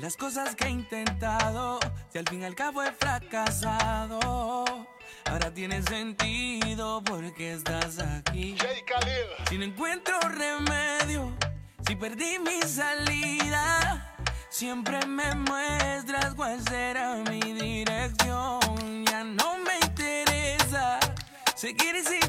Las 0.00 0.16
cosas 0.16 0.54
que 0.54 0.66
he 0.66 0.70
intentado, 0.70 1.80
si 2.12 2.18
al 2.18 2.28
fin 2.28 2.42
y 2.42 2.44
al 2.44 2.54
cabo 2.54 2.84
he 2.84 2.92
fracasado, 2.92 4.64
ahora 5.24 5.52
tiene 5.52 5.82
sentido 5.82 7.02
porque 7.02 7.54
estás 7.54 7.98
aquí. 7.98 8.56
Si 9.50 9.58
no 9.58 9.64
encuentro 9.64 10.16
remedio, 10.20 11.36
si 11.84 11.96
perdí 11.96 12.38
mi 12.38 12.62
salida, 12.62 14.14
siempre 14.48 15.04
me 15.04 15.34
muestras 15.34 16.32
cuál 16.34 16.62
será 16.62 17.16
mi 17.28 17.40
dirección. 17.40 19.04
Ya 19.04 19.24
no 19.24 19.58
me 19.58 19.78
interesa 19.84 21.00
seguir 21.56 22.04
si 22.04 22.20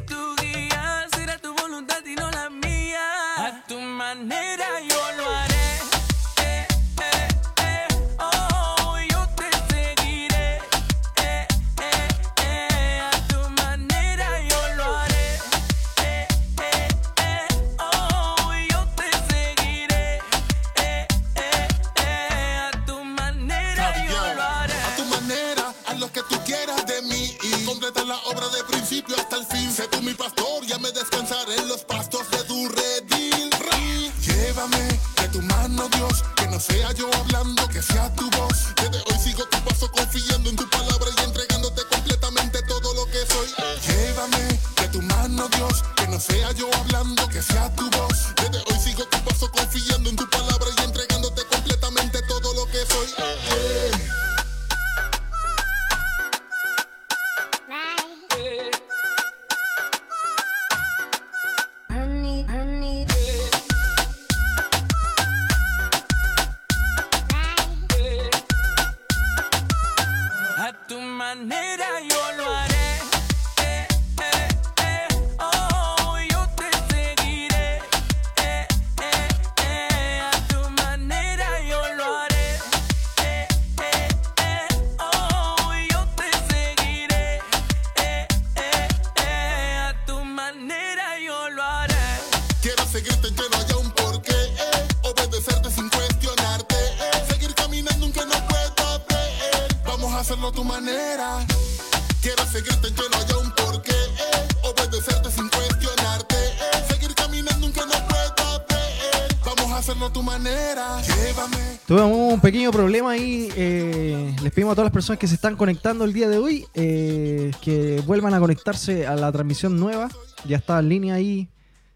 personas 114.99 115.19
que 115.19 115.27
se 115.27 115.35
están 115.35 115.55
conectando 115.55 116.03
el 116.03 116.11
día 116.11 116.27
de 116.27 116.37
hoy 116.39 116.67
eh, 116.73 117.51
que 117.61 118.03
vuelvan 118.05 118.33
a 118.33 118.39
conectarse 118.41 119.07
a 119.07 119.15
la 119.15 119.31
transmisión 119.31 119.79
nueva. 119.79 120.09
Ya 120.43 120.57
está 120.57 120.77
en 120.77 120.89
línea 120.89 121.13
ahí. 121.13 121.47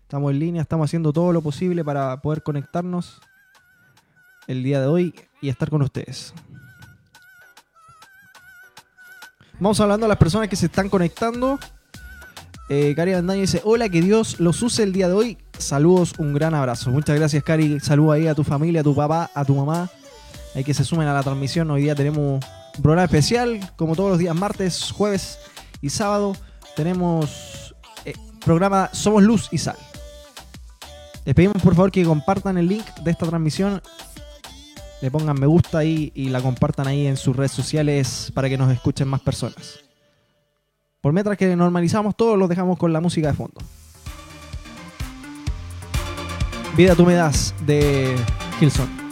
Estamos 0.04 0.32
en 0.32 0.40
línea, 0.40 0.62
estamos 0.62 0.86
haciendo 0.86 1.12
todo 1.12 1.34
lo 1.34 1.42
posible 1.42 1.84
para 1.84 2.22
poder 2.22 2.44
conectarnos 2.44 3.20
el 4.48 4.64
día 4.64 4.80
de 4.80 4.88
hoy 4.88 5.14
y 5.42 5.50
estar 5.50 5.70
con 5.70 5.82
ustedes. 5.82 6.34
Vamos 9.60 9.82
hablando 9.82 10.06
a 10.06 10.10
las 10.10 10.18
personas 10.18 10.48
que 10.48 10.56
se 10.56 10.68
están 10.68 10.88
conectando. 10.88 11.60
Eh, 12.70 12.94
Cari 12.96 13.16
Bandaño 13.16 13.42
dice: 13.42 13.60
Hola, 13.66 13.90
que 13.90 14.02
Dios 14.02 14.40
los 14.40 14.62
use 14.62 14.82
el 14.82 14.94
día 14.94 15.10
de 15.10 15.14
hoy. 15.14 15.38
Saludos, 15.58 16.14
un 16.20 16.34
gran 16.34 16.56
abrazo. 16.56 16.90
Muchas 16.90 17.20
gracias, 17.20 17.44
Cari. 17.44 17.82
Saludos 17.82 18.16
ahí 18.16 18.28
a 18.28 18.34
tu 18.34 18.46
familia, 18.46 18.80
a 18.80 18.86
tu 18.86 18.96
papá, 18.96 19.30
a 19.36 19.44
tu 19.44 19.56
mamá. 19.56 19.90
Hay 20.56 20.64
que 20.64 20.74
se 20.74 20.86
sumen 20.86 21.10
a 21.10 21.14
la 21.14 21.22
transmisión. 21.22 21.70
Hoy 21.70 21.82
día 21.82 21.96
tenemos 21.96 22.40
programa 22.82 23.06
especial, 23.06 23.60
como 23.76 23.96
todos 23.96 24.12
los 24.12 24.20
días, 24.20 24.36
martes, 24.36 24.92
jueves 24.92 25.40
y 25.82 25.90
sábado. 25.90 26.36
Tenemos 26.76 27.76
eh, 28.06 28.14
programa 28.44 28.90
Somos 28.94 29.24
Luz 29.24 29.50
y 29.52 29.58
Sal. 29.58 29.78
Les 31.26 31.36
pedimos 31.36 31.62
por 31.62 31.76
favor 31.76 31.92
que 31.92 32.04
compartan 32.04 32.58
el 32.58 32.68
link 32.68 32.86
de 33.04 33.12
esta 33.12 33.26
transmisión. 33.26 33.82
Le 35.02 35.12
pongan 35.12 35.40
me 35.40 35.48
gusta 35.48 35.80
ahí 35.80 36.12
y 36.16 36.30
la 36.30 36.42
compartan 36.42 36.88
ahí 36.88 37.08
en 37.08 37.18
sus 37.18 37.36
redes 37.36 37.52
sociales 37.52 38.32
para 38.34 38.50
que 38.50 38.58
nos 38.58 38.72
escuchen 38.72 39.08
más 39.08 39.22
personas. 39.22 39.80
Por 41.02 41.12
mientras 41.12 41.38
que 41.38 41.56
normalizamos 41.56 42.16
todo, 42.16 42.38
los 42.38 42.48
dejamos 42.48 42.78
con 42.78 42.94
la 42.94 43.02
música 43.02 43.28
de 43.28 43.34
fondo. 43.34 43.62
Vida 46.78 46.96
tú 46.96 47.06
me 47.06 47.14
das 47.14 47.54
de 47.66 48.16
Hilson. 48.60 49.03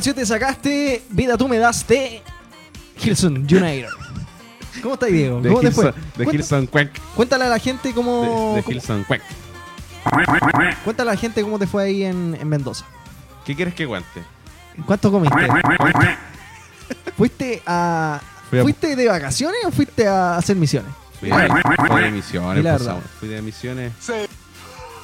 Canción 0.00 0.16
te 0.16 0.24
sacaste. 0.24 1.02
Vida 1.10 1.36
tú 1.36 1.46
me 1.46 1.58
das 1.58 1.86
de 1.86 2.22
Hilson 3.04 3.36
United. 3.36 3.88
¿Cómo 4.82 4.94
estás, 4.94 5.12
Diego? 5.12 5.42
¿Cómo 5.42 5.60
te 5.60 5.70
fue? 5.70 5.92
de 6.16 6.24
Hilson 6.24 6.66
Quack. 6.68 6.98
Cuéntale 7.14 7.44
a 7.44 7.48
la 7.48 7.58
gente 7.58 7.92
cómo. 7.92 8.54
De, 8.56 8.62
de 8.62 8.72
Hilson 8.74 9.04
Quack. 9.04 9.20
Cuéntale 10.84 11.10
a 11.10 11.12
la 11.14 11.20
gente 11.20 11.42
cómo 11.42 11.58
te 11.58 11.66
fue 11.66 11.82
ahí 11.82 12.04
en, 12.04 12.34
en 12.40 12.48
Mendoza. 12.48 12.86
¿Qué 13.44 13.54
quieres 13.54 13.74
que 13.74 13.82
aguante? 13.82 14.22
¿Cuánto 14.86 15.12
comiste? 15.12 15.36
¿Fuiste 17.18 17.62
a. 17.66 18.22
Fui 18.48 18.58
a- 18.58 18.62
¿Fuiste 18.62 18.96
de 18.96 19.06
vacaciones 19.06 19.60
o 19.66 19.70
fuiste 19.70 20.08
a 20.08 20.38
hacer 20.38 20.56
misiones? 20.56 20.90
Fui 21.20 21.28
de, 21.28 21.46
fui 21.46 22.00
de 22.00 22.04
Di 22.06 22.10
misiones, 22.12 22.64
la 22.64 22.70
pues, 22.70 22.86
verdad. 22.86 23.00
Saúl, 23.00 23.02
fui 23.20 23.28
de 23.28 23.42
misiones. 23.42 23.92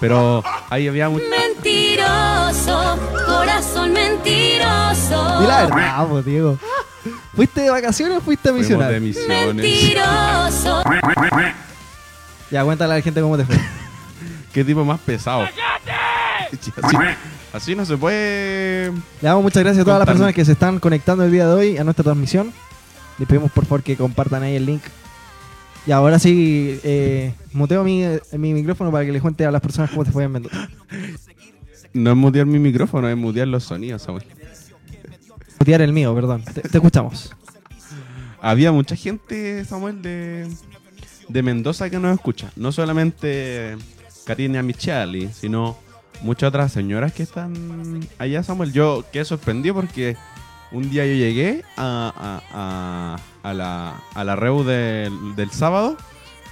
Pero 0.01 0.43
ahí 0.71 0.89
había 0.89 1.09
mucho. 1.09 1.25
Mentiroso, 1.31 2.99
corazón 3.27 3.93
mentiroso. 3.93 5.41
Di 5.41 5.47
la 5.47 5.67
verdad, 5.67 6.07
po, 6.09 6.23
Diego. 6.23 6.59
¿Fuiste 7.35 7.63
de 7.63 7.71
vacaciones 7.71 8.19
o 8.19 8.21
fuiste 8.21 8.49
a 8.49 8.53
Fuimos 8.53 8.69
de 8.69 9.01
misionar? 9.01 9.55
misiones. 9.55 9.65
Mentiroso. 9.65 10.83
Ya, 12.51 12.65
cuéntale 12.65 12.93
a 12.93 12.97
la 12.97 13.03
gente 13.03 13.21
cómo 13.21 13.37
te 13.37 13.45
fue. 13.45 13.57
¿Qué 14.53 14.65
tipo 14.65 14.85
más 14.85 15.01
pesado? 15.01 15.47
Así, 16.83 16.97
así 17.53 17.75
no 17.75 17.85
se 17.85 17.97
puede. 17.97 18.93
Le 18.93 19.29
damos 19.29 19.43
muchas 19.43 19.65
gracias 19.65 19.83
a 19.83 19.85
todas 19.85 19.99
las 19.99 20.07
personas 20.07 20.33
que 20.33 20.45
se 20.45 20.53
están 20.53 20.79
conectando 20.79 21.25
el 21.25 21.33
día 21.33 21.45
de 21.49 21.53
hoy 21.53 21.77
a 21.79 21.83
nuestra 21.83 22.05
transmisión. 22.05 22.53
Les 23.19 23.27
pedimos 23.27 23.51
por 23.51 23.65
favor 23.65 23.83
que 23.83 23.97
compartan 23.97 24.45
ahí 24.45 24.55
el 24.55 24.65
link. 24.65 24.83
Y 25.87 25.93
ahora 25.93 26.19
sí, 26.19 26.81
eh, 26.83 27.33
muteo 27.53 27.85
mi, 27.85 28.03
mi 28.33 28.55
micrófono 28.55 28.91
para 28.91 29.05
que 29.05 29.13
les 29.13 29.23
cuente 29.23 29.47
a 29.47 29.53
las 29.53 29.61
personas 29.61 29.91
cómo 29.91 30.05
te 30.05 30.11
fue 30.11 30.25
en 30.25 30.33
Mendoza. 30.33 30.69
No 31.93 32.11
es 32.11 32.17
mutear 32.17 32.47
mi 32.47 32.59
micrófono, 32.59 33.09
es 33.09 33.17
mutear 33.17 33.47
los 33.47 33.65
sonidos, 33.65 34.03
Samuel. 34.03 34.25
Mutear 35.61 35.83
el 35.83 35.93
mío, 35.93 36.15
perdón. 36.15 36.43
Te, 36.43 36.63
te 36.63 36.77
escuchamos. 36.77 37.35
Había 38.41 38.73
mucha 38.73 38.97
gente, 38.97 39.65
Samuel, 39.65 40.03
de, 40.03 40.49
de 41.29 41.43
Mendoza 41.43 41.89
que 41.89 41.99
nos 41.99 42.15
escucha. 42.15 42.51
No 42.57 42.73
solamente 42.73 43.77
Karina 44.25 44.63
Micheli, 44.63 45.31
sino 45.33 45.79
muchas 46.21 46.49
otras 46.49 46.73
señoras 46.73 47.13
que 47.13 47.23
están 47.23 48.01
allá, 48.19 48.43
Samuel. 48.43 48.73
Yo 48.73 49.05
quedé 49.13 49.25
sorprendido 49.25 49.77
porque 49.77 50.17
un 50.73 50.91
día 50.91 51.07
yo 51.07 51.15
llegué 51.15 51.65
a, 51.77 52.13
a, 52.17 53.17
a, 53.45 53.49
a 53.51 53.55
la, 53.55 53.95
a 54.15 54.25
la 54.25 54.37
reu 54.37 54.65
del, 54.65 55.35
del 55.37 55.51
sábado 55.51 55.97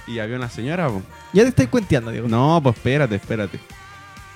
y 0.07 0.19
había 0.19 0.35
una 0.37 0.49
señora. 0.49 0.87
po. 0.87 1.01
Ya 1.33 1.43
te 1.43 1.49
estoy 1.49 1.67
cuenteando, 1.67 2.11
Diego. 2.11 2.27
No, 2.27 2.59
pues 2.63 2.75
espérate, 2.77 3.15
espérate. 3.15 3.59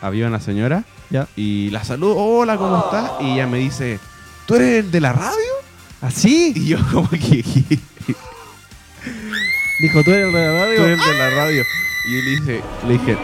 Había 0.01 0.27
una 0.27 0.39
señora 0.39 0.83
Ya. 1.09 1.27
y 1.35 1.69
la 1.71 1.83
saludo, 1.83 2.15
hola, 2.17 2.57
¿cómo 2.57 2.77
estás? 2.85 3.11
Y 3.21 3.33
ella 3.33 3.47
me 3.47 3.57
dice, 3.59 3.99
¿tú 4.45 4.55
eres 4.55 4.85
el 4.85 4.91
de 4.91 5.01
la 5.01 5.11
radio? 5.13 5.51
¿Así? 6.01 6.53
Y 6.55 6.67
yo 6.67 6.77
como 6.91 7.09
que... 7.09 7.43
Dijo, 9.81 10.03
tú 10.03 10.11
eres 10.11 10.27
el 10.27 10.33
de 10.33 10.45
la 10.45 10.51
radio. 10.59 10.77
tú 10.77 10.83
eres 10.83 11.05
de 11.05 11.13
la 11.17 11.29
radio. 11.29 11.63
Y 12.05 12.15
yo 12.15 12.21
le 12.23 12.29
dije, 12.31 12.61
le 12.87 12.93
dije, 12.93 13.17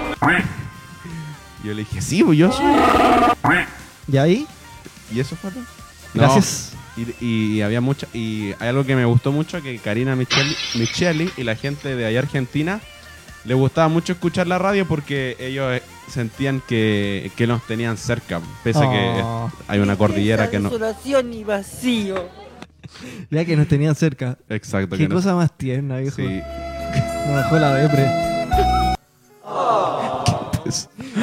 yo 1.63 1.73
le 1.73 1.79
dije, 1.79 2.01
sí, 2.01 2.23
pues 2.23 2.37
yo 2.37 2.51
soy. 2.51 2.65
¿Y 4.11 4.17
ahí? 4.17 4.47
Y 5.13 5.19
eso 5.19 5.35
fue 5.35 5.51
todo. 5.51 5.63
No, 6.15 6.21
Gracias. 6.23 6.73
y, 6.97 7.57
y 7.57 7.61
había 7.61 7.81
mucha, 7.81 8.07
y 8.13 8.53
hay 8.59 8.69
algo 8.69 8.85
que 8.85 8.95
me 8.95 9.05
gustó 9.05 9.31
mucho, 9.31 9.61
que 9.61 9.77
Karina 9.79 10.15
Micheli, 10.15 10.55
Micheli 10.75 11.29
y 11.37 11.43
la 11.43 11.55
gente 11.55 11.95
de 11.95 12.05
allá 12.05 12.19
Argentina 12.19 12.79
le 13.43 13.53
gustaba 13.53 13.87
mucho 13.89 14.13
escuchar 14.13 14.47
la 14.47 14.57
radio 14.57 14.87
porque 14.87 15.35
ellos 15.39 15.71
eh, 15.73 15.83
sentían 16.09 16.61
que, 16.67 17.31
que 17.35 17.45
nos 17.47 17.65
tenían 17.67 17.97
cerca, 17.97 18.41
pese 18.63 18.79
a 18.79 18.89
que 18.91 19.21
Oh. 19.23 19.51
hay 19.67 19.79
una 19.79 19.97
cordillera 19.97 20.49
que 20.49 20.59
no... 20.59 20.69
Desolación 20.69 21.33
y 21.33 21.43
vacío. 21.43 22.27
Vea 23.29 23.45
que 23.45 23.55
nos 23.57 23.67
tenían 23.67 23.93
cerca. 23.95 24.37
Exacto. 24.49 24.95
Qué 24.95 25.03
que 25.03 25.09
no- 25.09 25.15
cosa 25.15 25.35
más 25.35 25.51
tierna, 25.55 25.97
viejo. 25.97 26.15
Sí. 26.15 26.23
Me 27.27 27.31
bajó 27.33 27.57
la 27.57 27.75
depre. 27.75 28.05
Es- 28.05 28.95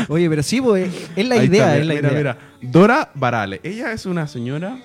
Oye, 0.09 0.29
pero 0.29 0.43
sí, 0.43 0.61
pues, 0.61 0.91
es 1.17 1.27
la 1.29 1.37
Ahí 1.37 1.47
idea, 1.47 1.65
está, 1.77 1.79
es 1.79 1.87
la 1.87 1.95
mira, 1.95 2.09
idea. 2.09 2.19
mira. 2.19 2.39
Dora 2.63 3.11
Barale. 3.15 3.61
Ella 3.63 3.93
es 3.93 4.07
una 4.07 4.27
señora 4.27 4.79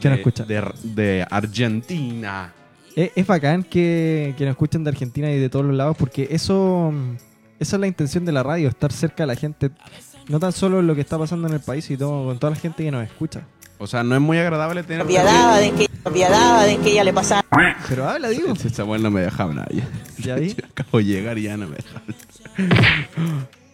Que 0.00 0.08
nos 0.08 0.16
de- 0.16 0.20
escucha. 0.22 0.44
De, 0.44 0.64
de 0.82 1.26
Argentina. 1.30 2.52
Es, 2.96 3.10
es 3.14 3.26
bacán 3.26 3.62
que, 3.62 4.34
que 4.36 4.44
nos 4.44 4.52
escuchen 4.52 4.82
de 4.84 4.90
Argentina 4.90 5.30
y 5.30 5.38
de 5.38 5.48
todos 5.48 5.64
los 5.64 5.74
lados 5.76 5.96
porque 5.96 6.28
eso 6.30 6.92
esa 7.60 7.76
es 7.76 7.80
la 7.80 7.86
intención 7.86 8.24
de 8.24 8.32
la 8.32 8.42
radio, 8.42 8.68
estar 8.68 8.92
cerca 8.92 9.24
de 9.24 9.26
la 9.28 9.34
gente, 9.36 9.70
no 10.28 10.38
tan 10.38 10.52
solo 10.52 10.78
en 10.80 10.86
lo 10.86 10.94
que 10.94 11.00
está 11.00 11.18
pasando 11.18 11.48
en 11.48 11.54
el 11.54 11.60
país, 11.60 11.84
sino 11.84 12.24
con 12.24 12.38
toda 12.38 12.50
la 12.52 12.56
gente 12.56 12.84
que 12.84 12.90
nos 12.90 13.04
escucha. 13.04 13.42
O 13.78 13.86
sea, 13.86 14.02
no 14.02 14.14
es 14.16 14.20
muy 14.20 14.38
agradable 14.38 14.82
tener. 14.82 15.02
Apiadaba 15.02 15.58
de 15.58 15.70
que, 15.72 15.88
de 15.88 16.76
que 16.82 16.90
ella 16.90 17.04
le 17.04 17.12
pasaba. 17.12 17.44
Pero 17.88 18.08
habla, 18.08 18.28
digo. 18.28 18.52
Ese 18.52 18.70
Samuel 18.70 19.02
no 19.02 19.10
me 19.10 19.20
dejaba 19.20 19.54
nada. 19.54 19.68
Ya, 19.72 19.84
¿Ya 20.18 20.34
vi? 20.36 20.48
Yo 20.56 20.64
acabo 20.68 20.98
de 20.98 21.04
llegar 21.04 21.38
y 21.38 21.42
ya 21.42 21.56
no 21.56 21.68
me 21.68 21.76
dejaba. 21.76 22.02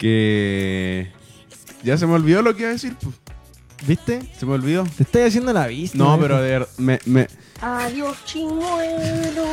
Que. 0.09 1.11
Ya 1.83 1.97
se 1.99 2.07
me 2.07 2.13
olvidó 2.15 2.43
lo 2.43 2.55
que 2.55 2.61
iba 2.63 2.71
a 2.71 2.75
decir. 2.75 2.95
pu. 2.97 3.13
¿Viste? 3.87 4.21
Se 4.39 4.45
me 4.47 4.53
olvidó. 4.53 4.85
Te 4.97 5.03
estoy 5.03 5.23
haciendo 5.23 5.53
la 5.53 5.67
vista. 5.67 5.97
No, 5.99 6.19
pero 6.21 6.41
de 6.41 6.51
ver- 6.59 6.69
me, 6.79 6.99
me, 7.07 7.27
Adiós, 7.61 8.17
chimuelo. 8.25 9.45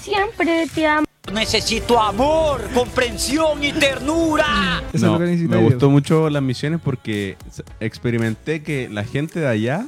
Siempre 0.00 0.66
te 0.74 0.86
amo. 0.86 1.06
Necesito 1.32 1.98
amor, 2.00 2.68
comprensión 2.74 3.62
y 3.64 3.72
ternura. 3.72 4.82
Eso 4.92 4.96
es 4.96 5.02
no, 5.02 5.12
lo 5.14 5.18
que 5.20 5.24
necesita 5.26 5.56
me 5.56 5.62
gustó 5.62 5.88
mucho 5.90 6.28
las 6.28 6.42
misiones 6.42 6.80
porque 6.84 7.36
s- 7.48 7.62
experimenté 7.80 8.62
que 8.62 8.88
la 8.90 9.04
gente 9.04 9.40
de 9.40 9.48
allá 9.48 9.86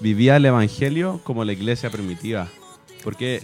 vivía 0.00 0.36
el 0.36 0.44
evangelio 0.44 1.20
como 1.22 1.44
la 1.44 1.52
iglesia 1.52 1.90
primitiva. 1.90 2.48
Porque 3.04 3.42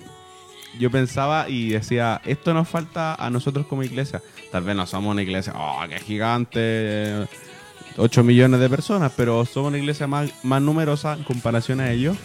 yo 0.80 0.90
pensaba 0.90 1.48
y 1.48 1.68
decía, 1.70 2.20
esto 2.24 2.54
nos 2.54 2.68
falta 2.68 3.14
a 3.14 3.30
nosotros 3.30 3.66
como 3.66 3.84
iglesia. 3.84 4.20
Tal 4.52 4.62
vez 4.64 4.76
no 4.76 4.86
somos 4.86 5.10
una 5.12 5.22
iglesia, 5.22 5.54
oh, 5.56 5.80
qué 5.88 5.98
gigante, 5.98 7.26
8 7.96 8.22
millones 8.22 8.60
de 8.60 8.68
personas, 8.68 9.10
pero 9.16 9.44
somos 9.46 9.68
una 9.70 9.78
iglesia 9.78 10.06
más, 10.06 10.30
más 10.44 10.60
numerosa 10.62 11.14
en 11.14 11.24
comparación 11.24 11.80
a 11.80 11.90
ellos. 11.90 12.16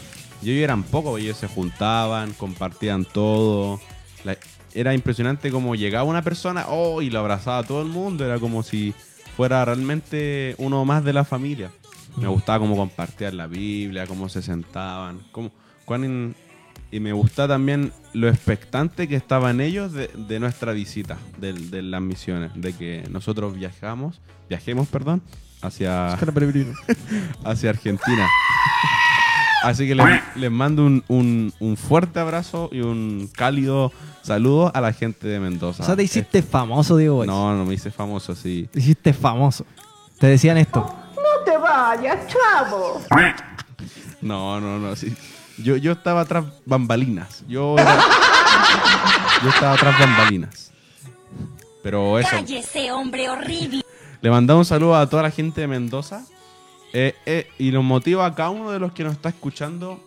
Y 0.43 0.51
ellos 0.51 0.63
eran 0.65 0.83
pocos, 0.83 1.19
ellos 1.19 1.37
se 1.37 1.47
juntaban, 1.47 2.33
compartían 2.33 3.05
todo. 3.05 3.79
La- 4.23 4.37
era 4.73 4.93
impresionante 4.93 5.49
como 5.51 5.73
llegaba 5.73 6.03
una 6.03 6.21
persona 6.21 6.65
oh, 6.67 7.01
y 7.01 7.09
lo 7.09 7.19
abrazaba 7.19 7.59
a 7.59 7.63
todo 7.63 7.81
el 7.81 7.87
mundo. 7.87 8.23
Era 8.25 8.37
como 8.39 8.61
si 8.61 8.93
fuera 9.35 9.63
realmente 9.65 10.53
uno 10.59 10.85
más 10.85 11.03
de 11.03 11.13
la 11.13 11.23
familia. 11.23 11.71
Me 12.17 12.27
gustaba 12.27 12.59
cómo 12.59 12.75
compartían 12.75 13.37
la 13.37 13.47
Biblia, 13.47 14.05
cómo 14.05 14.27
se 14.29 14.41
sentaban. 14.41 15.21
Cómo, 15.31 15.51
cuán 15.85 16.35
y 16.91 16.99
me 16.99 17.11
gusta 17.13 17.47
también 17.47 17.91
lo 18.13 18.29
expectante 18.29 19.07
que 19.07 19.15
estaban 19.15 19.59
ellos 19.61 19.93
de, 19.93 20.07
de 20.07 20.39
nuestra 20.39 20.71
visita, 20.71 21.17
de, 21.37 21.53
de 21.53 21.81
las 21.81 22.01
misiones, 22.01 22.51
de 22.55 22.73
que 22.73 23.03
nosotros 23.09 23.55
viajamos, 23.55 24.21
viajemos, 24.49 24.87
perdón, 24.87 25.21
hacia, 25.61 26.13
hacia 27.43 27.69
Argentina. 27.71 28.27
Así 29.63 29.87
que 29.87 29.95
les, 29.95 30.05
les 30.35 30.51
mando 30.51 30.85
un, 30.85 31.03
un- 31.07 31.51
un 31.59 31.77
fuerte 31.77 32.19
abrazo 32.19 32.69
y 32.71 32.81
un 32.81 33.27
cálido 33.35 33.91
saludo 34.21 34.71
a 34.73 34.79
la 34.81 34.93
gente 34.93 35.27
de 35.27 35.39
Mendoza. 35.39 35.81
O 35.83 35.85
sea, 35.85 35.95
te 35.95 36.03
hiciste 36.03 36.41
famoso, 36.43 36.95
Diego. 36.95 37.25
No, 37.25 37.55
no 37.55 37.65
me 37.65 37.73
hice 37.73 37.89
famoso, 37.91 38.35
sí. 38.35 38.69
Te 38.71 38.79
hiciste 38.79 39.13
famoso. 39.13 39.65
Te 40.19 40.27
decían 40.27 40.57
esto. 40.57 40.81
No 41.15 41.43
te 41.43 41.57
vayas, 41.57 42.19
chavo. 42.27 43.01
No, 44.21 44.61
no, 44.61 44.77
no, 44.79 44.95
sí. 44.95 45.15
Yo, 45.57 45.75
yo 45.77 45.91
estaba 45.93 46.25
tras 46.25 46.45
bambalinas. 46.65 47.43
Yo, 47.47 47.75
era- 47.77 47.99
yo 49.43 49.49
estaba 49.49 49.75
tras 49.77 49.99
bambalinas. 49.99 50.71
Pero 51.83 52.19
eso, 52.19 52.29
Cállese, 52.31 52.91
hombre 52.91 53.29
horrible. 53.29 53.83
le 54.21 54.29
mandamos 54.29 54.65
un 54.67 54.69
saludo 54.69 54.95
a 54.95 55.07
toda 55.09 55.23
la 55.23 55.31
gente 55.31 55.61
de 55.61 55.67
Mendoza. 55.67 56.25
Eh, 56.93 57.15
eh, 57.25 57.47
y 57.59 57.71
nos 57.71 57.83
motiva 57.83 58.25
a 58.25 58.33
cada 58.33 58.49
uno 58.49 58.71
de 58.71 58.79
los 58.79 58.91
que 58.93 59.03
nos 59.03 59.13
está 59.13 59.29
escuchando 59.29 60.01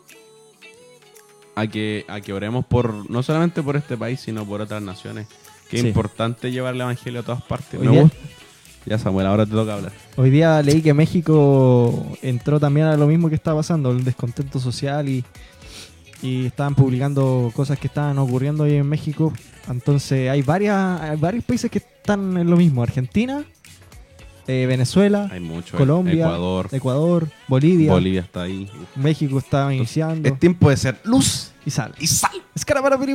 a 1.55 1.67
que, 1.67 2.05
a 2.09 2.21
que 2.21 2.33
oremos 2.33 2.65
por, 2.65 3.09
no 3.11 3.23
solamente 3.23 3.63
por 3.63 3.77
este 3.77 3.97
país, 3.97 4.21
sino 4.21 4.45
por 4.45 4.61
otras 4.61 4.83
naciones. 4.83 5.27
Que 5.69 5.77
es 5.77 5.83
Sí. 5.83 5.89
importante 5.89 6.51
llevar 6.51 6.75
el 6.75 6.81
evangelio 6.81 7.21
a 7.21 7.23
todas 7.23 7.43
partes. 7.43 7.79
Hoy 7.81 7.87
Me 7.87 7.93
día- 7.93 8.03
gusta. 8.03 8.17
Ya, 8.87 8.99
Samuel, 8.99 9.27
ahora 9.27 9.45
te 9.45 9.53
toca 9.53 9.75
hablar. 9.75 9.93
Hoy 10.17 10.31
día 10.31 10.63
leí 10.63 10.83
que 10.83 10.95
México 10.95 12.07
entró 12.23 12.59
también 12.59 12.87
a 12.87 12.97
lo 12.97 13.07
mismo 13.07 13.29
que 13.29 13.35
está 13.35 13.55
pasando, 13.55 13.91
el 13.91 14.05
descontento 14.05 14.59
social 14.59 15.09
y, 15.09 15.25
y 16.23 16.47
estaban 16.47 16.75
publicando 16.75 17.53
cosas 17.55 17.79
que 17.79 17.87
estaban 17.89 18.19
ocurriendo 18.19 18.65
ahí 18.65 18.77
en 18.77 18.89
México. 18.89 19.33
Entonces 19.69 20.31
hay, 20.31 20.43
varias, 20.43 21.01
hay 21.01 21.17
varios 21.17 21.45
países 21.45 21.71
que 21.71 21.79
están 21.79 22.37
en 22.37 22.49
lo 22.49 22.57
mismo. 22.57 22.83
Argentina, 22.83 23.45
eh, 24.47 24.67
Venezuela, 24.67 25.29
Hay 25.31 25.41
mucho. 25.41 25.77
Colombia, 25.77 26.25
Ecuador, 26.25 26.69
Ecuador, 26.73 27.29
Bolivia, 27.47 27.93
Bolivia 27.93 28.21
está 28.23 28.43
ahí. 28.43 28.69
México 28.97 29.39
está 29.39 29.73
iniciando. 29.73 30.29
Es 30.29 30.39
tiempo 30.41 30.71
de 30.71 30.77
ser 30.77 30.99
luz 31.05 31.53
y 31.65 31.71
sal. 31.71 31.95
y 31.99 32.07
sal. 32.07 32.33
Es 32.55 32.65
piri. 32.65 33.15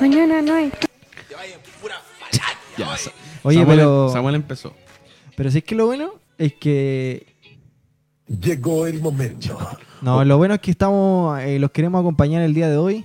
Mañana 0.00 0.42
no 0.42 0.54
hay. 0.54 0.72
Ya, 2.76 2.96
Oye, 3.44 3.58
Samuel, 3.60 3.78
pero, 3.78 4.08
Samuel 4.10 4.34
empezó. 4.34 4.74
pero 5.36 5.50
si 5.50 5.58
es 5.58 5.64
que 5.64 5.74
lo 5.74 5.86
bueno 5.86 6.10
es 6.38 6.54
que 6.54 7.32
Llegó 8.26 8.86
el 8.86 9.00
momento. 9.02 9.58
No, 10.00 10.24
lo 10.24 10.38
bueno 10.38 10.54
es 10.54 10.60
que 10.60 10.70
estamos, 10.70 11.38
eh, 11.40 11.58
los 11.58 11.70
queremos 11.70 12.00
acompañar 12.00 12.40
el 12.42 12.54
día 12.54 12.68
de 12.70 12.78
hoy. 12.78 13.04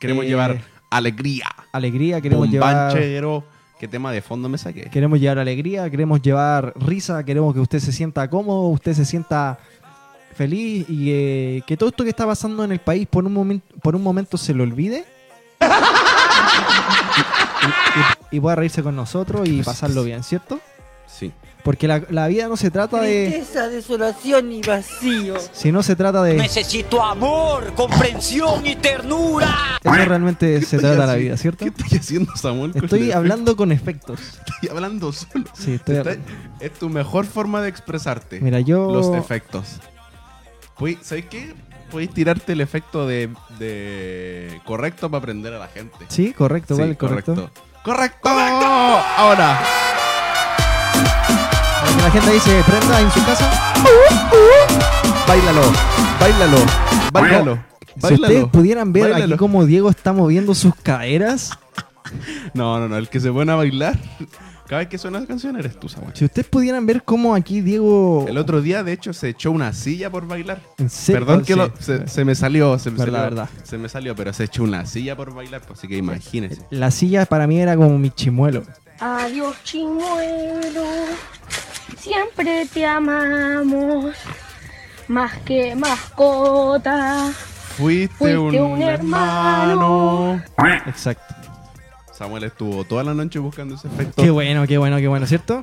Queremos 0.00 0.24
Eh, 0.24 0.28
llevar 0.28 0.60
alegría. 0.90 1.46
Alegría, 1.72 2.20
queremos 2.20 2.50
llevar, 2.50 2.88
Bombanchero. 2.88 3.44
¿Qué 3.78 3.86
tema 3.86 4.10
de 4.12 4.22
fondo 4.22 4.48
me 4.48 4.58
saqué? 4.58 4.90
queremos 4.90 5.20
llevar 5.20 5.38
alegría, 5.38 5.88
queremos 5.88 6.20
llevar 6.20 6.72
risa, 6.76 7.24
queremos 7.24 7.54
que 7.54 7.60
usted 7.60 7.78
se 7.78 7.92
sienta 7.92 8.28
cómodo, 8.28 8.68
usted 8.70 8.92
se 8.94 9.04
sienta 9.04 9.58
feliz 10.34 10.84
y 10.88 11.10
eh, 11.12 11.62
que 11.66 11.76
todo 11.76 11.90
esto 11.90 12.02
que 12.02 12.10
está 12.10 12.26
pasando 12.26 12.64
en 12.64 12.72
el 12.72 12.80
país 12.80 13.06
por 13.06 13.24
un 13.24 13.32
momento, 13.32 13.66
por 13.82 13.94
un 13.94 14.02
momento 14.02 14.36
se 14.36 14.52
lo 14.52 14.64
olvide. 14.64 15.04
y, 18.30 18.34
y- 18.34 18.36
y 18.38 18.40
pueda 18.40 18.56
reírse 18.56 18.82
con 18.82 18.96
nosotros 18.96 19.48
y 19.48 19.62
pasarlo 19.62 20.02
bien, 20.04 20.22
¿cierto? 20.22 20.60
Sí. 21.06 21.32
Porque 21.62 21.88
la, 21.88 22.02
la 22.10 22.26
vida 22.26 22.46
no 22.48 22.58
se 22.58 22.70
trata 22.70 23.00
de. 23.00 23.28
Tristeza, 23.30 23.68
desolación 23.68 24.52
y 24.52 24.60
vacío. 24.60 25.36
Si 25.52 25.72
no 25.72 25.82
se 25.82 25.96
trata 25.96 26.22
de. 26.22 26.34
Necesito 26.34 27.02
amor, 27.02 27.72
comprensión 27.74 28.66
y 28.66 28.76
ternura. 28.76 29.78
Eso 29.82 29.94
realmente 29.94 30.60
se 30.60 30.78
trata 30.78 31.06
la 31.06 31.14
vida, 31.14 31.36
¿cierto? 31.38 31.64
¿Qué 31.64 31.70
estoy 31.82 31.98
haciendo, 31.98 32.36
Samuel? 32.36 32.72
con 32.72 32.84
Estoy 32.84 33.04
el 33.04 33.12
hablando 33.14 33.56
con 33.56 33.72
efectos. 33.72 34.20
efecto? 34.20 34.52
Estoy 34.56 34.68
hablando 34.76 35.10
solo. 35.12 35.44
Sí, 35.54 35.72
estoy 35.74 35.96
Está- 35.96 36.10
hablando. 36.10 36.32
Es 36.60 36.72
tu 36.74 36.90
mejor 36.90 37.24
forma 37.24 37.62
de 37.62 37.70
expresarte. 37.70 38.40
Mira, 38.40 38.60
yo. 38.60 38.92
Los 38.92 39.16
efectos. 39.16 39.78
Puedes- 40.76 40.98
¿Sabes 41.02 41.26
qué? 41.30 41.54
Puedes 41.94 42.10
tirarte 42.10 42.54
el 42.54 42.60
efecto 42.60 43.06
de, 43.06 43.30
de 43.56 44.60
correcto 44.64 45.08
para 45.08 45.20
aprender 45.20 45.54
a 45.54 45.60
la 45.60 45.68
gente. 45.68 45.96
Sí, 46.08 46.32
correcto, 46.32 46.74
Sí, 46.74 46.80
vale, 46.80 46.96
correcto. 46.96 47.48
¡Correcto! 47.84 48.28
Ahora. 48.28 49.60
Para 50.92 51.96
que 51.96 52.02
la 52.02 52.10
gente 52.10 52.32
dice, 52.32 52.64
prenda 52.66 53.00
en 53.00 53.10
su 53.12 53.24
casa. 53.24 53.48
Báilalo. 55.28 55.62
Báilalo. 56.18 56.58
Báilalo. 57.12 57.64
Si 58.08 58.14
ustedes 58.14 58.46
pudieran 58.46 58.92
ver 58.92 59.12
Báilalo. 59.12 59.34
aquí 59.36 59.38
cómo 59.38 59.64
Diego 59.64 59.88
está 59.88 60.12
moviendo 60.12 60.52
sus 60.56 60.74
caderas. 60.74 61.56
No, 62.54 62.80
no, 62.80 62.88
no. 62.88 62.96
El 62.96 63.08
que 63.08 63.20
se 63.20 63.30
pone 63.30 63.52
a 63.52 63.54
bailar. 63.54 63.96
Cada 64.66 64.78
vez 64.80 64.88
que 64.88 64.96
suena 64.98 65.18
esa 65.18 65.26
canción 65.26 65.56
eres 65.58 65.78
tú, 65.78 65.88
Samuel. 65.90 66.12
Si 66.16 66.24
ustedes 66.24 66.48
pudieran 66.48 66.86
ver 66.86 67.02
cómo 67.04 67.34
aquí 67.34 67.60
Diego. 67.60 68.24
El 68.26 68.38
otro 68.38 68.62
día, 68.62 68.82
de 68.82 68.92
hecho, 68.92 69.12
se 69.12 69.28
echó 69.28 69.50
una 69.50 69.72
silla 69.74 70.10
por 70.10 70.26
bailar. 70.26 70.60
En 70.78 70.88
serio, 70.88 71.20
Perdón 71.26 71.44
que 71.44 71.52
sí. 71.52 71.58
lo- 71.58 71.72
se, 71.78 72.08
se 72.08 72.24
me 72.24 72.34
salió, 72.34 72.78
se 72.78 72.90
me 72.90 72.98
Verdad, 72.98 73.12
salió, 73.24 73.36
verdad. 73.36 73.48
se 73.62 73.78
me 73.78 73.88
salió, 73.90 74.16
pero 74.16 74.32
se 74.32 74.44
echó 74.44 74.62
una 74.62 74.86
silla 74.86 75.14
por 75.16 75.34
bailar, 75.34 75.60
pues, 75.60 75.78
así 75.78 75.86
que 75.88 75.96
imagínese. 75.98 76.62
La 76.70 76.90
silla 76.90 77.26
para 77.26 77.46
mí 77.46 77.60
era 77.60 77.76
como 77.76 77.98
mi 77.98 78.10
chimuelo. 78.10 78.62
Adiós, 79.00 79.54
chimuelo. 79.64 80.84
Siempre 81.98 82.66
te 82.72 82.86
amamos. 82.86 84.14
Más 85.08 85.36
que 85.44 85.76
mascota. 85.76 87.30
Fuiste, 87.76 88.14
Fuiste 88.16 88.38
un, 88.60 88.72
un 88.72 88.82
hermano. 88.82 90.42
Exacto. 90.86 91.34
Samuel 92.16 92.44
estuvo 92.44 92.84
toda 92.84 93.02
la 93.02 93.12
noche 93.12 93.38
buscando 93.38 93.74
ese 93.74 93.88
efecto. 93.88 94.22
Qué 94.22 94.30
bueno, 94.30 94.66
qué 94.66 94.78
bueno, 94.78 94.96
qué 94.98 95.08
bueno, 95.08 95.26
¿cierto? 95.26 95.62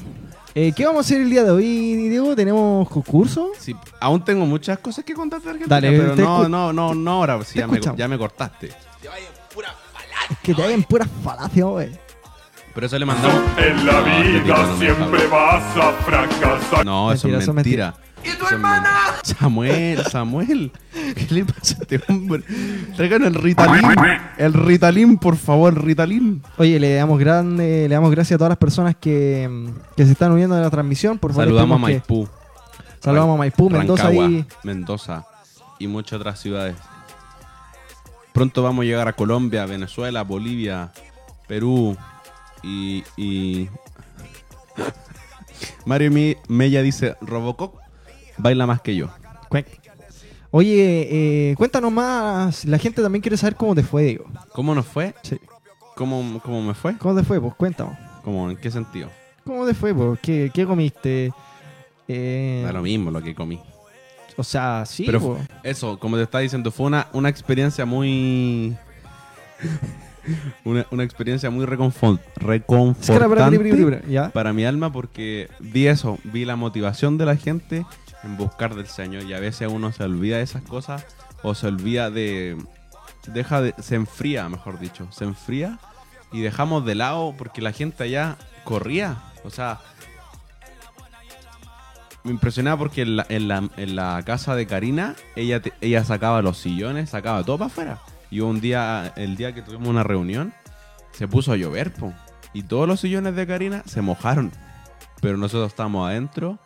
Eh, 0.53 0.73
¿Qué 0.75 0.85
vamos 0.85 1.05
a 1.05 1.07
hacer 1.07 1.21
el 1.21 1.29
día 1.29 1.43
de 1.43 1.51
hoy, 1.51 2.09
Diego? 2.09 2.35
¿Tenemos 2.35 2.89
concurso? 2.89 3.51
Sí, 3.57 3.73
aún 4.01 4.23
tengo 4.25 4.45
muchas 4.45 4.79
cosas 4.79 5.05
que 5.05 5.13
contarte 5.13 5.45
de 5.45 5.51
Argentina, 5.51 5.75
Dale, 5.75 5.97
pero 5.97 6.15
te 6.15 6.21
no, 6.21 6.49
no, 6.49 6.73
no, 6.73 6.93
no 6.93 7.11
ahora, 7.11 7.41
sí, 7.45 7.53
te 7.53 7.59
ya, 7.59 7.67
me, 7.67 7.79
ya 7.79 8.07
me 8.07 8.17
cortaste. 8.17 8.67
Es 8.67 10.37
que 10.43 10.53
te 10.53 10.63
hayan 10.63 10.83
puras 10.83 11.07
falacias, 11.23 11.65
güey. 11.65 11.89
Pero 12.73 12.85
eso 12.85 12.99
le 12.99 13.05
mandamos. 13.05 13.41
En 13.57 13.85
la 13.85 14.03
te 14.03 14.09
vida 14.39 14.57
no 14.57 14.75
me 14.75 14.85
siempre 14.85 15.27
vas 15.27 15.77
a 15.77 15.91
fracasar. 16.03 16.85
No, 16.85 17.11
eso 17.11 17.27
Mentira, 17.27 17.37
es 17.37 17.43
eso 17.43 17.51
es 17.51 17.55
mentira. 17.55 17.93
¿Y 18.23 18.37
tu 18.37 18.45
hermana? 18.47 18.89
Samuel, 19.23 20.03
Samuel. 20.05 20.71
¿Qué 21.15 21.27
le 21.33 21.45
pasa 21.45 21.75
a 21.79 21.81
este 21.81 22.01
hombre? 22.07 22.43
Traigan 22.95 23.23
el 23.23 23.33
Ritalin. 23.35 23.83
El 24.37 24.53
Ritalin, 24.53 25.17
por 25.17 25.35
favor, 25.37 25.73
el 25.73 25.81
Ritalin. 25.81 26.41
Oye, 26.57 26.79
le 26.79 26.93
damos 26.95 27.19
grande, 27.19 27.87
le 27.89 27.95
damos 27.95 28.11
gracias 28.11 28.35
a 28.35 28.37
todas 28.37 28.49
las 28.51 28.57
personas 28.57 28.95
que, 28.95 29.69
que 29.95 30.05
se 30.05 30.11
están 30.11 30.31
uniendo 30.31 30.55
a 30.55 30.59
la 30.59 30.69
transmisión. 30.69 31.17
Por 31.17 31.31
favor, 31.31 31.45
Saludamos 31.45 31.75
a 31.83 31.85
que- 31.87 31.93
Maipú. 31.93 32.27
Saludamos 32.99 33.35
a 33.35 33.37
Maipú, 33.39 33.69
Mendoza 33.69 34.03
Rancagua, 34.03 34.25
y 34.29 34.45
Mendoza 34.63 35.25
y 35.79 35.87
muchas 35.87 36.19
otras 36.19 36.39
ciudades. 36.39 36.75
Pronto 38.31 38.61
vamos 38.61 38.83
a 38.83 38.85
llegar 38.85 39.07
a 39.07 39.13
Colombia, 39.13 39.65
Venezuela, 39.65 40.21
Bolivia, 40.23 40.91
Perú 41.47 41.97
y... 42.63 43.03
y... 43.17 43.67
Mario 45.85 46.11
Mi- 46.11 46.37
Mella 46.47 46.81
dice, 46.83 47.15
Robocop 47.21 47.75
baila 48.37 48.65
más 48.65 48.81
que 48.81 48.95
yo. 48.95 49.09
Oye, 50.53 51.07
eh, 51.51 51.55
cuéntanos 51.55 51.91
más. 51.93 52.65
La 52.65 52.77
gente 52.77 53.01
también 53.01 53.21
quiere 53.21 53.37
saber 53.37 53.55
cómo 53.55 53.73
te 53.73 53.83
fue, 53.83 54.03
Diego. 54.03 54.25
¿Cómo 54.51 54.75
nos 54.75 54.85
fue? 54.85 55.15
Sí. 55.23 55.39
¿Cómo, 55.95 56.41
cómo 56.43 56.61
me 56.61 56.73
fue? 56.73 56.97
¿Cómo 56.97 57.15
te 57.15 57.23
fue? 57.23 57.39
Pues 57.39 57.53
cuéntanos. 57.55 57.97
¿Cómo, 58.21 58.49
¿En 58.51 58.57
qué 58.57 58.69
sentido? 58.69 59.09
¿Cómo 59.45 59.65
te 59.65 59.73
fue? 59.73 59.93
Pues? 59.95 60.19
¿Qué, 60.19 60.51
qué 60.53 60.65
comiste? 60.65 61.31
Eh, 62.07 62.63
Da 62.65 62.73
lo 62.73 62.81
mismo 62.81 63.11
lo 63.11 63.21
que 63.21 63.33
comí. 63.33 63.61
o 64.35 64.43
sea, 64.43 64.83
sí. 64.85 65.03
Pero 65.05 65.21
pues. 65.21 65.47
eso, 65.63 65.97
como 65.97 66.17
te 66.17 66.23
estaba 66.23 66.41
diciendo, 66.41 66.69
fue 66.69 66.87
una, 66.87 67.07
una 67.13 67.29
experiencia 67.29 67.85
muy... 67.85 68.75
una, 70.65 70.85
una 70.91 71.03
experiencia 71.03 71.49
muy 71.49 71.65
reconfort, 71.65 72.21
reconfortante 72.35 73.69
espera, 73.69 74.01
¿Ya? 74.07 74.29
para 74.29 74.53
mi 74.53 74.65
alma 74.65 74.91
porque 74.91 75.49
vi 75.59 75.87
eso, 75.87 76.19
vi 76.25 76.45
la 76.45 76.55
motivación 76.55 77.17
de 77.17 77.25
la 77.25 77.35
gente 77.35 77.85
en 78.23 78.37
buscar 78.37 78.75
del 78.75 78.87
Señor 78.87 79.23
y 79.23 79.33
a 79.33 79.39
veces 79.39 79.67
uno 79.71 79.91
se 79.91 80.03
olvida 80.03 80.37
de 80.37 80.43
esas 80.43 80.61
cosas 80.63 81.05
o 81.43 81.55
se 81.55 81.67
olvida 81.67 82.09
de... 82.09 82.57
deja 83.27 83.61
de... 83.61 83.73
se 83.79 83.95
enfría, 83.95 84.47
mejor 84.49 84.79
dicho, 84.79 85.07
se 85.11 85.23
enfría 85.23 85.79
y 86.31 86.41
dejamos 86.41 86.85
de 86.85 86.95
lado 86.95 87.33
porque 87.37 87.61
la 87.61 87.71
gente 87.73 88.03
allá 88.03 88.37
corría, 88.63 89.17
o 89.43 89.49
sea... 89.49 89.79
Me 92.23 92.29
impresionaba 92.29 92.77
porque 92.77 93.01
en 93.01 93.95
la, 93.95 94.21
casa 94.23 94.55
de 94.55 94.67
Karina, 94.67 95.15
ella, 95.35 95.59
te- 95.59 95.73
ella 95.81 96.03
sacaba 96.05 96.43
los 96.43 96.59
sillones, 96.59 97.09
sacaba 97.09 97.43
todo 97.43 97.57
para 97.57 97.67
afuera. 97.71 97.99
Y 98.29 98.41
un 98.41 98.61
día, 98.61 99.11
el 99.15 99.35
día 99.37 99.55
que 99.55 99.63
tuvimos 99.63 99.87
una 99.87 100.03
reunión, 100.03 100.53
se 101.13 101.27
puso 101.27 101.51
a 101.51 101.57
llover, 101.57 101.91
po. 101.91 102.13
Y 102.53 102.61
todos 102.61 102.87
los 102.87 102.99
sillones 102.99 103.35
de 103.35 103.47
Karina 103.47 103.81
se 103.87 104.01
mojaron. 104.03 104.51
Pero 105.19 105.35
nosotros 105.37 105.71
estábamos 105.71 106.07
adentro 106.07 106.59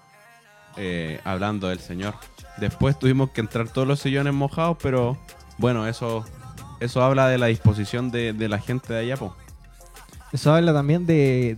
eh, 0.78 1.20
hablando 1.24 1.68
del 1.70 1.80
Señor. 1.80 2.14
Después 2.58 2.98
tuvimos 2.98 3.32
que 3.32 3.42
entrar 3.42 3.68
todos 3.70 3.88
los 3.88 4.00
sillones 4.00 4.34
mojados, 4.34 4.78
pero 4.82 5.18
bueno, 5.58 5.88
eso, 5.88 6.24
eso 6.80 7.02
habla 7.04 7.28
de 7.28 7.38
la 7.38 7.48
disposición 7.48 8.12
de, 8.12 8.34
de 8.34 8.48
la 8.50 8.60
gente 8.60 8.94
de 8.94 9.00
allá, 9.00 9.18
po. 9.18 9.36
Eso 10.32 10.54
habla 10.54 10.74
también 10.74 11.06
de... 11.06 11.58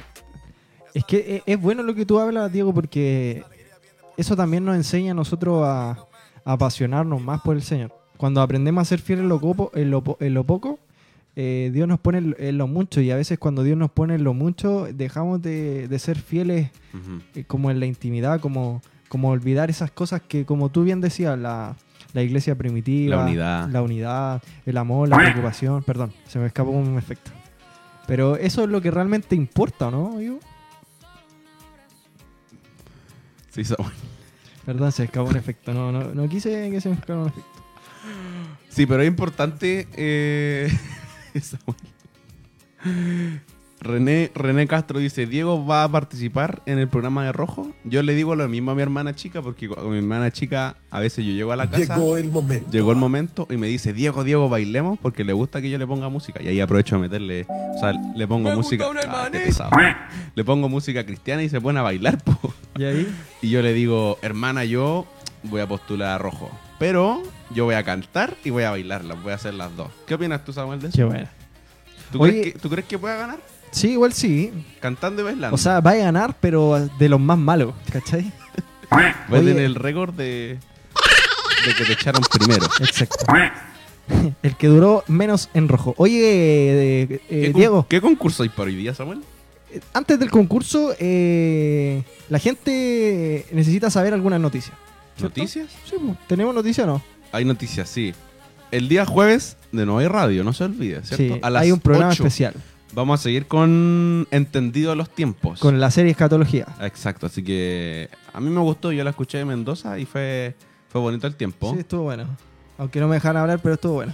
Es 0.93 1.03
que 1.05 1.17
e- 1.45 1.51
es 1.51 1.61
bueno 1.61 1.83
lo 1.83 1.93
que 1.93 2.05
tú 2.05 2.19
hablas, 2.19 2.51
Diego, 2.51 2.73
porque 2.73 3.43
eso 4.17 4.35
también 4.35 4.65
nos 4.65 4.75
enseña 4.75 5.11
a 5.11 5.15
nosotros 5.15 5.63
a, 5.65 5.91
a 5.91 5.97
apasionarnos 6.45 7.21
más 7.21 7.41
por 7.41 7.55
el 7.55 7.61
Señor. 7.61 7.91
Cuando 8.17 8.41
aprendemos 8.41 8.81
a 8.81 8.85
ser 8.85 8.99
fieles 8.99 9.23
en 9.23 9.29
lo, 9.29 9.39
copo- 9.39 9.69
en 9.75 9.91
lo, 9.91 10.03
po- 10.03 10.17
en 10.19 10.33
lo 10.33 10.43
poco, 10.43 10.79
eh, 11.35 11.69
Dios 11.71 11.87
nos 11.87 11.99
pone 11.99 12.17
en 12.39 12.57
lo- 12.57 12.65
mucho. 12.67 12.99
Y 13.01 13.11
a 13.11 13.15
veces 13.15 13.37
cuando 13.37 13.61
Dios 13.61 13.77
nos 13.77 13.91
pone 13.91 14.15
en 14.15 14.23
lo 14.23 14.33
mucho, 14.33 14.87
dejamos 14.91 15.41
de, 15.43 15.87
de 15.87 15.99
ser 15.99 16.17
fieles 16.17 16.71
eh, 17.35 17.43
como 17.45 17.69
en 17.69 17.79
la 17.79 17.85
intimidad, 17.85 18.39
como, 18.39 18.81
como 19.09 19.29
olvidar 19.29 19.69
esas 19.69 19.91
cosas 19.91 20.21
que, 20.27 20.45
como 20.45 20.69
tú 20.69 20.83
bien 20.83 21.01
decías, 21.01 21.37
la, 21.37 21.75
la 22.13 22.21
iglesia 22.23 22.55
primitiva, 22.55 23.15
La 23.17 23.23
unidad. 23.23 23.69
la 23.69 23.81
unidad, 23.81 24.43
el 24.65 24.77
amor, 24.77 25.09
la 25.09 25.17
preocupación. 25.17 25.83
Perdón, 25.83 26.13
se 26.27 26.39
me 26.39 26.47
escapó 26.47 26.71
un 26.71 26.97
efecto. 26.97 27.31
Pero 28.07 28.35
eso 28.37 28.63
es 28.63 28.69
lo 28.69 28.81
que 28.81 28.89
realmente 28.91 29.35
importa, 29.35 29.91
¿no? 29.91 30.17
Sí, 33.49 33.63
Samuel. 33.63 33.93
Perdón, 34.65 34.91
se 34.91 35.05
escapó 35.05 35.29
un 35.29 35.37
efecto. 35.37 35.73
No, 35.73 35.91
no, 35.91 36.13
no 36.13 36.29
quise 36.29 36.69
que 36.69 36.79
se 36.81 36.89
me 36.89 36.95
escapara 36.95 37.19
un 37.21 37.27
efecto. 37.29 37.49
Sí, 38.69 38.85
pero 38.85 39.01
es 39.01 39.07
importante. 39.07 39.87
eh, 39.93 40.69
Samuel. 41.41 41.77
René, 43.79 44.31
René 44.33 44.67
Castro 44.67 44.99
dice: 44.99 45.27
Diego 45.27 45.65
va 45.65 45.83
a 45.83 45.91
participar 45.91 46.61
en 46.65 46.79
el 46.79 46.87
programa 46.87 47.23
de 47.25 47.31
Rojo. 47.31 47.71
Yo 47.83 48.01
le 48.01 48.15
digo 48.15 48.35
lo 48.35 48.47
mismo 48.47 48.71
a 48.71 48.75
mi 48.75 48.81
hermana 48.81 49.15
chica, 49.15 49.41
porque 49.41 49.69
con 49.69 49.89
mi 49.91 49.97
hermana 49.97 50.31
chica 50.31 50.77
a 50.89 50.99
veces 50.99 51.23
yo 51.25 51.31
llego 51.31 51.51
a 51.51 51.55
la 51.55 51.69
casa. 51.69 51.95
Llegó 51.95 52.17
el 52.17 52.31
momento. 52.31 52.71
Llegó 52.71 52.91
el 52.91 52.97
momento 52.97 53.47
y 53.49 53.57
me 53.57 53.67
dice, 53.67 53.93
Diego, 53.93 54.23
Diego, 54.23 54.49
bailemos 54.49 54.97
porque 54.99 55.23
le 55.23 55.33
gusta 55.33 55.61
que 55.61 55.69
yo 55.69 55.77
le 55.77 55.85
ponga 55.85 56.09
música. 56.09 56.41
Y 56.41 56.47
ahí 56.47 56.59
aprovecho 56.59 56.95
a 56.95 56.99
meterle, 56.99 57.45
o 57.75 57.79
sea, 57.79 57.93
le 57.93 58.27
pongo 58.27 58.51
música. 58.51 58.85
Ah. 59.59 60.09
Le 60.35 60.43
pongo 60.43 60.69
música 60.69 61.05
cristiana 61.05 61.43
y 61.43 61.49
se 61.49 61.61
pone 61.61 61.79
a 61.79 61.83
bailar, 61.83 62.17
po. 62.23 62.53
¿Y 62.77 62.83
ahí? 62.83 63.15
Y 63.41 63.49
yo 63.49 63.61
le 63.61 63.73
digo, 63.73 64.17
hermana, 64.23 64.65
yo 64.65 65.05
voy 65.43 65.61
a 65.61 65.67
postular 65.67 66.09
a 66.09 66.17
rojo. 66.17 66.49
Pero 66.79 67.21
yo 67.51 67.65
voy 67.65 67.75
a 67.75 67.83
cantar 67.83 68.35
y 68.43 68.49
voy 68.49 68.63
a 68.63 68.71
bailarlas, 68.71 69.21
voy 69.21 69.31
a 69.31 69.35
hacer 69.35 69.53
las 69.53 69.75
dos. 69.75 69.89
¿Qué 70.07 70.15
opinas 70.15 70.43
tú, 70.43 70.51
Samuel, 70.53 70.79
de 70.81 70.87
eso? 70.89 70.97
Qué 70.97 71.03
bueno. 71.03 71.27
¿Tú, 72.11 72.21
Oye- 72.21 72.31
crees 72.41 72.53
que, 72.53 72.59
¿Tú 72.59 72.69
crees 72.69 72.87
que 72.87 72.97
pueda 72.97 73.17
ganar? 73.17 73.37
Sí, 73.71 73.91
igual 73.91 74.13
sí. 74.13 74.51
Cantando 74.79 75.21
y 75.21 75.25
bailando. 75.25 75.55
O 75.55 75.57
sea, 75.57 75.79
va 75.79 75.91
a 75.91 75.95
ganar, 75.95 76.35
pero 76.39 76.89
de 76.97 77.09
los 77.09 77.19
más 77.19 77.37
malos, 77.37 77.73
¿cachai? 77.91 78.31
va 78.91 79.37
a 79.37 79.39
tener 79.39 79.59
el 79.59 79.75
récord 79.75 80.13
de, 80.13 80.57
de 81.65 81.73
que 81.77 81.83
te 81.85 81.93
echaron 81.93 82.21
primero. 82.31 82.65
Exacto. 82.79 83.25
El 84.41 84.55
que 84.55 84.67
duró 84.67 85.03
menos 85.07 85.49
en 85.53 85.67
rojo. 85.67 85.93
Oye, 85.97 86.21
eh, 86.21 87.01
eh, 87.03 87.19
¿Qué, 87.29 87.53
Diego, 87.53 87.85
¿Qué 87.89 87.99
concurso 87.99 88.43
hay 88.43 88.49
para 88.49 88.69
hoy 88.69 88.75
día, 88.75 88.93
Samuel? 88.93 89.21
eh, 89.71 89.81
antes 89.93 90.17
del 90.17 90.31
concurso, 90.31 90.95
eh, 90.99 92.03
la 92.29 92.39
gente 92.39 93.45
necesita 93.51 93.89
saber 93.89 94.13
algunas 94.13 94.39
noticias. 94.39 94.75
¿Noticias? 95.19 95.67
Sí, 95.85 95.95
pues, 95.99 96.17
¿tenemos 96.27 96.53
noticias 96.55 96.87
o 96.87 96.91
no? 96.91 97.01
Hay 97.31 97.43
noticias, 97.43 97.89
sí. 97.89 98.13
El 98.71 98.87
día 98.87 99.05
jueves 99.05 99.57
de 99.71 99.85
No 99.85 99.97
hay 99.97 100.07
radio, 100.07 100.43
no 100.43 100.53
se 100.53 100.63
olvide, 100.63 101.03
¿cierto? 101.03 101.35
Sí, 101.35 101.39
a 101.41 101.49
las 101.49 101.63
hay 101.63 101.71
un 101.71 101.79
programa 101.79 102.11
8, 102.11 102.23
especial. 102.23 102.53
Vamos 102.93 103.19
a 103.19 103.23
seguir 103.23 103.45
con 103.47 104.27
Entendido 104.31 104.95
los 104.95 105.09
tiempos. 105.09 105.59
Con 105.59 105.79
la 105.79 105.91
serie 105.91 106.11
Escatología. 106.11 106.65
Exacto, 106.81 107.25
así 107.27 107.43
que 107.43 108.09
a 108.33 108.39
mí 108.39 108.49
me 108.49 108.59
gustó, 108.61 108.91
yo 108.91 109.03
la 109.03 109.09
escuché 109.11 109.37
de 109.39 109.45
Mendoza 109.45 109.99
y 109.99 110.05
fue, 110.05 110.55
fue 110.89 111.01
bonito 111.01 111.27
el 111.27 111.35
tiempo. 111.35 111.73
Sí, 111.73 111.79
estuvo 111.81 112.03
bueno. 112.03 112.25
Aunque 112.77 112.99
no 112.99 113.07
me 113.07 113.15
dejaron 113.15 113.41
hablar, 113.41 113.59
pero 113.61 113.75
estuvo 113.75 113.93
bueno. 113.95 114.13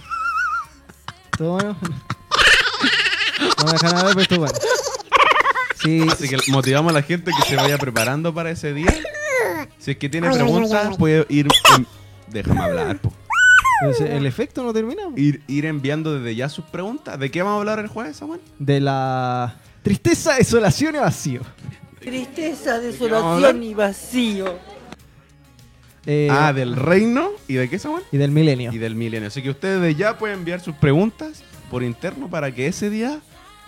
¿Estuvo 1.32 1.52
bueno? 1.52 1.76
No 3.58 3.64
me 3.66 3.72
dejaron 3.72 3.96
hablar, 3.98 4.12
pero 4.14 4.22
estuvo 4.22 4.38
bueno. 4.40 4.54
Sí, 5.82 6.06
Así 6.10 6.28
que 6.28 6.36
motivamos 6.50 6.90
a 6.90 6.94
la 6.94 7.02
gente 7.02 7.30
que 7.36 7.48
se 7.48 7.56
vaya 7.56 7.78
preparando 7.78 8.32
para 8.34 8.50
ese 8.50 8.72
día. 8.72 8.94
Si 9.78 9.90
es 9.92 9.96
que 9.96 10.08
tiene 10.08 10.30
preguntas, 10.30 10.96
puede 10.96 11.26
ir. 11.28 11.48
en- 11.76 11.86
Déjame 12.28 12.60
hablar, 12.62 12.98
po. 12.98 13.12
El 14.00 14.26
efecto 14.26 14.62
no 14.62 14.72
termina. 14.72 15.02
Ir, 15.16 15.42
ir 15.46 15.66
enviando 15.66 16.14
desde 16.18 16.34
ya 16.34 16.48
sus 16.48 16.64
preguntas. 16.64 17.18
¿De 17.18 17.30
qué 17.30 17.42
vamos 17.42 17.56
a 17.56 17.60
hablar 17.60 17.78
el 17.78 17.88
jueves, 17.88 18.16
Samuel? 18.16 18.40
De 18.58 18.80
la 18.80 19.56
tristeza, 19.82 20.34
desolación 20.36 20.96
y 20.96 20.98
vacío. 20.98 21.40
Tristeza, 22.00 22.78
desolación 22.80 23.62
y 23.62 23.74
vacío. 23.74 24.58
Eh, 26.06 26.28
ah, 26.30 26.52
del 26.52 26.76
reino. 26.76 27.30
¿Y 27.48 27.54
de 27.54 27.68
qué, 27.68 27.78
Samuel? 27.78 28.04
y 28.12 28.18
del 28.18 28.30
milenio. 28.30 28.72
Y 28.72 28.78
del 28.78 28.94
milenio. 28.94 29.28
Así 29.28 29.42
que 29.42 29.50
ustedes 29.50 29.80
de 29.80 29.94
ya 29.94 30.18
pueden 30.18 30.40
enviar 30.40 30.60
sus 30.60 30.74
preguntas 30.76 31.42
por 31.70 31.82
interno 31.82 32.28
para 32.28 32.54
que 32.54 32.66
ese 32.66 32.90
día 32.90 33.20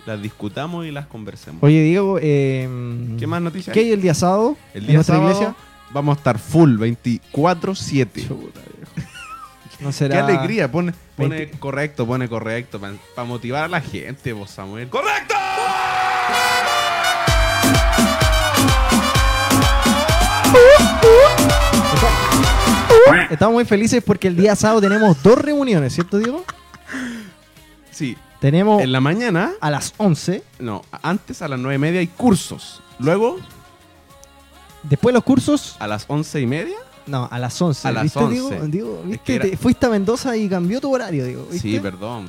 las 0.05 0.21
discutamos 0.21 0.85
y 0.85 0.91
las 0.91 1.07
conversemos. 1.07 1.61
Oye, 1.63 1.81
Diego, 1.81 2.19
eh, 2.21 2.67
¿Qué 3.19 3.27
más 3.27 3.41
noticias 3.41 3.73
¿Qué 3.73 3.81
hay? 3.81 3.91
el 3.91 4.01
día 4.01 4.13
sábado 4.13 4.55
El 4.73 4.81
en 4.83 4.87
día 4.87 4.95
nuestra 4.95 5.15
sábado 5.15 5.33
iglesia? 5.33 5.55
vamos 5.91 6.15
a 6.15 6.19
estar 6.19 6.39
full 6.39 6.77
24-7. 6.77 8.27
No 9.79 9.91
Qué 9.91 10.05
alegría, 10.05 10.71
pone, 10.71 10.93
pone 11.15 11.35
20. 11.35 11.59
correcto, 11.59 12.07
pone 12.07 12.27
correcto, 12.27 12.79
para 12.79 13.27
motivar 13.27 13.65
a 13.65 13.67
la 13.67 13.81
gente, 13.81 14.33
vos 14.33 14.49
Samuel. 14.49 14.89
¡Correcto! 14.89 15.35
Estamos 23.29 23.53
muy 23.53 23.65
felices 23.65 24.03
porque 24.03 24.27
el 24.29 24.35
día 24.35 24.55
sábado 24.55 24.81
tenemos 24.81 25.21
dos 25.21 25.37
reuniones, 25.37 25.93
¿cierto, 25.93 26.17
Diego? 26.17 26.43
Sí, 27.91 28.17
Tenemos 28.39 28.81
en 28.81 28.91
la 28.91 29.01
mañana, 29.01 29.53
a 29.59 29.69
las 29.69 29.93
11, 29.97 30.43
no, 30.59 30.83
antes 31.01 31.41
a 31.41 31.47
las 31.47 31.59
9 31.59 31.75
y 31.75 31.79
media 31.79 31.99
hay 31.99 32.07
cursos. 32.07 32.81
Luego, 32.99 33.37
después 34.83 35.13
los 35.13 35.23
cursos, 35.23 35.75
a 35.79 35.87
las 35.87 36.05
11 36.07 36.41
y 36.41 36.47
media, 36.47 36.77
no, 37.07 37.27
a 37.31 37.39
las 37.39 37.59
11. 37.61 37.87
A 37.87 37.91
las 37.91 38.03
¿Viste, 38.03 38.19
11? 38.19 38.31
Diego? 38.33 38.67
Diego, 38.67 38.99
Es 39.03 39.09
¿viste? 39.09 39.23
que 39.25 39.35
era- 39.35 39.45
Te- 39.45 39.57
fuiste 39.57 39.85
a 39.85 39.89
Mendoza 39.89 40.35
y 40.37 40.47
cambió 40.49 40.79
tu 40.81 40.93
horario, 40.93 41.25
Diego. 41.25 41.47
¿viste? 41.51 41.59
sí, 41.69 41.79
perdón. 41.79 42.27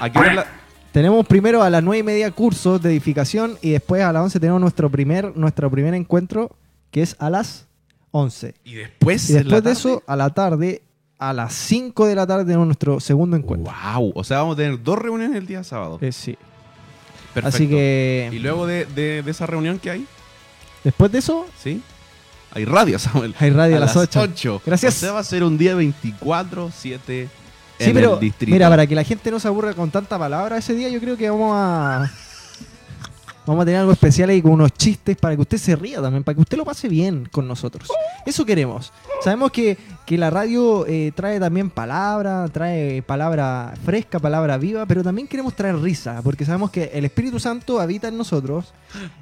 ¿A 0.00 0.10
qué 0.10 0.18
hora 0.18 0.34
la- 0.34 0.46
Tenemos 0.92 1.26
primero 1.26 1.62
a 1.62 1.70
las 1.70 1.82
9 1.82 1.98
y 2.00 2.02
media 2.02 2.30
cursos 2.30 2.82
de 2.82 2.90
edificación 2.90 3.56
y 3.62 3.70
después 3.70 4.02
a 4.02 4.12
las 4.12 4.22
11 4.24 4.40
tenemos 4.40 4.60
nuestro 4.60 4.90
primer, 4.90 5.34
nuestro 5.36 5.70
primer 5.70 5.94
encuentro 5.94 6.50
que 6.90 7.00
es 7.02 7.16
a 7.18 7.30
las 7.30 7.66
11. 8.10 8.54
Y 8.64 8.74
después, 8.74 9.30
Y 9.30 9.32
después 9.34 9.54
de 9.54 9.62
tarde? 9.62 9.72
eso, 9.72 10.02
a 10.06 10.16
la 10.16 10.28
tarde, 10.30 10.82
a 11.18 11.32
las 11.32 11.54
5 11.54 12.06
de 12.06 12.14
la 12.14 12.26
tarde 12.26 12.44
tenemos 12.44 12.66
nuestro 12.66 13.00
segundo 13.00 13.36
encuentro. 13.38 13.72
Wow, 13.94 14.12
o 14.14 14.22
sea, 14.24 14.38
vamos 14.38 14.54
a 14.54 14.56
tener 14.58 14.82
dos 14.82 14.98
reuniones 14.98 15.34
el 15.36 15.46
día 15.46 15.64
sábado. 15.64 15.98
Eh, 16.02 16.12
sí. 16.12 16.36
Perfecto. 17.32 17.56
Así 17.56 17.68
que 17.68 18.28
Y 18.30 18.38
luego 18.40 18.66
de, 18.66 18.84
de- 18.84 19.22
de 19.22 19.30
esa 19.30 19.46
reunión 19.46 19.78
que 19.78 19.90
hay, 19.90 20.06
después 20.84 21.10
de 21.10 21.20
eso, 21.20 21.46
¿sí? 21.58 21.80
Hay 22.54 22.64
radio, 22.64 22.98
Samuel. 22.98 23.34
hay 23.38 23.50
radio 23.50 23.76
a, 23.76 23.80
las 23.80 23.96
8. 23.96 24.20
8. 24.20 24.62
Gracias. 24.66 24.96
O 24.96 24.98
sea, 24.98 25.12
va 25.12 25.20
a 25.20 25.24
ser 25.24 25.42
un 25.42 25.56
día 25.56 25.74
24-7 25.74 27.00
en 27.08 27.30
Sí, 27.78 27.90
pero 27.92 28.14
el 28.14 28.20
distrito. 28.20 28.52
mira, 28.52 28.68
para 28.68 28.86
que 28.86 28.94
la 28.94 29.04
gente 29.04 29.30
no 29.30 29.40
se 29.40 29.48
aburra 29.48 29.74
con 29.74 29.90
tanta 29.90 30.18
palabra 30.18 30.58
ese 30.58 30.74
día, 30.74 30.88
yo 30.88 31.00
creo 31.00 31.16
que 31.16 31.28
vamos 31.30 31.52
a 31.56 32.12
vamos 33.46 33.62
a 33.62 33.64
tener 33.64 33.80
algo 33.80 33.92
especial 33.92 34.30
ahí 34.30 34.40
con 34.42 34.52
unos 34.52 34.72
chistes 34.72 35.16
para 35.16 35.34
que 35.34 35.42
usted 35.42 35.58
se 35.58 35.76
ría 35.76 36.00
también, 36.00 36.22
para 36.24 36.34
que 36.34 36.40
usted 36.42 36.56
lo 36.56 36.64
pase 36.64 36.88
bien 36.88 37.28
con 37.30 37.46
nosotros. 37.48 37.88
Eso 38.26 38.44
queremos. 38.44 38.92
Sabemos 39.22 39.50
que, 39.50 39.76
que 40.06 40.16
la 40.18 40.30
radio 40.30 40.86
eh, 40.86 41.12
trae 41.14 41.38
también 41.40 41.70
palabra, 41.70 42.48
trae 42.52 43.02
palabra 43.02 43.74
fresca, 43.84 44.18
palabra 44.18 44.58
viva, 44.58 44.86
pero 44.86 45.02
también 45.02 45.26
queremos 45.28 45.54
traer 45.54 45.76
risa, 45.78 46.20
porque 46.22 46.44
sabemos 46.44 46.70
que 46.70 46.90
el 46.94 47.04
Espíritu 47.04 47.40
Santo 47.40 47.80
habita 47.80 48.08
en 48.08 48.16
nosotros 48.18 48.72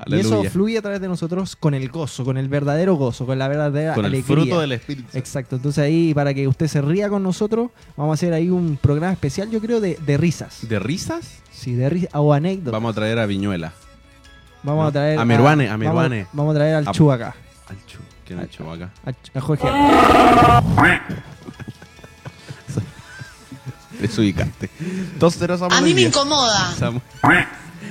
y 0.06 0.16
eso 0.18 0.42
fluye 0.44 0.78
a 0.78 0.82
través 0.82 1.00
de 1.00 1.08
nosotros 1.08 1.56
con 1.56 1.74
el 1.74 1.88
gozo, 1.88 2.24
con 2.24 2.36
el 2.36 2.48
verdadero 2.48 2.94
gozo, 2.96 3.26
con 3.26 3.38
la 3.38 3.48
verdadera 3.48 3.94
Con 3.94 4.04
el 4.04 4.12
alegría. 4.12 4.36
fruto 4.36 4.60
del 4.60 4.72
Espíritu. 4.72 5.04
Santo. 5.08 5.18
Exacto, 5.18 5.56
entonces 5.56 5.84
ahí 5.84 6.12
para 6.14 6.34
que 6.34 6.46
usted 6.48 6.66
se 6.66 6.82
ría 6.82 7.08
con 7.08 7.22
nosotros, 7.22 7.70
vamos 7.96 8.12
a 8.12 8.14
hacer 8.14 8.32
ahí 8.32 8.50
un 8.50 8.78
programa 8.80 9.12
especial, 9.12 9.50
yo 9.50 9.60
creo, 9.60 9.80
de, 9.80 9.96
de 10.04 10.16
risas. 10.16 10.68
¿De 10.68 10.78
risas? 10.78 11.36
Sí, 11.52 11.74
de 11.74 11.88
risas 11.90 12.10
o 12.14 12.32
anécdotas. 12.32 12.72
Vamos 12.72 12.92
a 12.92 12.94
traer 12.94 13.18
a 13.18 13.26
Viñuela. 13.26 13.72
Vamos 14.62 14.82
¿no? 14.82 14.88
a 14.88 14.92
traer 14.92 15.18
A 15.18 15.24
Meruane, 15.24 15.66
a 15.68 15.70
vamos- 15.72 15.86
Meruane. 15.86 16.26
Vamos, 16.32 16.52
a 16.54 16.58
traer 16.58 16.74
al 16.76 16.88
A- 16.88 16.92
Chu 16.92 17.10
acá, 17.10 17.34
Al 17.68 17.86
Chu. 17.86 17.98
¿Quién 18.26 18.38
es 18.40 18.44
el 18.44 18.50
Chu 18.50 18.70
acá? 18.70 18.90
a, 19.06 19.10
Ch- 19.10 19.30
a 19.36 19.40
Jorge. 19.40 19.68
Desubicaste. 24.00 24.70
Entonces, 24.80 25.42
era 25.42 25.58
Samuel 25.58 25.78
A 25.78 25.82
mí 25.82 25.94
me 25.94 26.02
incomoda. 26.02 26.74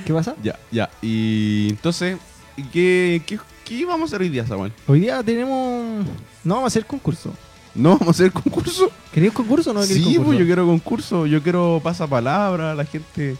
¿Qué 0.04 0.12
pasa? 0.12 0.34
Ya, 0.42 0.58
ya. 0.70 0.90
Y 1.02 1.68
entonces, 1.70 2.18
¿y 2.56 2.64
¿qué, 2.64 3.22
qué, 3.26 3.38
qué 3.64 3.84
vamos 3.86 4.02
a 4.02 4.16
hacer 4.16 4.22
hoy 4.22 4.28
día, 4.28 4.46
Samuel? 4.46 4.72
Hoy 4.86 5.00
día 5.00 5.22
tenemos... 5.22 6.04
No 6.42 6.54
vamos 6.54 6.64
a 6.64 6.68
hacer 6.68 6.86
concurso. 6.86 7.32
¿No 7.74 7.90
vamos 7.90 8.08
a 8.08 8.10
hacer 8.10 8.32
concurso? 8.32 8.90
¿Queréis 9.12 9.32
concurso 9.32 9.70
o 9.70 9.74
no 9.74 9.80
queréis 9.82 9.98
sí, 9.98 10.04
concurso? 10.04 10.26
pues 10.26 10.38
yo 10.40 10.44
quiero 10.46 10.66
concurso. 10.66 11.26
Yo 11.26 11.42
quiero 11.42 11.80
pasapalabra. 11.82 12.74
La 12.74 12.84
gente. 12.84 13.36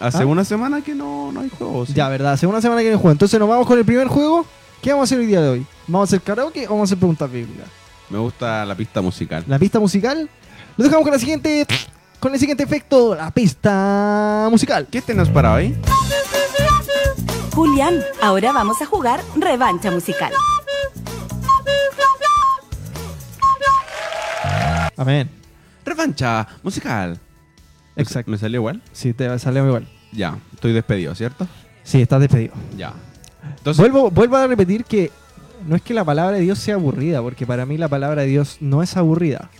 Hace 0.00 0.22
¿Ah? 0.22 0.26
una 0.26 0.44
semana 0.44 0.82
que 0.82 0.94
no, 0.94 1.32
no 1.32 1.40
hay 1.40 1.50
juegos. 1.50 1.94
Ya, 1.94 2.08
¿verdad? 2.08 2.32
Hace 2.32 2.46
una 2.46 2.60
semana 2.60 2.82
que 2.82 2.90
no 2.90 2.98
juego. 2.98 3.12
Entonces 3.12 3.38
nos 3.38 3.48
vamos 3.48 3.66
con 3.66 3.78
el 3.78 3.84
primer 3.84 4.08
juego. 4.08 4.44
¿Qué 4.82 4.90
vamos 4.90 5.04
a 5.04 5.06
hacer 5.06 5.18
hoy 5.18 5.26
día 5.26 5.40
de 5.40 5.48
hoy? 5.48 5.66
¿Vamos 5.86 6.08
a 6.08 6.10
hacer 6.10 6.20
karaoke 6.20 6.66
o 6.66 6.70
vamos 6.70 6.82
a 6.82 6.84
hacer 6.84 6.98
preguntas 6.98 7.30
bíblicas? 7.30 7.66
Me 8.10 8.18
gusta 8.18 8.64
la 8.64 8.74
pista 8.74 9.00
musical. 9.00 9.44
La 9.46 9.58
pista 9.58 9.80
musical. 9.80 10.28
Lo 10.76 10.84
dejamos 10.84 11.04
con 11.04 11.12
la 11.12 11.18
siguiente... 11.18 11.66
Con 12.20 12.32
el 12.32 12.40
siguiente 12.40 12.64
efecto, 12.64 13.14
la 13.14 13.30
pista 13.30 14.48
musical. 14.50 14.86
¿Qué 14.90 15.02
tenés 15.02 15.28
para 15.28 15.52
hoy? 15.52 15.76
Julián, 17.54 18.00
ahora 18.22 18.50
vamos 18.52 18.80
a 18.80 18.86
jugar 18.86 19.20
revancha 19.36 19.90
musical. 19.90 20.32
Amén. 24.96 25.28
Revancha 25.84 26.46
musical. 26.62 27.20
Exacto. 27.96 28.30
¿Me 28.30 28.38
salió 28.38 28.60
igual? 28.60 28.82
Sí, 28.92 29.12
te 29.12 29.38
salió 29.38 29.66
igual. 29.66 29.86
Ya, 30.12 30.38
estoy 30.52 30.72
despedido, 30.72 31.14
¿cierto? 31.14 31.46
Sí, 31.82 32.02
estás 32.02 32.20
despedido. 32.20 32.54
Ya. 32.76 32.94
Entonces, 33.58 33.78
Vuelvo, 33.78 34.10
vuelvo 34.10 34.36
a 34.36 34.46
repetir 34.46 34.84
que 34.84 35.10
no 35.66 35.76
es 35.76 35.82
que 35.82 35.94
la 35.94 36.04
palabra 36.04 36.36
de 36.36 36.42
Dios 36.42 36.58
sea 36.58 36.74
aburrida, 36.74 37.22
porque 37.22 37.46
para 37.46 37.66
mí 37.66 37.76
la 37.76 37.88
palabra 37.88 38.22
de 38.22 38.28
Dios 38.28 38.58
no 38.60 38.82
es 38.82 38.96
aburrida. 38.96 39.50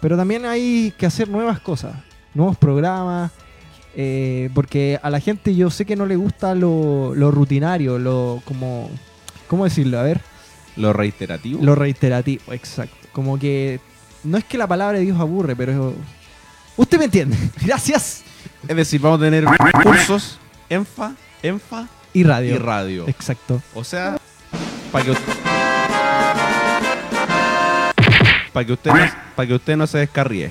Pero 0.00 0.16
también 0.16 0.44
hay 0.46 0.92
que 0.96 1.06
hacer 1.06 1.28
nuevas 1.28 1.60
cosas, 1.60 1.94
nuevos 2.34 2.56
programas, 2.56 3.30
eh, 3.94 4.50
porque 4.54 4.98
a 5.02 5.10
la 5.10 5.20
gente 5.20 5.54
yo 5.54 5.70
sé 5.70 5.84
que 5.84 5.96
no 5.96 6.06
le 6.06 6.16
gusta 6.16 6.54
lo, 6.54 7.14
lo 7.14 7.30
rutinario, 7.30 7.98
lo 7.98 8.42
como... 8.44 8.90
¿Cómo 9.48 9.64
decirlo? 9.64 9.98
A 9.98 10.02
ver. 10.02 10.20
lo 10.76 10.92
reiterativo. 10.92 11.62
Lo 11.62 11.74
reiterativo, 11.74 12.52
exacto. 12.52 12.96
Como 13.12 13.38
que 13.38 13.80
no 14.22 14.38
es 14.38 14.44
que 14.44 14.58
la 14.58 14.68
palabra 14.68 14.98
de 14.98 15.04
Dios 15.04 15.18
aburre, 15.18 15.56
pero... 15.56 15.94
Usted 16.76 16.98
me 16.98 17.04
entiende. 17.06 17.36
Gracias. 17.62 18.22
Es 18.66 18.76
decir, 18.76 19.00
vamos 19.00 19.20
a 19.20 19.24
tener 19.24 19.44
cursos, 19.82 20.38
enfa, 20.68 21.12
enfa 21.42 21.86
Y 22.12 22.24
radio. 22.24 22.54
y 22.54 22.58
radio. 22.58 23.08
Exacto. 23.08 23.62
O 23.74 23.84
sea, 23.84 24.18
para 24.92 25.04
que, 25.04 25.14
para 28.52 28.66
que 28.66 28.72
usted 28.72 28.90
no, 28.92 28.98
para 29.36 29.46
que 29.48 29.54
usted 29.54 29.76
no 29.76 29.86
se 29.86 29.98
descarríe. 29.98 30.50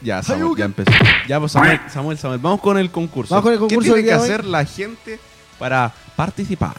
Ya, 0.00 0.20
Samuel, 0.20 0.58
ya 0.58 0.64
empezó. 0.64 0.90
Ya, 1.28 1.38
pues 1.38 1.52
Samuel, 1.52 1.80
Samuel, 1.88 2.18
Samuel, 2.18 2.40
vamos 2.40 2.60
con 2.60 2.76
el 2.76 2.90
concurso. 2.90 3.32
Vamos 3.36 3.44
con 3.44 3.52
el 3.52 3.58
concurso 3.60 3.94
¿Qué 3.94 4.02
tiene 4.02 4.08
que 4.08 4.14
hoy? 4.16 4.24
hacer 4.24 4.44
la 4.44 4.64
gente 4.64 5.20
para 5.60 5.92
participar? 6.16 6.74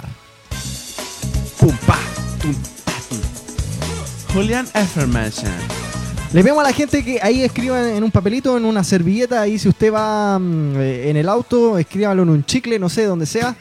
Pum, 1.58 1.76
pa, 1.88 1.98
tum, 2.42 2.54
ta, 2.84 2.92
tum. 3.10 3.20
Julian 4.34 4.68
Affirmation. 4.74 5.54
Le 6.34 6.42
pedimos 6.42 6.62
a 6.62 6.68
la 6.68 6.74
gente 6.74 7.04
que 7.06 7.20
ahí 7.22 7.44
escriban 7.44 7.86
en 7.90 8.04
un 8.04 8.10
papelito, 8.10 8.58
en 8.58 8.66
una 8.66 8.84
servilleta, 8.84 9.42
ahí 9.42 9.60
si 9.60 9.70
usted 9.70 9.94
va 9.94 10.40
mm, 10.40 10.76
eh, 10.78 11.10
en 11.12 11.18
el 11.18 11.30
auto, 11.30 11.78
escríbalo 11.78 12.24
en 12.24 12.30
un 12.30 12.44
chicle, 12.44 12.80
no 12.80 12.90
sé, 12.90 13.04
donde 13.06 13.26
sea. 13.28 13.56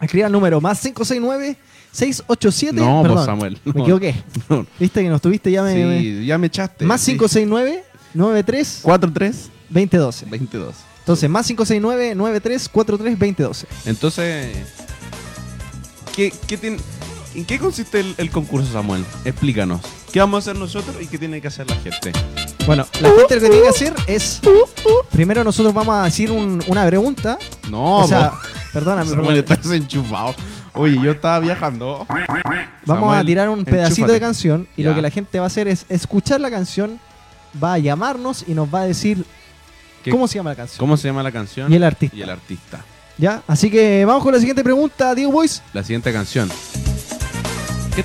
Escriba 0.00 0.26
el 0.26 0.32
número 0.32 0.60
más 0.60 0.80
569 0.80 1.56
687. 1.90 2.76
No, 2.76 3.02
perdón, 3.02 3.16
pues 3.16 3.26
Samuel. 3.26 3.58
Me 3.64 3.72
no. 3.72 3.82
equivoqué. 3.82 4.14
No. 4.48 4.64
Viste 4.78 5.02
que 5.02 5.08
no 5.08 5.16
estuviste, 5.16 5.50
ya 5.50 5.62
me. 5.64 5.98
Sí, 5.98 6.24
ya 6.24 6.38
me 6.38 6.46
echaste. 6.46 6.84
más 6.84 7.00
Sí. 7.00 7.12
569 7.12 7.82
93 8.14 8.80
43 8.82 9.50
2012. 9.68 10.26
22. 10.26 10.74
Entonces, 11.00 11.28
más 11.28 11.46
569 11.46 12.14
93 12.14 12.68
43 12.68 13.18
2012. 13.18 13.66
Entonces, 13.86 14.56
¿qué, 16.14 16.32
qué 16.46 16.56
tiene- 16.56 16.78
¿en 17.34 17.44
qué 17.44 17.58
consiste 17.58 17.98
el, 18.00 18.14
el 18.18 18.30
concurso, 18.30 18.72
Samuel? 18.72 19.04
Explícanos. 19.24 19.80
¿Qué 20.12 20.20
vamos 20.20 20.36
a 20.46 20.50
hacer 20.50 20.60
nosotros 20.60 20.96
y 21.00 21.06
qué 21.06 21.18
tiene 21.18 21.40
que 21.40 21.48
hacer 21.48 21.68
la 21.68 21.76
gente? 21.76 22.12
Bueno, 22.66 22.86
la 23.00 23.08
gente 23.10 23.34
lo 23.36 23.40
que 23.42 23.48
tiene 23.48 23.62
que 23.62 23.68
hacer 23.68 23.94
es. 24.06 24.40
Primero, 25.12 25.44
nosotros 25.44 25.74
vamos 25.74 25.94
a 25.94 26.04
decir 26.04 26.30
un- 26.30 26.62
una 26.66 26.86
pregunta. 26.86 27.38
No, 27.70 27.98
o 27.98 28.08
sea, 28.08 28.32
perdóname. 28.72 29.10
Samuel, 29.10 29.44
pero 29.44 29.54
estás 29.54 29.72
enchufado. 29.72 30.34
Oye, 30.74 30.98
yo 31.02 31.10
estaba 31.12 31.40
viajando. 31.40 32.06
Vamos 32.08 32.22
a 32.86 32.86
Samuel, 32.86 33.26
tirar 33.26 33.48
un 33.48 33.64
pedacito 33.64 33.90
enchúfate. 34.02 34.12
de 34.12 34.20
canción 34.20 34.68
y 34.76 34.82
Ya. 34.82 34.90
lo 34.90 34.94
que 34.94 35.02
la 35.02 35.10
gente 35.10 35.38
va 35.38 35.44
a 35.44 35.48
hacer 35.48 35.68
es 35.68 35.84
escuchar 35.88 36.40
la 36.40 36.50
canción, 36.50 36.98
va 37.62 37.74
a 37.74 37.78
llamarnos 37.78 38.44
y 38.46 38.52
nos 38.54 38.72
va 38.72 38.82
a 38.82 38.84
decir 38.86 39.24
¿Qué- 40.04 40.10
cómo 40.10 40.26
se 40.28 40.36
llama 40.36 40.50
la 40.50 40.56
canción. 40.56 40.78
¿Cómo 40.78 40.96
se 40.96 41.08
llama 41.08 41.22
la 41.22 41.32
canción? 41.32 41.70
Y 41.72 41.76
el 41.76 41.84
artista. 41.84 42.16
Y 42.16 42.22
el 42.22 42.30
artista. 42.30 42.80
¿Ya? 43.18 43.42
Así 43.48 43.70
que 43.70 44.04
vamos 44.04 44.22
con 44.22 44.32
la 44.32 44.38
siguiente 44.38 44.62
pregunta, 44.62 45.14
Diego 45.14 45.32
Boys. 45.32 45.62
La 45.72 45.82
siguiente 45.82 46.12
canción. 46.12 46.48
¿Qué, 47.96 48.04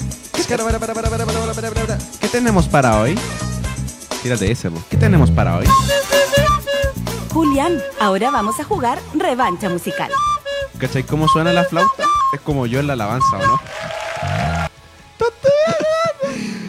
¿Qué 2.19 2.27
tenemos 2.27 2.67
para 2.67 2.99
hoy? 2.99 3.17
Tírate 4.21 4.51
ese, 4.51 4.69
bo. 4.69 4.81
¿qué 4.89 4.97
tenemos 4.97 5.31
para 5.31 5.57
hoy? 5.57 5.65
Julián, 7.31 7.81
ahora 7.99 8.31
vamos 8.31 8.59
a 8.59 8.63
jugar 8.63 8.99
revancha 9.13 9.69
musical. 9.69 10.11
¿Cachai 10.77 11.03
cómo 11.03 11.27
suena 11.27 11.53
la 11.53 11.63
flauta? 11.63 12.03
Es 12.33 12.41
como 12.41 12.65
yo 12.65 12.79
en 12.79 12.87
la 12.87 12.93
alabanza, 12.93 13.37
¿o 13.37 13.47
no? 13.47 13.61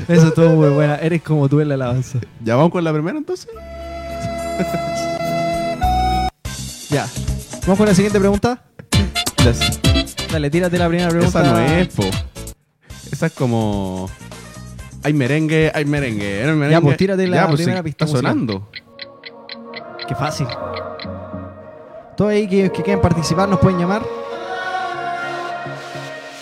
Eso 0.08 0.28
estuvo 0.28 0.50
muy 0.50 0.68
buena. 0.68 0.96
Eres 0.96 1.22
como 1.22 1.48
tú 1.48 1.60
en 1.60 1.68
la 1.68 1.74
alabanza. 1.74 2.18
¿Ya 2.42 2.56
vamos 2.56 2.70
con 2.72 2.84
la 2.84 2.92
primera 2.92 3.16
entonces? 3.16 3.48
ya. 6.90 7.06
¿Vamos 7.62 7.78
con 7.78 7.86
la 7.86 7.94
siguiente 7.94 8.18
pregunta? 8.20 8.62
Yes. 9.42 9.80
Dale, 10.30 10.50
tírate 10.50 10.78
la 10.78 10.88
primera 10.88 11.08
pregunta. 11.08 11.40
Esa 11.40 11.50
no 11.50 11.58
es, 11.58 11.88
po. 11.88 12.04
Es 13.26 13.32
como. 13.32 14.08
Hay 15.02 15.12
merengue, 15.12 15.70
hay 15.74 15.84
merengue, 15.84 16.40
hay 16.42 16.46
merengue. 16.54 16.70
Ya, 16.70 16.80
pues, 16.80 16.96
tírate 16.96 17.26
la 17.26 17.46
pues, 17.46 17.56
primera 17.56 17.78
sí, 17.78 17.84
pista 17.84 18.04
Está 18.04 18.16
musical. 18.16 18.32
sonando. 18.32 18.68
Qué 20.08 20.14
fácil. 20.14 20.46
Todos 22.16 22.30
ahí 22.30 22.48
que, 22.48 22.70
que 22.70 22.82
quieren 22.82 23.00
participar 23.00 23.48
nos 23.48 23.58
pueden 23.58 23.78
llamar. 23.78 24.02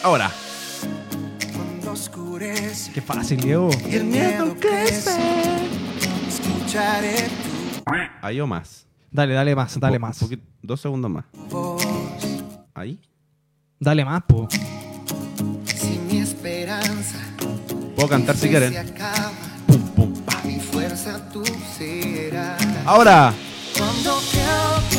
Ahora. 0.03 0.31
Qué 2.95 3.01
fácil, 3.01 3.41
Diego. 3.41 3.71
el 3.91 4.05
miedo 4.05 4.55
crece, 4.61 5.17
escucharé 6.29 7.15
Ahí 8.21 8.41
o 8.41 8.47
más. 8.47 8.87
Dale, 9.11 9.35
dale 9.35 9.55
más, 9.55 9.79
dale 9.81 9.99
po- 9.99 10.07
más. 10.07 10.19
poquito- 10.19 10.45
dos 10.63 10.81
segundos 10.81 11.11
más. 11.11 11.25
Ahí. 12.75 12.99
Dale 13.79 14.05
más, 14.05 14.23
po. 14.25 14.49
Puedo 18.03 18.11
cantar 18.11 18.37
si 18.37 18.49
quieren. 18.49 18.75
Pum, 19.65 19.81
pum, 19.95 20.13
pa. 20.25 20.41
mi 20.43 20.59
fuerza 20.59 21.21
tú 21.33 21.45
serás. 21.79 22.61
Ahora. 22.85 23.33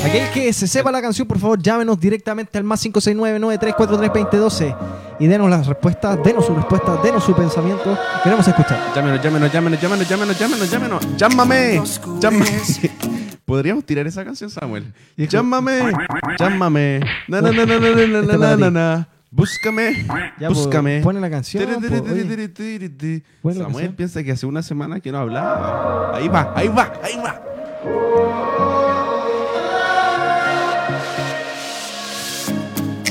Aquel 0.06 0.32
que 0.32 0.54
se 0.54 0.70
sepa 0.70 0.90
la 0.90 1.02
canción, 1.02 1.28
por 1.28 1.38
favor, 1.38 1.62
llámenos 1.62 2.00
directamente 2.00 2.58
al 2.58 2.64
más 2.64 2.82
569-9343-2012 2.86 4.78
y 5.20 5.28
denos 5.28 5.50
las 5.50 5.68
respuestas, 5.68 6.18
denos 6.24 6.46
su 6.46 6.56
respuesta, 6.56 6.96
denos 7.04 7.26
su 7.26 7.36
pensamiento. 7.36 8.00
Queremos 8.24 8.48
escuchar. 8.48 8.94
Llámenos, 8.96 9.22
llámenos, 9.22 9.52
llámenos, 9.52 9.82
llámenos, 9.82 10.08
llámenos, 10.08 10.40
llámenos, 10.40 10.72
llámenos. 10.72 11.06
Llámame. 11.18 11.84
Llámame. 12.22 12.46
¿Podríamos 13.46 13.84
tirar 13.84 14.08
esa 14.08 14.24
canción, 14.24 14.50
Samuel? 14.50 14.94
Llámame. 15.18 15.92
Llámame. 16.40 17.02
Na, 17.28 17.42
na, 17.42 17.52
na, 17.52 17.66
na, 17.66 17.80
na, 17.80 17.90
na, 18.06 18.22
na, 18.38 18.56
na, 18.56 18.72
na. 18.72 19.13
Búscame. 19.36 20.06
Ya, 20.40 20.48
po, 20.50 20.54
Búscame. 20.54 21.02
pone 21.02 21.20
la 21.20 21.28
canción, 21.30 21.66
Tiri, 21.66 21.78
tiri, 21.82 21.98
po, 22.00 22.04
tiri, 22.04 22.22
oye. 22.22 22.30
tiri, 22.30 22.48
tiri, 22.50 22.90
tiri. 22.90 23.24
Pone 23.42 23.56
la 23.56 23.62
Samuel 23.64 23.74
canción. 23.74 23.96
piensa 23.96 24.24
que 24.24 24.32
hace 24.32 24.46
una 24.46 24.62
semana 24.62 25.00
que 25.00 25.12
no 25.12 25.18
hablaba. 25.18 26.16
Ahí 26.16 26.28
va, 26.28 26.54
ahí 26.56 26.68
va, 26.68 26.94
ahí 27.04 27.16
va. 27.18 27.42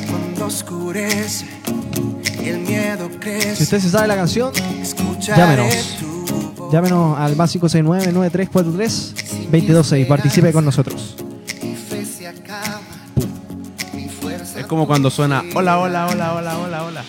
cuando 0.09 0.47
oscurece 0.47 1.45
y 2.43 2.49
el 2.49 2.59
miedo 2.61 3.11
crece, 3.21 3.57
Si 3.57 3.63
usted 3.65 3.81
se 3.81 3.91
sabe 3.91 4.09
la 4.09 4.17
canción, 4.17 4.51
llámenos. 5.21 5.99
Llámenos 6.73 7.19
al 7.19 7.37
más 7.37 7.55
569-9343-226. 7.57 10.07
Participe 10.09 10.53
con 10.53 10.65
nosotros. 10.65 11.17
Como 14.73 14.87
cuando 14.87 15.11
suena 15.11 15.45
hola, 15.55 15.79
hola, 15.79 16.07
hola, 16.07 16.33
hola, 16.33 16.59
hola, 16.59 16.85
hola. 16.85 17.05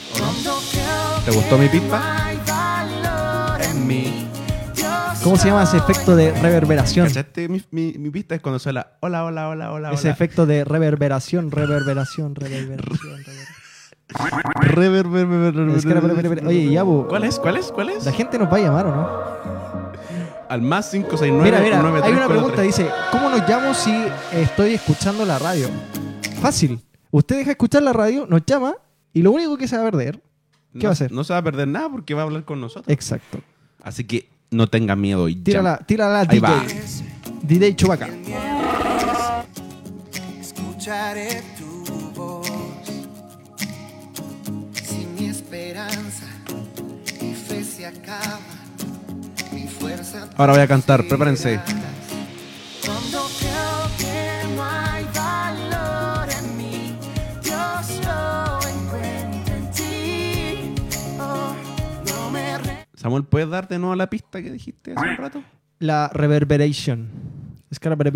¿Te 1.23 1.31
gustó 1.31 1.57
mi 1.57 1.69
valor 1.87 3.61
en 3.61 3.87
Dios 3.87 5.19
¿Cómo 5.23 5.37
se 5.37 5.47
llama 5.47 5.63
ese 5.63 5.77
efecto 5.77 6.13
de 6.13 6.33
reverberación? 6.41 7.07
¿Cachaste? 7.07 7.47
Mi, 7.47 7.63
mi, 7.71 7.93
mi 7.93 8.09
pista 8.09 8.35
es 8.35 8.41
cuando 8.41 8.59
suena 8.59 8.85
hola, 8.99 9.23
hola, 9.23 9.47
hola, 9.47 9.71
hola, 9.71 9.93
Ese 9.93 10.07
hola. 10.07 10.13
efecto 10.13 10.45
de 10.45 10.65
reverberación, 10.65 11.51
reverberación, 11.51 12.35
reverberación. 12.35 13.23
reverberación. 14.59 16.45
Oye, 16.45 16.69
ya, 16.69 16.83
bo. 16.83 17.07
¿Cuál 17.07 17.23
es? 17.23 17.39
¿Cuál 17.39 17.55
es? 17.55 17.71
¿Cuál 17.71 17.91
es? 17.91 18.03
La 18.03 18.11
gente 18.11 18.37
nos 18.37 18.51
va 18.51 18.57
a 18.57 18.59
llamar 18.59 18.87
o 18.87 18.93
no? 18.93 19.09
Al 20.49 20.61
más 20.61 20.89
569 20.89 21.43
Mira, 21.49 21.61
mira, 21.63 21.77
9343. 21.81 22.03
hay 22.03 22.17
una 22.17 22.27
pregunta, 22.27 22.61
dice, 22.61 22.89
¿cómo 23.09 23.29
nos 23.29 23.47
llamo 23.47 23.73
si 23.73 24.03
estoy 24.33 24.73
escuchando 24.73 25.23
la 25.23 25.39
radio? 25.39 25.69
Fácil. 26.41 26.81
Usted 27.15 27.37
deja 27.37 27.51
escuchar 27.51 27.83
la 27.83 27.93
radio, 27.93 28.25
nos 28.27 28.41
llama 28.43 28.73
y 29.13 29.21
lo 29.21 29.31
único 29.31 29.55
que 29.55 29.67
se 29.67 29.77
va 29.77 29.83
a 29.87 29.91
perder, 29.91 30.15
¿qué 30.71 30.79
No- 30.79 30.83
va 30.85 30.89
a 30.89 30.93
hacer? 30.93 31.11
No 31.11 31.23
se 31.23 31.33
va 31.33 31.37
a 31.39 31.43
perder 31.43 31.67
nada 31.67 31.87
porque 31.89 32.15
va 32.15 32.21
a 32.21 32.25
hablar 32.25 32.43
con 32.43 32.59
nosotros. 32.59 32.91
Exacto. 32.91 33.39
Así 33.83 34.03
que 34.05 34.27
no 34.49 34.65
tenga 34.67 34.95
miedo 34.95 35.29
y 35.29 35.35
Tírala, 35.35 35.73
llama. 35.75 35.85
tírala 35.85 36.19
Ahí 36.21 36.27
DJ. 36.39 36.41
va. 36.41 36.63
DJ 37.43 37.75
Chubaca. 37.75 38.09
escucharé 40.41 41.43
tu 41.57 42.11
voz. 42.15 42.47
Si 44.73 45.05
mi 45.19 45.27
esperanza, 45.29 46.25
mi 47.21 47.33
fe 47.35 47.63
se 47.63 47.85
acaba, 47.85 48.39
mi 49.51 49.67
fuerza 49.67 50.29
tú 50.29 50.35
Ahora 50.37 50.53
voy 50.53 50.61
a 50.63 50.67
cantar, 50.67 51.07
prepárense. 51.07 51.59
Samuel, 63.03 63.25
¿puedes 63.25 63.49
dar 63.49 63.67
de 63.67 63.77
nuevo 63.77 63.95
la 63.95 64.09
pista 64.09 64.41
que 64.41 64.49
dijiste 64.49 64.93
hace 64.95 65.05
un 65.09 65.17
rato? 65.17 65.43
La 65.79 66.09
reverberation. 66.13 67.09
Es 67.69 67.77
que 67.77 67.89
ahora- 67.89 68.11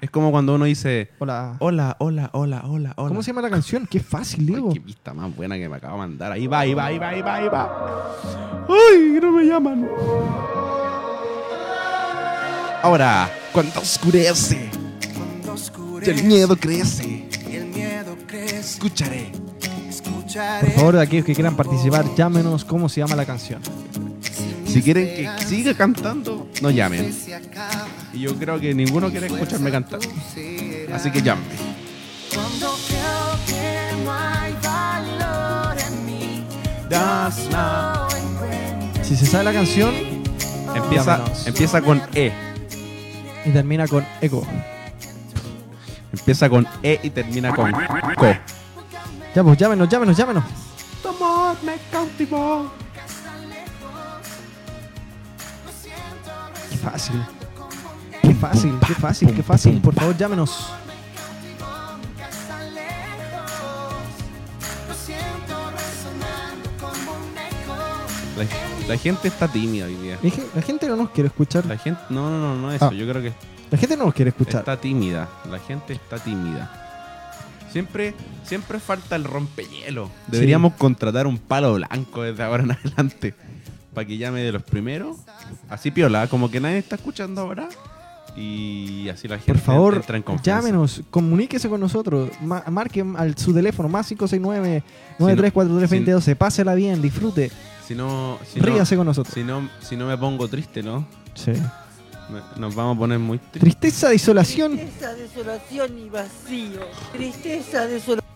Es 0.00 0.08
como 0.10 0.30
cuando 0.30 0.54
uno 0.54 0.66
dice 0.66 1.10
Hola. 1.18 1.56
hola, 1.58 1.96
hola, 1.98 2.30
hola, 2.32 2.62
hola, 2.64 2.92
hola. 2.96 3.08
¿Cómo 3.08 3.22
se 3.24 3.32
llama 3.32 3.42
la 3.42 3.50
canción? 3.50 3.88
Qué 3.90 3.98
fácil, 3.98 4.46
Diego. 4.46 4.72
qué 4.72 4.80
pista 4.80 5.12
más 5.12 5.34
buena 5.34 5.56
que 5.56 5.68
me 5.68 5.74
acaba 5.76 5.94
de 5.94 5.98
mandar. 5.98 6.30
Ahí 6.30 6.46
va, 6.46 6.60
ahí 6.60 6.74
va, 6.74 6.86
ahí 6.86 6.98
va, 6.98 7.08
ahí 7.08 7.22
va, 7.22 7.34
ahí 7.34 7.48
va. 7.48 8.16
Ay, 8.68 9.14
que 9.14 9.20
no 9.20 9.32
me 9.32 9.44
llaman. 9.44 9.88
Ahora, 12.82 13.28
cuando 13.52 13.80
oscurece 13.80 14.70
Cuando 15.14 15.48
y 15.48 15.50
oscurece, 15.50 16.10
el 16.12 16.22
miedo 16.24 16.56
crece, 16.56 17.28
el 17.50 17.66
miedo 17.66 18.16
crece, 18.28 18.60
escucharé. 18.60 19.32
Por 20.60 20.70
favor, 20.70 20.94
de 20.96 21.02
aquellos 21.02 21.26
que 21.26 21.34
quieran 21.34 21.56
participar, 21.56 22.04
llámenos 22.14 22.64
cómo 22.64 22.88
se 22.88 23.00
llama 23.00 23.16
la 23.16 23.26
canción. 23.26 23.60
Si 24.72 24.82
quieren 24.82 25.06
que 25.38 25.44
siga 25.46 25.74
cantando, 25.74 26.48
no 26.62 26.70
llamen. 26.70 27.14
Y 28.12 28.20
yo 28.20 28.36
creo 28.36 28.60
que 28.60 28.72
ninguno 28.74 29.10
quiere 29.10 29.26
escucharme 29.26 29.70
cantar. 29.70 30.00
Así 30.92 31.10
que 31.10 31.22
llámenme. 31.22 31.54
Cuando 32.34 32.76
creo 32.86 33.46
que 33.46 34.04
no 34.04 34.12
hay 34.12 34.54
valor 34.62 35.76
en 35.78 36.06
mí, 36.06 36.44
Das 36.88 37.48
na- 37.50 38.06
lo 38.10 38.16
encuentro 38.16 39.04
Si 39.04 39.16
se 39.16 39.26
sabe 39.26 39.44
la 39.44 39.52
canción 39.52 39.92
Empieza, 40.74 41.18
Llámenos. 41.18 41.46
empieza 41.48 41.82
con 41.82 42.00
E. 42.14 42.32
y 43.44 43.50
termina 43.50 43.88
con 43.88 44.06
eco. 44.20 44.46
Empieza 46.12 46.48
con 46.48 46.66
E 46.82 47.00
y 47.02 47.10
termina 47.10 47.52
con 47.54 47.72
Co. 47.72 48.36
Ya, 49.34 49.42
pues 49.42 49.58
llámenos, 49.58 49.88
llámenos, 49.88 50.16
llámenos. 50.16 50.44
Tu 51.02 51.08
amor 51.08 51.56
me 51.64 51.74
cautivó. 51.90 52.70
Fácil. 56.80 57.22
Qué 58.22 58.34
fácil, 58.34 58.78
qué 58.86 58.94
fácil, 58.94 59.34
qué 59.34 59.42
fácil. 59.42 59.80
Por 59.80 59.94
favor, 59.94 60.16
llámenos. 60.16 60.72
La, 68.36 68.46
la 68.88 68.96
gente 68.98 69.28
está 69.28 69.48
tímida 69.48 69.86
hoy 69.86 69.94
día. 69.96 70.18
La 70.54 70.62
gente 70.62 70.88
no 70.88 70.96
nos 70.96 71.10
quiere 71.10 71.28
escuchar. 71.28 71.66
La 71.66 71.76
gente, 71.76 72.00
no, 72.10 72.30
no, 72.30 72.38
no, 72.38 72.54
no 72.56 72.72
eso. 72.72 72.86
Ah. 72.86 72.92
Yo 72.92 73.06
creo 73.08 73.22
que 73.22 73.32
La 73.70 73.78
gente 73.78 73.96
no 73.96 74.06
nos 74.06 74.14
quiere 74.14 74.30
escuchar. 74.30 74.60
está 74.60 74.80
tímida. 74.80 75.28
La 75.50 75.58
gente 75.58 75.92
está 75.92 76.18
tímida. 76.18 76.70
Siempre, 77.70 78.14
siempre 78.44 78.80
falta 78.80 79.14
el 79.16 79.24
rompehielo. 79.24 80.10
Deberíamos 80.26 80.74
contratar 80.74 81.26
un 81.26 81.38
palo 81.38 81.74
blanco 81.74 82.22
desde 82.22 82.42
ahora 82.42 82.64
en 82.64 82.72
adelante. 82.72 83.34
Para 83.94 84.06
que 84.06 84.16
llame 84.16 84.40
de 84.42 84.52
los 84.52 84.62
primeros. 84.62 85.16
Así 85.68 85.90
piola, 85.90 86.26
como 86.28 86.50
que 86.50 86.60
nadie 86.60 86.78
está 86.78 86.96
escuchando 86.96 87.40
ahora. 87.40 87.68
Y 88.36 89.08
así 89.08 89.26
la 89.26 89.38
gente 89.38 89.52
Por 89.52 89.60
favor, 89.60 89.94
entra 89.96 90.16
en 90.16 90.22
confianza. 90.22 90.60
llámenos, 90.68 91.02
comuníquese 91.10 91.68
con 91.68 91.80
nosotros, 91.80 92.30
ma- 92.40 92.62
marquen 92.70 93.16
al 93.16 93.36
su 93.36 93.52
teléfono 93.52 93.88
más 93.88 94.06
569 94.06 94.84
9343 95.18 96.36
pásela 96.36 96.74
bien, 96.76 97.02
disfrute, 97.02 97.50
Si 97.86 97.96
no, 97.96 98.38
si 98.46 98.60
no- 98.60 98.66
ríase 98.66 98.96
con 98.96 99.04
nosotros. 99.06 99.34
Si 99.34 99.42
no, 99.42 99.68
si 99.80 99.96
no 99.96 100.06
me 100.06 100.16
pongo 100.16 100.46
triste, 100.46 100.80
¿no? 100.82 101.04
Sí. 101.34 101.52
Nos 102.56 102.76
vamos 102.76 102.94
a 102.96 102.98
poner 103.00 103.18
muy 103.18 103.38
tristes. 103.38 103.60
Tristeza, 103.60 104.08
desolación. 104.10 104.76
Tristeza, 104.76 105.12
desolación 105.14 105.98
y 105.98 106.08
vacío. 106.08 106.80
Tristeza, 107.12 107.86
desolación. 107.86 108.30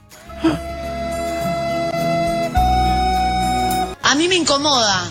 A 4.03 4.15
mí 4.17 4.29
me 4.29 4.35
incomoda. 4.35 5.11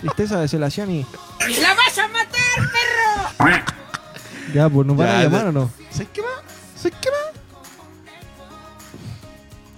Tristeza, 0.00 0.40
desolación 0.40 0.90
y. 0.90 1.06
¡La 1.60 1.74
vas 1.74 1.98
a 1.98 2.08
matar, 2.08 2.70
perro! 2.72 3.62
Ya, 4.54 4.68
pues 4.68 4.86
nos 4.86 4.96
van 4.96 5.06
Ya, 5.08 5.18
a 5.18 5.22
llamar 5.24 5.42
de- 5.44 5.48
o 5.48 5.52
no. 5.52 5.70
¿Sabes 5.90 6.08
qué 6.12 6.20
más? 6.22 6.30
¿Sabes 6.76 6.96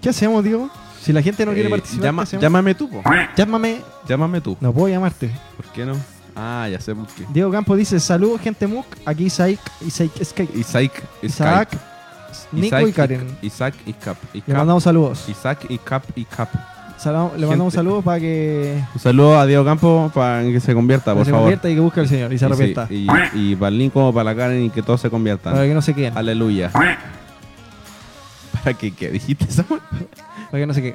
qué 0.00 0.08
hacemos, 0.10 0.44
Diego? 0.44 0.70
Si 1.00 1.12
la 1.12 1.22
gente 1.22 1.44
no 1.46 1.52
quiere 1.52 1.68
Eh, 1.68 1.70
participar, 1.70 2.04
llama- 2.04 2.22
¿qué 2.22 2.28
hacemos? 2.28 2.42
llámame 2.42 2.74
tú, 2.74 2.90
po. 2.90 3.02
Llámame. 3.36 3.80
Llámame 4.08 4.40
tú. 4.40 4.56
No 4.60 4.72
puedo 4.72 4.88
llamarte. 4.88 5.30
¿Por 5.56 5.66
qué 5.66 5.84
no? 5.84 5.94
Ah, 6.36 6.66
ya 6.70 6.80
sé 6.80 6.94
por 6.94 7.06
qué. 7.08 7.24
Diego 7.30 7.50
Campos 7.50 7.76
dice: 7.78 8.00
Saludos, 8.00 8.40
gente 8.40 8.66
MUC. 8.66 8.86
Aquí 9.06 9.24
Isaac, 9.26 9.58
Isaac, 9.86 10.10
Isaac, 10.20 10.48
Isaac, 10.54 11.02
Isaac, 11.22 11.68
Skype. 11.70 11.78
Nico 12.52 12.66
Isaac 12.66 12.88
y 12.88 12.92
Karen. 12.92 13.38
Isaac 13.42 13.74
y 13.86 13.92
Cap. 13.92 14.16
y 14.32 14.38
Le 14.38 14.42
Cap. 14.44 14.56
mandamos 14.56 14.82
saludos. 14.82 15.28
Isaac 15.28 15.66
y 15.68 15.78
Cap 15.78 16.02
y 16.16 16.24
Cap. 16.24 16.48
Le 17.36 17.46
mandamos 17.46 17.74
saludos 17.74 18.02
para 18.02 18.18
que, 18.18 18.82
Un 18.94 19.00
saludo 19.00 19.38
a 19.38 19.44
Diego 19.46 19.64
Campo 19.64 20.10
para 20.14 20.42
que 20.42 20.58
se 20.60 20.72
convierta, 20.74 21.06
para 21.06 21.16
por 21.16 21.24
se 21.26 21.30
favor. 21.32 21.44
convierta 21.44 21.68
y 21.68 21.74
que 21.74 21.80
busque 21.80 22.00
al 22.00 22.08
Señor 22.08 22.32
y 22.32 22.38
se 22.38 22.46
Y 22.46 22.48
sí, 22.48 22.52
arrepienta. 22.54 22.86
Y, 22.88 23.06
y 23.34 23.56
para 23.56 23.68
el 23.68 23.78
Nico, 23.78 24.12
para 24.12 24.24
la 24.24 24.34
Karen 24.36 24.64
y 24.64 24.70
que 24.70 24.82
todos 24.82 25.00
se 25.02 25.10
conviertan. 25.10 25.52
Para 25.52 25.66
que 25.66 25.74
no 25.74 25.82
se 25.82 25.92
queden. 25.92 26.16
Aleluya. 26.16 26.70
¿Para 28.52 28.74
que 28.74 28.92
qué? 28.92 29.10
¿Dijiste 29.10 29.46
Samuel? 29.50 29.82
Para 30.50 30.62
que 30.62 30.66
no 30.66 30.72
se 30.72 30.80
queden. 30.82 30.94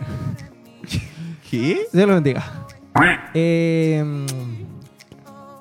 ¿Qué? 1.51 1.81
Dios 1.93 2.07
los 2.07 2.15
bendiga. 2.15 2.43
Eh, 3.35 4.03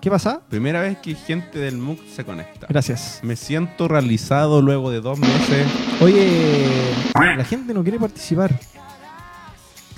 ¿Qué 0.01 0.11
pasa? 0.11 0.41
Primera 0.49 0.81
vez 0.81 0.97
que 0.99 1.15
gente 1.15 1.59
del 1.59 1.77
MOOC 1.77 1.99
se 2.07 2.25
conecta. 2.25 2.67
Gracias. 2.69 3.21
Me 3.23 3.37
siento 3.37 3.87
realizado 3.89 4.63
luego 4.63 4.91
de 4.91 5.01
dos 5.03 5.19
meses. 5.19 5.67
Oye, 6.01 6.71
la 7.15 7.45
gente 7.45 7.75
no 7.75 7.83
quiere 7.83 7.99
participar. 7.99 8.59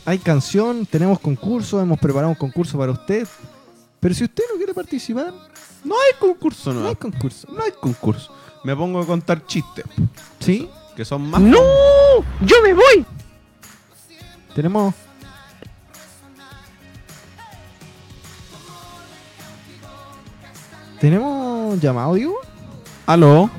Hay 0.05 0.19
canción, 0.19 0.87
tenemos 0.87 1.21
concurso, 1.21 1.81
hemos 1.81 1.99
preparado 1.99 2.31
un 2.31 2.35
concurso 2.37 2.79
para 2.79 2.93
usted. 2.93 3.27
Pero 4.01 4.15
si 4.15 4.25
usted 4.25 4.45
no 4.51 4.57
quiere 4.57 4.73
participar, 4.75 5.33
No 5.85 5.95
hay 5.95 6.19
concurso, 6.19 6.73
no. 6.73 6.81
no 6.81 6.89
hay 6.89 6.97
concurso. 6.97 7.49
No 7.51 7.63
hay 7.63 7.73
concurso. 7.73 8.33
Me 8.65 8.75
pongo 8.77 9.01
a 9.01 9.07
contar 9.07 9.45
chistes. 9.47 9.85
¿Sí? 10.39 10.69
Que 10.97 11.05
son 11.05 11.31
más. 11.31 11.41
¡No! 11.41 11.59
¡Yo 12.43 12.57
me 12.63 12.75
voy! 12.75 13.05
Tenemos. 14.55 14.95
¿Tenemos 21.01 21.81
llamado, 21.81 22.15
Diego? 22.15 22.37
Aló. 23.07 23.51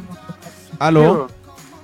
Aló. 0.80 1.28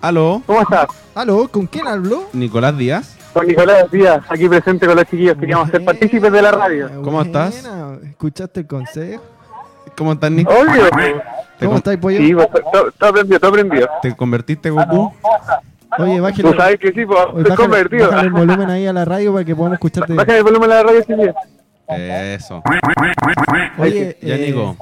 Aló. 0.02 0.42
¿Cómo 0.46 0.62
estás? 0.62 0.88
¿Aló? 1.16 1.48
¿Con 1.48 1.66
quién 1.66 1.88
habló? 1.88 2.30
Nicolás 2.34 2.78
Díaz. 2.78 3.17
Con 3.38 3.46
Nicolás 3.48 3.92
Díaz, 3.92 4.22
aquí 4.30 4.50
presente 4.50 4.88
con 4.88 4.96
los 4.96 5.06
chiquillos. 5.06 5.38
Queríamos 5.38 5.70
ser 5.70 5.86
partícipes 5.86 6.32
de 6.32 6.42
la 6.42 6.52
radio. 6.52 6.90
¿Cómo 7.04 7.22
estás? 7.22 7.70
¿Escuchaste 8.04 8.62
el 8.62 8.68
consejo? 8.68 9.22
¿Cómo 9.96 10.14
estás, 10.14 10.32
Nico? 10.32 10.52
Obvio. 10.52 10.90
¿Te, 11.60 11.66
¿Cómo 11.66 11.78
estáis, 11.78 12.00
pollo? 12.00 12.18
Sí, 12.18 12.34
pues, 12.34 12.48
todo, 12.72 12.92
todo 12.98 13.10
aprendido, 13.10 13.40
todo 13.40 13.50
aprendido. 13.52 13.88
¿Te 14.02 14.16
convertiste 14.16 14.70
Goku? 14.72 15.12
Oye, 16.00 16.20
bájale, 16.20 16.44
Tú 16.44 16.54
sabes 16.58 16.80
que 16.80 16.92
sí, 16.92 17.06
pues, 17.06 17.20
oye, 17.20 17.28
estoy 17.28 17.44
bájale- 17.44 17.56
convertido. 17.58 18.10
bájale 18.10 18.28
el 18.28 18.34
volumen 18.34 18.70
ahí 18.72 18.86
a 18.88 18.94
la 18.94 19.06
radio 19.06 19.34
para 19.34 19.46
que 19.46 19.56
podamos 19.56 19.76
escucharte. 19.76 20.14
Bájale 20.14 20.38
el 20.40 20.44
volumen 20.44 20.72
a 20.72 20.76
la 20.76 20.84
radio, 20.84 21.02
chiquillos. 21.02 21.36
Eso. 21.90 22.64
Oye, 23.78 24.18
Ya, 24.22 24.36
eh, 24.36 24.48
Nico. 24.48 24.76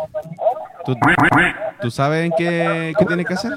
¿Tú, 0.86 0.96
tú 1.82 1.92
sabes 1.92 2.32
qué, 2.38 2.94
qué 2.98 3.06
tienes 3.06 3.26
que 3.26 3.34
hacer? 3.34 3.52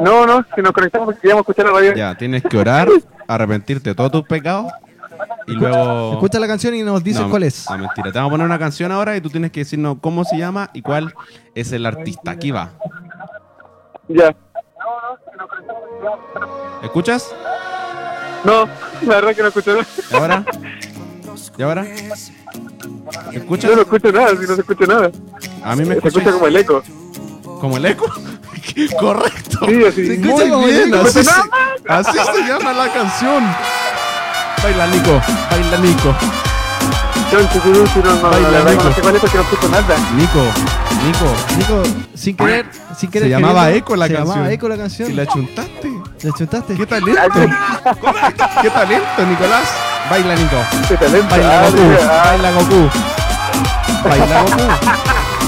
No, 0.00 0.26
no, 0.26 0.44
si 0.54 0.60
nos 0.62 0.72
conectamos 0.72 1.06
porque 1.06 1.20
queríamos 1.20 1.42
escuchar 1.42 1.66
la 1.66 1.72
radio. 1.72 1.94
Ya, 1.94 2.14
tienes 2.16 2.42
que 2.42 2.56
orar, 2.58 2.88
arrepentirte 3.28 3.90
de 3.90 3.94
todos 3.94 4.10
tus 4.10 4.22
pecados 4.24 4.72
y 5.46 5.52
luego... 5.52 6.12
Escucha 6.14 6.40
la 6.40 6.46
canción 6.48 6.74
y 6.74 6.82
nos 6.82 7.04
dices 7.04 7.22
No, 7.22 7.30
cuál 7.30 7.44
es. 7.44 7.68
No, 7.70 7.78
mentira. 7.78 8.10
Te 8.10 8.18
vamos 8.18 8.30
a 8.30 8.32
poner 8.32 8.46
una 8.46 8.58
canción 8.58 8.90
ahora 8.92 9.16
y 9.16 9.20
tú 9.20 9.30
tienes 9.30 9.52
que 9.52 9.60
decirnos 9.60 9.98
cómo 10.00 10.24
se 10.24 10.36
llama 10.36 10.70
y 10.72 10.82
cuál 10.82 11.14
es 11.54 11.72
el 11.72 11.86
artista. 11.86 12.32
Aquí 12.32 12.50
va. 12.50 12.70
Ya. 14.08 14.34
¿Escuchas? 16.82 17.32
No, 18.44 18.66
la 19.06 19.14
verdad 19.14 19.34
que 19.34 19.42
no 19.42 19.48
escucho 19.48 19.72
nada. 19.72 19.86
¿Y 20.10 20.14
ahora? 20.16 20.44
¿Y 21.56 21.62
ahora? 21.62 21.86
¿Escuchas? 23.32 23.70
Yo 23.70 23.76
no 23.76 23.82
escucho 23.82 24.12
nada, 24.12 24.30
si 24.30 24.46
no 24.46 24.54
se 24.54 24.60
escucha 24.60 24.86
nada. 24.86 25.10
A 25.62 25.76
mí 25.76 25.82
me 25.84 25.86
Se 25.86 25.92
escuchas 25.94 26.16
escucha 26.16 26.32
como 26.32 26.46
el 26.46 26.56
eco. 26.56 26.82
como 27.60 27.76
el 27.76 27.86
eco. 27.86 28.06
Correcto. 28.98 29.58
Sí, 29.66 29.84
así. 29.84 30.06
Se 30.06 30.14
escucha 30.14 30.34
Muy 30.36 30.50
como 30.50 30.66
bien, 30.66 30.94
así 30.94 31.24
se, 31.24 31.30
así 31.88 32.12
se 32.12 32.42
llama 32.48 32.72
la 32.72 32.92
canción. 32.92 33.44
Baila 34.62 34.86
Nico, 34.86 35.20
baila 35.50 35.78
Nico. 35.78 36.14
Baila, 37.32 38.62
Nico. 38.64 38.90
Nico, 40.16 40.42
Nico. 41.04 41.26
Nico, 41.58 41.82
sin 42.14 42.36
querer, 42.36 42.66
sin 42.96 43.10
querer. 43.10 43.26
Se 43.28 43.30
llamaba 43.30 43.64
queriendo, 43.64 43.78
Eco 43.84 43.96
la 43.96 44.06
se 44.06 44.14
canción. 44.14 44.36
llamaba 44.36 44.52
Eco 44.52 44.68
la 44.68 44.76
canción. 44.76 45.10
Y 45.10 45.14
la 45.14 45.26
chuntaste. 45.26 45.92
¿La 46.22 46.32
chuntaste? 46.32 46.74
¡Qué 46.76 46.86
talento! 46.86 47.40
¡Qué 48.62 48.70
talento, 48.70 49.26
Nicolás! 49.28 49.68
Baila, 50.08 50.34
Nico. 50.36 50.56
Qué 50.88 50.96
talento. 50.96 51.28
Baila 51.30 51.62
Goku. 51.62 51.82
Baila 52.28 52.50
Goku. 52.52 52.90
Baila 54.04 54.42
Goku. 54.42 54.62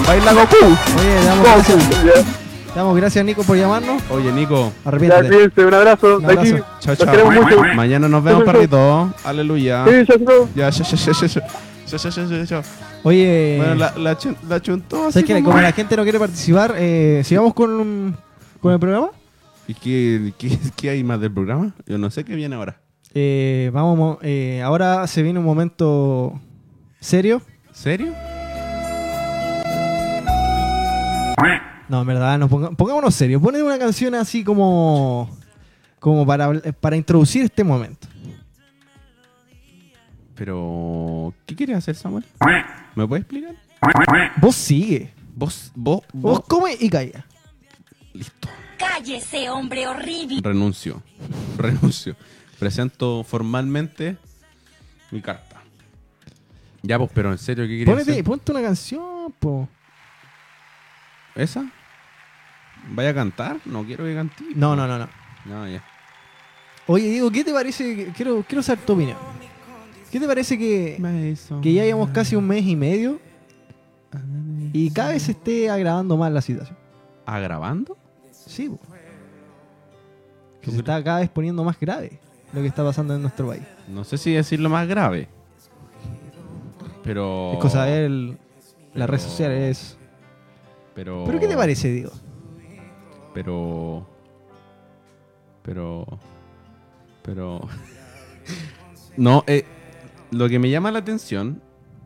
Baila 0.07 0.33
Goku. 0.33 0.57
Oye, 0.99 1.25
damos 1.25 1.45
gracias, 1.45 2.46
Damos 2.77 2.95
gracias, 2.95 3.25
Nico, 3.25 3.43
por 3.43 3.57
llamarnos. 3.57 4.03
Oye, 4.11 4.31
Nico. 4.33 4.71
ya, 4.85 4.89
Arrepiéntete. 4.91 5.65
un 5.65 5.73
abrazo. 5.75 6.19
Un 6.19 6.25
abrazo. 6.27 6.57
Chao, 6.81 6.95
chao. 6.95 7.11
queremos 7.11 7.35
mucho. 7.35 7.63
Mañana 7.75 8.07
nos 8.07 8.23
vemos, 8.23 8.45
perrito. 8.45 9.13
Aleluya. 9.25 9.85
Sí, 9.89 10.05
chao, 10.07 10.19
chao. 10.19 10.49
Ya, 10.55 10.69
ya, 10.69 10.85
ya, 10.85 10.95
ya, 10.95 11.13
ya, 11.13 11.27
ya. 11.27 11.43
Ya, 11.87 11.97
ya, 11.97 12.11
ya, 12.11 12.25
ya, 12.27 12.45
ya. 12.45 12.63
Oye, 13.03 13.55
Bueno, 13.59 13.75
la, 13.77 13.95
la, 13.97 14.19
chun- 14.19 14.37
la 14.49 14.61
chuntó 14.61 15.07
así 15.07 15.23
como- 15.25 15.59
la 15.59 15.73
gente 15.73 15.97
no 15.97 16.03
quiere 16.03 16.19
participar, 16.19 16.75
eh, 16.77 17.23
sigamos 17.25 17.55
con, 17.55 18.17
con 18.61 18.73
el 18.73 18.79
programa. 18.81 19.09
¿Y 19.69 19.75
qué, 19.75 20.33
qué, 20.37 20.59
qué 20.77 20.91
hay 20.91 21.03
más 21.05 21.19
del 21.21 21.33
programa? 21.33 21.73
Yo 21.87 21.97
no 21.97 22.11
sé 22.11 22.25
qué 22.25 22.35
viene 22.35 22.57
ahora. 22.57 22.77
Eh, 23.15 23.71
vamos, 23.73 23.97
mo- 23.97 24.19
eh, 24.21 24.61
ahora 24.63 25.07
se 25.07 25.23
viene 25.23 25.39
un 25.39 25.45
momento 25.47 26.39
serio. 27.01 27.41
¿Serio? 27.73 28.13
No, 31.89 32.01
en 32.01 32.07
verdad, 32.07 32.39
nos 32.39 32.51
ponga- 32.51 32.75
pongámonos 32.77 33.15
serios. 33.15 33.41
Ponle 33.41 33.63
una 33.63 33.79
canción 33.79 34.15
así 34.15 34.43
como, 34.43 35.31
como 36.01 36.27
para, 36.27 36.53
para 36.81 36.97
introducir 36.97 37.45
este 37.45 37.63
momento. 37.65 38.09
Pero, 40.35 41.33
¿qué 41.47 41.55
quieres 41.57 41.77
hacer, 41.77 41.95
Samuel? 41.95 42.25
¿Me 42.95 43.07
puedes 43.07 43.23
explicar? 43.25 43.55
Vos 44.37 44.55
sigue. 44.55 45.13
Vos, 45.35 45.71
vos, 45.75 46.03
Vos 46.13 46.39
vos. 46.39 46.45
come 46.47 46.77
y 46.79 46.89
calla. 46.91 47.25
Listo. 48.13 48.49
Cállese, 48.79 49.49
hombre 49.51 49.87
horrible. 49.87 50.41
Renuncio. 50.43 51.03
Renuncio. 51.59 52.17
Presento 52.59 53.23
formalmente 53.25 54.17
mi 55.11 55.21
carta. 55.21 55.63
Ya, 56.83 56.99
pues, 56.99 57.11
pero 57.15 57.33
en 57.33 57.39
serio, 57.39 57.65
¿qué 57.65 57.71
querías 57.79 57.89
Ponete, 57.91 58.13
hacer? 58.13 58.25
ponte 58.25 58.53
una 58.53 58.63
canción, 58.63 59.33
po. 59.39 59.69
¿Esa? 61.37 61.71
¿Vaya 62.91 63.11
a 63.11 63.15
cantar? 63.15 63.59
No 63.65 63.85
quiero 63.85 64.05
que 64.05 64.15
cante. 64.15 64.45
No, 64.55 64.75
no, 64.77 64.87
no, 64.87 64.99
no. 64.99 65.09
No, 65.45 65.69
ya. 65.69 65.83
Oye, 66.87 67.09
Diego, 67.09 67.31
¿qué 67.31 67.45
te 67.45 67.53
parece? 67.53 68.13
Quiero, 68.17 68.45
quiero 68.47 68.63
saber 68.63 68.85
tu 68.85 68.93
opinión. 68.95 69.17
¿Qué 70.11 70.21
te 70.21 70.27
parece 70.27 70.57
que, 70.57 70.97
que 71.63 71.73
ya 71.73 71.85
llevamos 71.85 72.11
casi 72.11 72.37
un 72.37 72.47
mes 72.47 72.65
y 72.65 72.77
medio 72.77 73.21
y 74.73 74.91
cada 74.91 75.11
vez 75.11 75.25
se 75.25 75.33
esté 75.33 75.69
agravando 75.69 76.17
más 76.17 76.33
la 76.33 76.41
situación? 76.41 76.77
¿Agravando? 77.27 77.97
Sí, 78.33 78.69
po. 78.69 78.79
Que 80.63 80.71
se 80.71 80.79
está 80.79 81.03
cada 81.03 81.21
vez 81.21 81.29
poniendo 81.29 81.63
más 81.65 81.79
grave 81.79 82.19
lo 82.53 82.61
que 82.63 82.69
está 82.69 82.85
pasando 82.85 83.15
en 83.15 83.23
nuestro 83.23 83.49
país. 83.49 83.63
No 83.89 84.05
sé 84.05 84.17
si 84.17 84.33
decirlo 84.33 84.71
más 84.71 84.87
grave. 84.89 85.29
Pero. 87.03 87.53
Es 87.55 87.59
cosa 87.59 87.85
de 87.85 88.07
el- 88.07 88.39
las 88.95 89.11
redes 89.11 89.23
sociales. 89.25 89.96
Pero. 90.97 91.23
¿Pero 91.27 91.39
qué 91.39 91.47
te 91.47 91.57
parece, 91.57 91.93
Diego? 91.93 92.11
Pero. 93.35 94.05
Pero. 95.63 96.07
Pero. 97.23 97.61
no, 99.17 99.45
eh, 99.47 99.65
lo 100.33 100.49
que 100.49 100.59
me 100.59 100.71
llama 100.71 100.91
la 100.91 100.99
atención 101.01 101.63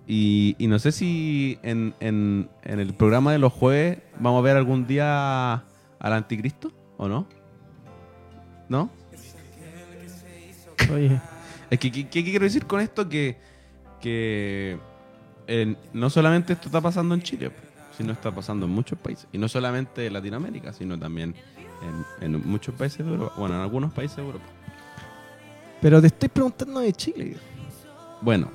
Y, 0.07 0.57
y 0.59 0.66
no 0.66 0.79
sé 0.81 0.90
si 0.92 1.59
en, 1.62 1.94
en- 2.00 2.50
en 2.64 2.81
el 2.81 2.92
programa 2.94 3.31
de 3.33 3.38
los 3.38 3.53
jueves 3.53 3.98
vamos 4.18 4.40
a 4.40 4.42
ver 4.42 4.57
algún 4.57 4.87
día 4.87 5.53
al 6.00 6.12
anticristo 6.12 6.72
o 6.96 7.07
no. 7.09 7.26
¿No? 8.68 8.90
Oye, 10.92 11.20
Es 11.70 11.79
que, 11.79 11.92
¿qué, 11.92 12.09
qué 12.09 12.24
quiero 12.24 12.44
decir 12.44 12.66
con 12.66 12.81
esto? 12.81 13.09
Que, 13.09 13.37
que 14.00 14.79
eh, 15.46 15.76
no 15.92 16.11
solamente 16.11 16.55
esto 16.55 16.66
está 16.66 16.81
pasando 16.81 17.14
en 17.14 17.22
Chile, 17.22 17.50
sino 18.00 18.14
está 18.14 18.34
pasando 18.34 18.64
en 18.64 18.72
muchos 18.72 18.98
países. 18.98 19.28
Y 19.30 19.36
no 19.36 19.46
solamente 19.46 20.06
en 20.06 20.14
Latinoamérica, 20.14 20.72
sino 20.72 20.98
también 20.98 21.34
en, 22.22 22.34
en 22.34 22.48
muchos 22.48 22.74
países 22.74 23.04
de 23.04 23.12
Europa. 23.12 23.34
Bueno, 23.36 23.56
en 23.56 23.60
algunos 23.60 23.92
países 23.92 24.16
de 24.16 24.22
Europa. 24.22 24.44
pero 25.82 26.00
te 26.00 26.06
estoy 26.06 26.30
preguntando 26.30 26.80
de 26.80 26.94
Chile. 26.94 27.36
Bueno, 28.22 28.48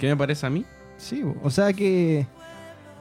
¿qué 0.00 0.08
me 0.08 0.16
parece 0.16 0.46
a 0.46 0.50
mí? 0.50 0.64
Sí, 0.96 1.22
o 1.44 1.48
sea 1.48 1.72
que... 1.72 2.26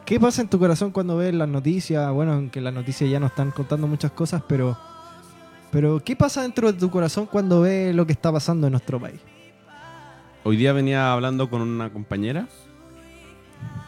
¿Qué 0.05 0.19
pasa 0.19 0.43
en 0.43 0.49
tu 0.49 0.59
corazón 0.59 0.91
cuando 0.91 1.17
ves 1.17 1.33
las 1.33 1.49
noticias? 1.49 2.11
Bueno, 2.13 2.33
aunque 2.33 2.61
las 2.61 2.71
noticias 2.71 3.09
ya 3.09 3.19
no 3.19 3.25
están 3.25 3.49
contando 3.49 3.87
muchas 3.87 4.11
cosas, 4.11 4.43
pero... 4.47 4.77
Pero, 5.71 5.99
¿qué 5.99 6.15
pasa 6.15 6.43
dentro 6.43 6.71
de 6.71 6.77
tu 6.77 6.91
corazón 6.91 7.25
cuando 7.25 7.61
ves 7.61 7.93
lo 7.95 8.05
que 8.05 8.13
está 8.13 8.31
pasando 8.31 8.67
en 8.67 8.71
nuestro 8.71 8.99
país? 8.99 9.19
Hoy 10.43 10.57
día 10.57 10.73
venía 10.73 11.11
hablando 11.11 11.49
con 11.49 11.63
una 11.63 11.91
compañera 11.91 12.47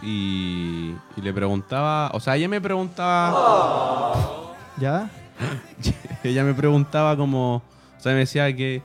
y, 0.01 0.95
y 1.15 1.21
le 1.21 1.33
preguntaba, 1.33 2.11
o 2.13 2.19
sea, 2.19 2.35
ella 2.35 2.47
me 2.47 2.61
preguntaba, 2.61 3.35
¿Ya? 4.79 5.09
ella 6.23 6.43
me 6.43 6.53
preguntaba 6.53 7.17
como, 7.17 7.55
o 7.55 7.99
sea, 7.99 8.13
me 8.13 8.19
decía 8.19 8.55
que, 8.55 8.81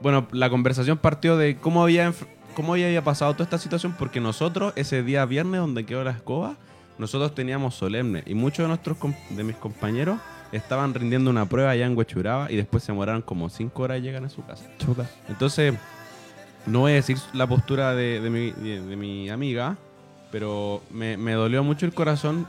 bueno, 0.00 0.26
la 0.32 0.50
conversación 0.50 0.98
partió 0.98 1.36
de 1.36 1.58
cómo 1.58 1.82
había, 1.82 2.12
cómo 2.54 2.74
había 2.74 3.02
pasado 3.04 3.32
toda 3.34 3.44
esta 3.44 3.58
situación, 3.58 3.94
porque 3.98 4.20
nosotros 4.20 4.72
ese 4.76 5.02
día 5.02 5.24
viernes 5.26 5.60
donde 5.60 5.84
quedó 5.84 6.04
la 6.04 6.12
escoba, 6.12 6.56
nosotros 6.98 7.34
teníamos 7.34 7.74
solemne 7.74 8.22
y 8.26 8.34
muchos 8.34 8.64
de 8.64 8.68
nuestros 8.68 8.96
de 9.30 9.44
mis 9.44 9.56
compañeros 9.56 10.18
estaban 10.52 10.94
rindiendo 10.94 11.30
una 11.30 11.46
prueba 11.46 11.70
allá 11.70 11.86
en 11.86 11.96
Huechuraba 11.96 12.50
y 12.50 12.56
después 12.56 12.84
se 12.84 12.92
demoraron 12.92 13.20
como 13.20 13.50
cinco 13.50 13.82
horas 13.82 13.98
y 13.98 14.02
llegan 14.02 14.24
a 14.24 14.30
su 14.30 14.44
casa. 14.44 14.64
Chuta. 14.78 15.08
Entonces, 15.28 15.74
no 16.66 16.80
voy 16.80 16.92
a 16.92 16.94
decir 16.96 17.18
la 17.32 17.46
postura 17.46 17.94
de, 17.94 18.20
mi, 18.96 19.30
amiga, 19.30 19.76
pero 20.30 20.82
me, 20.90 21.16
dolió 21.32 21.62
mucho 21.62 21.86
el 21.86 21.94
corazón, 21.94 22.46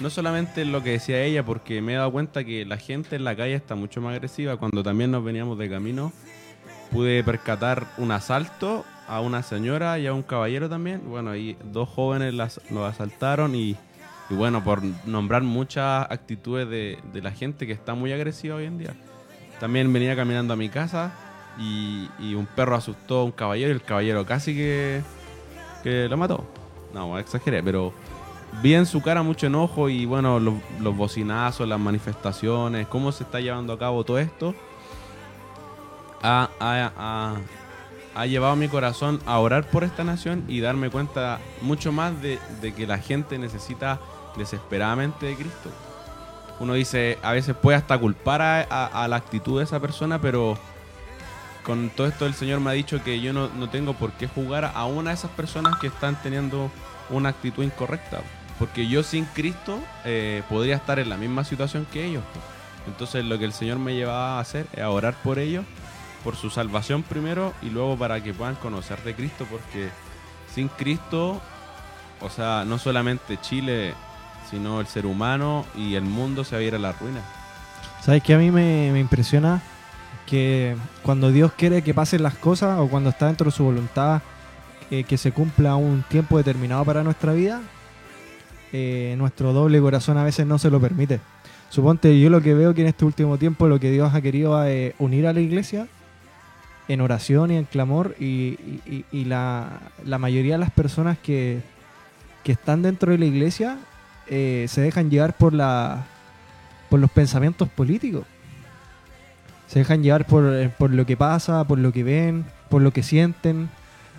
no 0.00 0.10
solamente 0.10 0.62
en 0.62 0.72
lo 0.72 0.82
que 0.82 0.92
decía 0.92 1.22
ella, 1.22 1.44
porque 1.44 1.82
me 1.82 1.92
he 1.92 1.96
dado 1.96 2.10
cuenta 2.10 2.44
que 2.44 2.64
la 2.64 2.78
gente 2.78 3.16
en 3.16 3.24
la 3.24 3.36
calle 3.36 3.54
está 3.54 3.74
mucho 3.74 4.00
más 4.00 4.14
agresiva. 4.14 4.56
Cuando 4.56 4.82
también 4.82 5.10
nos 5.10 5.22
veníamos 5.22 5.58
de 5.58 5.68
camino, 5.68 6.12
pude 6.90 7.22
percatar 7.22 7.86
un 7.98 8.12
asalto 8.12 8.84
a 9.06 9.20
una 9.20 9.42
señora 9.42 9.98
y 9.98 10.06
a 10.06 10.14
un 10.14 10.22
caballero 10.22 10.68
también. 10.70 11.02
Bueno, 11.06 11.30
ahí 11.30 11.56
dos 11.64 11.88
jóvenes 11.90 12.32
las, 12.32 12.60
nos 12.70 12.90
asaltaron 12.90 13.54
y, 13.54 13.76
y 14.30 14.34
bueno, 14.34 14.64
por 14.64 14.82
nombrar 15.06 15.42
muchas 15.42 16.10
actitudes 16.10 16.68
de, 16.68 16.98
de 17.12 17.22
la 17.22 17.30
gente 17.30 17.66
que 17.66 17.74
está 17.74 17.94
muy 17.94 18.10
agresiva 18.12 18.56
hoy 18.56 18.64
en 18.64 18.78
día. 18.78 18.94
También 19.60 19.92
venía 19.92 20.16
caminando 20.16 20.54
a 20.54 20.56
mi 20.56 20.70
casa 20.70 21.12
y, 21.58 22.08
un 22.34 22.46
perro 22.46 22.76
asustó 22.76 23.20
a 23.20 23.24
un 23.24 23.32
caballero 23.32 23.68
y 23.70 23.72
el 23.74 23.82
caballero 23.82 24.24
casi 24.26 24.54
que, 24.54 25.02
que 25.82 26.08
lo 26.08 26.16
mató. 26.16 26.44
No, 26.92 27.18
exageré, 27.18 27.62
pero 27.62 27.92
vi 28.62 28.74
en 28.74 28.86
su 28.86 29.02
cara 29.02 29.22
mucho 29.22 29.46
enojo 29.48 29.88
y 29.88 30.06
bueno, 30.06 30.38
los, 30.40 30.96
bocinazos, 30.96 31.66
las 31.68 31.80
manifestaciones, 31.80 32.86
cómo 32.86 33.10
se 33.12 33.24
está 33.24 33.40
llevando 33.40 33.72
a 33.72 33.78
cabo 33.78 34.04
todo 34.04 34.18
esto, 34.18 34.54
ha, 36.22 36.48
ha- 36.60 36.92
ha- 38.14 38.26
llevado 38.26 38.54
mi 38.56 38.68
corazón 38.68 39.20
a 39.26 39.38
orar 39.40 39.64
por 39.68 39.82
esta 39.84 40.04
nación 40.04 40.44
y 40.48 40.60
darme 40.60 40.88
cuenta 40.88 41.40
mucho 41.62 41.90
más 41.92 42.20
de, 42.22 42.38
de 42.62 42.72
que 42.72 42.86
la 42.86 42.98
gente 42.98 43.38
necesita 43.38 43.98
desesperadamente 44.36 45.26
de 45.26 45.34
Cristo. 45.34 45.70
Uno 46.60 46.74
dice, 46.74 47.18
a 47.22 47.32
veces 47.32 47.56
puede 47.56 47.76
hasta 47.76 47.98
culpar 47.98 48.40
a- 48.40 48.62
a 48.86 49.08
la 49.08 49.16
actitud 49.16 49.58
de 49.58 49.64
esa 49.64 49.80
persona, 49.80 50.20
pero 50.20 50.56
con 51.64 51.90
todo 51.90 52.06
esto 52.06 52.26
el 52.26 52.34
Señor 52.34 52.60
me 52.60 52.70
ha 52.70 52.74
dicho 52.74 53.02
que 53.02 53.20
yo 53.20 53.32
no, 53.32 53.48
no 53.48 53.68
tengo 53.68 53.94
por 53.94 54.12
qué 54.12 54.28
jugar 54.28 54.70
a 54.74 54.84
una 54.84 55.10
de 55.10 55.14
esas 55.14 55.30
personas 55.30 55.76
que 55.80 55.88
están 55.88 56.14
teniendo 56.22 56.70
una 57.10 57.30
actitud 57.30 57.64
incorrecta. 57.64 58.20
Porque 58.58 58.86
yo 58.86 59.02
sin 59.02 59.24
Cristo 59.24 59.80
eh, 60.04 60.42
podría 60.48 60.76
estar 60.76 60.98
en 61.00 61.08
la 61.08 61.16
misma 61.16 61.42
situación 61.42 61.86
que 61.92 62.04
ellos. 62.04 62.22
Entonces 62.86 63.24
lo 63.24 63.38
que 63.38 63.46
el 63.46 63.52
Señor 63.52 63.78
me 63.78 63.94
llevaba 63.94 64.36
a 64.36 64.40
hacer 64.40 64.66
es 64.72 64.80
a 64.80 64.90
orar 64.90 65.14
por 65.24 65.38
ellos, 65.38 65.64
por 66.22 66.36
su 66.36 66.50
salvación 66.50 67.02
primero 67.02 67.52
y 67.62 67.70
luego 67.70 67.96
para 67.96 68.22
que 68.22 68.34
puedan 68.34 68.54
conocer 68.56 69.02
de 69.02 69.14
Cristo. 69.14 69.46
Porque 69.50 69.88
sin 70.54 70.68
Cristo, 70.68 71.40
o 72.20 72.30
sea, 72.30 72.64
no 72.64 72.78
solamente 72.78 73.40
Chile, 73.40 73.94
sino 74.50 74.80
el 74.80 74.86
ser 74.86 75.06
humano 75.06 75.64
y 75.74 75.94
el 75.94 76.04
mundo 76.04 76.44
se 76.44 76.54
va 76.56 76.60
a 76.60 76.64
ir 76.64 76.74
a 76.74 76.78
la 76.78 76.92
ruina. 76.92 77.22
¿Sabes 78.02 78.22
que 78.22 78.34
a 78.34 78.38
mí 78.38 78.50
me 78.50 78.98
impresiona? 79.00 79.62
Que 80.26 80.76
cuando 81.02 81.30
Dios 81.30 81.52
quiere 81.52 81.82
que 81.82 81.94
pasen 81.94 82.22
las 82.22 82.34
cosas 82.34 82.78
o 82.80 82.88
cuando 82.88 83.10
está 83.10 83.26
dentro 83.26 83.46
de 83.46 83.50
su 83.50 83.64
voluntad 83.64 84.22
eh, 84.90 85.04
que 85.04 85.18
se 85.18 85.32
cumpla 85.32 85.76
un 85.76 86.02
tiempo 86.08 86.38
determinado 86.38 86.84
para 86.84 87.02
nuestra 87.02 87.32
vida, 87.32 87.60
eh, 88.72 89.14
nuestro 89.18 89.52
doble 89.52 89.80
corazón 89.80 90.18
a 90.18 90.24
veces 90.24 90.46
no 90.46 90.58
se 90.58 90.70
lo 90.70 90.80
permite. 90.80 91.20
Suponte, 91.68 92.18
yo 92.20 92.30
lo 92.30 92.40
que 92.40 92.54
veo 92.54 92.74
que 92.74 92.82
en 92.82 92.88
este 92.88 93.04
último 93.04 93.38
tiempo 93.38 93.66
lo 93.66 93.80
que 93.80 93.90
Dios 93.90 94.14
ha 94.14 94.20
querido 94.20 94.62
es 94.64 94.94
unir 94.98 95.26
a 95.26 95.32
la 95.32 95.40
iglesia 95.40 95.88
en 96.88 97.00
oración 97.00 97.50
y 97.50 97.56
en 97.56 97.64
clamor 97.64 98.14
y, 98.20 98.56
la, 99.12 99.80
mayoría 100.18 100.54
de 100.54 100.58
las 100.58 100.70
personas 100.70 101.18
que, 101.18 101.60
que 102.42 102.52
están 102.52 102.82
dentro 102.82 103.12
de 103.12 103.18
la 103.18 103.24
iglesia 103.24 103.78
eh, 104.28 104.66
se 104.68 104.80
dejan 104.80 105.10
llevar 105.10 105.36
por 105.36 105.52
la 105.52 106.06
por 106.88 107.00
los 107.00 107.10
pensamientos 107.10 107.68
políticos. 107.68 108.24
Se 109.66 109.80
dejan 109.80 110.02
llevar 110.02 110.26
por, 110.26 110.44
eh, 110.52 110.70
por 110.76 110.90
lo 110.90 111.06
que 111.06 111.16
pasa, 111.16 111.64
por 111.64 111.78
lo 111.78 111.92
que 111.92 112.04
ven, 112.04 112.44
por 112.68 112.82
lo 112.82 112.92
que 112.92 113.02
sienten, 113.02 113.70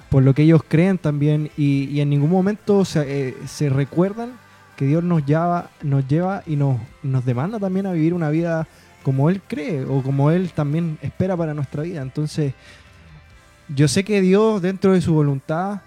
por 0.09 0.23
lo 0.23 0.33
que 0.33 0.43
ellos 0.43 0.61
creen 0.67 0.97
también. 0.97 1.51
Y, 1.57 1.99
en 1.99 2.09
ningún 2.09 2.29
momento 2.29 2.85
se, 2.85 3.29
eh, 3.29 3.37
se 3.47 3.69
recuerdan 3.69 4.33
que 4.75 4.85
Dios 4.85 5.03
nos 5.03 5.25
lleva, 5.25 5.69
nos 5.81 6.07
lleva 6.07 6.43
y 6.45 6.55
nos, 6.55 6.79
nos 7.03 7.25
demanda 7.25 7.59
también 7.59 7.85
a 7.85 7.93
vivir 7.93 8.13
una 8.13 8.29
vida 8.29 8.67
como 9.03 9.29
Él 9.29 9.41
cree 9.47 9.85
o 9.85 10.01
como 10.01 10.31
Él 10.31 10.51
también 10.51 10.97
espera 11.01 11.37
para 11.37 11.53
nuestra 11.53 11.83
vida. 11.83 12.01
Entonces, 12.01 12.53
yo 13.73 13.87
sé 13.87 14.03
que 14.03 14.21
Dios, 14.21 14.61
dentro 14.61 14.93
de 14.93 15.01
su 15.01 15.13
voluntad, 15.13 15.81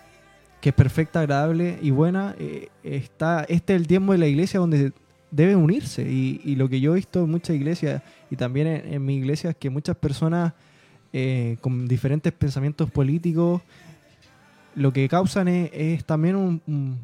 que 0.61 0.71
es 0.71 0.75
perfecta, 0.75 1.21
agradable 1.21 1.79
y 1.83 1.91
buena, 1.91 2.35
eh, 2.39 2.69
está, 2.83 3.45
este 3.49 3.75
es 3.75 3.81
el 3.81 3.87
tiempo 3.87 4.13
de 4.13 4.19
la 4.19 4.27
iglesia 4.27 4.61
donde 4.61 4.93
debe 5.31 5.57
unirse. 5.57 6.03
Y, 6.03 6.41
y 6.45 6.57
lo 6.57 6.69
que 6.69 6.81
yo 6.81 6.93
he 6.93 6.97
visto 6.97 7.25
en 7.25 7.31
muchas 7.31 7.57
iglesias 7.57 8.03
y 8.31 8.37
también 8.37 8.67
en, 8.67 8.95
en 8.95 9.05
mi 9.05 9.17
iglesia 9.17 9.51
es 9.51 9.57
que 9.57 9.71
muchas 9.71 9.97
personas 9.97 10.53
eh, 11.13 11.57
con 11.61 11.89
diferentes 11.89 12.33
pensamientos 12.33 12.91
políticos 12.91 13.63
lo 14.75 14.93
que 14.93 15.09
causan 15.09 15.49
es, 15.49 15.71
es 15.73 16.05
también 16.05 16.37
un- 16.37 16.63
un- 16.67 16.99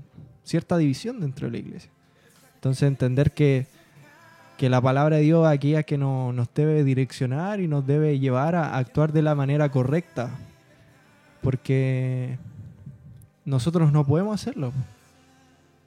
cierta 0.45 0.77
división 0.77 1.21
dentro 1.21 1.47
de 1.47 1.53
la 1.53 1.59
iglesia. 1.59 1.91
Entonces 2.57 2.83
entender 2.87 3.33
que, 3.33 3.67
que 4.59 4.69
la 4.69 4.81
palabra 4.81 5.17
de 5.17 5.23
Dios 5.23 5.47
es 5.47 5.53
aquella 5.53 5.83
que 5.83 5.97
no- 5.99 6.33
nos 6.33 6.49
debe 6.55 6.85
direccionar 6.85 7.61
y 7.61 7.67
nos 7.69 7.87
debe 7.87 8.19
llevar 8.19 8.55
a 8.55 8.77
actuar 8.77 9.13
de 9.13 9.23
la 9.23 9.35
manera 9.35 9.71
correcta. 9.71 10.31
Porque 11.41 12.39
nosotros 13.45 13.93
no 13.93 14.07
podemos 14.07 14.35
hacerlo. 14.41 14.73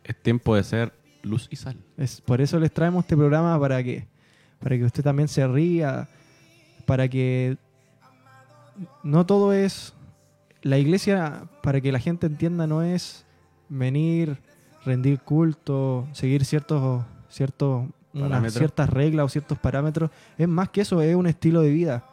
Es 0.04 0.16
tiempo 0.22 0.56
de 0.56 0.64
ser 0.64 0.94
luz 1.24 1.48
y 1.52 1.56
sal. 1.56 1.78
Es, 1.98 2.22
por 2.22 2.42
eso 2.42 2.60
les 2.60 2.72
traemos 2.72 3.04
este 3.04 3.16
programa 3.18 3.60
para 3.60 3.82
que, 3.84 4.06
para 4.60 4.78
que 4.78 4.86
usted 4.86 5.04
también 5.04 5.28
se 5.28 5.48
ría, 5.48 6.08
para 6.86 7.08
que 7.08 7.58
no 9.04 9.26
todo 9.26 9.54
es 9.54 9.94
la 10.62 10.78
iglesia, 10.78 11.44
para 11.62 11.82
que 11.82 11.92
la 11.92 12.00
gente 12.00 12.28
entienda, 12.28 12.68
no 12.68 12.82
es 12.82 13.26
venir, 13.70 14.38
rendir 14.86 15.20
culto, 15.20 16.08
seguir 16.14 16.46
ciertos, 16.46 17.04
ciertos 17.30 17.86
unas 18.14 18.54
ciertas 18.54 18.90
reglas 18.90 19.26
o 19.26 19.30
ciertos 19.30 19.58
parámetros. 19.58 20.10
Es 20.38 20.48
más 20.48 20.70
que 20.70 20.82
eso, 20.82 21.02
es 21.02 21.16
un 21.16 21.28
estilo 21.28 21.62
de 21.62 21.70
vida 21.70 22.04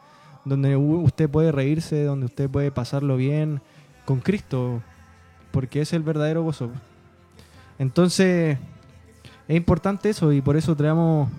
donde 0.43 0.75
usted 0.75 1.29
puede 1.29 1.51
reírse, 1.51 2.03
donde 2.03 2.27
usted 2.27 2.49
puede 2.49 2.71
pasarlo 2.71 3.17
bien 3.17 3.61
con 4.05 4.19
Cristo, 4.19 4.81
porque 5.51 5.81
es 5.81 5.93
el 5.93 6.03
verdadero 6.03 6.43
gozo. 6.43 6.69
Entonces, 7.79 8.57
es 9.47 9.57
importante 9.57 10.09
eso 10.09 10.31
y 10.31 10.41
por 10.41 10.55
eso 10.55 10.75
traemos 10.75 11.29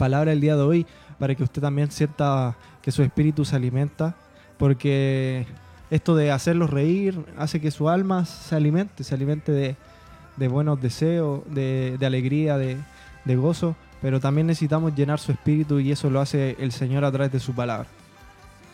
palabra 0.00 0.32
el 0.32 0.40
día 0.40 0.56
de 0.56 0.62
hoy 0.62 0.86
para 1.18 1.34
que 1.34 1.42
usted 1.42 1.60
también 1.60 1.90
sienta 1.90 2.56
que 2.80 2.90
su 2.90 3.02
espíritu 3.02 3.44
se 3.44 3.54
alimenta, 3.54 4.14
porque 4.56 5.46
esto 5.90 6.16
de 6.16 6.32
hacerlos 6.32 6.70
reír 6.70 7.22
hace 7.36 7.60
que 7.60 7.70
su 7.70 7.90
alma 7.90 8.24
se 8.24 8.56
alimente, 8.56 9.04
se 9.04 9.14
alimente 9.14 9.52
de, 9.52 10.48
buenos 10.48 10.80
deseos, 10.80 11.42
de, 11.52 11.98
de 11.98 12.06
alegría, 12.06 12.56
de, 12.56 12.78
de 13.26 13.36
gozo, 13.36 13.76
pero 14.00 14.20
también 14.20 14.46
necesitamos 14.46 14.94
llenar 14.94 15.18
su 15.18 15.32
espíritu 15.32 15.80
y 15.80 15.92
eso 15.92 16.08
lo 16.08 16.22
hace 16.22 16.56
el 16.58 16.72
Señor 16.72 17.04
a 17.04 17.12
través 17.12 17.30
de 17.30 17.38
su 17.38 17.54
palabra. 17.54 17.86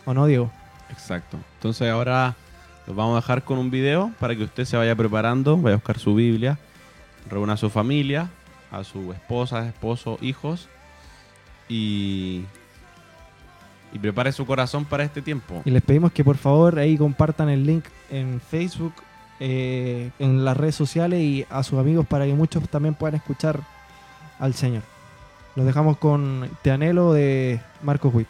¿O 0.04 0.14
no, 0.14 0.26
Diego? 0.26 0.52
Exacto. 0.90 1.38
Entonces 1.56 1.90
ahora 1.90 2.36
Los 2.86 2.94
vamos 2.94 3.14
a 3.14 3.16
dejar 3.16 3.42
con 3.42 3.58
un 3.58 3.72
video 3.72 4.12
para 4.20 4.36
que 4.36 4.44
usted 4.44 4.64
se 4.64 4.76
vaya 4.76 4.94
preparando, 4.94 5.56
vaya 5.56 5.74
a 5.74 5.78
buscar 5.78 5.98
su 5.98 6.14
Biblia, 6.14 6.56
reúna 7.28 7.54
a 7.54 7.56
su 7.56 7.68
familia, 7.68 8.30
a 8.70 8.84
su 8.84 9.12
esposa, 9.12 9.66
esposo, 9.66 10.18
hijos 10.20 10.68
y, 11.68 12.42
y 13.92 13.98
prepare 13.98 14.32
su 14.32 14.46
corazón 14.46 14.84
para 14.84 15.04
este 15.04 15.22
tiempo. 15.22 15.62
Y 15.64 15.70
les 15.70 15.82
pedimos 15.82 16.12
que 16.12 16.24
por 16.24 16.36
favor 16.36 16.78
ahí 16.78 16.96
compartan 16.96 17.48
el 17.48 17.66
link 17.66 17.84
en 18.10 18.40
Facebook, 18.40 18.92
eh, 19.40 20.10
en 20.18 20.44
las 20.44 20.56
redes 20.56 20.74
sociales 20.74 21.20
y 21.20 21.46
a 21.50 21.62
sus 21.62 21.78
amigos 21.78 22.06
para 22.06 22.24
que 22.24 22.34
muchos 22.34 22.66
también 22.68 22.94
puedan 22.94 23.16
escuchar 23.16 23.60
al 24.38 24.54
Señor. 24.54 24.82
Los 25.54 25.66
dejamos 25.66 25.96
con 25.98 26.50
Te 26.62 26.70
Anhelo 26.70 27.12
de 27.12 27.60
Marcos 27.82 28.14
Witt. 28.14 28.28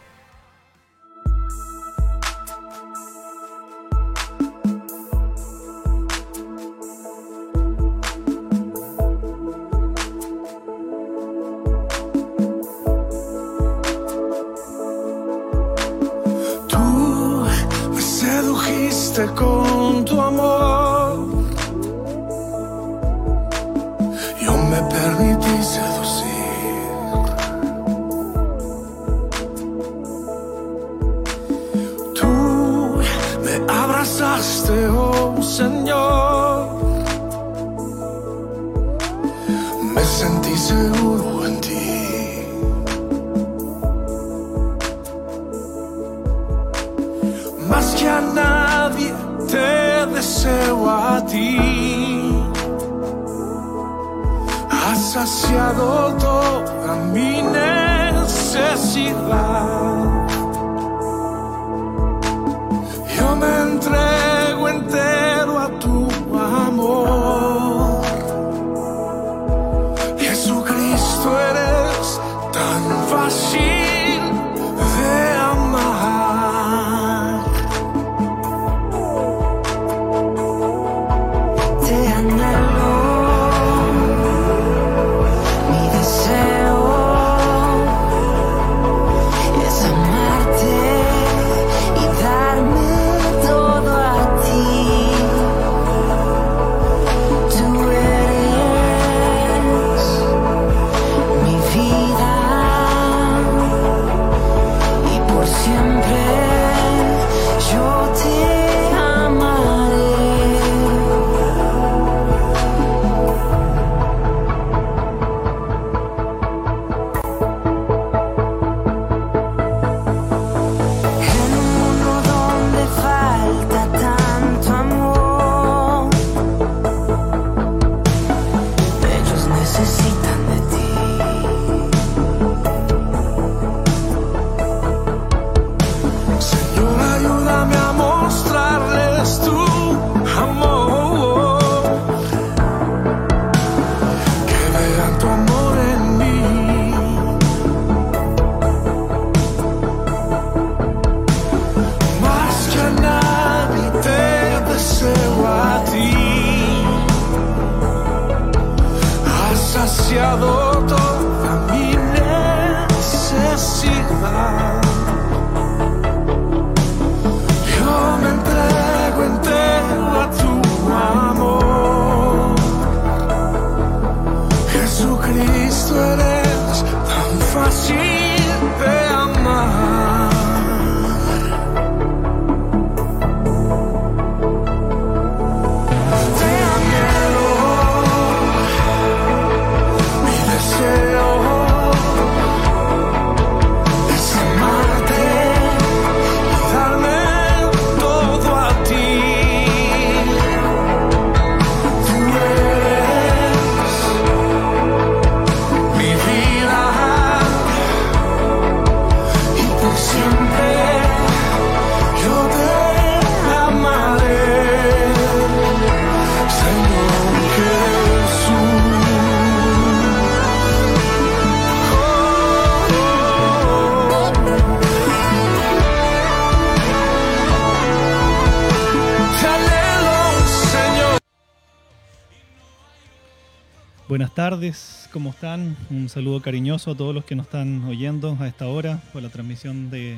Tardes, 234.51 235.09
¿cómo 235.11 235.31
están? 235.31 235.75
Un 235.89 236.07
saludo 236.07 236.41
cariñoso 236.41 236.91
a 236.91 236.95
todos 236.95 237.13
los 237.13 237.25
que 237.25 237.35
nos 237.35 237.47
están 237.47 237.83
oyendo 237.83 238.37
a 238.39 238.47
esta 238.47 238.65
hora 238.67 239.01
por 239.11 239.21
la 239.21 239.27
transmisión 239.27 239.89
de 239.89 240.15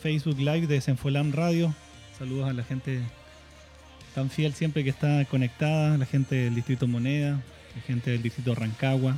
Facebook 0.00 0.38
Live 0.38 0.68
de 0.68 0.80
Senfolam 0.80 1.32
Radio. 1.32 1.74
Saludos 2.16 2.48
a 2.48 2.52
la 2.52 2.62
gente 2.62 3.00
tan 4.14 4.30
fiel 4.30 4.54
siempre 4.54 4.84
que 4.84 4.90
está 4.90 5.24
conectada, 5.24 5.98
la 5.98 6.06
gente 6.06 6.36
del 6.36 6.54
Distrito 6.54 6.86
Moneda, 6.86 7.42
la 7.74 7.82
gente 7.84 8.12
del 8.12 8.22
Distrito 8.22 8.54
Rancagua, 8.54 9.16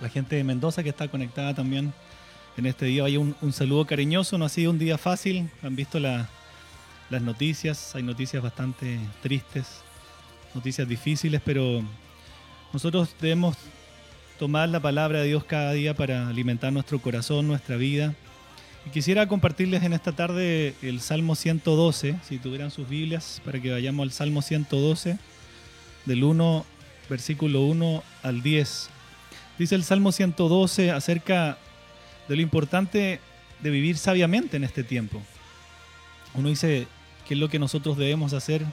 la 0.00 0.08
gente 0.08 0.34
de 0.34 0.42
Mendoza 0.42 0.82
que 0.82 0.88
está 0.88 1.06
conectada 1.06 1.54
también 1.54 1.92
en 2.56 2.66
este 2.66 2.86
día. 2.86 3.04
Hay 3.04 3.18
un, 3.18 3.36
saludo 3.52 3.86
cariñoso, 3.86 4.36
no 4.36 4.46
ha 4.46 4.48
sido 4.48 4.72
un 4.72 4.80
día 4.80 4.98
fácil, 4.98 5.48
han 5.62 5.76
visto 5.76 6.00
la- 6.00 6.28
las 7.08 7.22
noticias, 7.22 7.94
hay 7.94 8.02
noticias 8.02 8.42
bastante 8.42 8.98
tristes, 9.22 9.80
noticias 10.56 10.88
difíciles, 10.88 11.40
pero 11.44 11.84
nosotros 12.72 13.14
debemos 13.20 13.56
tomar 14.38 14.68
la 14.68 14.80
palabra 14.80 15.20
de 15.20 15.28
Dios 15.28 15.44
cada 15.44 15.72
día 15.72 15.94
para 15.94 16.28
alimentar 16.28 16.72
nuestro 16.72 16.98
corazón, 17.00 17.46
nuestra 17.46 17.76
vida 17.76 18.14
Y 18.86 18.90
quisiera 18.90 19.28
compartirles 19.28 19.82
en 19.82 19.92
esta 19.92 20.12
tarde 20.12 20.74
el 20.82 21.00
Salmo 21.00 21.36
112, 21.36 22.16
si 22.26 22.38
tuvieran 22.38 22.70
sus 22.70 22.88
Biblias, 22.88 23.40
para 23.44 23.60
que 23.60 23.70
vayamos 23.70 24.02
al 24.02 24.10
Salmo 24.10 24.42
112, 24.42 25.18
del 26.06 26.24
1, 26.24 26.66
versículo 27.08 27.60
1 27.60 28.02
al 28.22 28.42
10. 28.42 28.90
Dice 29.58 29.74
el 29.74 29.84
Salmo 29.84 30.10
112 30.10 30.90
acerca 30.90 31.58
de 32.26 32.36
lo 32.36 32.42
importante 32.42 33.20
de 33.60 33.70
vivir 33.70 33.96
sabiamente 33.98 34.56
en 34.56 34.64
este 34.64 34.82
tiempo. 34.82 35.22
Uno 36.34 36.48
dice 36.48 36.88
qué 37.28 37.34
es 37.34 37.40
lo 37.40 37.48
que 37.48 37.58
nosotros 37.58 37.96
debemos 37.96 38.32
hacer 38.32 38.64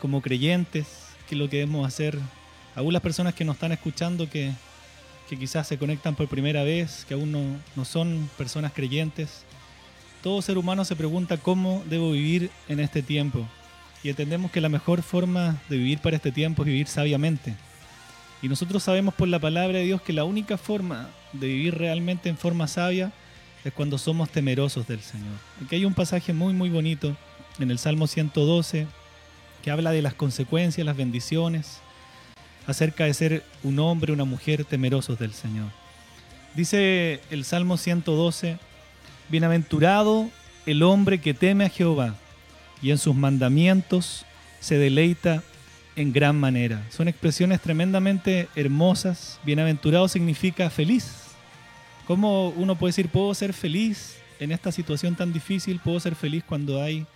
como 0.00 0.22
creyentes, 0.22 0.86
qué 1.28 1.34
es 1.34 1.38
lo 1.38 1.48
que 1.48 1.58
debemos 1.58 1.86
hacer, 1.86 2.18
las 2.76 3.02
personas 3.02 3.34
que 3.34 3.44
nos 3.44 3.56
están 3.56 3.72
escuchando 3.72 4.28
que, 4.28 4.52
que 5.28 5.38
quizás 5.38 5.66
se 5.66 5.78
conectan 5.78 6.14
por 6.14 6.28
primera 6.28 6.62
vez, 6.64 7.04
que 7.06 7.14
aún 7.14 7.32
no, 7.32 7.42
no 7.76 7.84
son 7.84 8.28
personas 8.36 8.72
creyentes. 8.72 9.44
Todo 10.22 10.42
ser 10.42 10.58
humano 10.58 10.84
se 10.84 10.96
pregunta 10.96 11.36
cómo 11.36 11.82
debo 11.88 12.12
vivir 12.12 12.50
en 12.68 12.80
este 12.80 13.02
tiempo. 13.02 13.46
Y 14.02 14.10
entendemos 14.10 14.50
que 14.50 14.60
la 14.60 14.68
mejor 14.68 15.02
forma 15.02 15.60
de 15.68 15.78
vivir 15.78 15.98
para 15.98 16.16
este 16.16 16.32
tiempo 16.32 16.62
es 16.62 16.66
vivir 16.66 16.86
sabiamente. 16.86 17.54
Y 18.42 18.48
nosotros 18.48 18.82
sabemos 18.82 19.14
por 19.14 19.28
la 19.28 19.38
palabra 19.38 19.78
de 19.78 19.84
Dios 19.84 20.02
que 20.02 20.12
la 20.12 20.24
única 20.24 20.58
forma 20.58 21.08
de 21.32 21.46
vivir 21.46 21.78
realmente 21.78 22.28
en 22.28 22.36
forma 22.36 22.68
sabia 22.68 23.12
es 23.64 23.72
cuando 23.72 23.96
somos 23.96 24.28
temerosos 24.28 24.86
del 24.86 25.00
Señor. 25.00 25.32
Aquí 25.64 25.76
hay 25.76 25.84
un 25.86 25.94
pasaje 25.94 26.34
muy 26.34 26.52
muy 26.52 26.68
bonito 26.68 27.16
en 27.58 27.70
el 27.70 27.78
Salmo 27.78 28.06
112 28.06 28.86
que 29.62 29.70
habla 29.70 29.92
de 29.92 30.02
las 30.02 30.12
consecuencias, 30.12 30.84
las 30.84 30.96
bendiciones, 30.96 31.78
acerca 32.66 33.04
de 33.04 33.14
ser 33.14 33.42
un 33.62 33.78
hombre, 33.78 34.12
una 34.12 34.24
mujer 34.24 34.64
temerosos 34.64 35.18
del 35.18 35.32
Señor. 35.32 35.66
Dice 36.54 37.20
el 37.30 37.44
Salmo 37.44 37.76
112, 37.76 38.58
Bienaventurado 39.28 40.30
el 40.66 40.82
hombre 40.82 41.20
que 41.20 41.34
teme 41.34 41.64
a 41.64 41.68
Jehová 41.68 42.14
y 42.82 42.90
en 42.90 42.98
sus 42.98 43.14
mandamientos 43.14 44.24
se 44.60 44.78
deleita 44.78 45.42
en 45.96 46.12
gran 46.12 46.38
manera. 46.38 46.82
Son 46.90 47.08
expresiones 47.08 47.60
tremendamente 47.60 48.48
hermosas. 48.54 49.40
Bienaventurado 49.44 50.08
significa 50.08 50.70
feliz. 50.70 51.24
¿Cómo 52.06 52.50
uno 52.50 52.76
puede 52.76 52.90
decir, 52.90 53.08
puedo 53.08 53.32
ser 53.34 53.52
feliz 53.52 54.16
en 54.40 54.52
esta 54.52 54.72
situación 54.72 55.14
tan 55.14 55.32
difícil? 55.32 55.80
¿Puedo 55.82 56.00
ser 56.00 56.14
feliz 56.14 56.44
cuando 56.44 56.82
hay 56.82 57.06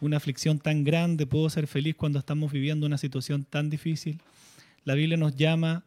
una 0.00 0.16
aflicción 0.16 0.58
tan 0.58 0.82
grande? 0.82 1.26
¿Puedo 1.26 1.48
ser 1.50 1.66
feliz 1.66 1.94
cuando 1.96 2.18
estamos 2.18 2.50
viviendo 2.50 2.86
una 2.86 2.98
situación 2.98 3.44
tan 3.44 3.70
difícil? 3.70 4.20
La 4.84 4.94
Biblia 4.94 5.16
nos 5.16 5.36
llama 5.36 5.84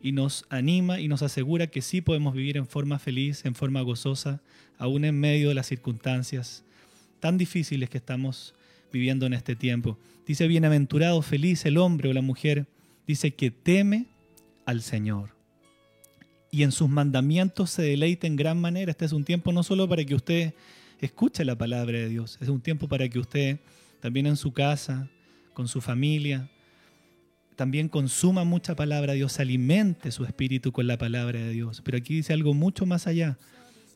y 0.00 0.12
nos 0.12 0.46
anima 0.48 1.00
y 1.00 1.08
nos 1.08 1.22
asegura 1.22 1.68
que 1.68 1.82
sí 1.82 2.00
podemos 2.00 2.34
vivir 2.34 2.56
en 2.56 2.66
forma 2.66 2.98
feliz, 2.98 3.44
en 3.44 3.54
forma 3.54 3.80
gozosa, 3.82 4.42
aún 4.78 5.04
en 5.04 5.18
medio 5.18 5.48
de 5.48 5.54
las 5.54 5.66
circunstancias 5.66 6.64
tan 7.20 7.38
difíciles 7.38 7.88
que 7.88 7.98
estamos 7.98 8.54
viviendo 8.92 9.26
en 9.26 9.32
este 9.32 9.54
tiempo. 9.54 9.96
Dice, 10.26 10.48
bienaventurado, 10.48 11.22
feliz 11.22 11.64
el 11.66 11.78
hombre 11.78 12.08
o 12.08 12.12
la 12.12 12.20
mujer, 12.20 12.66
dice 13.06 13.34
que 13.34 13.50
teme 13.50 14.06
al 14.66 14.82
Señor. 14.82 15.30
Y 16.50 16.64
en 16.64 16.72
sus 16.72 16.88
mandamientos 16.88 17.70
se 17.70 17.82
deleita 17.82 18.26
en 18.26 18.36
gran 18.36 18.60
manera. 18.60 18.90
Este 18.90 19.04
es 19.04 19.12
un 19.12 19.24
tiempo 19.24 19.52
no 19.52 19.62
solo 19.62 19.88
para 19.88 20.04
que 20.04 20.14
usted 20.14 20.54
escuche 21.00 21.44
la 21.44 21.56
palabra 21.56 21.98
de 21.98 22.08
Dios, 22.08 22.38
es 22.40 22.48
un 22.48 22.60
tiempo 22.60 22.88
para 22.88 23.08
que 23.08 23.18
usted 23.18 23.58
también 24.00 24.26
en 24.26 24.36
su 24.36 24.52
casa, 24.52 25.08
con 25.54 25.68
su 25.68 25.80
familia, 25.80 26.50
también 27.56 27.88
consuma 27.88 28.44
mucha 28.44 28.74
palabra 28.74 29.12
de 29.12 29.18
Dios, 29.18 29.38
alimente 29.38 30.10
su 30.10 30.24
espíritu 30.24 30.72
con 30.72 30.86
la 30.86 30.98
palabra 30.98 31.40
de 31.40 31.50
Dios. 31.50 31.82
Pero 31.84 31.98
aquí 31.98 32.14
dice 32.14 32.32
algo 32.32 32.54
mucho 32.54 32.86
más 32.86 33.06
allá, 33.06 33.38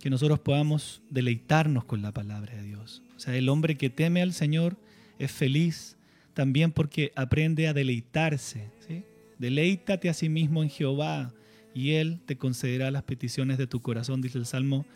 que 0.01 0.11
nosotros 0.11 0.39
podamos 0.39 1.03
deleitarnos 1.11 1.85
con 1.85 2.03
la 2.03 2.13
palabra 2.13 2.55
de 2.55 2.63
Dios. 2.63 3.03
O 3.17 3.21
sea, 3.21 3.35
el 3.35 3.49
hombre 3.49 3.77
que 3.77 3.91
teme 3.91 4.23
al 4.23 4.33
Señor 4.33 4.77
es 5.19 5.33
feliz 5.33 5.97
también 6.35 6.71
porque 6.71 7.13
aprende 7.17 7.67
a 7.67 7.73
deleitarse. 7.73 8.71
Deleítate 9.39 10.09
a 10.09 10.15
sí 10.15 10.29
mismo 10.29 10.63
en 10.63 10.71
Jehová 10.71 11.33
y 11.75 11.93
Él 11.93 12.21
te 12.25 12.37
concederá 12.37 12.91
las 12.91 13.03
peticiones 13.03 13.59
de 13.59 13.67
tu 13.67 13.81
corazón, 13.81 14.23
dice 14.23 14.39
el 14.39 14.47
Salmo 14.47 14.87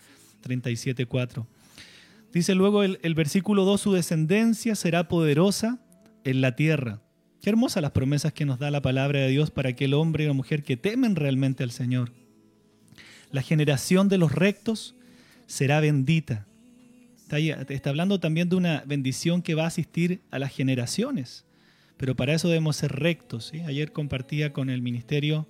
37.4. 0.47 1.47
Dice 2.33 2.55
luego 2.55 2.83
el, 2.83 2.99
el 3.03 3.15
versículo 3.15 3.65
2, 3.65 3.81
su 3.81 3.93
descendencia 3.93 4.75
será 4.75 5.09
poderosa 5.09 5.79
en 6.25 6.41
la 6.41 6.57
tierra. 6.57 7.01
Qué 7.43 7.49
hermosas 7.49 7.83
las 7.83 7.93
promesas 7.93 8.33
que 8.35 8.45
nos 8.45 8.59
da 8.59 8.71
la 8.71 8.83
palabra 8.83 9.21
de 9.21 9.29
Dios 9.29 9.51
para 9.51 9.71
aquel 9.71 9.95
hombre 9.95 10.25
y 10.25 10.27
la 10.27 10.35
mujer 10.35 10.63
que 10.63 10.77
temen 10.77 11.17
realmente 11.17 11.63
al 11.63 11.71
Señor. 11.71 12.13
La 13.33 13.41
generación 13.43 14.09
de 14.09 14.19
los 14.19 14.33
rectos 14.33 14.95
será 15.47 15.81
bendita. 15.81 16.47
Está, 17.31 17.91
hablando 17.91 18.21
también 18.21 18.49
de 18.49 18.57
una 18.57 18.83
bendición 18.87 19.41
que 19.41 19.55
va 19.55 19.65
a 19.65 19.69
asistir 19.69 20.21
a 20.31 20.39
las 20.39 20.53
generaciones. 20.55 21.47
Pero 21.97 22.15
para 22.15 22.35
eso 22.35 22.49
debemos 22.49 22.77
ser 22.77 22.93
rectos. 22.93 23.53
Ayer 23.67 23.93
compartía 23.93 24.53
con 24.53 24.69
el 24.69 24.83
ministerio 24.83 25.47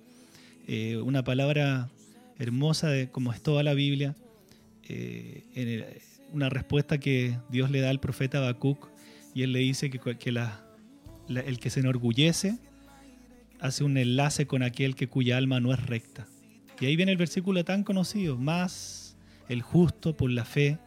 eh, 0.67 0.97
una 0.97 1.23
palabra 1.23 1.89
hermosa 2.39 2.87
de 2.89 3.09
como 3.09 3.33
es 3.33 3.41
toda 3.41 3.63
la 3.63 3.73
Biblia, 3.73 4.15
eh, 4.87 5.43
en 5.55 5.85
una 6.33 6.49
respuesta 6.49 6.99
que 6.99 7.37
Dios 7.49 7.69
le 7.69 7.81
da 7.81 7.89
al 7.89 7.99
profeta 7.99 8.37
Habacuc 8.37 8.87
y 9.33 9.43
él 9.43 9.51
le 9.51 9.59
dice 9.59 9.89
que, 9.89 9.99
que 10.17 10.31
la- 10.31 10.70
el 11.29 11.59
que 11.59 11.69
se 11.69 11.79
enorgullece 11.79 12.57
hace 13.59 13.83
un 13.83 13.97
enlace 13.97 14.47
con 14.47 14.63
aquel 14.63 14.95
que 14.95 15.07
cuya 15.07 15.37
alma 15.37 15.59
no 15.59 15.73
es 15.73 15.85
recta. 15.85 16.27
Y 16.79 16.87
ahí 16.87 16.95
viene 16.95 17.11
el 17.11 17.17
versículo 17.17 17.63
tan 17.63 17.83
conocido, 17.83 18.37
más 18.37 19.15
el 19.47 19.61
justo 19.61 20.17
por 20.17 20.31
la 20.31 20.45
fe 20.45 20.79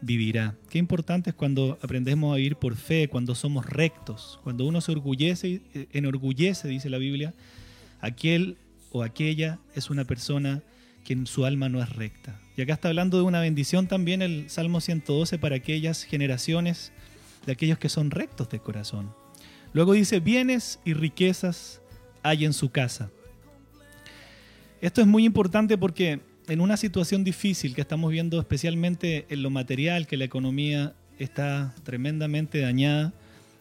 vivirá. 0.00 0.54
Qué 0.70 0.78
importante 0.78 1.30
es 1.30 1.36
cuando 1.36 1.78
aprendemos 1.82 2.32
a 2.32 2.36
vivir 2.36 2.56
por 2.56 2.76
fe, 2.76 3.08
cuando 3.08 3.34
somos 3.34 3.66
rectos, 3.66 4.38
cuando 4.44 4.66
uno 4.66 4.80
se 4.80 4.92
orgullece, 4.92 5.62
eh, 5.74 5.88
enorgullece, 5.92 6.68
dice 6.68 6.90
la 6.90 6.98
Biblia, 6.98 7.34
aquel 8.00 8.56
o 8.92 9.02
aquella 9.02 9.58
es 9.74 9.90
una 9.90 10.04
persona 10.04 10.62
que 11.04 11.14
en 11.14 11.26
su 11.26 11.44
alma 11.44 11.68
no 11.68 11.82
es 11.82 11.88
recta. 11.88 12.38
Y 12.56 12.62
acá 12.62 12.74
está 12.74 12.88
hablando 12.88 13.16
de 13.16 13.24
una 13.24 13.40
bendición 13.40 13.88
también 13.88 14.22
el 14.22 14.48
Salmo 14.48 14.80
112 14.80 15.38
para 15.38 15.56
aquellas 15.56 16.04
generaciones 16.04 16.92
de 17.46 17.52
aquellos 17.52 17.78
que 17.78 17.88
son 17.88 18.10
rectos 18.10 18.48
de 18.50 18.60
corazón. 18.60 19.21
Luego 19.72 19.94
dice, 19.94 20.20
bienes 20.20 20.80
y 20.84 20.92
riquezas 20.92 21.80
hay 22.22 22.44
en 22.44 22.52
su 22.52 22.70
casa. 22.70 23.10
Esto 24.80 25.00
es 25.00 25.06
muy 25.06 25.24
importante 25.24 25.78
porque 25.78 26.20
en 26.48 26.60
una 26.60 26.76
situación 26.76 27.24
difícil 27.24 27.74
que 27.74 27.80
estamos 27.80 28.10
viendo 28.10 28.38
especialmente 28.38 29.26
en 29.28 29.42
lo 29.42 29.50
material, 29.50 30.06
que 30.06 30.16
la 30.16 30.24
economía 30.24 30.94
está 31.18 31.74
tremendamente 31.84 32.60
dañada, 32.60 33.12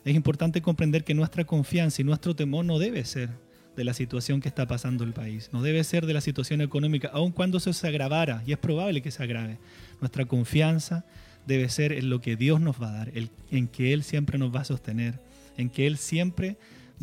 es 0.03 0.15
importante 0.15 0.61
comprender 0.61 1.03
que 1.03 1.13
nuestra 1.13 1.45
confianza 1.45 2.01
y 2.01 2.05
nuestro 2.05 2.35
temor 2.35 2.65
no 2.65 2.79
debe 2.79 3.05
ser 3.05 3.29
de 3.77 3.83
la 3.83 3.93
situación 3.93 4.41
que 4.41 4.49
está 4.49 4.67
pasando 4.67 5.03
el 5.03 5.13
país, 5.13 5.49
no 5.53 5.61
debe 5.61 5.83
ser 5.83 6.05
de 6.05 6.13
la 6.13 6.21
situación 6.21 6.59
económica, 6.61 7.09
aun 7.13 7.31
cuando 7.31 7.59
se 7.59 7.87
agravara, 7.87 8.43
y 8.45 8.51
es 8.51 8.57
probable 8.57 9.01
que 9.01 9.11
se 9.11 9.23
agrave. 9.23 9.59
Nuestra 10.01 10.25
confianza 10.25 11.05
debe 11.45 11.69
ser 11.69 11.93
en 11.93 12.09
lo 12.09 12.19
que 12.19 12.35
Dios 12.35 12.59
nos 12.59 12.81
va 12.81 12.89
a 12.89 12.97
dar, 12.97 13.11
en 13.51 13.67
que 13.67 13.93
Él 13.93 14.03
siempre 14.03 14.37
nos 14.37 14.53
va 14.53 14.61
a 14.61 14.65
sostener, 14.65 15.19
en 15.57 15.69
que 15.69 15.87
Él 15.87 15.97
siempre 15.97 16.57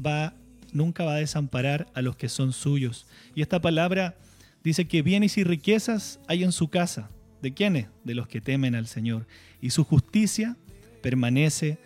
va, 0.04 0.34
nunca 0.72 1.04
va 1.04 1.14
a 1.14 1.18
desamparar 1.18 1.86
a 1.94 2.02
los 2.02 2.16
que 2.16 2.28
son 2.28 2.52
suyos. 2.52 3.06
Y 3.34 3.42
esta 3.42 3.60
palabra 3.60 4.16
dice 4.64 4.86
que 4.86 5.02
bienes 5.02 5.38
y 5.38 5.44
riquezas 5.44 6.20
hay 6.26 6.44
en 6.44 6.52
su 6.52 6.68
casa. 6.68 7.10
¿De 7.42 7.54
quiénes? 7.54 7.86
De 8.04 8.14
los 8.14 8.28
que 8.28 8.40
temen 8.40 8.74
al 8.74 8.86
Señor. 8.86 9.26
Y 9.60 9.70
su 9.70 9.84
justicia 9.84 10.56
permanece 11.02 11.78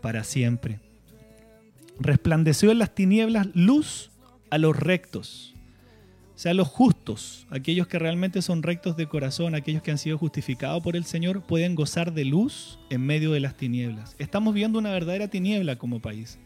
para 0.00 0.24
siempre. 0.24 0.80
Resplandeció 1.98 2.70
en 2.70 2.78
las 2.78 2.94
tinieblas 2.94 3.48
luz 3.54 4.10
a 4.50 4.58
los 4.58 4.76
rectos. 4.76 5.54
O 6.34 6.38
sea, 6.38 6.54
los 6.54 6.68
justos, 6.68 6.97
aquellos 7.50 7.86
que 7.86 7.98
realmente 7.98 8.42
son 8.42 8.62
rectos 8.62 8.96
de 8.96 9.06
corazón, 9.06 9.54
aquellos 9.54 9.82
que 9.82 9.90
han 9.90 9.98
sido 9.98 10.18
justificados 10.18 10.82
por 10.82 10.96
el 10.96 11.04
Señor, 11.04 11.42
pueden 11.42 11.74
gozar 11.74 12.12
de 12.12 12.24
luz 12.24 12.78
en 12.90 13.00
medio 13.00 13.32
de 13.32 13.40
las 13.40 13.56
tinieblas. 13.56 14.14
Estamos 14.18 14.54
viendo 14.54 14.78
una 14.78 14.92
verdadera 14.92 15.28
tiniebla 15.28 15.76
como 15.76 16.00
país. 16.00 16.38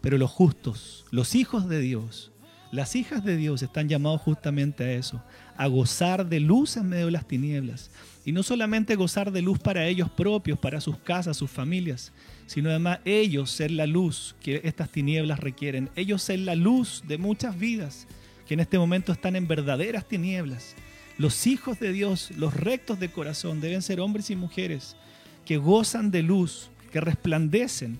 Pero 0.00 0.16
los 0.16 0.30
justos, 0.30 1.04
los 1.10 1.34
hijos 1.34 1.68
de 1.68 1.80
Dios, 1.80 2.32
las 2.70 2.96
hijas 2.96 3.24
de 3.24 3.36
Dios 3.36 3.62
están 3.62 3.88
llamados 3.88 4.20
justamente 4.20 4.84
a 4.84 4.92
eso, 4.92 5.22
a 5.56 5.66
gozar 5.66 6.28
de 6.28 6.40
luz 6.40 6.76
en 6.76 6.88
medio 6.88 7.06
de 7.06 7.12
las 7.12 7.26
tinieblas. 7.26 7.90
Y 8.24 8.32
no 8.32 8.42
solamente 8.42 8.94
gozar 8.94 9.32
de 9.32 9.42
luz 9.42 9.58
para 9.58 9.86
ellos 9.86 10.10
propios, 10.10 10.58
para 10.58 10.80
sus 10.80 10.98
casas, 10.98 11.36
sus 11.36 11.50
familias, 11.50 12.12
sino 12.46 12.68
además 12.68 13.00
ellos 13.04 13.50
ser 13.50 13.70
la 13.70 13.86
luz 13.86 14.36
que 14.40 14.60
estas 14.64 14.90
tinieblas 14.90 15.40
requieren. 15.40 15.90
Ellos 15.96 16.22
ser 16.22 16.40
la 16.40 16.54
luz 16.54 17.02
de 17.08 17.18
muchas 17.18 17.58
vidas 17.58 18.06
que 18.48 18.54
en 18.54 18.60
este 18.60 18.78
momento 18.78 19.12
están 19.12 19.36
en 19.36 19.46
verdaderas 19.46 20.08
tinieblas. 20.08 20.74
Los 21.18 21.46
hijos 21.46 21.78
de 21.78 21.92
Dios, 21.92 22.30
los 22.36 22.54
rectos 22.54 22.98
de 22.98 23.10
corazón, 23.10 23.60
deben 23.60 23.82
ser 23.82 24.00
hombres 24.00 24.30
y 24.30 24.36
mujeres 24.36 24.96
que 25.44 25.58
gozan 25.58 26.10
de 26.10 26.22
luz, 26.22 26.70
que 26.90 27.00
resplandecen. 27.00 27.98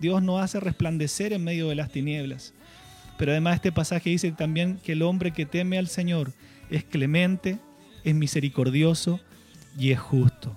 Dios 0.00 0.22
nos 0.22 0.40
hace 0.40 0.58
resplandecer 0.58 1.34
en 1.34 1.44
medio 1.44 1.68
de 1.68 1.74
las 1.74 1.92
tinieblas. 1.92 2.54
Pero 3.18 3.32
además 3.32 3.56
este 3.56 3.72
pasaje 3.72 4.08
dice 4.08 4.32
también 4.32 4.78
que 4.82 4.92
el 4.92 5.02
hombre 5.02 5.32
que 5.32 5.44
teme 5.44 5.76
al 5.76 5.88
Señor 5.88 6.32
es 6.70 6.82
clemente, 6.82 7.58
es 8.02 8.14
misericordioso 8.14 9.20
y 9.78 9.90
es 9.90 10.00
justo. 10.00 10.56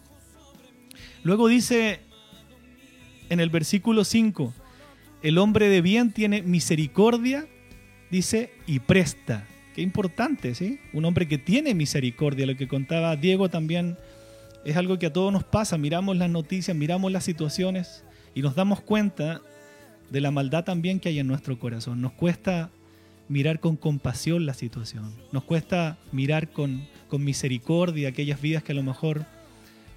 Luego 1.23 1.49
dice 1.49 1.99
en 3.29 3.41
el 3.41 3.49
versículo 3.49 4.05
5, 4.05 4.53
el 5.21 5.37
hombre 5.37 5.67
de 5.67 5.81
bien 5.81 6.13
tiene 6.13 6.41
misericordia, 6.43 7.47
dice, 8.13 8.51
y 8.67 8.79
presta. 8.79 9.45
Qué 9.73 9.81
importante, 9.81 10.53
¿sí? 10.53 10.79
Un 10.93 11.03
hombre 11.05 11.27
que 11.27 11.39
tiene 11.39 11.73
misericordia, 11.73 12.45
lo 12.45 12.55
que 12.55 12.67
contaba 12.67 13.15
Diego 13.15 13.49
también 13.49 13.97
es 14.63 14.77
algo 14.77 14.99
que 14.99 15.07
a 15.07 15.13
todos 15.13 15.33
nos 15.33 15.43
pasa. 15.43 15.79
Miramos 15.79 16.15
las 16.15 16.29
noticias, 16.29 16.77
miramos 16.77 17.11
las 17.11 17.23
situaciones 17.23 18.03
y 18.35 18.43
nos 18.43 18.55
damos 18.55 18.81
cuenta 18.81 19.41
de 20.11 20.21
la 20.21 20.29
maldad 20.29 20.63
también 20.63 20.99
que 20.99 21.09
hay 21.09 21.17
en 21.17 21.27
nuestro 21.27 21.57
corazón. 21.57 22.01
Nos 22.01 22.11
cuesta 22.11 22.69
mirar 23.29 23.59
con 23.59 23.77
compasión 23.77 24.45
la 24.45 24.53
situación. 24.53 25.11
Nos 25.31 25.43
cuesta 25.43 25.97
mirar 26.11 26.49
con, 26.51 26.87
con 27.07 27.23
misericordia 27.23 28.09
aquellas 28.09 28.39
vidas 28.39 28.61
que 28.61 28.73
a 28.73 28.75
lo 28.75 28.83
mejor 28.83 29.25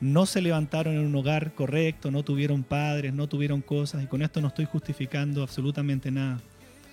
no 0.00 0.24
se 0.24 0.40
levantaron 0.40 0.94
en 0.94 1.04
un 1.04 1.14
hogar 1.16 1.54
correcto, 1.54 2.10
no 2.10 2.22
tuvieron 2.22 2.62
padres, 2.62 3.12
no 3.12 3.28
tuvieron 3.28 3.60
cosas. 3.60 4.02
Y 4.02 4.06
con 4.06 4.22
esto 4.22 4.40
no 4.40 4.48
estoy 4.48 4.64
justificando 4.64 5.42
absolutamente 5.42 6.10
nada, 6.10 6.40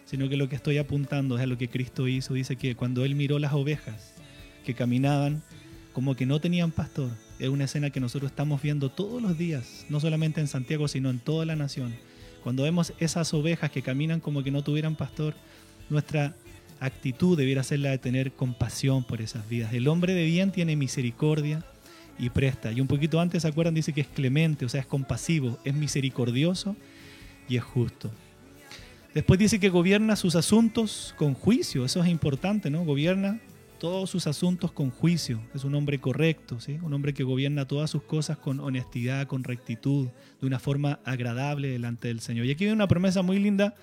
sino 0.05 0.29
que 0.29 0.37
lo 0.37 0.49
que 0.49 0.55
estoy 0.55 0.77
apuntando 0.77 1.37
es 1.37 1.43
a 1.43 1.47
lo 1.47 1.57
que 1.57 1.69
Cristo 1.69 2.07
hizo. 2.07 2.33
Dice 2.33 2.55
que 2.55 2.75
cuando 2.75 3.05
Él 3.05 3.15
miró 3.15 3.39
las 3.39 3.53
ovejas 3.53 4.13
que 4.65 4.73
caminaban 4.73 5.41
como 5.93 6.15
que 6.15 6.25
no 6.25 6.39
tenían 6.39 6.71
pastor, 6.71 7.11
es 7.39 7.49
una 7.49 7.65
escena 7.65 7.89
que 7.89 7.99
nosotros 7.99 8.31
estamos 8.31 8.61
viendo 8.61 8.89
todos 8.89 9.21
los 9.21 9.37
días, 9.37 9.85
no 9.89 9.99
solamente 9.99 10.41
en 10.41 10.47
Santiago, 10.47 10.87
sino 10.87 11.09
en 11.09 11.19
toda 11.19 11.45
la 11.45 11.55
nación. 11.55 11.93
Cuando 12.43 12.63
vemos 12.63 12.93
esas 12.99 13.33
ovejas 13.33 13.71
que 13.71 13.81
caminan 13.81 14.19
como 14.19 14.43
que 14.43 14.51
no 14.51 14.63
tuvieran 14.63 14.95
pastor, 14.95 15.35
nuestra 15.89 16.35
actitud 16.79 17.37
debiera 17.37 17.63
ser 17.63 17.79
la 17.79 17.91
de 17.91 17.97
tener 17.97 18.33
compasión 18.33 19.03
por 19.03 19.21
esas 19.21 19.47
vidas. 19.47 19.73
El 19.73 19.87
hombre 19.87 20.13
de 20.13 20.25
bien 20.25 20.51
tiene 20.51 20.75
misericordia 20.75 21.63
y 22.19 22.29
presta. 22.29 22.71
Y 22.71 22.81
un 22.81 22.87
poquito 22.87 23.19
antes, 23.19 23.43
¿se 23.43 23.47
acuerdan? 23.47 23.73
Dice 23.73 23.93
que 23.93 24.01
es 24.01 24.07
clemente, 24.07 24.65
o 24.65 24.69
sea, 24.69 24.81
es 24.81 24.87
compasivo, 24.87 25.59
es 25.63 25.73
misericordioso 25.73 26.75
y 27.47 27.57
es 27.57 27.63
justo. 27.63 28.11
Después 29.13 29.39
dice 29.39 29.59
que 29.59 29.69
gobierna 29.69 30.15
sus 30.15 30.35
asuntos 30.35 31.13
con 31.17 31.33
juicio, 31.33 31.85
eso 31.85 32.01
es 32.03 32.09
importante, 32.09 32.69
¿no? 32.69 32.83
Gobierna 32.83 33.39
todos 33.79 34.09
sus 34.09 34.27
asuntos 34.27 34.71
con 34.71 34.91
juicio, 34.91 35.41
es 35.53 35.63
un 35.65 35.75
hombre 35.75 35.99
correcto, 35.99 36.59
¿sí? 36.59 36.79
Un 36.81 36.93
hombre 36.93 37.13
que 37.13 37.23
gobierna 37.23 37.67
todas 37.67 37.89
sus 37.89 38.03
cosas 38.03 38.37
con 38.37 38.59
honestidad, 38.59 39.27
con 39.27 39.43
rectitud, 39.43 40.07
de 40.39 40.47
una 40.47 40.57
forma 40.57 40.99
agradable 41.03 41.67
delante 41.67 42.07
del 42.07 42.21
Señor. 42.21 42.45
Y 42.45 42.51
aquí 42.51 42.65
hay 42.65 42.71
una 42.71 42.87
promesa 42.87 43.21
muy 43.21 43.39
linda 43.39 43.75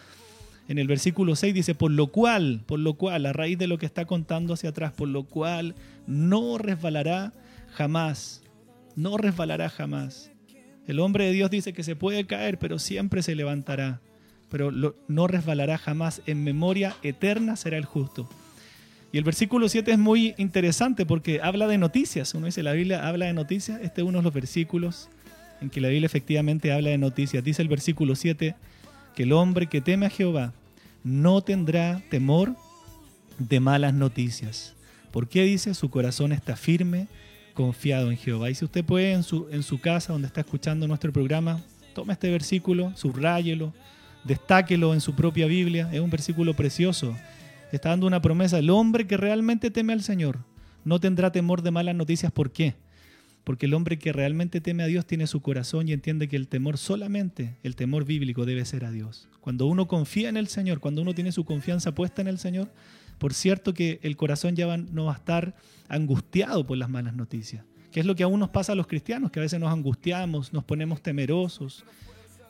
en 0.70 0.78
el 0.78 0.86
versículo 0.86 1.34
6 1.34 1.52
dice, 1.52 1.74
por 1.74 1.90
lo 1.90 2.12
cual, 2.12 2.62
por 2.64 2.78
lo 2.78 2.94
cual, 2.94 3.26
a 3.26 3.32
raíz 3.32 3.58
de 3.58 3.66
lo 3.66 3.76
que 3.76 3.86
está 3.86 4.04
contando 4.04 4.54
hacia 4.54 4.70
atrás, 4.70 4.92
por 4.92 5.08
lo 5.08 5.24
cual 5.24 5.74
no 6.06 6.58
resbalará 6.58 7.32
jamás, 7.72 8.44
no 8.94 9.16
resbalará 9.16 9.68
jamás. 9.68 10.30
El 10.86 11.00
hombre 11.00 11.24
de 11.24 11.32
Dios 11.32 11.50
dice 11.50 11.72
que 11.72 11.82
se 11.82 11.96
puede 11.96 12.24
caer, 12.24 12.60
pero 12.60 12.78
siempre 12.78 13.22
se 13.24 13.34
levantará, 13.34 14.00
pero 14.50 14.70
lo- 14.70 14.94
no 15.08 15.26
resbalará 15.26 15.78
jamás. 15.78 16.22
En 16.26 16.44
memoria 16.44 16.96
eterna 17.02 17.56
será 17.56 17.76
el 17.78 17.84
justo. 17.84 18.28
Y 19.12 19.18
el 19.18 19.24
versículo 19.24 19.68
7 19.68 19.92
es 19.92 19.98
muy 19.98 20.34
interesante 20.38 21.04
porque 21.06 21.40
habla 21.42 21.66
de 21.66 21.78
noticias. 21.78 22.32
Uno 22.34 22.46
dice, 22.46 22.62
la 22.62 22.72
Biblia 22.72 23.08
habla 23.08 23.26
de 23.26 23.32
noticias. 23.32 23.80
Este 23.82 24.02
es 24.02 24.06
uno 24.06 24.18
de 24.18 24.24
los 24.24 24.32
versículos 24.34 25.08
en 25.60 25.68
que 25.70 25.80
la 25.80 25.88
Biblia 25.88 26.06
efectivamente 26.06 26.72
habla 26.72 26.90
de 26.90 26.98
noticias. 26.98 27.42
Dice 27.42 27.60
el 27.62 27.68
versículo 27.68 28.14
7 28.14 28.54
que 29.16 29.22
el 29.24 29.32
hombre 29.32 29.66
que 29.66 29.80
teme 29.80 30.06
a 30.06 30.10
Jehová 30.10 30.52
no 31.02 31.40
tendrá 31.40 32.02
temor 32.10 32.54
de 33.38 33.58
malas 33.58 33.94
noticias. 33.94 34.74
¿Por 35.10 35.28
qué 35.28 35.42
dice? 35.42 35.74
Su 35.74 35.90
corazón 35.90 36.30
está 36.30 36.54
firme, 36.56 37.08
confiado 37.54 38.10
en 38.12 38.16
Jehová. 38.16 38.48
Y 38.50 38.54
si 38.54 38.64
usted 38.64 38.84
puede 38.84 39.12
en 39.12 39.24
su, 39.24 39.48
en 39.50 39.62
su 39.64 39.80
casa, 39.80 40.12
donde 40.12 40.28
está 40.28 40.42
escuchando 40.42 40.86
nuestro 40.86 41.12
programa, 41.12 41.60
tome 41.94 42.12
este 42.12 42.30
versículo, 42.30 42.92
subráyelo, 42.96 43.72
destáquelo 44.24 44.94
en 44.94 45.00
su 45.00 45.14
propia 45.14 45.46
Biblia. 45.46 45.88
Es 45.92 46.00
un 46.00 46.10
versículo 46.10 46.54
precioso. 46.54 47.16
Está 47.72 47.90
dando 47.90 48.06
una 48.06 48.22
promesa. 48.22 48.58
El 48.58 48.70
hombre 48.70 49.06
que 49.06 49.16
realmente 49.16 49.70
teme 49.70 49.92
al 49.92 50.02
Señor 50.02 50.38
no 50.84 51.00
tendrá 51.00 51.30
temor 51.32 51.62
de 51.62 51.70
malas 51.70 51.94
noticias. 51.94 52.32
¿Por 52.32 52.50
qué? 52.50 52.74
Porque 53.44 53.66
el 53.66 53.74
hombre 53.74 53.98
que 53.98 54.12
realmente 54.12 54.60
teme 54.60 54.82
a 54.82 54.86
Dios 54.86 55.06
tiene 55.06 55.26
su 55.26 55.40
corazón 55.40 55.88
y 55.88 55.92
entiende 55.92 56.28
que 56.28 56.36
el 56.36 56.48
temor 56.48 56.78
solamente, 56.78 57.56
el 57.62 57.74
temor 57.74 58.04
bíblico 58.04 58.44
debe 58.44 58.64
ser 58.64 58.84
a 58.84 58.90
Dios. 58.90 59.28
Cuando 59.40 59.66
uno 59.66 59.88
confía 59.88 60.28
en 60.28 60.36
el 60.36 60.48
Señor, 60.48 60.80
cuando 60.80 61.02
uno 61.02 61.14
tiene 61.14 61.32
su 61.32 61.44
confianza 61.44 61.94
puesta 61.94 62.20
en 62.20 62.28
el 62.28 62.38
Señor, 62.38 62.70
por 63.18 63.34
cierto 63.34 63.74
que 63.74 63.98
el 64.02 64.16
corazón 64.16 64.56
ya 64.56 64.76
no 64.76 65.06
va 65.06 65.12
a 65.12 65.16
estar 65.16 65.54
angustiado 65.88 66.66
por 66.66 66.78
las 66.78 66.88
malas 66.88 67.14
noticias. 67.14 67.64
Que 67.90 68.00
es 68.00 68.06
lo 68.06 68.14
que 68.14 68.22
aún 68.22 68.38
nos 68.38 68.50
pasa 68.50 68.72
a 68.72 68.76
los 68.76 68.86
cristianos, 68.86 69.30
que 69.30 69.40
a 69.40 69.42
veces 69.42 69.58
nos 69.58 69.72
angustiamos, 69.72 70.52
nos 70.52 70.64
ponemos 70.64 71.02
temerosos. 71.02 71.84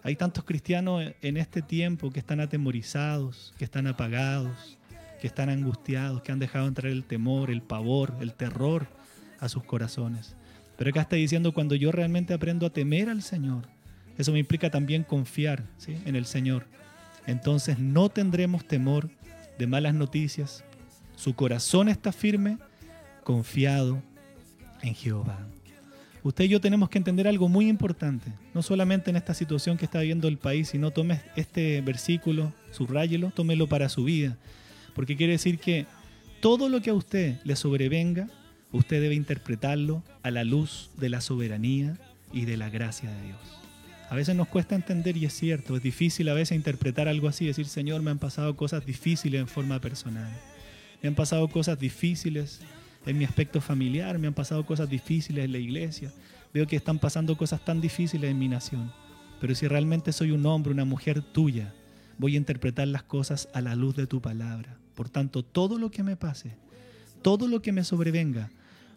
Hay 0.03 0.16
tantos 0.16 0.44
cristianos 0.44 1.12
en 1.20 1.36
este 1.36 1.62
tiempo 1.62 2.11
que 2.11 2.20
están 2.20 2.40
atemorizados, 2.40 3.53
que 3.59 3.64
están 3.64 3.86
apagados, 3.86 4.78
que 5.20 5.26
están 5.26 5.51
angustiados, 5.51 6.22
que 6.22 6.32
han 6.32 6.38
dejado 6.38 6.66
entrar 6.66 6.90
el 6.90 7.05
temor, 7.05 7.51
el 7.51 7.62
pavor, 7.62 8.14
el 8.20 8.32
terror 8.32 8.86
a 9.38 9.48
sus 9.48 9.62
corazones. 9.64 10.34
Pero 10.78 10.90
acá 10.90 11.03
está 11.03 11.16
diciendo, 11.16 11.53
cuando 11.53 11.74
yo 11.74 11.92
realmente 11.92 12.32
aprendo 12.32 12.66
a 12.66 12.70
temer 12.70 13.11
al 13.11 13.22
Señor, 13.22 13.68
eso 14.16 14.32
me 14.32 14.38
implica 14.38 14.70
también 14.70 15.05
confiar 15.05 15.64
en 15.86 16.16
el 16.16 16.24
Señor. 16.24 16.66
Entonces 17.26 17.78
no 17.78 18.09
tendremos 18.09 18.64
temor 18.64 19.11
de 19.59 19.66
malas 19.66 19.94
noticias. 19.94 20.64
Su 21.16 21.34
corazón 21.34 21.90
está 21.90 22.12
firme, 22.12 22.57
confiado 23.24 24.03
en 24.80 24.94
Jehová. 24.94 25.46
Usted 26.23 26.45
y 26.45 26.49
yo 26.49 26.61
tenemos 26.61 26.91
que 26.91 26.99
entender 26.99 27.27
algo 27.27 27.49
muy 27.49 27.68
importante, 27.68 28.31
no 28.53 28.62
solamente 28.62 29.11
en 29.11 29.16
esta 29.16 29.33
situación 29.33 29.79
que 29.79 29.87
está 29.87 30.01
viviendo 30.01 30.29
el 30.29 30.37
país, 30.37 30.68
sino 30.68 30.91
tome 30.91 31.23
este 31.35 31.81
versículo, 31.81 32.53
subráyelo, 32.73 33.31
tómelo 33.31 33.68
para 33.68 33.89
su 33.89 34.05
vida, 34.05 34.37
porque 34.95 35.16
quiere 35.16 35.33
decir 35.33 35.59
que 35.59 35.87
todo 36.41 36.68
lo 36.68 36.83
que 36.83 36.91
a 36.91 36.95
usted 36.95 37.37
le 37.45 37.57
sobrevenga, 37.57 38.29
usted 38.71 39.01
debe 39.01 39.14
interpretarlo 39.14 40.03
a 40.23 40.31
la 40.31 40.45
luz 40.45 40.91
de 40.99 41.09
la 41.09 41.23
soberanía 41.23 41.97
y 42.33 42.45
de 42.45 42.59
la 42.59 42.68
gracia 42.68 43.11
de 43.11 43.23
Dios. 43.23 43.39
A 44.11 44.14
veces 44.14 44.37
nos 44.37 44.49
cuesta 44.49 44.75
entender 44.75 45.16
y 45.16 45.25
es 45.25 45.33
cierto, 45.33 45.77
es 45.77 45.83
difícil 45.83 46.29
a 46.29 46.35
veces 46.35 46.57
interpretar 46.57 47.09
algo 47.09 47.29
así, 47.29 47.47
decir, 47.47 47.66
Señor, 47.66 48.03
me 48.03 48.11
han 48.11 48.18
pasado 48.18 48.57
cosas 48.57 48.85
difíciles 48.85 49.41
en 49.41 49.49
forma 49.49 49.81
personal, 49.81 50.31
me 51.01 51.09
han 51.09 51.14
pasado 51.14 51.49
cosas 51.49 51.79
difíciles 51.79 52.61
en 53.07 53.18
mi 53.18 53.24
aspecto 53.24 53.61
familiar, 53.61 54.18
me 54.18 54.26
han 54.26 54.34
pasado 54.34 54.64
cosas 54.66 54.88
difíciles 54.88 55.44
en 55.44 55.53
la 55.53 55.59
iglesia, 55.59 56.12
veo 56.53 56.66
que 56.66 56.76
están 56.76 56.98
pasando 56.98 57.36
cosas 57.36 57.64
tan 57.64 57.80
difíciles 57.80 58.30
en 58.30 58.38
mi 58.38 58.48
nación, 58.48 58.92
pero 59.40 59.55
si 59.55 59.66
realmente 59.68 60.12
soy 60.12 60.32
un 60.32 60.44
hombre, 60.46 60.72
una 60.72 60.84
mujer 60.84 61.22
tuya, 61.22 61.72
voy 62.18 62.34
a 62.34 62.38
interpretar 62.38 62.86
las 62.88 63.03
cosas 63.03 63.48
a 63.55 63.61
la 63.61 63.74
luz 63.74 63.96
de 63.96 64.07
tu 64.07 64.20
palabra. 64.20 64.76
Por 64.94 65.09
tanto, 65.09 65.42
todo 65.42 65.78
lo 65.78 65.90
que 65.90 66.03
me 66.03 66.16
pase, 66.16 66.57
todo 67.22 67.48
lo 67.48 67.62
que 67.62 67.72
me 67.72 67.84
sobrevenga, 67.84 68.51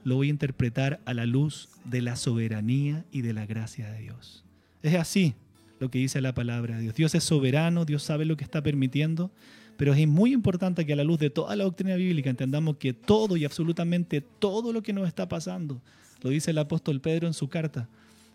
lo 0.04 0.16
voy 0.16 0.28
a 0.28 0.32
interpretar 0.32 1.00
a 1.06 1.14
la 1.14 1.26
luz 1.26 1.70
de 1.86 2.02
la 2.02 2.18
soberanía 2.18 3.06
y 3.12 3.22
de 3.22 3.32
la 3.32 3.46
gracia 3.46 3.90
de 3.90 4.00
Dios. 4.00 4.44
Es 4.82 4.96
así 4.96 5.34
lo 5.80 5.90
que 5.90 6.00
dice 6.00 6.20
la 6.20 6.34
palabra 6.34 6.76
de 6.76 6.82
Dios. 6.82 6.96
Dios 6.96 7.16
es 7.16 7.24
soberano, 7.24 7.86
Dios 7.86 8.04
sabe 8.04 8.26
lo 8.26 8.36
que 8.36 8.44
está 8.44 8.62
permitiendo, 8.62 9.32
pero 9.78 9.94
es 9.94 10.08
muy 10.08 10.34
importante 10.34 10.86
que 10.86 10.94
a 10.94 10.96
la 10.96 11.04
luz 11.04 11.20
de 11.20 11.30
toda 11.30 11.56
la 11.56 11.64
doctrina 11.64 11.96
bíblica 11.96 12.30
entendamos 12.30 12.78
que 12.78 12.94
todo 12.94 13.38
y 13.38 13.46
absolutamente 13.46 14.22
todo 14.22 14.72
lo 14.74 14.84
que 14.84 14.94
nos 14.94 15.08
está 15.08 15.28
pasando, 15.28 15.82
lo 16.22 16.30
dice 16.30 16.52
el 16.52 16.58
apóstol 16.58 17.02
Pedro 17.02 17.28
en 17.28 17.34
su 17.34 17.50
carta, 17.50 17.90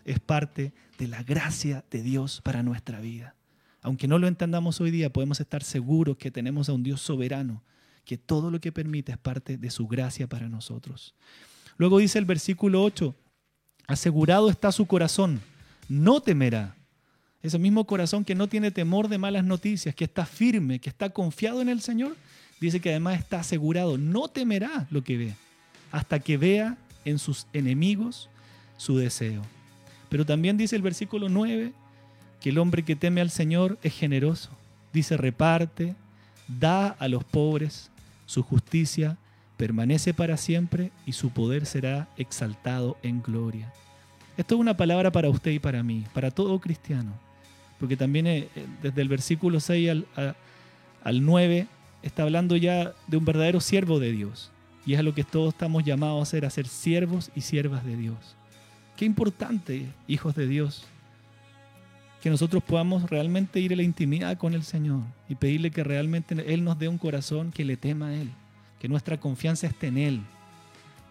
es 0.05 0.19
parte 0.19 0.73
de 0.97 1.07
la 1.07 1.23
gracia 1.23 1.83
de 1.89 2.01
Dios 2.01 2.41
para 2.43 2.63
nuestra 2.63 2.99
vida. 2.99 3.35
Aunque 3.81 4.07
no 4.07 4.19
lo 4.19 4.27
entendamos 4.27 4.81
hoy 4.81 4.91
día, 4.91 5.11
podemos 5.11 5.39
estar 5.39 5.63
seguros 5.63 6.17
que 6.17 6.31
tenemos 6.31 6.69
a 6.69 6.73
un 6.73 6.83
Dios 6.83 7.01
soberano, 7.01 7.63
que 8.03 8.17
todo 8.17 8.51
lo 8.51 8.59
que 8.59 8.71
permite 8.71 9.11
es 9.11 9.17
parte 9.17 9.57
de 9.57 9.69
su 9.69 9.87
gracia 9.87 10.27
para 10.27 10.49
nosotros. 10.49 11.15
Luego 11.77 11.99
dice 11.99 12.19
el 12.19 12.25
versículo 12.25 12.83
8, 12.83 13.15
asegurado 13.87 14.49
está 14.49 14.71
su 14.71 14.85
corazón, 14.85 15.39
no 15.87 16.21
temerá. 16.21 16.75
Ese 17.41 17.57
mismo 17.57 17.85
corazón 17.85 18.25
que 18.25 18.35
no 18.35 18.47
tiene 18.47 18.71
temor 18.71 19.07
de 19.07 19.17
malas 19.17 19.45
noticias, 19.45 19.95
que 19.95 20.03
está 20.03 20.25
firme, 20.25 20.79
que 20.79 20.89
está 20.89 21.09
confiado 21.09 21.61
en 21.61 21.69
el 21.69 21.81
Señor, 21.81 22.17
dice 22.59 22.81
que 22.81 22.89
además 22.89 23.19
está 23.19 23.39
asegurado, 23.39 23.97
no 23.97 24.27
temerá 24.27 24.87
lo 24.91 25.03
que 25.03 25.17
ve, 25.17 25.35
hasta 25.91 26.19
que 26.19 26.37
vea 26.37 26.77
en 27.05 27.17
sus 27.17 27.47
enemigos 27.53 28.29
su 28.77 28.97
deseo. 28.97 29.41
Pero 30.09 30.25
también 30.25 30.57
dice 30.57 30.75
el 30.75 30.81
versículo 30.81 31.29
9 31.29 31.71
que 32.41 32.49
el 32.49 32.57
hombre 32.57 32.83
que 32.83 32.95
teme 32.95 33.21
al 33.21 33.29
Señor 33.29 33.77
es 33.83 33.93
generoso. 33.93 34.49
Dice, 34.91 35.17
reparte, 35.17 35.95
da 36.47 36.87
a 36.87 37.07
los 37.07 37.23
pobres, 37.23 37.91
su 38.25 38.43
justicia 38.43 39.17
permanece 39.57 40.13
para 40.13 40.37
siempre 40.37 40.91
y 41.05 41.13
su 41.13 41.31
poder 41.31 41.65
será 41.65 42.07
exaltado 42.17 42.97
en 43.03 43.21
gloria. 43.21 43.71
Esto 44.37 44.55
es 44.55 44.61
una 44.61 44.77
palabra 44.77 45.11
para 45.11 45.29
usted 45.29 45.51
y 45.51 45.59
para 45.59 45.83
mí, 45.83 46.05
para 46.13 46.31
todo 46.31 46.59
cristiano, 46.59 47.13
porque 47.79 47.97
también 47.97 48.27
eh, 48.27 48.49
desde 48.81 49.01
el 49.01 49.07
versículo 49.07 49.59
6 49.59 49.89
al, 49.89 50.07
a- 50.15 50.35
al 51.03 51.25
9 51.25 51.67
está 52.03 52.23
hablando 52.23 52.55
ya 52.55 52.93
de 53.07 53.17
un 53.17 53.25
verdadero 53.25 53.59
siervo 53.61 53.99
de 53.99 54.11
Dios, 54.11 54.51
y 54.85 54.93
es 54.93 54.99
a 54.99 55.03
lo 55.03 55.13
que 55.13 55.23
todos 55.23 55.53
estamos 55.53 55.83
llamados 55.83 56.21
a 56.21 56.25
ser, 56.31 56.45
a 56.45 56.49
ser 56.49 56.67
siervos 56.67 57.31
y 57.35 57.41
siervas 57.41 57.85
de 57.85 57.95
Dios. 57.95 58.35
Qué 58.97 59.05
importante, 59.05 59.85
hijos 60.07 60.35
de 60.35 60.47
Dios, 60.47 60.85
que 62.21 62.29
nosotros 62.29 62.61
podamos 62.63 63.09
realmente 63.09 63.59
ir 63.61 63.71
a 63.71 63.77
la 63.77 63.83
intimidad 63.83 64.37
con 64.37 64.53
el 64.53 64.63
Señor 64.63 65.01
y 65.29 65.35
pedirle 65.35 65.71
que 65.71 65.83
realmente 65.85 66.35
Él 66.53 66.63
nos 66.65 66.77
dé 66.77 66.87
un 66.89 66.97
corazón 66.97 67.51
que 67.51 67.63
le 67.63 67.77
tema 67.77 68.07
a 68.07 68.13
Él, 68.15 68.29
que 68.79 68.89
nuestra 68.89 69.17
confianza 69.17 69.67
esté 69.67 69.87
en 69.87 69.97
Él, 69.97 70.21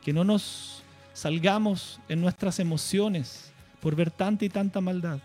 que 0.04 0.12
no 0.12 0.22
nos 0.24 0.82
salgamos 1.14 1.98
en 2.10 2.20
nuestras 2.20 2.58
emociones 2.60 3.52
por 3.80 3.96
ver 3.96 4.10
tanta 4.10 4.44
y 4.44 4.48
tanta 4.50 4.80
maldad. 4.82 5.18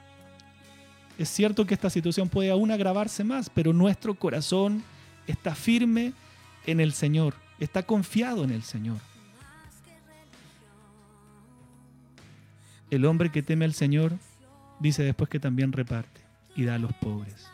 Es 1.18 1.30
cierto 1.30 1.66
que 1.66 1.74
esta 1.74 1.90
situación 1.90 2.30
puede 2.30 2.50
aún 2.50 2.72
agravarse 2.72 3.24
más, 3.24 3.50
pero 3.50 3.72
nuestro 3.72 4.16
corazón 4.16 4.84
está 5.28 5.56
firme 5.56 6.14
en 6.66 6.80
el 6.80 6.94
Señor, 6.94 7.36
está 7.60 7.84
confiado 7.84 8.44
en 8.44 8.52
el 8.52 8.64
Señor. 8.64 8.98
El 12.90 13.06
hombre 13.06 13.32
que 13.32 13.44
teme 13.44 13.66
al 13.66 13.74
Señor 13.74 14.14
dice 14.80 15.04
después 15.04 15.30
que 15.30 15.40
también 15.40 15.72
reparte 15.72 16.22
y 16.56 16.64
da 16.64 16.76
a 16.76 16.80
los 16.80 16.94
pobres. 16.94 17.48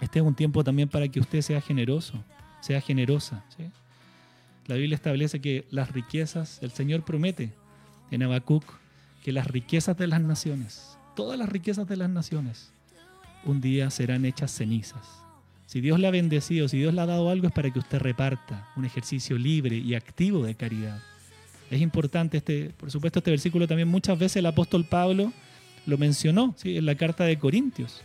Este 0.00 0.18
es 0.18 0.24
un 0.24 0.34
tiempo 0.34 0.64
también 0.64 0.88
para 0.88 1.08
que 1.08 1.20
usted 1.20 1.42
sea 1.42 1.60
generoso, 1.60 2.22
sea 2.60 2.80
generosa. 2.80 3.44
La 4.66 4.74
Biblia 4.76 4.94
establece 4.94 5.40
que 5.40 5.66
las 5.70 5.92
riquezas, 5.92 6.58
el 6.62 6.70
Señor 6.70 7.04
promete 7.04 7.52
en 8.10 8.22
Habacuc 8.22 8.64
que 9.22 9.32
las 9.32 9.46
riquezas 9.46 9.96
de 9.96 10.06
las 10.06 10.20
naciones, 10.20 10.89
todas 11.20 11.38
las 11.38 11.50
riquezas 11.50 11.86
de 11.86 11.98
las 11.98 12.08
naciones, 12.08 12.72
un 13.44 13.60
día 13.60 13.90
serán 13.90 14.24
hechas 14.24 14.52
cenizas. 14.52 15.20
Si 15.66 15.82
Dios 15.82 16.00
le 16.00 16.06
ha 16.06 16.10
bendecido, 16.10 16.66
si 16.66 16.78
Dios 16.78 16.94
le 16.94 17.02
ha 17.02 17.04
dado 17.04 17.28
algo 17.28 17.46
es 17.46 17.52
para 17.52 17.70
que 17.70 17.78
usted 17.78 17.98
reparta 17.98 18.66
un 18.74 18.86
ejercicio 18.86 19.36
libre 19.36 19.76
y 19.76 19.94
activo 19.94 20.42
de 20.42 20.54
caridad. 20.54 20.98
Es 21.70 21.82
importante 21.82 22.38
este, 22.38 22.70
por 22.70 22.90
supuesto, 22.90 23.18
este 23.18 23.32
versículo 23.32 23.68
también 23.68 23.86
muchas 23.86 24.18
veces 24.18 24.36
el 24.36 24.46
apóstol 24.46 24.86
Pablo 24.86 25.30
lo 25.84 25.98
mencionó 25.98 26.54
en 26.64 26.86
la 26.86 26.94
carta 26.94 27.24
de 27.24 27.38
Corintios, 27.38 28.00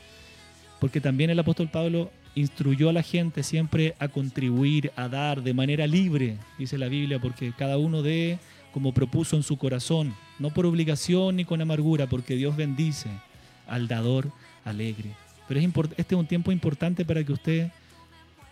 porque 0.82 1.00
también 1.00 1.30
el 1.30 1.40
apóstol 1.40 1.70
Pablo 1.70 2.12
instruyó 2.36 2.90
a 2.90 2.94
la 2.94 3.02
gente 3.02 3.44
siempre 3.44 3.96
a 3.98 4.10
contribuir, 4.10 4.92
a 4.98 5.08
dar 5.08 5.42
de 5.42 5.54
manera 5.54 5.88
libre, 5.88 6.38
dice 6.60 6.78
la 6.78 6.90
Biblia, 6.90 7.20
porque 7.20 7.54
cada 7.58 7.78
uno 7.78 8.02
dé 8.02 8.40
como 8.76 8.94
propuso 8.94 9.38
en 9.38 9.44
su 9.44 9.56
corazón, 9.56 10.14
no 10.38 10.50
por 10.50 10.66
obligación 10.66 11.38
ni 11.38 11.46
con 11.46 11.62
amargura, 11.62 12.08
porque 12.08 12.36
Dios 12.36 12.58
bendice 12.58 13.08
al 13.68 13.88
dador 13.88 14.34
alegre. 14.66 15.12
Pero 15.48 15.62
es 15.62 15.66
este 15.96 16.14
es 16.14 16.20
un 16.20 16.28
tiempo 16.28 16.52
importante 16.52 17.06
para 17.06 17.24
que 17.24 17.32
usted 17.32 17.72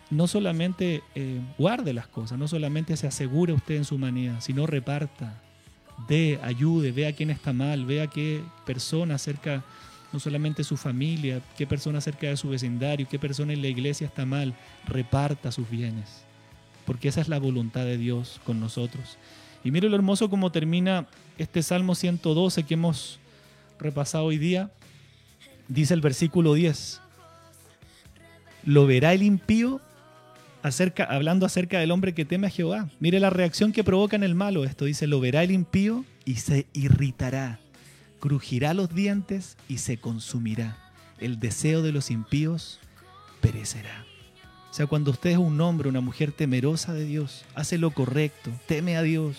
no 0.09 0.27
solamente 0.27 1.03
eh, 1.13 1.41
guarde 1.57 1.91
las 1.91 2.07
cosas, 2.07 2.39
no 2.39 2.47
solamente 2.47 2.95
se 2.95 3.05
asegure 3.05 3.51
usted 3.51 3.75
en 3.75 3.83
su 3.83 3.95
humanidad, 3.95 4.39
sino 4.39 4.65
reparta, 4.65 5.41
dé, 6.07 6.39
ayude, 6.41 6.93
vea 6.93 7.11
quién 7.11 7.29
está 7.29 7.51
mal, 7.51 7.85
vea 7.85 8.07
qué 8.07 8.41
persona 8.65 9.17
cerca, 9.17 9.61
no 10.13 10.21
solamente 10.21 10.63
su 10.63 10.77
familia, 10.77 11.41
qué 11.57 11.67
persona 11.67 11.99
cerca 11.99 12.27
de 12.27 12.37
su 12.37 12.47
vecindario, 12.47 13.09
qué 13.09 13.19
persona 13.19 13.51
en 13.51 13.61
la 13.61 13.67
iglesia 13.67 14.07
está 14.07 14.25
mal, 14.25 14.55
reparta 14.87 15.51
sus 15.51 15.69
bienes, 15.69 16.23
porque 16.85 17.09
esa 17.09 17.19
es 17.19 17.27
la 17.27 17.39
voluntad 17.39 17.83
de 17.83 17.97
Dios 17.97 18.39
con 18.45 18.61
nosotros. 18.61 19.17
Y 19.63 19.71
mire 19.71 19.89
lo 19.89 19.95
hermoso 19.95 20.29
como 20.29 20.51
termina 20.51 21.07
este 21.37 21.63
Salmo 21.63 21.95
112 21.95 22.63
que 22.63 22.73
hemos 22.73 23.19
repasado 23.79 24.25
hoy 24.25 24.37
día. 24.37 24.71
Dice 25.67 25.93
el 25.93 26.01
versículo 26.01 26.53
10, 26.53 27.01
lo 28.65 28.85
verá 28.85 29.13
el 29.13 29.23
impío 29.23 29.81
hablando 31.07 31.45
acerca 31.45 31.79
del 31.79 31.91
hombre 31.91 32.13
que 32.13 32.25
teme 32.25 32.47
a 32.47 32.49
Jehová. 32.49 32.89
Mire 32.99 33.19
la 33.19 33.29
reacción 33.29 33.71
que 33.71 33.83
provoca 33.83 34.15
en 34.15 34.23
el 34.23 34.35
malo 34.35 34.63
esto. 34.63 34.85
Dice, 34.85 35.07
lo 35.07 35.19
verá 35.19 35.43
el 35.43 35.51
impío 35.51 36.05
y 36.25 36.35
se 36.35 36.67
irritará, 36.73 37.59
crujirá 38.19 38.73
los 38.73 38.93
dientes 38.93 39.57
y 39.67 39.79
se 39.79 39.97
consumirá. 39.97 40.77
El 41.19 41.39
deseo 41.39 41.81
de 41.81 41.91
los 41.91 42.11
impíos 42.11 42.79
perecerá. 43.41 44.05
O 44.73 44.75
sea, 44.75 44.87
cuando 44.87 45.11
usted 45.11 45.29
es 45.29 45.37
un 45.37 45.61
hombre, 45.61 45.87
una 45.87 46.01
mujer 46.01 46.31
temerosa 46.31 46.95
de 46.95 47.05
Dios, 47.05 47.45
hace 47.53 47.77
lo 47.77 47.91
correcto, 47.91 48.49
teme 48.65 48.97
a 48.97 49.03
Dios, 49.03 49.37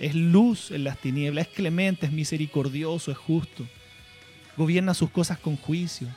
es 0.00 0.16
luz 0.16 0.72
en 0.72 0.82
las 0.82 0.98
tinieblas, 0.98 1.46
es 1.46 1.54
clemente, 1.54 2.06
es 2.06 2.10
misericordioso, 2.10 3.12
es 3.12 3.16
justo, 3.16 3.64
gobierna 4.56 4.92
sus 4.92 5.08
cosas 5.10 5.38
con 5.38 5.56
juicio, 5.56 6.08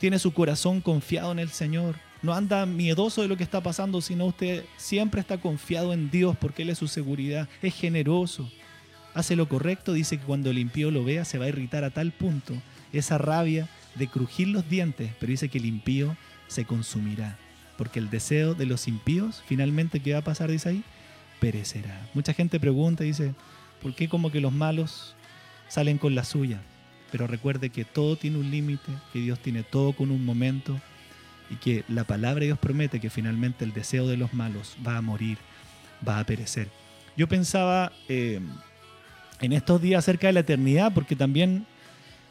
tiene 0.00 0.18
su 0.18 0.32
corazón 0.32 0.80
confiado 0.80 1.32
en 1.32 1.38
el 1.38 1.50
Señor, 1.50 1.96
no 2.22 2.32
anda 2.32 2.64
miedoso 2.64 3.20
de 3.20 3.28
lo 3.28 3.36
que 3.36 3.42
está 3.42 3.62
pasando, 3.62 4.00
sino 4.00 4.24
usted 4.24 4.64
siempre 4.78 5.20
está 5.20 5.36
confiado 5.36 5.92
en 5.92 6.10
Dios 6.10 6.34
porque 6.40 6.62
Él 6.62 6.70
es 6.70 6.78
su 6.78 6.88
seguridad, 6.88 7.46
es 7.60 7.74
generoso, 7.74 8.50
hace 9.12 9.36
lo 9.36 9.50
correcto, 9.50 9.92
dice 9.92 10.16
que 10.16 10.24
cuando 10.24 10.48
el 10.48 10.56
impío 10.56 10.90
lo 10.90 11.04
vea 11.04 11.26
se 11.26 11.36
va 11.36 11.44
a 11.44 11.48
irritar 11.48 11.84
a 11.84 11.90
tal 11.90 12.10
punto 12.10 12.54
esa 12.90 13.18
rabia 13.18 13.68
de 13.96 14.08
crujir 14.08 14.48
los 14.48 14.66
dientes, 14.66 15.10
pero 15.20 15.30
dice 15.30 15.50
que 15.50 15.58
el 15.58 15.66
impío 15.66 16.16
se 16.48 16.64
consumirá, 16.64 17.36
porque 17.76 17.98
el 17.98 18.10
deseo 18.10 18.54
de 18.54 18.66
los 18.66 18.88
impíos, 18.88 19.42
finalmente, 19.46 20.00
¿qué 20.00 20.12
va 20.12 20.20
a 20.20 20.24
pasar? 20.24 20.50
Dice 20.50 20.68
ahí, 20.70 20.84
perecerá. 21.40 22.06
Mucha 22.14 22.32
gente 22.34 22.60
pregunta 22.60 23.04
y 23.04 23.08
dice, 23.08 23.34
¿por 23.82 23.94
qué 23.94 24.08
como 24.08 24.30
que 24.30 24.40
los 24.40 24.52
malos 24.52 25.14
salen 25.68 25.98
con 25.98 26.14
la 26.14 26.24
suya? 26.24 26.60
Pero 27.10 27.26
recuerde 27.26 27.70
que 27.70 27.84
todo 27.84 28.16
tiene 28.16 28.38
un 28.38 28.50
límite, 28.50 28.90
que 29.12 29.18
Dios 29.20 29.38
tiene 29.38 29.62
todo 29.62 29.92
con 29.92 30.10
un 30.10 30.24
momento 30.24 30.80
y 31.50 31.56
que 31.56 31.84
la 31.88 32.04
palabra 32.04 32.40
de 32.40 32.46
Dios 32.46 32.58
promete 32.58 33.00
que 33.00 33.10
finalmente 33.10 33.64
el 33.64 33.72
deseo 33.74 34.06
de 34.06 34.16
los 34.16 34.32
malos 34.32 34.76
va 34.86 34.96
a 34.96 35.02
morir, 35.02 35.36
va 36.06 36.18
a 36.20 36.24
perecer. 36.24 36.68
Yo 37.16 37.28
pensaba 37.28 37.92
eh, 38.08 38.40
en 39.40 39.52
estos 39.52 39.82
días 39.82 39.98
acerca 39.98 40.28
de 40.28 40.32
la 40.32 40.40
eternidad, 40.40 40.94
porque 40.94 41.14
también 41.16 41.66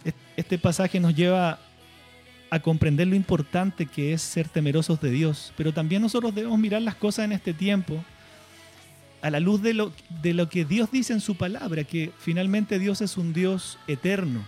est- 0.04 0.18
este 0.38 0.58
pasaje 0.58 1.00
nos 1.00 1.14
lleva 1.16 1.60
a 2.52 2.60
comprender 2.60 3.08
lo 3.08 3.16
importante 3.16 3.86
que 3.86 4.12
es 4.12 4.22
ser 4.22 4.50
temerosos 4.50 5.00
de 5.00 5.10
Dios, 5.10 5.54
pero 5.56 5.74
también 5.74 6.02
nosotros 6.02 6.36
debemos 6.36 6.60
mirar 6.60 6.82
las 6.82 6.96
cosas 6.96 7.26
en 7.26 7.32
este 7.32 7.54
tiempo 7.54 8.04
a 9.22 9.30
la 9.30 9.40
luz 9.40 9.62
de 9.62 9.74
lo, 9.74 9.94
de 10.22 10.34
lo 10.34 10.50
que 10.50 10.66
Dios 10.66 10.92
dice 10.92 11.14
en 11.14 11.22
su 11.22 11.36
palabra, 11.36 11.86
que 11.86 12.12
finalmente 12.20 12.78
Dios 12.78 13.00
es 13.00 13.16
un 13.16 13.32
Dios 13.32 13.80
eterno. 13.88 14.44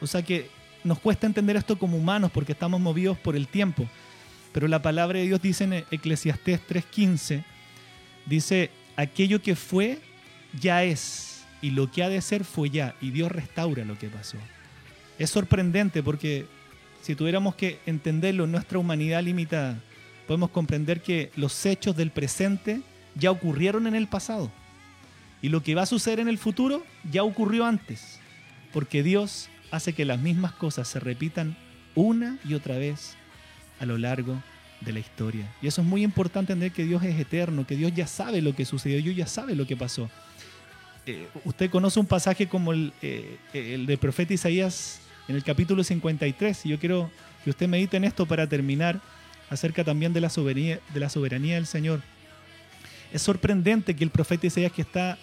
O 0.00 0.06
sea 0.08 0.22
que 0.22 0.50
nos 0.82 0.98
cuesta 0.98 1.28
entender 1.28 1.56
esto 1.56 1.78
como 1.78 1.96
humanos 1.96 2.32
porque 2.32 2.52
estamos 2.52 2.80
movidos 2.80 3.16
por 3.18 3.36
el 3.36 3.46
tiempo. 3.46 3.86
Pero 4.52 4.66
la 4.66 4.82
palabra 4.82 5.20
de 5.20 5.26
Dios 5.26 5.40
dice 5.40 5.64
en 5.64 5.72
Eclesiastés 5.92 6.60
3:15, 6.66 7.44
dice, 8.26 8.70
aquello 8.96 9.40
que 9.40 9.54
fue 9.54 10.00
ya 10.60 10.82
es, 10.82 11.44
y 11.62 11.70
lo 11.70 11.88
que 11.88 12.02
ha 12.02 12.08
de 12.08 12.20
ser 12.20 12.42
fue 12.42 12.70
ya, 12.70 12.96
y 13.00 13.10
Dios 13.10 13.30
restaura 13.30 13.84
lo 13.84 13.96
que 13.96 14.08
pasó. 14.08 14.38
Es 15.20 15.30
sorprendente 15.30 16.02
porque 16.02 16.46
si 17.08 17.14
tuviéramos 17.14 17.54
que 17.54 17.80
entenderlo 17.86 18.44
en 18.44 18.52
nuestra 18.52 18.78
humanidad 18.78 19.22
limitada, 19.22 19.80
podemos 20.26 20.50
comprender 20.50 21.00
que 21.00 21.32
los 21.36 21.64
hechos 21.64 21.96
del 21.96 22.10
presente 22.10 22.82
ya 23.14 23.30
ocurrieron 23.30 23.86
en 23.86 23.94
el 23.94 24.08
pasado. 24.08 24.50
Y 25.40 25.48
lo 25.48 25.62
que 25.62 25.74
va 25.74 25.84
a 25.84 25.86
suceder 25.86 26.20
en 26.20 26.28
el 26.28 26.36
futuro 26.36 26.84
ya 27.10 27.22
ocurrió 27.22 27.64
antes. 27.64 28.20
Porque 28.74 29.02
Dios 29.02 29.48
hace 29.70 29.94
que 29.94 30.04
las 30.04 30.20
mismas 30.20 30.52
cosas 30.52 30.86
se 30.86 31.00
repitan 31.00 31.56
una 31.94 32.38
y 32.44 32.52
otra 32.52 32.76
vez 32.76 33.16
a 33.80 33.86
lo 33.86 33.96
largo 33.96 34.42
de 34.82 34.92
la 34.92 34.98
historia. 34.98 35.50
Y 35.62 35.66
eso 35.66 35.80
es 35.80 35.86
muy 35.86 36.04
importante 36.04 36.52
entender 36.52 36.72
que 36.72 36.84
Dios 36.84 37.02
es 37.04 37.18
eterno, 37.18 37.66
que 37.66 37.76
Dios 37.76 37.90
ya 37.94 38.06
sabe 38.06 38.42
lo 38.42 38.54
que 38.54 38.66
sucedió, 38.66 39.00
Dios 39.00 39.16
ya 39.16 39.26
sabe 39.26 39.54
lo 39.54 39.66
que 39.66 39.78
pasó. 39.78 40.10
Eh, 41.06 41.26
usted 41.46 41.70
conoce 41.70 42.00
un 42.00 42.06
pasaje 42.06 42.48
como 42.48 42.74
el, 42.74 42.92
eh, 43.00 43.38
el 43.54 43.86
del 43.86 43.96
profeta 43.96 44.34
Isaías 44.34 45.00
en 45.28 45.36
el 45.36 45.44
capítulo 45.44 45.84
53, 45.84 46.66
y 46.66 46.70
yo 46.70 46.78
quiero 46.78 47.10
que 47.44 47.50
usted 47.50 47.68
medite 47.68 47.96
en 47.98 48.04
esto 48.04 48.26
para 48.26 48.46
terminar 48.48 49.00
acerca 49.50 49.84
también 49.84 50.12
de 50.12 50.20
la 50.20 50.30
soberanía, 50.30 50.80
de 50.92 51.00
la 51.00 51.10
soberanía 51.10 51.56
del 51.56 51.66
Señor. 51.66 52.02
Es 53.12 53.22
sorprendente 53.22 53.94
que 53.94 54.04
el 54.04 54.10
profeta 54.10 54.46
Isaías 54.46 54.72
que 54.72 54.82
está 54.82 55.18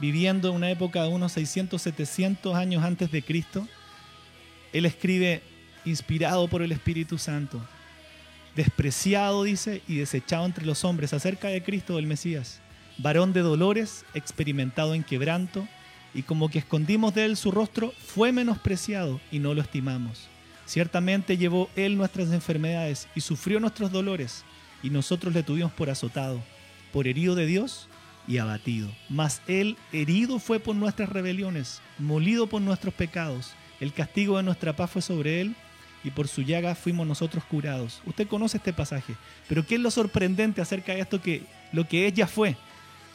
viviendo 0.00 0.48
en 0.48 0.56
una 0.56 0.70
época 0.70 1.02
de 1.02 1.08
unos 1.08 1.32
600, 1.32 1.80
700 1.82 2.54
años 2.54 2.82
antes 2.82 3.10
de 3.10 3.22
Cristo, 3.22 3.68
él 4.72 4.86
escribe 4.86 5.42
inspirado 5.84 6.48
por 6.48 6.62
el 6.62 6.72
Espíritu 6.72 7.18
Santo, 7.18 7.60
despreciado, 8.54 9.42
dice, 9.44 9.82
y 9.88 9.96
desechado 9.96 10.46
entre 10.46 10.66
los 10.66 10.84
hombres 10.84 11.12
acerca 11.12 11.48
de 11.48 11.62
Cristo 11.62 11.96
del 11.96 12.06
Mesías, 12.06 12.60
varón 12.98 13.32
de 13.32 13.40
dolores, 13.40 14.04
experimentado 14.14 14.94
en 14.94 15.02
quebranto, 15.02 15.66
y 16.14 16.22
como 16.22 16.48
que 16.48 16.58
escondimos 16.58 17.14
de 17.14 17.24
él 17.24 17.36
su 17.36 17.50
rostro, 17.50 17.92
fue 17.98 18.32
menospreciado 18.32 19.20
y 19.30 19.38
no 19.38 19.54
lo 19.54 19.62
estimamos. 19.62 20.28
Ciertamente 20.66 21.36
llevó 21.36 21.68
él 21.76 21.96
nuestras 21.96 22.32
enfermedades 22.32 23.08
y 23.14 23.20
sufrió 23.20 23.60
nuestros 23.60 23.90
dolores, 23.90 24.44
y 24.82 24.90
nosotros 24.90 25.34
le 25.34 25.42
tuvimos 25.42 25.72
por 25.72 25.90
azotado, 25.90 26.40
por 26.92 27.06
herido 27.06 27.34
de 27.34 27.46
Dios 27.46 27.88
y 28.26 28.38
abatido. 28.38 28.88
Mas 29.08 29.42
él 29.46 29.76
herido 29.92 30.38
fue 30.38 30.60
por 30.60 30.76
nuestras 30.76 31.08
rebeliones, 31.08 31.80
molido 31.98 32.46
por 32.46 32.62
nuestros 32.62 32.94
pecados. 32.94 33.52
El 33.80 33.92
castigo 33.92 34.36
de 34.36 34.42
nuestra 34.42 34.76
paz 34.76 34.90
fue 34.90 35.02
sobre 35.02 35.40
él, 35.40 35.56
y 36.02 36.10
por 36.10 36.28
su 36.28 36.42
llaga 36.42 36.74
fuimos 36.74 37.06
nosotros 37.06 37.44
curados. 37.44 38.00
Usted 38.06 38.26
conoce 38.26 38.56
este 38.56 38.72
pasaje, 38.72 39.16
pero 39.48 39.66
¿qué 39.66 39.74
es 39.74 39.80
lo 39.80 39.90
sorprendente 39.90 40.60
acerca 40.60 40.94
de 40.94 41.00
esto? 41.00 41.20
Que 41.20 41.42
lo 41.72 41.86
que 41.86 42.06
es 42.06 42.14
ya 42.14 42.26
fue, 42.26 42.56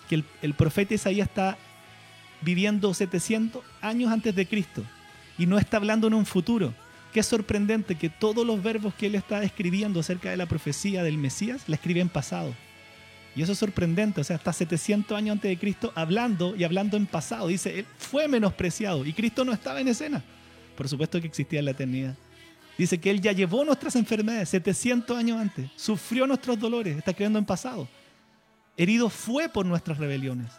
que 0.10 0.16
el, 0.16 0.26
el 0.42 0.54
profeta 0.54 0.94
Isaías 0.94 1.28
está 1.28 1.58
viviendo 2.46 2.94
700 2.94 3.64
años 3.82 4.12
antes 4.12 4.34
de 4.36 4.46
Cristo 4.46 4.84
y 5.38 5.48
no 5.48 5.58
está 5.58 5.78
hablando 5.78 6.08
en 6.08 6.14
un 6.14 6.26
futuro. 6.26 6.74
Qué 7.12 7.24
sorprendente 7.24 7.96
que 7.96 8.10
todos 8.10 8.46
los 8.46 8.62
verbos 8.62 8.94
que 8.94 9.08
él 9.08 9.16
está 9.16 9.44
escribiendo 9.44 10.00
acerca 10.00 10.30
de 10.30 10.38
la 10.38 10.46
profecía 10.46 11.04
del 11.04 11.18
Mesías 11.18 11.64
la 11.68 11.76
escribe 11.76 12.02
en 12.02 12.10
pasado. 12.10 12.54
Y 13.36 13.42
eso 13.42 13.52
es 13.52 13.58
sorprendente, 13.58 14.22
o 14.22 14.24
sea, 14.24 14.38
hasta 14.38 14.54
700 14.54 15.18
años 15.18 15.34
antes 15.34 15.50
de 15.50 15.58
Cristo 15.58 15.92
hablando 15.96 16.56
y 16.56 16.64
hablando 16.64 16.96
en 16.96 17.06
pasado. 17.06 17.48
Dice, 17.48 17.80
él 17.80 17.86
fue 17.98 18.28
menospreciado 18.28 19.06
y 19.06 19.12
Cristo 19.12 19.44
no 19.44 19.52
estaba 19.52 19.82
en 19.82 19.90
escena. 19.90 20.24
Por 20.78 20.88
supuesto 20.88 21.20
que 21.20 21.28
existía 21.28 21.60
en 21.60 21.66
la 21.66 21.72
eternidad. 21.72 22.16
Dice 22.78 23.00
que 23.00 23.10
él 23.10 23.22
ya 23.22 23.32
llevó 23.32 23.66
nuestras 23.66 23.96
enfermedades 23.96 24.50
700 24.50 25.18
años 25.18 25.40
antes, 25.40 25.70
sufrió 25.76 26.28
nuestros 26.28 26.60
dolores, 26.60 26.98
está 26.98 27.12
escribiendo 27.12 27.40
en 27.40 27.46
pasado. 27.46 27.88
Herido 28.78 29.10
fue 29.10 29.50
por 29.50 29.66
nuestras 29.66 29.98
rebeliones. 29.98 30.52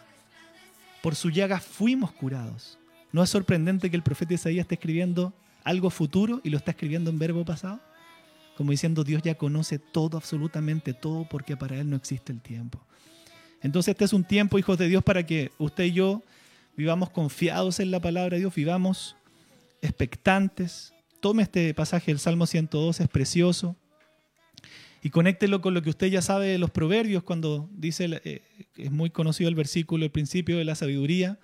Por 1.01 1.15
su 1.15 1.29
llaga 1.29 1.59
fuimos 1.59 2.11
curados. 2.11 2.77
¿No 3.11 3.23
es 3.23 3.29
sorprendente 3.29 3.89
que 3.89 3.95
el 3.95 4.03
profeta 4.03 4.33
Isaías 4.33 4.63
esté 4.63 4.75
escribiendo 4.75 5.33
algo 5.63 5.89
futuro 5.89 6.41
y 6.43 6.49
lo 6.49 6.57
está 6.57 6.71
escribiendo 6.71 7.09
en 7.09 7.19
verbo 7.19 7.45
pasado? 7.45 7.79
Como 8.57 8.71
diciendo, 8.71 9.03
Dios 9.03 9.21
ya 9.21 9.35
conoce 9.35 9.79
todo, 9.79 10.17
absolutamente 10.17 10.93
todo, 10.93 11.27
porque 11.29 11.55
para 11.55 11.79
Él 11.79 11.89
no 11.89 11.95
existe 11.95 12.31
el 12.33 12.41
tiempo. 12.41 12.79
Entonces 13.61 13.91
este 13.91 14.05
es 14.05 14.13
un 14.13 14.23
tiempo, 14.23 14.59
hijos 14.59 14.77
de 14.77 14.87
Dios, 14.87 15.03
para 15.03 15.25
que 15.25 15.51
usted 15.57 15.85
y 15.85 15.93
yo 15.93 16.23
vivamos 16.75 17.09
confiados 17.09 17.79
en 17.79 17.91
la 17.91 17.99
palabra 17.99 18.35
de 18.35 18.41
Dios, 18.41 18.53
vivamos 18.53 19.15
expectantes. 19.81 20.93
Tome 21.19 21.43
este 21.43 21.73
pasaje 21.73 22.11
del 22.11 22.19
Salmo 22.19 22.45
102, 22.45 22.99
es 22.99 23.07
precioso. 23.07 23.75
Y 25.03 25.09
conéctelo 25.09 25.61
con 25.61 25.73
lo 25.73 25.81
que 25.81 25.89
usted 25.89 26.07
ya 26.07 26.21
sabe 26.21 26.47
de 26.47 26.57
los 26.57 26.71
proverbios, 26.71 27.23
cuando 27.23 27.69
dice, 27.71 28.21
eh, 28.23 28.41
es 28.75 28.91
muy 28.91 29.09
conocido 29.09 29.49
el 29.49 29.55
versículo, 29.55 30.05
el 30.05 30.11
principio 30.11 30.57
de 30.57 30.65
la 30.65 30.75
sabiduría, 30.75 31.39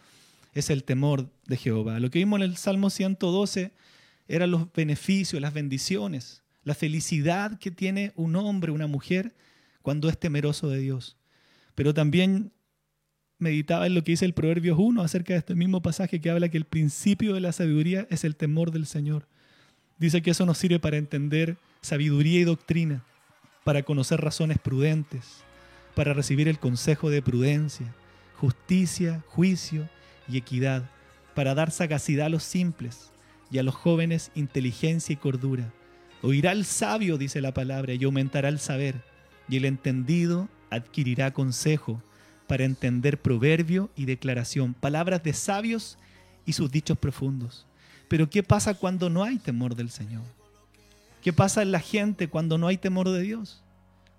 es 0.53 0.69
el 0.69 0.83
temor 0.83 1.29
de 1.47 1.57
Jehová. 1.57 1.99
Lo 1.99 2.09
que 2.09 2.19
vimos 2.19 2.37
en 2.37 2.43
el 2.43 2.57
Salmo 2.57 2.89
112 2.89 3.71
eran 4.27 4.51
los 4.51 4.71
beneficios, 4.73 5.41
las 5.41 5.53
bendiciones, 5.53 6.43
la 6.63 6.75
felicidad 6.75 7.57
que 7.59 7.71
tiene 7.71 8.13
un 8.15 8.35
hombre, 8.35 8.71
una 8.71 8.87
mujer, 8.87 9.35
cuando 9.81 10.09
es 10.09 10.17
temeroso 10.17 10.69
de 10.69 10.79
Dios. 10.79 11.17
Pero 11.75 11.93
también 11.93 12.51
meditaba 13.37 13.85
en 13.85 13.93
lo 13.93 14.03
que 14.03 14.13
dice 14.13 14.25
el 14.25 14.33
Proverbios 14.33 14.77
1 14.79 15.01
acerca 15.01 15.33
de 15.33 15.39
este 15.39 15.55
mismo 15.55 15.81
pasaje 15.81 16.21
que 16.21 16.29
habla 16.29 16.49
que 16.49 16.57
el 16.57 16.65
principio 16.65 17.33
de 17.33 17.41
la 17.41 17.51
sabiduría 17.51 18.07
es 18.09 18.23
el 18.23 18.35
temor 18.35 18.71
del 18.71 18.85
Señor. 18.85 19.27
Dice 19.97 20.21
que 20.21 20.31
eso 20.31 20.45
nos 20.45 20.57
sirve 20.57 20.79
para 20.79 20.97
entender 20.97 21.57
sabiduría 21.81 22.39
y 22.39 22.43
doctrina, 22.43 23.03
para 23.63 23.83
conocer 23.83 24.21
razones 24.21 24.59
prudentes, 24.59 25.43
para 25.95 26.13
recibir 26.13 26.47
el 26.47 26.59
consejo 26.59 27.09
de 27.09 27.21
prudencia, 27.21 27.93
justicia, 28.37 29.23
juicio 29.27 29.89
y 30.27 30.37
equidad, 30.37 30.89
para 31.35 31.55
dar 31.55 31.71
sagacidad 31.71 32.27
a 32.27 32.29
los 32.29 32.43
simples 32.43 33.11
y 33.51 33.59
a 33.59 33.63
los 33.63 33.75
jóvenes 33.75 34.31
inteligencia 34.35 35.13
y 35.13 35.17
cordura. 35.17 35.71
Oirá 36.21 36.51
el 36.51 36.65
sabio, 36.65 37.17
dice 37.17 37.41
la 37.41 37.53
palabra, 37.53 37.93
y 37.93 38.03
aumentará 38.03 38.49
el 38.49 38.59
saber, 38.59 39.03
y 39.49 39.57
el 39.57 39.65
entendido 39.65 40.49
adquirirá 40.69 41.31
consejo 41.31 42.01
para 42.47 42.65
entender 42.65 43.21
proverbio 43.21 43.89
y 43.95 44.05
declaración, 44.05 44.73
palabras 44.73 45.23
de 45.23 45.33
sabios 45.33 45.97
y 46.45 46.53
sus 46.53 46.71
dichos 46.71 46.97
profundos. 46.97 47.65
Pero 48.07 48.29
¿qué 48.29 48.43
pasa 48.43 48.73
cuando 48.73 49.09
no 49.09 49.23
hay 49.23 49.37
temor 49.37 49.75
del 49.75 49.89
Señor? 49.89 50.23
¿Qué 51.23 51.31
pasa 51.31 51.61
en 51.61 51.71
la 51.71 51.79
gente 51.79 52.27
cuando 52.27 52.57
no 52.57 52.67
hay 52.67 52.75
temor 52.75 53.09
de 53.09 53.21
Dios? 53.21 53.61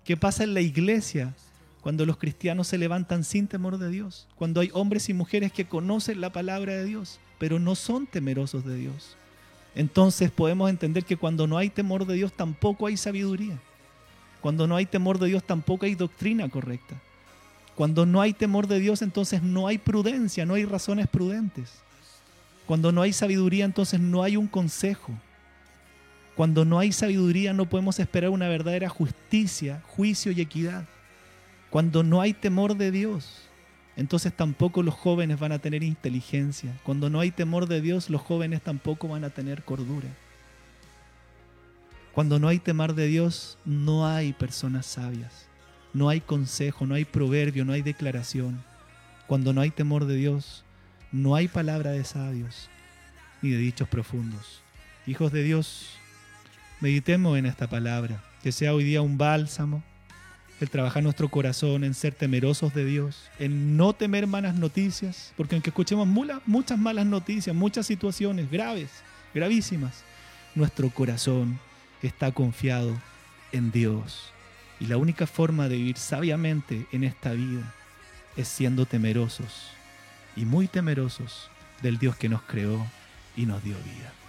¿Qué 0.03 0.17
pasa 0.17 0.43
en 0.43 0.55
la 0.55 0.61
iglesia 0.61 1.35
cuando 1.81 2.03
los 2.03 2.17
cristianos 2.17 2.67
se 2.67 2.79
levantan 2.79 3.23
sin 3.23 3.47
temor 3.47 3.77
de 3.77 3.91
Dios? 3.91 4.27
Cuando 4.35 4.59
hay 4.59 4.71
hombres 4.73 5.07
y 5.07 5.13
mujeres 5.13 5.51
que 5.51 5.65
conocen 5.65 6.19
la 6.19 6.31
palabra 6.31 6.73
de 6.73 6.83
Dios, 6.83 7.19
pero 7.37 7.59
no 7.59 7.75
son 7.75 8.07
temerosos 8.07 8.65
de 8.65 8.75
Dios. 8.77 9.15
Entonces 9.75 10.31
podemos 10.31 10.67
entender 10.67 11.05
que 11.05 11.15
cuando 11.15 11.45
no 11.45 11.59
hay 11.59 11.69
temor 11.69 12.07
de 12.07 12.15
Dios 12.15 12.33
tampoco 12.33 12.87
hay 12.87 12.97
sabiduría. 12.97 13.59
Cuando 14.41 14.65
no 14.65 14.75
hay 14.75 14.87
temor 14.87 15.19
de 15.19 15.27
Dios 15.27 15.43
tampoco 15.43 15.85
hay 15.85 15.93
doctrina 15.93 16.49
correcta. 16.49 16.95
Cuando 17.75 18.07
no 18.07 18.19
hay 18.19 18.33
temor 18.33 18.65
de 18.65 18.79
Dios 18.79 19.03
entonces 19.03 19.43
no 19.43 19.67
hay 19.67 19.77
prudencia, 19.77 20.43
no 20.43 20.55
hay 20.55 20.65
razones 20.65 21.07
prudentes. 21.07 21.71
Cuando 22.65 22.91
no 22.91 23.03
hay 23.03 23.13
sabiduría 23.13 23.63
entonces 23.63 23.99
no 23.99 24.23
hay 24.23 24.37
un 24.37 24.47
consejo. 24.47 25.13
Cuando 26.35 26.65
no 26.65 26.79
hay 26.79 26.91
sabiduría 26.91 27.53
no 27.53 27.67
podemos 27.69 27.99
esperar 27.99 28.29
una 28.29 28.47
verdadera 28.47 28.89
justicia, 28.89 29.81
juicio 29.87 30.31
y 30.31 30.41
equidad. 30.41 30.85
Cuando 31.69 32.03
no 32.03 32.21
hay 32.21 32.33
temor 32.33 32.75
de 32.75 32.91
Dios, 32.91 33.41
entonces 33.95 34.33
tampoco 34.33 34.83
los 34.83 34.93
jóvenes 34.93 35.39
van 35.39 35.53
a 35.53 35.59
tener 35.59 35.83
inteligencia. 35.83 36.77
Cuando 36.83 37.09
no 37.09 37.21
hay 37.21 37.31
temor 37.31 37.67
de 37.67 37.81
Dios, 37.81 38.09
los 38.09 38.21
jóvenes 38.21 38.61
tampoco 38.61 39.07
van 39.07 39.23
a 39.23 39.29
tener 39.29 39.63
cordura. 39.63 40.09
Cuando 42.13 42.39
no 42.39 42.47
hay 42.47 42.59
temor 42.59 42.95
de 42.95 43.07
Dios, 43.07 43.57
no 43.65 44.07
hay 44.07 44.33
personas 44.33 44.85
sabias. 44.85 45.47
No 45.93 46.09
hay 46.09 46.19
consejo, 46.19 46.85
no 46.85 46.95
hay 46.95 47.05
proverbio, 47.05 47.63
no 47.63 47.71
hay 47.71 47.81
declaración. 47.81 48.61
Cuando 49.27 49.53
no 49.53 49.61
hay 49.61 49.69
temor 49.71 50.05
de 50.05 50.15
Dios, 50.15 50.63
no 51.11 51.35
hay 51.35 51.47
palabra 51.47 51.91
de 51.91 52.03
sabios 52.03 52.69
ni 53.41 53.51
de 53.51 53.57
dichos 53.57 53.87
profundos. 53.87 54.61
Hijos 55.07 55.31
de 55.31 55.43
Dios, 55.43 55.97
meditemos 56.79 57.37
en 57.37 57.45
esta 57.45 57.67
palabra, 57.67 58.23
que 58.43 58.51
sea 58.51 58.73
hoy 58.73 58.83
día 58.83 59.01
un 59.01 59.17
bálsamo, 59.17 59.83
el 60.61 60.69
trabajar 60.69 61.03
nuestro 61.03 61.29
corazón 61.29 61.83
en 61.83 61.93
ser 61.93 62.13
temerosos 62.13 62.73
de 62.73 62.85
Dios, 62.85 63.29
en 63.39 63.75
no 63.75 63.93
temer 63.93 64.25
malas 64.27 64.55
noticias, 64.55 65.33
porque 65.35 65.55
aunque 65.55 65.69
escuchemos 65.69 66.07
muchas 66.07 66.79
malas 66.79 67.05
noticias, 67.05 67.55
muchas 67.55 67.85
situaciones 67.85 68.49
graves, 68.49 68.89
gravísimas, 69.33 70.03
nuestro 70.53 70.89
corazón 70.89 71.59
está 72.01 72.31
confiado 72.31 72.95
en 73.51 73.71
Dios. 73.71 74.31
Y 74.79 74.87
la 74.87 74.97
única 74.97 75.27
forma 75.27 75.67
de 75.67 75.77
vivir 75.77 75.97
sabiamente 75.97 76.85
en 76.91 77.03
esta 77.03 77.33
vida 77.33 77.73
es 78.37 78.47
siendo 78.47 78.85
temerosos 78.85 79.71
y 80.35 80.45
muy 80.45 80.67
temerosos 80.67 81.49
del 81.81 81.97
Dios 81.97 82.15
que 82.15 82.29
nos 82.29 82.41
creó 82.43 82.85
y 83.35 83.45
nos 83.45 83.63
dio 83.63 83.75
vida. 83.75 84.24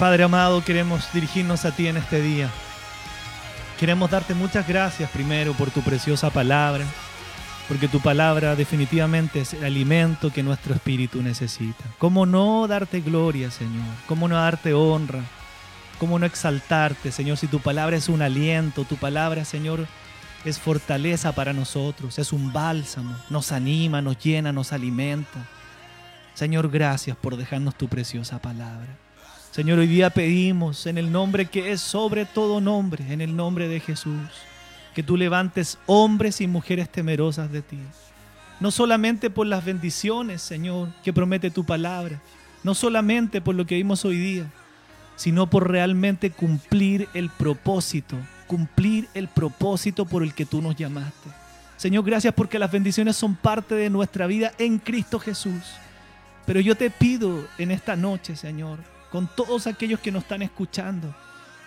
Padre 0.00 0.22
amado, 0.22 0.64
queremos 0.64 1.12
dirigirnos 1.12 1.66
a 1.66 1.72
ti 1.72 1.86
en 1.86 1.98
este 1.98 2.22
día. 2.22 2.48
Queremos 3.78 4.10
darte 4.10 4.32
muchas 4.32 4.66
gracias 4.66 5.10
primero 5.10 5.52
por 5.52 5.70
tu 5.70 5.82
preciosa 5.82 6.30
palabra, 6.30 6.86
porque 7.68 7.86
tu 7.86 8.00
palabra 8.00 8.56
definitivamente 8.56 9.42
es 9.42 9.52
el 9.52 9.62
alimento 9.62 10.32
que 10.32 10.42
nuestro 10.42 10.72
espíritu 10.72 11.20
necesita. 11.20 11.84
¿Cómo 11.98 12.24
no 12.24 12.66
darte 12.66 13.02
gloria, 13.02 13.50
Señor? 13.50 13.84
¿Cómo 14.06 14.26
no 14.26 14.36
darte 14.36 14.72
honra? 14.72 15.20
¿Cómo 15.98 16.18
no 16.18 16.24
exaltarte, 16.24 17.12
Señor, 17.12 17.36
si 17.36 17.46
tu 17.46 17.60
palabra 17.60 17.98
es 17.98 18.08
un 18.08 18.22
aliento, 18.22 18.84
tu 18.84 18.96
palabra, 18.96 19.44
Señor, 19.44 19.86
es 20.46 20.58
fortaleza 20.58 21.32
para 21.32 21.52
nosotros, 21.52 22.18
es 22.18 22.32
un 22.32 22.54
bálsamo, 22.54 23.14
nos 23.28 23.52
anima, 23.52 24.00
nos 24.00 24.18
llena, 24.18 24.50
nos 24.50 24.72
alimenta. 24.72 25.46
Señor, 26.32 26.70
gracias 26.70 27.18
por 27.18 27.36
dejarnos 27.36 27.74
tu 27.74 27.86
preciosa 27.86 28.38
palabra. 28.38 29.09
Señor, 29.50 29.80
hoy 29.80 29.88
día 29.88 30.10
pedimos 30.10 30.86
en 30.86 30.96
el 30.96 31.10
nombre 31.10 31.46
que 31.46 31.72
es 31.72 31.80
sobre 31.80 32.24
todo 32.24 32.60
nombre, 32.60 33.12
en 33.12 33.20
el 33.20 33.34
nombre 33.34 33.66
de 33.66 33.80
Jesús, 33.80 34.20
que 34.94 35.02
tú 35.02 35.16
levantes 35.16 35.76
hombres 35.86 36.40
y 36.40 36.46
mujeres 36.46 36.88
temerosas 36.88 37.50
de 37.50 37.60
ti. 37.60 37.80
No 38.60 38.70
solamente 38.70 39.28
por 39.28 39.48
las 39.48 39.64
bendiciones, 39.64 40.40
Señor, 40.40 40.90
que 41.02 41.12
promete 41.12 41.50
tu 41.50 41.64
palabra, 41.64 42.20
no 42.62 42.76
solamente 42.76 43.40
por 43.40 43.56
lo 43.56 43.66
que 43.66 43.74
vimos 43.74 44.04
hoy 44.04 44.18
día, 44.18 44.46
sino 45.16 45.50
por 45.50 45.68
realmente 45.68 46.30
cumplir 46.30 47.08
el 47.12 47.28
propósito, 47.28 48.16
cumplir 48.46 49.08
el 49.14 49.26
propósito 49.26 50.04
por 50.06 50.22
el 50.22 50.32
que 50.32 50.46
tú 50.46 50.62
nos 50.62 50.76
llamaste. 50.76 51.28
Señor, 51.76 52.04
gracias 52.04 52.34
porque 52.34 52.60
las 52.60 52.70
bendiciones 52.70 53.16
son 53.16 53.34
parte 53.34 53.74
de 53.74 53.90
nuestra 53.90 54.28
vida 54.28 54.52
en 54.58 54.78
Cristo 54.78 55.18
Jesús. 55.18 55.72
Pero 56.46 56.60
yo 56.60 56.76
te 56.76 56.88
pido 56.88 57.48
en 57.58 57.72
esta 57.72 57.96
noche, 57.96 58.36
Señor, 58.36 58.78
con 59.10 59.28
todos 59.34 59.66
aquellos 59.66 60.00
que 60.00 60.12
nos 60.12 60.22
están 60.22 60.42
escuchando, 60.42 61.14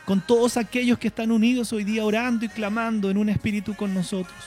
con 0.05 0.21
todos 0.21 0.57
aquellos 0.57 0.97
que 0.97 1.07
están 1.07 1.31
unidos 1.31 1.73
hoy 1.73 1.83
día 1.83 2.05
orando 2.05 2.45
y 2.45 2.49
clamando 2.49 3.09
en 3.09 3.17
un 3.17 3.29
espíritu 3.29 3.75
con 3.75 3.93
nosotros, 3.93 4.37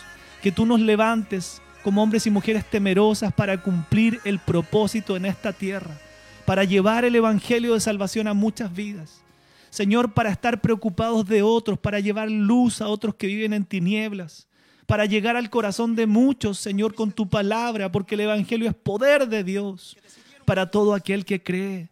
que 0.42 0.52
tú 0.52 0.66
nos 0.66 0.80
levantes 0.80 1.60
como 1.82 2.02
hombres 2.02 2.26
y 2.26 2.30
mujeres 2.30 2.64
temerosas 2.68 3.32
para 3.32 3.62
cumplir 3.62 4.20
el 4.24 4.38
propósito 4.38 5.16
en 5.16 5.26
esta 5.26 5.52
tierra, 5.52 5.96
para 6.44 6.64
llevar 6.64 7.04
el 7.04 7.14
Evangelio 7.14 7.74
de 7.74 7.80
salvación 7.80 8.26
a 8.28 8.34
muchas 8.34 8.74
vidas. 8.74 9.22
Señor, 9.70 10.12
para 10.12 10.30
estar 10.30 10.60
preocupados 10.60 11.26
de 11.26 11.42
otros, 11.42 11.78
para 11.78 12.00
llevar 12.00 12.30
luz 12.30 12.80
a 12.80 12.88
otros 12.88 13.14
que 13.14 13.26
viven 13.26 13.52
en 13.52 13.64
tinieblas, 13.64 14.48
para 14.86 15.04
llegar 15.04 15.36
al 15.36 15.50
corazón 15.50 15.94
de 15.96 16.06
muchos, 16.06 16.58
Señor, 16.58 16.94
con 16.94 17.12
tu 17.12 17.28
palabra, 17.28 17.92
porque 17.92 18.14
el 18.14 18.22
Evangelio 18.22 18.68
es 18.68 18.74
poder 18.74 19.28
de 19.28 19.44
Dios 19.44 19.96
para 20.44 20.70
todo 20.70 20.94
aquel 20.94 21.24
que 21.24 21.42
cree. 21.42 21.88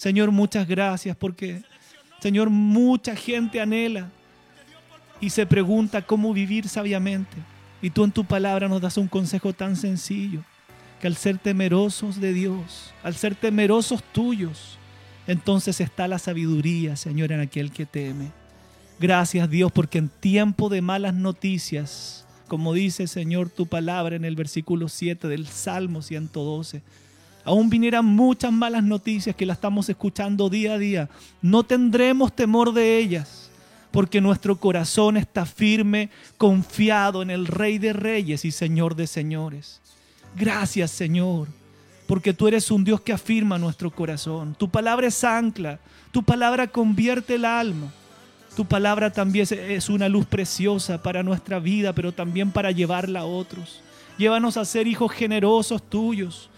Señor, 0.00 0.30
muchas 0.30 0.66
gracias 0.66 1.14
porque, 1.14 1.60
Señor, 2.22 2.48
mucha 2.48 3.14
gente 3.14 3.60
anhela 3.60 4.08
y 5.20 5.28
se 5.28 5.44
pregunta 5.44 6.00
cómo 6.00 6.32
vivir 6.32 6.70
sabiamente. 6.70 7.36
Y 7.82 7.90
tú 7.90 8.04
en 8.04 8.10
tu 8.10 8.24
palabra 8.24 8.66
nos 8.66 8.80
das 8.80 8.96
un 8.96 9.08
consejo 9.08 9.52
tan 9.52 9.76
sencillo, 9.76 10.42
que 11.02 11.06
al 11.06 11.16
ser 11.16 11.36
temerosos 11.36 12.18
de 12.18 12.32
Dios, 12.32 12.94
al 13.02 13.14
ser 13.14 13.34
temerosos 13.34 14.02
tuyos, 14.02 14.78
entonces 15.26 15.82
está 15.82 16.08
la 16.08 16.18
sabiduría, 16.18 16.96
Señor, 16.96 17.30
en 17.30 17.40
aquel 17.40 17.70
que 17.70 17.84
teme. 17.84 18.30
Gracias 18.98 19.50
Dios, 19.50 19.70
porque 19.70 19.98
en 19.98 20.08
tiempo 20.08 20.70
de 20.70 20.80
malas 20.80 21.12
noticias, 21.12 22.24
como 22.48 22.72
dice 22.72 23.06
Señor 23.06 23.50
tu 23.50 23.66
palabra 23.66 24.16
en 24.16 24.24
el 24.24 24.34
versículo 24.34 24.88
7 24.88 25.28
del 25.28 25.46
Salmo 25.46 26.00
112, 26.00 26.80
aún 27.50 27.68
vinieran 27.68 28.04
muchas 28.04 28.52
malas 28.52 28.84
noticias 28.84 29.34
que 29.34 29.44
las 29.44 29.56
estamos 29.56 29.88
escuchando 29.88 30.48
día 30.48 30.74
a 30.74 30.78
día, 30.78 31.08
no 31.42 31.64
tendremos 31.64 32.32
temor 32.32 32.72
de 32.72 32.98
ellas, 32.98 33.50
porque 33.90 34.20
nuestro 34.20 34.54
corazón 34.54 35.16
está 35.16 35.44
firme, 35.44 36.10
confiado 36.38 37.22
en 37.22 37.30
el 37.30 37.48
Rey 37.48 37.78
de 37.78 37.92
Reyes 37.92 38.44
y 38.44 38.52
Señor 38.52 38.94
de 38.94 39.08
Señores. 39.08 39.80
Gracias 40.36 40.92
Señor, 40.92 41.48
porque 42.06 42.32
tú 42.32 42.46
eres 42.46 42.70
un 42.70 42.84
Dios 42.84 43.00
que 43.00 43.12
afirma 43.12 43.58
nuestro 43.58 43.90
corazón. 43.90 44.54
Tu 44.56 44.68
palabra 44.68 45.08
es 45.08 45.24
ancla, 45.24 45.80
tu 46.12 46.22
palabra 46.22 46.68
convierte 46.68 47.34
el 47.34 47.44
alma. 47.44 47.92
Tu 48.54 48.64
palabra 48.64 49.12
también 49.12 49.46
es 49.50 49.88
una 49.88 50.08
luz 50.08 50.26
preciosa 50.26 51.02
para 51.02 51.24
nuestra 51.24 51.58
vida, 51.58 51.92
pero 51.92 52.12
también 52.12 52.52
para 52.52 52.70
llevarla 52.70 53.20
a 53.20 53.24
otros. 53.24 53.80
Llévanos 54.18 54.56
a 54.56 54.64
ser 54.64 54.86
hijos 54.86 55.10
generosos 55.12 55.82
tuyos, 55.82 56.49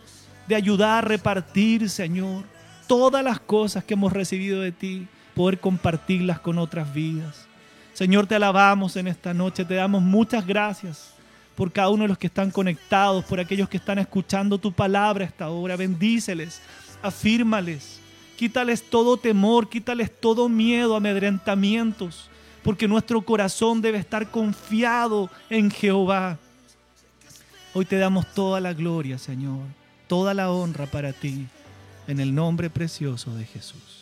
ayudar, 0.55 1.09
repartir, 1.09 1.89
Señor, 1.89 2.45
todas 2.87 3.25
las 3.25 3.41
cosas 3.41 3.85
que 3.85 3.95
hemos 3.95 4.13
recibido 4.13 4.61
de 4.61 4.73
ti, 4.73 5.07
poder 5.35 5.59
compartirlas 5.61 6.41
con 6.41 6.59
otras 6.59 6.93
vidas. 6.93 7.47
Señor, 7.95 8.27
te 8.27 8.35
alabamos 8.35 8.97
en 8.97 9.07
esta 9.07 9.35
noche, 9.35 9.65
te 9.65 9.75
damos 9.75 10.03
muchas 10.03 10.47
gracias 10.47 11.13
por 11.55 11.71
cada 11.71 11.91
uno 11.91 12.05
de 12.05 12.09
los 12.09 12.19
que 12.19 12.27
están 12.27 12.51
conectados, 12.51 13.25
por 13.25 13.39
aquellos 13.39 13.69
que 13.69 13.77
están 13.77 13.99
escuchando 13.99 14.59
tu 14.59 14.73
palabra 14.73 15.25
esta 15.25 15.51
hora. 15.51 15.77
Bendíceles, 15.77 16.63
afírmales, 17.03 18.01
quítales 18.37 18.83
todo 18.83 19.17
temor, 19.17 19.69
quítales 19.69 20.11
todo 20.21 20.49
miedo, 20.49 20.97
amedrentamientos, 20.97 22.31
porque 22.63 22.89
nuestro 22.89 23.21
corazón 23.23 23.83
debe 23.83 23.99
estar 23.99 24.31
confiado 24.31 25.29
en 25.51 25.71
Jehová. 25.71 26.39
Hoy 27.75 27.85
te 27.85 27.97
damos 27.97 28.27
toda 28.35 28.61
la 28.61 28.73
gloria, 28.73 29.19
Señor, 29.19 29.61
toda 30.13 30.35
la 30.35 30.51
honra 30.51 30.85
para 30.85 31.15
ti, 31.15 31.47
en 32.07 32.21
el 32.21 32.35
nombre 32.35 32.69
precioso 32.69 33.35
de 33.35 33.47
Jesús. 33.47 34.02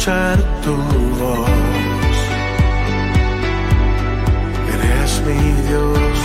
escuchar 0.00 0.38
tu 0.62 0.74
voz. 1.20 2.16
Eres 4.74 5.22
mi 5.26 5.42
Dios. 5.68 6.18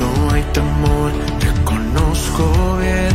No 0.00 0.30
hay 0.32 0.42
temor, 0.52 1.12
te 1.38 1.48
conozco 1.64 2.78
bien. 2.78 3.14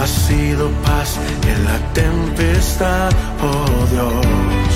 Ha 0.00 0.06
sido 0.06 0.68
paz 0.84 1.18
en 1.46 1.64
la 1.64 1.78
tempestad, 1.92 3.12
oh 3.40 3.86
Dios. 3.92 4.72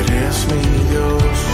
Eres 0.00 0.46
mi 0.48 0.90
Dios. 0.90 1.49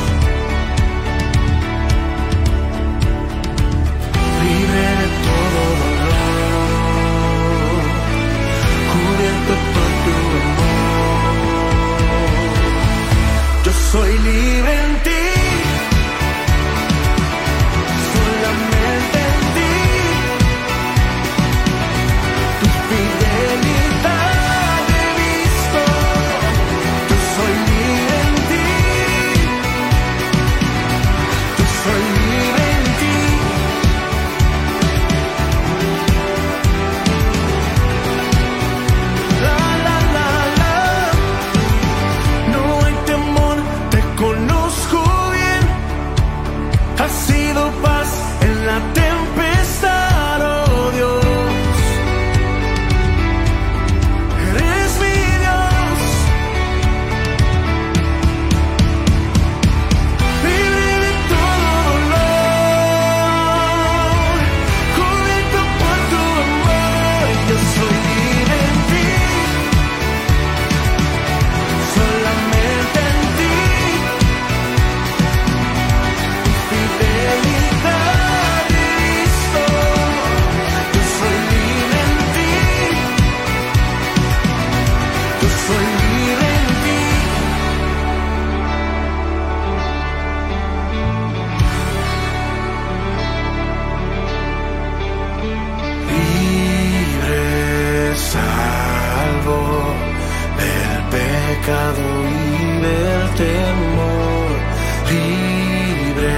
Libre 105.10 106.36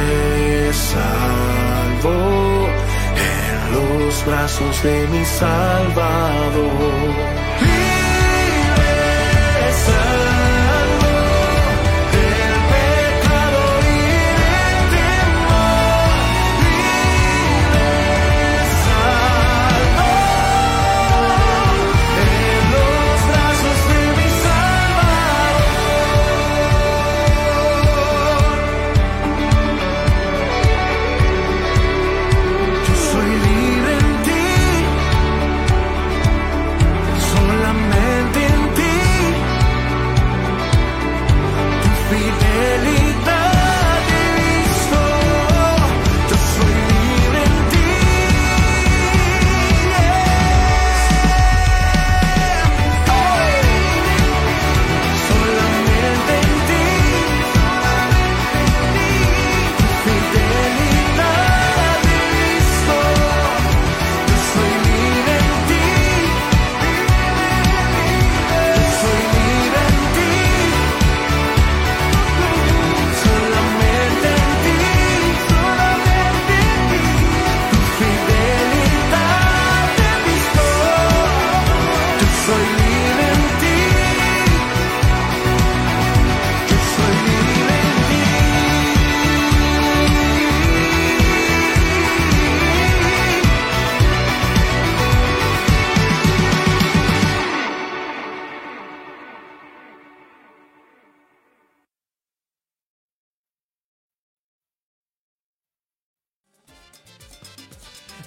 salvo 0.72 2.66
en 3.32 3.74
los 3.74 4.24
brazos 4.24 4.82
de 4.82 5.06
mi 5.08 5.24
Salvador. 5.24 6.58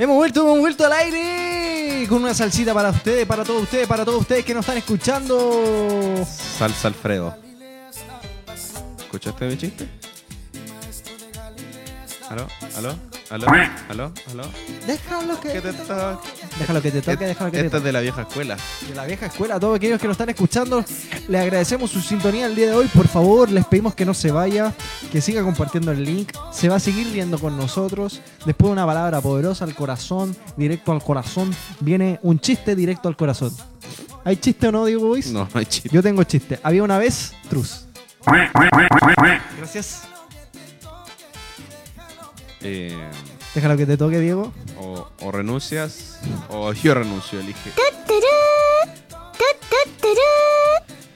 Hemos 0.02 0.16
vuelto, 0.16 0.42
hemos 0.42 0.58
vuelto 0.58 0.84
al 0.84 0.94
aire 0.94 2.08
con 2.10 2.24
una 2.24 2.34
salsita 2.34 2.74
para 2.74 2.90
ustedes, 2.90 3.28
para 3.28 3.44
todos 3.44 3.62
ustedes, 3.62 3.88
para 3.88 4.04
todos 4.04 4.22
ustedes 4.22 4.44
que 4.44 4.52
nos 4.52 4.62
están 4.62 4.78
escuchando. 4.80 6.26
Salsa 6.26 6.88
Alfredo. 6.88 7.38
¿Escuchaste 8.98 9.46
mi 9.46 9.56
chiste? 9.56 9.88
¿Aló? 12.30 12.48
¿Aló? 12.78 13.11
¿Aló? 13.32 13.48
¿Aló? 13.88 14.12
¿Aló? 14.32 14.44
Déjalo 14.86 15.40
que, 15.40 15.54
¿Qué 15.54 15.62
te 15.62 15.72
toque? 15.72 16.30
déjalo 16.60 16.82
que 16.82 16.92
te 16.92 17.02
toque, 17.02 17.26
déjalo 17.26 17.50
que 17.52 17.60
te 17.60 17.66
Esta 17.66 17.78
es 17.78 17.84
de 17.84 17.92
la 17.94 18.02
vieja 18.02 18.22
escuela. 18.24 18.58
de 18.90 18.94
la 18.94 19.06
vieja 19.06 19.26
escuela, 19.28 19.56
a 19.56 19.60
todos 19.60 19.78
aquellos 19.78 20.02
que 20.02 20.08
nos 20.08 20.16
están 20.16 20.30
escuchando, 20.32 20.84
les 21.30 21.42
agradecemos 21.42 21.90
su 21.92 22.02
sintonía 22.02 22.48
el 22.48 22.56
día 22.56 22.68
de 22.68 22.74
hoy. 22.76 22.88
Por 22.88 23.08
favor, 23.08 23.50
les 23.50 23.66
pedimos 23.66 23.96
que 23.96 24.06
no 24.06 24.14
se 24.14 24.32
vaya, 24.32 24.74
que 25.14 25.22
siga 25.22 25.44
compartiendo 25.44 25.94
el 25.94 26.04
link. 26.04 26.34
Se 26.52 26.68
va 26.68 26.76
a 26.76 26.80
seguir 26.82 27.08
riendo 27.14 27.40
con 27.40 27.56
nosotros. 27.56 28.20
Después 28.46 28.68
de 28.68 28.74
una 28.74 28.86
palabra 28.86 29.22
poderosa 29.22 29.64
al 29.64 29.76
corazón, 29.76 30.36
directo 30.58 30.92
al 30.92 31.02
corazón, 31.02 31.56
viene 31.80 32.20
un 32.24 32.38
chiste 32.38 32.76
directo 32.76 33.08
al 33.08 33.16
corazón. 33.16 33.56
¿Hay 34.26 34.36
chiste 34.36 34.68
o 34.68 34.74
no, 34.74 34.84
Diego 34.84 35.08
Boys? 35.08 35.32
No, 35.32 35.48
no 35.54 35.60
hay 35.60 35.66
chiste. 35.66 35.88
Yo 35.90 36.04
tengo 36.04 36.22
chiste. 36.26 36.60
Había 36.64 36.84
una 36.84 36.98
vez, 36.98 37.34
Truz. 37.50 37.86
Gracias. 39.58 40.11
Eh, 42.64 42.96
Déjalo 43.56 43.76
que 43.76 43.86
te 43.86 43.98
toque, 43.98 44.20
Diego. 44.20 44.54
o, 44.80 45.08
o 45.22 45.32
renuncias 45.32 46.20
o 46.50 46.72
yo 46.84 46.94
renuncio, 46.94 47.40
elige. 47.40 47.72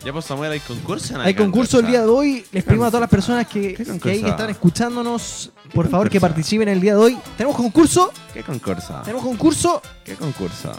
Ya 0.03 0.13
pues 0.13 0.25
Samuel, 0.25 0.51
hay 0.51 0.59
concurso. 0.59 1.15
en 1.15 1.21
Hay 1.21 1.33
concurso 1.33 1.79
el 1.79 1.87
día 1.87 2.01
de 2.01 2.07
hoy. 2.07 2.45
Les 2.51 2.63
pedimos 2.63 2.87
a 2.87 2.91
todas 2.91 3.01
las 3.01 3.09
personas 3.09 3.47
que, 3.47 3.73
¿Qué 3.73 3.99
que 3.99 4.11
ahí 4.11 4.23
están 4.23 4.51
escuchándonos, 4.51 5.51
por 5.73 5.89
favor, 5.89 6.11
que 6.11 6.21
participen 6.21 6.67
el 6.69 6.79
día 6.79 6.93
de 6.93 6.99
hoy. 6.99 7.17
¿Tenemos 7.35 7.57
concurso? 7.57 8.11
¿Qué 8.31 8.43
concurso? 8.43 9.01
¿Tenemos 9.03 9.23
concurso? 9.23 9.81
¿Qué 10.03 10.13
concurso? 10.15 10.71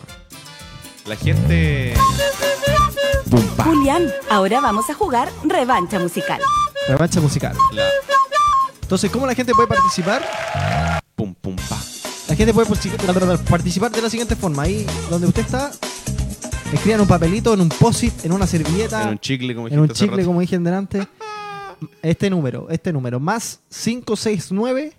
La 1.07 1.17
gente. 1.17 1.95
Julián, 3.65 4.13
ahora 4.31 4.61
vamos 4.61 4.89
a 4.91 4.95
jugar 4.95 5.29
revancha 5.43 5.99
musical. 5.99 6.41
Revancha 6.87 7.21
musical. 7.21 7.57
La 7.73 7.83
Entonces, 8.87 9.11
¿cómo 9.11 9.27
la 9.27 9.35
gente 9.35 9.53
puede 9.53 9.67
participar? 9.67 10.23
pum 11.17 11.35
pum 11.35 11.57
pa. 11.69 11.77
La 12.29 12.37
gente 12.37 12.55
puede 12.55 12.69
partic- 12.69 13.45
participar 13.49 13.91
de 13.91 14.01
la 14.01 14.09
siguiente 14.09 14.37
forma. 14.37 14.63
Ahí 14.63 14.87
donde 15.11 15.27
usted 15.27 15.43
está, 15.43 15.73
escriban 16.73 17.01
un 17.01 17.09
papelito, 17.09 17.53
en 17.55 17.63
un 17.63 17.69
post-it, 17.69 18.25
en 18.25 18.31
una 18.33 18.47
servilleta, 18.47 19.03
En 19.03 19.09
un 19.09 19.19
chicle, 19.19 19.55
como 19.57 19.67
en 19.67 19.79
un 19.81 19.89
chicle, 19.89 20.25
como 20.25 20.41
dije 20.41 20.57
delante. 20.59 21.07
Este 22.01 22.31
número, 22.31 22.69
este 22.71 22.93
número, 22.93 23.19
más 23.19 23.59
569 23.71 24.93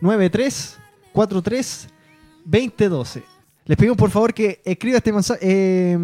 93 0.00 0.78
43 1.12 1.88
2012. 2.46 3.22
Les 3.66 3.76
pedimos 3.76 3.98
por 3.98 4.10
favor 4.10 4.32
que 4.32 4.62
escriba 4.64 4.96
este 4.96 5.12
mensaje. 5.12 5.40
eh, 5.42 5.98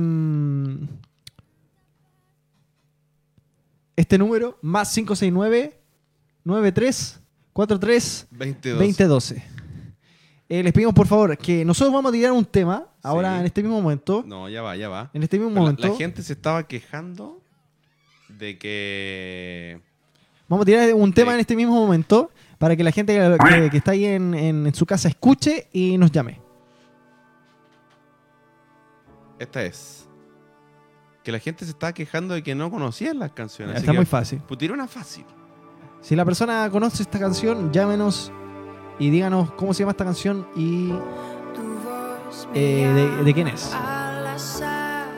este 3.96 4.18
número, 4.18 4.58
más 4.60 4.92
569 4.92 5.78
93 6.44 7.20
43 7.52 8.28
2012. 8.30 8.74
2012. 8.78 9.44
Eh, 10.48 10.62
les 10.62 10.72
pedimos 10.72 10.94
por 10.94 11.06
favor 11.06 11.36
que 11.38 11.64
nosotros 11.64 11.92
vamos 11.94 12.10
a 12.10 12.12
tirar 12.12 12.32
un 12.32 12.44
tema 12.44 12.86
ahora 13.02 13.34
Sí. 13.34 13.40
en 13.40 13.46
este 13.46 13.62
mismo 13.62 13.80
momento. 13.80 14.22
No, 14.26 14.48
ya 14.48 14.60
va, 14.62 14.76
ya 14.76 14.88
va. 14.88 15.10
En 15.14 15.22
este 15.22 15.38
mismo 15.38 15.52
momento. 15.54 15.86
La, 15.88 15.94
gente 15.96 16.22
se 16.22 16.32
estaba 16.34 16.66
quejando 16.66 17.40
de 18.28 18.58
que. 18.58 19.80
Vamos 20.48 20.64
a 20.64 20.66
tirar 20.66 20.92
un 20.94 21.12
tema 21.12 21.32
en 21.34 21.40
este 21.40 21.56
mismo 21.56 21.74
momento 21.74 22.30
para 22.58 22.76
que 22.76 22.84
la 22.84 22.92
gente 22.92 23.14
que, 23.16 23.38
que- 23.62 23.70
que 23.70 23.76
está 23.78 23.92
ahí 23.92 24.04
en, 24.04 24.34
en- 24.34 24.66
en 24.66 24.74
su 24.74 24.84
casa 24.84 25.08
escuche 25.08 25.68
y 25.72 25.96
nos 25.96 26.10
llame. 26.12 26.40
Esta 29.38 29.62
es. 29.64 30.06
Que 31.22 31.32
la 31.32 31.38
gente 31.38 31.64
se 31.64 31.70
estaba 31.70 31.92
quejando 31.92 32.34
de 32.34 32.42
que 32.42 32.54
no 32.54 32.70
conocían 32.70 33.18
las 33.18 33.32
canciones. 33.32 33.76
así 33.76 33.82
Está 33.84 33.92
que, 33.92 33.98
muy 33.98 34.06
fácil. 34.06 34.40
Pues 34.46 34.58
tira 34.58 34.74
una 34.74 34.86
fácil. 34.88 35.24
Si 36.02 36.16
la 36.16 36.24
persona 36.24 36.68
conoce 36.70 37.04
esta 37.04 37.18
canción, 37.20 37.72
llámenos 37.72 38.32
y 38.98 39.08
díganos 39.10 39.52
cómo 39.52 39.72
se 39.72 39.80
llama 39.80 39.92
esta 39.92 40.04
canción 40.04 40.46
y 40.56 40.92
eh, 42.54 43.16
de, 43.18 43.24
de 43.24 43.34
quién 43.34 43.46
es. 43.46 43.72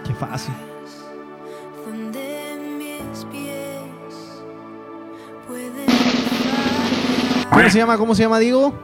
Qué 0.06 0.15
fácil. 0.15 0.55
¿Cómo 7.51 7.70
se 7.70 7.78
llama? 7.78 7.97
¿Cómo 7.97 8.15
se 8.15 8.23
llama, 8.23 8.39
Diego? 8.39 8.74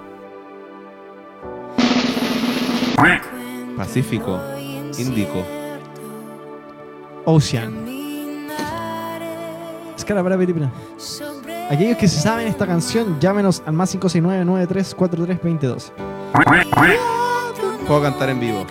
Pacífico. 3.77 4.40
Índico. 4.98 5.44
Ocean. 7.27 7.86
Es 9.97 10.05
que 10.05 10.14
la 10.14 10.24
película. 10.24 10.70
Aquellos 11.70 11.97
que 11.98 12.09
se 12.09 12.20
saben 12.20 12.48
esta 12.48 12.66
canción, 12.66 13.20
llámenos 13.20 13.62
al 13.64 13.74
más 13.74 13.92
569 13.92 14.44
9343 14.44 15.38
2012. 15.40 15.92
Puedo 17.86 18.02
cantar 18.02 18.28
en 18.28 18.40
vivo. 18.40 18.66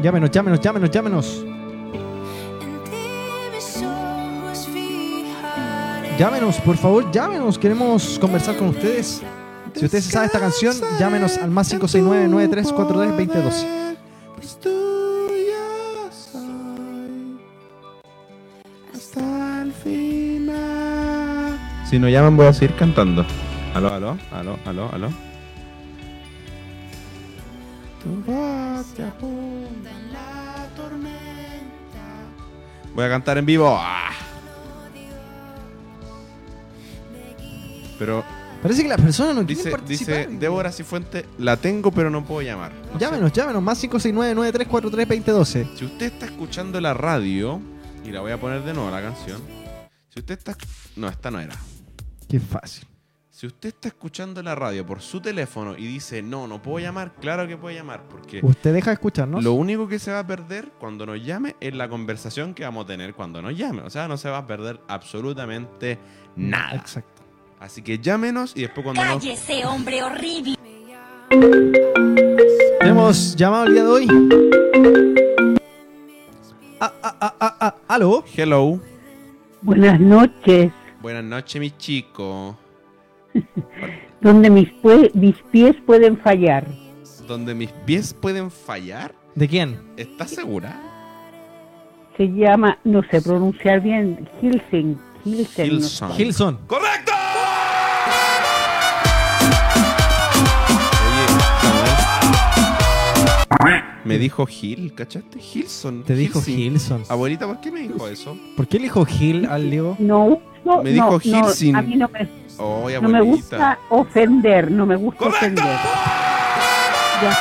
Llámenos, 0.00 0.30
llámenos, 0.30 0.60
llámenos, 0.60 0.90
llámenos. 0.92 1.44
Llámenos, 6.16 6.60
por 6.60 6.76
favor, 6.76 7.10
llámenos. 7.10 7.58
Queremos 7.58 8.16
conversar 8.20 8.56
con 8.56 8.68
ustedes. 8.68 9.20
Si 9.74 9.84
usted 9.84 10.00
se 10.00 10.12
sabe 10.12 10.26
esta 10.26 10.38
canción, 10.38 10.76
llámenos 11.00 11.36
al 11.36 11.50
más 11.50 11.68
569 11.68 12.28
9343 12.28 13.28
2012. 13.42 14.87
Si 21.88 21.98
no 21.98 22.08
llaman 22.08 22.36
voy 22.36 22.46
a 22.46 22.52
seguir 22.52 22.76
cantando. 22.76 23.24
Aló, 23.74 23.92
aló, 23.92 24.18
aló, 24.30 24.58
aló, 24.66 24.90
aló. 24.92 25.08
Tu 28.02 28.30
voz 28.30 28.86
te 28.94 29.04
apunta 29.04 29.90
en 29.90 30.12
la 30.12 30.68
tormenta. 30.76 32.04
Voy 32.94 33.04
a 33.04 33.08
cantar 33.08 33.38
en 33.38 33.46
vivo. 33.46 33.74
¡Ah! 33.78 34.10
Pero 37.98 38.22
Parece 38.62 38.82
que 38.82 38.88
las 38.88 39.00
personas 39.00 39.36
no 39.36 39.44
dice, 39.44 39.62
quieren 39.62 39.80
participar. 39.80 40.26
dice 40.26 40.38
Débora 40.38 40.72
Cifuente, 40.72 41.24
la 41.38 41.56
tengo 41.56 41.92
pero 41.92 42.10
no 42.10 42.24
puedo 42.24 42.42
llamar. 42.42 42.72
No 42.92 42.94
sé. 42.94 43.04
Llámenos, 43.04 43.32
llámenos, 43.32 43.62
más 43.62 43.82
569-9343-2012. 43.84 45.76
Si 45.76 45.84
usted 45.84 46.12
está 46.12 46.26
escuchando 46.26 46.80
la 46.80 46.92
radio, 46.92 47.60
y 48.04 48.10
la 48.10 48.20
voy 48.20 48.32
a 48.32 48.40
poner 48.40 48.62
de 48.62 48.74
nuevo 48.74 48.90
la 48.90 49.00
canción. 49.00 49.40
Si 50.12 50.18
usted 50.20 50.38
está. 50.38 50.56
No, 50.96 51.08
esta 51.08 51.30
no 51.30 51.38
era. 51.40 51.54
Qué 52.28 52.38
fácil. 52.38 52.86
Si 53.30 53.46
usted 53.46 53.68
está 53.68 53.88
escuchando 53.88 54.42
la 54.42 54.54
radio 54.56 54.84
por 54.84 55.00
su 55.00 55.20
teléfono 55.20 55.76
y 55.78 55.86
dice, 55.86 56.22
no, 56.22 56.48
no 56.48 56.60
puedo 56.60 56.80
llamar, 56.80 57.12
claro 57.20 57.46
que 57.46 57.56
puede 57.56 57.76
llamar, 57.76 58.02
porque 58.08 58.40
Usted 58.42 58.74
deja 58.74 58.90
de 58.90 58.94
escucharnos. 58.94 59.44
lo 59.44 59.52
único 59.52 59.86
que 59.86 60.00
se 60.00 60.10
va 60.10 60.18
a 60.18 60.26
perder 60.26 60.70
cuando 60.80 61.06
nos 61.06 61.24
llame 61.24 61.54
es 61.60 61.72
la 61.74 61.88
conversación 61.88 62.52
que 62.52 62.64
vamos 62.64 62.84
a 62.84 62.88
tener 62.88 63.14
cuando 63.14 63.40
nos 63.40 63.56
llame. 63.56 63.82
O 63.82 63.90
sea, 63.90 64.08
no 64.08 64.16
se 64.16 64.28
va 64.28 64.38
a 64.38 64.46
perder 64.46 64.80
absolutamente 64.88 65.98
nada. 66.34 66.74
Exacto. 66.74 67.22
Así 67.60 67.82
que 67.82 67.98
llámenos 68.00 68.52
y 68.56 68.62
después 68.62 68.82
cuando 68.84 69.04
nos... 69.04 69.22
Cállese, 69.22 69.64
hombre 69.64 70.02
horrible. 70.02 70.56
Tenemos 72.80 73.36
llamado 73.36 73.66
el 73.66 73.72
día 73.74 73.82
de 73.84 73.88
hoy. 73.88 74.08
Ah, 76.80 76.92
ah, 77.02 77.16
ah, 77.20 77.34
ah, 77.40 77.56
ah, 77.60 77.74
¿Aló? 77.88 78.24
Hello. 78.36 78.80
Buenas 79.62 80.00
noches. 80.00 80.72
Buenas 81.00 81.24
noches, 81.24 81.60
mi 81.60 81.70
chico. 81.70 82.56
Donde 84.20 84.50
mis, 84.50 84.68
pue- 84.82 85.12
mis 85.14 85.36
pies 85.52 85.76
pueden 85.86 86.16
fallar. 86.18 86.66
Donde 87.26 87.54
mis 87.54 87.70
pies 87.86 88.12
pueden 88.14 88.50
fallar. 88.50 89.14
¿De 89.34 89.46
quién? 89.46 89.80
¿Estás 89.96 90.30
segura? 90.30 90.80
Se 92.16 92.24
llama, 92.26 92.78
no 92.82 93.02
sé 93.10 93.22
pronunciar 93.22 93.80
bien, 93.80 94.28
Hilsen. 94.42 94.98
Hilsen. 95.24 95.34
no 95.34 95.44
sé. 95.44 95.66
Hilson. 95.66 96.12
Hilson. 96.20 96.58
¡Correcto! 96.66 97.07
Me 104.04 104.18
dijo 104.18 104.46
Gil, 104.46 104.94
¿cachaste? 104.94 105.38
Hilson. 105.38 106.04
Te 106.04 106.14
dijo 106.14 106.38
Hilson. 106.38 106.58
Hilson. 106.58 107.02
Abuelita, 107.08 107.46
¿por 107.46 107.60
qué 107.60 107.70
me 107.70 107.80
dijo 107.80 108.08
eso? 108.08 108.36
¿Por 108.56 108.66
qué 108.66 108.78
le 108.78 108.84
dijo 108.84 109.04
Gil 109.04 109.46
al 109.46 109.70
Diego? 109.70 109.96
No, 109.98 110.40
no, 110.64 110.82
Me 110.82 110.90
dijo 110.92 111.20
no, 111.24 111.40
no, 111.40 111.78
a 111.78 111.82
mí 111.82 111.96
no 111.96 112.08
me, 112.08 112.28
Oye, 112.58 113.00
no 113.00 113.08
me 113.08 113.20
gusta 113.20 113.78
ofender, 113.90 114.70
no 114.70 114.84
me 114.84 114.96
gusta 114.96 115.26
ofender. 115.26 115.64
Ya. 115.64 117.36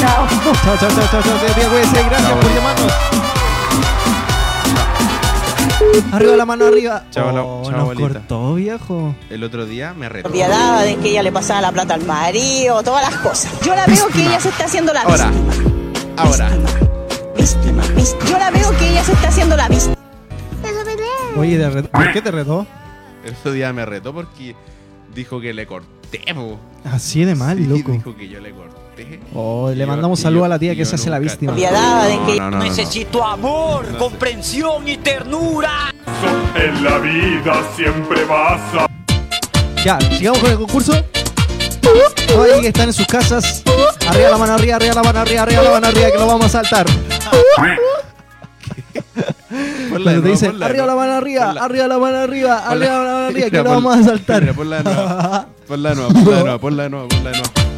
Chao. 0.00 0.26
Chao, 0.64 0.76
chao, 0.78 0.90
chao. 1.10 1.22
Gracias 2.08 2.32
por 2.32 2.54
llamarnos. 2.54 2.92
Arriba 6.12 6.36
la 6.36 6.46
mano 6.46 6.66
arriba. 6.66 7.04
Chao, 7.10 7.28
Oh, 7.28 7.62
chao, 7.62 7.70
nos 7.72 7.80
abuelita. 7.80 8.08
cortó, 8.20 8.54
viejo. 8.54 9.14
El 9.30 9.44
otro 9.44 9.66
día 9.66 9.94
me 9.94 10.08
retó. 10.08 10.28
propiedad, 10.28 10.84
de 10.84 10.96
que 10.96 11.10
ella 11.10 11.22
le 11.22 11.32
pasaba 11.32 11.60
la 11.60 11.72
plata 11.72 11.94
al 11.94 12.04
marido, 12.04 12.82
todas 12.82 13.10
las 13.10 13.20
cosas. 13.20 13.52
Yo 13.64 13.74
la 13.74 13.86
veo 13.86 14.06
que 14.08 14.22
ella 14.22 14.40
se 14.40 14.48
está 14.50 14.64
haciendo 14.64 14.92
la 14.92 15.02
Ahora, 15.02 15.30
víctima. 15.30 15.54
ahora. 16.16 16.50
Víctima, 17.36 17.82
víctima. 17.96 18.24
Yo 18.30 18.38
la 18.38 18.50
veo 18.50 18.70
que 18.78 18.90
ella 18.90 19.04
se 19.04 19.12
está 19.12 19.28
haciendo 19.28 19.56
la 19.56 19.68
víctima. 19.68 19.94
Oye, 21.36 21.56
¿de 21.58 21.70
re- 21.70 21.82
¿por 21.84 22.12
qué 22.12 22.20
te 22.20 22.30
retó? 22.30 22.66
El 23.24 23.34
otro 23.34 23.52
día 23.52 23.72
me 23.72 23.86
retó 23.86 24.12
porque 24.12 24.54
dijo 25.14 25.40
que 25.40 25.54
le 25.54 25.66
corté, 25.66 26.22
po. 26.34 26.58
Así 26.84 27.24
de 27.24 27.34
mal, 27.34 27.56
Sí, 27.58 27.64
loco. 27.66 27.92
Dijo 27.92 28.16
que 28.16 28.28
yo 28.28 28.40
le 28.40 28.52
corté. 28.52 28.76
Oh, 29.34 29.70
le 29.74 29.86
mandamos 29.86 30.18
y 30.18 30.22
saludo 30.22 30.40
yo- 30.40 30.44
a 30.46 30.48
la 30.48 30.58
tía 30.58 30.72
y 30.72 30.76
que 30.76 30.84
se 30.84 30.94
hace 30.96 31.10
la 31.10 31.18
víctima. 31.18 31.52
Propiedad 31.52 32.06
de 32.08 32.18
que 32.26 32.38
No, 32.38 32.44
no, 32.44 32.50
no, 32.50 32.58
no. 32.58 32.64
Necesito 32.64 33.24
amor, 33.24 33.86
comprensión 33.98 34.86
y 34.88 34.96
ternura. 34.98 35.92
En 36.54 36.84
la 36.84 36.98
vida 36.98 37.62
siempre 37.76 38.24
vas 38.24 38.60
a... 38.74 38.86
Ya, 39.84 39.98
sigamos 40.00 40.40
con 40.40 40.50
el 40.50 40.56
concurso. 40.58 40.92
Todos 42.26 42.50
ahí 42.52 42.60
que 42.60 42.68
están 42.68 42.88
en 42.88 42.92
sus 42.92 43.06
casas. 43.06 43.62
Arriba 44.08 44.30
la 44.30 44.38
mano 44.38 44.54
arriba, 44.54 44.76
arriba 44.76 44.94
la 44.94 45.02
mano 45.02 45.18
arriba, 45.20 45.42
arriba 45.42 45.62
la 45.62 45.70
mano 45.70 45.86
arriba, 45.86 46.10
que 46.10 46.18
lo 46.18 46.26
vamos 46.26 46.46
a 46.46 46.48
saltar. 46.48 46.86
Ponla 49.90 50.12
Cuando 50.12 50.22
te 50.22 50.28
dicen 50.28 50.62
arriba 50.62 50.86
la 50.86 50.94
mano 50.94 51.12
arriba, 51.14 51.50
arriba 51.58 51.88
la 51.88 51.98
mano 51.98 52.18
arriba, 52.18 52.58
arriba 52.58 52.92
la 52.92 52.98
mano 52.98 53.26
arriba, 53.26 53.50
que 53.50 53.56
lo 53.56 53.64
vamos 53.64 53.96
a 53.98 54.02
saltar. 54.04 54.54
Ponla 54.54 54.78
de 54.78 54.84
nuevo, 54.84 55.46
ponla 55.66 55.88
de 55.90 55.94
nuevo, 55.96 56.58
ponla 56.60 56.82
de 56.84 56.90
nuevo, 56.90 57.08
ponla 57.08 57.30
de 57.30 57.38
nuevo. 57.38 57.69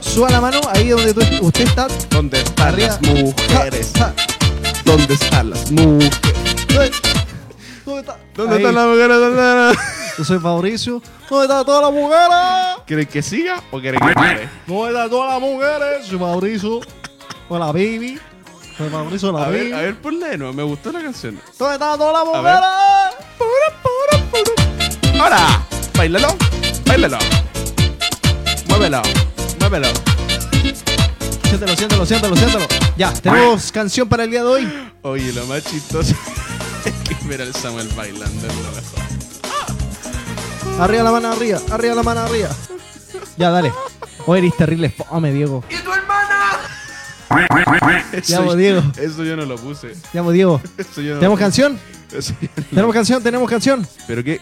Suba 0.00 0.28
la 0.30 0.40
mano 0.40 0.60
ahí 0.74 0.88
donde 0.88 1.14
tú- 1.14 1.46
usted 1.46 1.64
está. 1.64 1.86
¿Dónde 2.10 2.40
están 2.40 2.68
Arriba. 2.68 2.88
las 2.88 3.00
mujeres? 3.02 3.92
Ja, 3.96 4.12
¿Dónde 4.84 5.14
están 5.14 5.50
las 5.50 5.70
mujeres? 5.70 6.10
¿Dónde 7.84 8.00
está? 8.00 8.18
¿Dónde 8.34 8.56
Ahí. 8.56 8.62
están 8.62 8.74
las 8.74 8.86
mujeres? 8.86 9.78
Yo 10.18 10.24
soy 10.24 10.38
Mauricio. 10.38 11.02
¿Dónde 11.30 11.44
están 11.46 11.64
todas 11.64 11.82
las 11.82 11.92
mujeres? 11.92 12.82
¿Quieren 12.86 13.06
que 13.06 13.22
siga 13.22 13.62
o 13.70 13.80
quieren 13.80 14.00
que 14.06 14.12
pare? 14.14 14.48
¿Dónde 14.66 14.88
están 14.90 15.10
todas 15.10 15.30
las 15.32 15.40
mujeres? 15.40 16.06
Soy 16.06 16.18
Mauricio. 16.18 16.80
Hola, 17.48 17.66
baby. 17.66 18.18
Soy 18.76 18.90
Mauricio, 18.90 19.32
la 19.32 19.38
A 19.44 19.46
baby. 19.46 19.70
ver, 19.70 19.74
a 19.74 19.78
ver, 19.82 19.96
de 20.00 20.38
nuevo, 20.38 20.52
me 20.52 20.62
gustó 20.62 20.92
la 20.92 21.00
canción. 21.00 21.40
¿Dónde 21.58 21.74
están 21.74 21.98
todas 21.98 22.12
las 22.12 22.24
mujeres? 22.26 22.60
¡Ahora! 25.20 25.62
¡Bailalo! 25.96 26.36
¡Bailalo! 26.86 27.18
¡Muévelo! 28.72 29.02
¡Muévelo! 29.60 29.88
Siéntelo, 31.44 31.76
siéntelo, 31.76 32.06
siéntelo, 32.06 32.36
siéntelo. 32.36 32.66
Ya, 32.96 33.12
tenemos 33.12 33.70
canción 33.70 34.08
para 34.08 34.24
el 34.24 34.30
día 34.30 34.40
de 34.42 34.48
hoy. 34.48 34.72
Oye, 35.02 35.30
lo 35.34 35.44
más 35.46 35.62
chistoso 35.64 36.14
es 36.86 36.92
que 37.06 37.14
ver 37.28 37.42
al 37.42 37.54
Samuel 37.54 37.86
bailando 37.94 38.46
mejor. 38.46 38.82
Arriba 40.80 41.02
la 41.02 41.12
mano 41.12 41.30
arriba, 41.32 41.60
arriba 41.70 41.94
la 41.94 42.02
mano 42.02 42.20
arriba. 42.20 42.48
Ya, 43.36 43.50
dale. 43.50 43.70
Hoy 44.24 44.38
eres 44.38 44.56
terrible 44.56 44.88
fome, 44.88 45.32
Diego. 45.34 45.62
Eso, 48.12 48.32
Ya, 48.32 48.42
pues, 48.42 48.56
Diego. 48.56 48.82
Eso 48.96 49.22
yo 49.24 49.36
no 49.36 49.44
lo 49.44 49.56
puse. 49.56 49.94
Ya, 50.14 50.22
pues, 50.22 50.32
Diego. 50.34 50.62
Eso 50.78 51.02
yo 51.02 51.14
no 51.14 51.20
¿Tenemos 51.20 51.22
lo 51.22 51.30
puse. 51.30 51.62
canción? 51.62 51.78
Eso 52.10 52.34
yo 52.40 52.48
no- 52.56 52.64
Tenemos 52.70 52.94
canción, 52.94 53.22
tenemos 53.22 53.50
canción. 53.50 53.86
Pero 54.06 54.24
qué. 54.24 54.40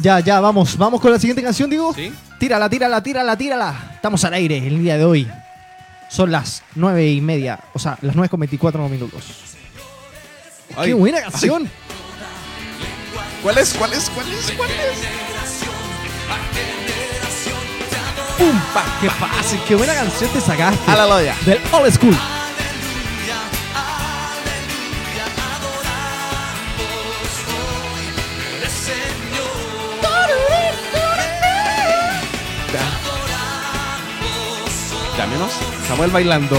Ya, 0.00 0.20
ya, 0.20 0.40
vamos. 0.40 0.76
Vamos 0.76 1.00
con 1.00 1.12
la 1.12 1.18
siguiente 1.18 1.42
canción, 1.42 1.68
Diego. 1.68 1.92
¿Sí? 1.94 2.12
Tírala, 2.38 2.68
tírala, 2.70 3.02
tírala, 3.02 3.36
tírala. 3.36 3.90
Estamos 3.94 4.24
al 4.24 4.34
aire 4.34 4.58
el 4.58 4.78
día 4.82 4.96
de 4.96 5.04
hoy. 5.04 5.30
Son 6.08 6.30
las 6.30 6.62
nueve 6.74 7.06
y 7.10 7.20
media. 7.20 7.60
O 7.74 7.78
sea, 7.78 7.98
las 8.00 8.16
nueve 8.16 8.28
con 8.28 8.40
24 8.40 8.88
minutos. 8.88 9.22
Ay, 10.76 10.88
¡Qué 10.88 10.94
buena 10.94 11.20
canción! 11.20 11.68
¿Cuál 13.42 13.58
es? 13.58 13.74
¿Cuál 13.74 13.92
es? 13.92 14.10
¿Cuál 14.10 14.32
es? 14.32 14.52
¿Cuál 14.52 14.70
es? 14.70 14.76
¡Pumpa! 18.38 18.84
¡Qué 19.00 19.10
fácil! 19.10 19.60
¡Qué 19.66 19.74
buena 19.74 19.94
canción 19.94 20.30
te 20.30 20.40
sacaste! 20.40 20.90
Aleluya. 20.90 21.34
Del 21.44 21.58
Old 21.72 21.92
School. 21.92 22.39
Samuel 35.90 36.10
bailando. 36.12 36.56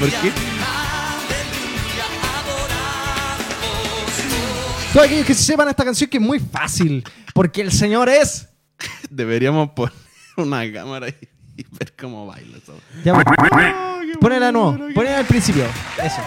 ¿Por 0.00 0.10
qué? 0.10 0.32
Todos 4.92 5.06
aquellos 5.06 5.24
que 5.24 5.34
se 5.34 5.44
sepan 5.44 5.68
esta 5.68 5.84
canción 5.84 6.10
que 6.10 6.16
es 6.16 6.22
muy 6.22 6.40
fácil. 6.40 7.04
Porque 7.32 7.60
el 7.60 7.70
señor 7.70 8.08
es. 8.08 8.48
Deberíamos 9.08 9.70
poner 9.70 9.92
una 10.36 10.72
cámara 10.72 11.08
y, 11.10 11.14
y 11.58 11.64
ver 11.78 11.94
cómo 11.96 12.26
baila. 12.26 12.58
eso. 12.58 12.76
Ya, 13.04 13.14
Ponela 14.20 14.46
de 14.46 14.52
nuevo. 14.52 14.76
Ponela 14.92 15.18
al 15.18 15.26
principio. 15.26 15.64
Eso. 16.02 16.22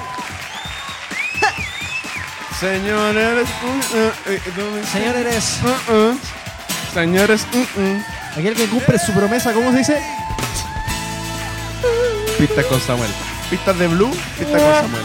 Señor, 2.58 3.18
eres 3.18 3.50
un. 3.66 3.98
eh. 4.00 4.40
Señor 4.94 5.16
eres. 5.18 5.60
Uh, 5.62 5.92
uh. 5.94 6.20
Señores, 6.94 7.46
uh, 7.54 7.82
uh. 7.82 8.02
Aquel 8.40 8.54
que 8.56 8.66
cumple 8.68 8.98
su 8.98 9.12
promesa, 9.12 9.52
¿cómo 9.52 9.74
se 9.74 9.80
dice? 9.80 10.02
Pistas 12.38 12.66
con 12.66 12.80
Samuel. 12.80 13.12
Pistas 13.50 13.78
de 13.78 13.88
Blue, 13.88 14.12
pistas 14.38 14.62
con 14.62 14.74
Samuel. 14.76 15.04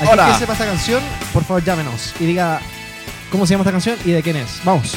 Aquí 0.00 0.08
Hola. 0.12 0.26
que 0.32 0.38
sepa 0.38 0.52
esta 0.52 0.66
canción, 0.66 1.02
por 1.32 1.44
favor 1.44 1.64
llámenos 1.64 2.14
y 2.20 2.26
diga 2.26 2.60
cómo 3.30 3.46
se 3.46 3.54
llama 3.54 3.62
esta 3.62 3.72
canción 3.72 3.98
y 4.04 4.12
de 4.12 4.22
quién 4.22 4.36
es. 4.36 4.60
Vamos. 4.64 4.94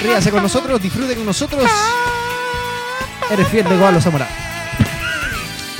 Ríase 0.00 0.30
con 0.30 0.42
nosotros, 0.42 0.80
disfrute 0.82 1.14
con 1.16 1.24
nosotros. 1.24 1.64
Eres 3.30 3.48
fiel 3.48 3.66
de 3.68 3.76
Goalo 3.76 4.00
Zamora. 4.00 4.28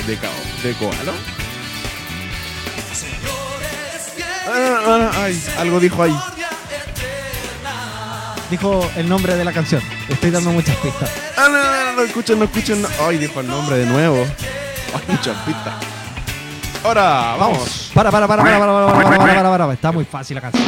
De, 0.07 0.17
cao, 0.17 0.31
de 0.63 0.73
koala. 0.75 1.13
Ah, 4.47 4.81
ah, 4.87 5.11
ay, 5.25 5.45
algo 5.59 5.81
dijo 5.81 6.03
ahí. 6.03 6.15
Dijo 8.55 8.89
el 8.95 9.09
nombre 9.09 9.35
de 9.35 9.45
la 9.45 9.53
canción. 9.53 9.83
Estoy 10.09 10.31
dando 10.31 10.53
muchas 10.53 10.77
pistas. 10.77 11.11
Ah, 11.37 11.49
no, 11.51 11.91
no, 11.91 11.93
no, 11.97 12.03
escuchen, 12.03 12.39
no 12.39 12.45
escuchen. 12.45 12.83
no. 12.83 12.89
Ay, 13.05 13.19
dijo 13.19 13.41
el 13.41 13.49
nombre 13.49 13.79
de 13.79 13.85
nuevo. 13.85 14.25
Ay, 14.95 15.01
muchas 15.09 15.37
pistas. 15.39 15.75
Ahora, 16.85 17.35
vamos. 17.37 17.91
Para, 17.93 18.13
para, 18.13 18.29
para, 18.29 18.45
para, 18.45 18.59
para, 18.61 18.73
para, 18.73 18.87
para, 18.87 19.03
para, 19.09 19.19
para, 19.19 19.35
para, 19.43 19.59
para. 19.59 19.73
Está 19.73 19.91
muy 19.91 20.05
fácil 20.05 20.37
la 20.37 20.41
canción. 20.43 20.65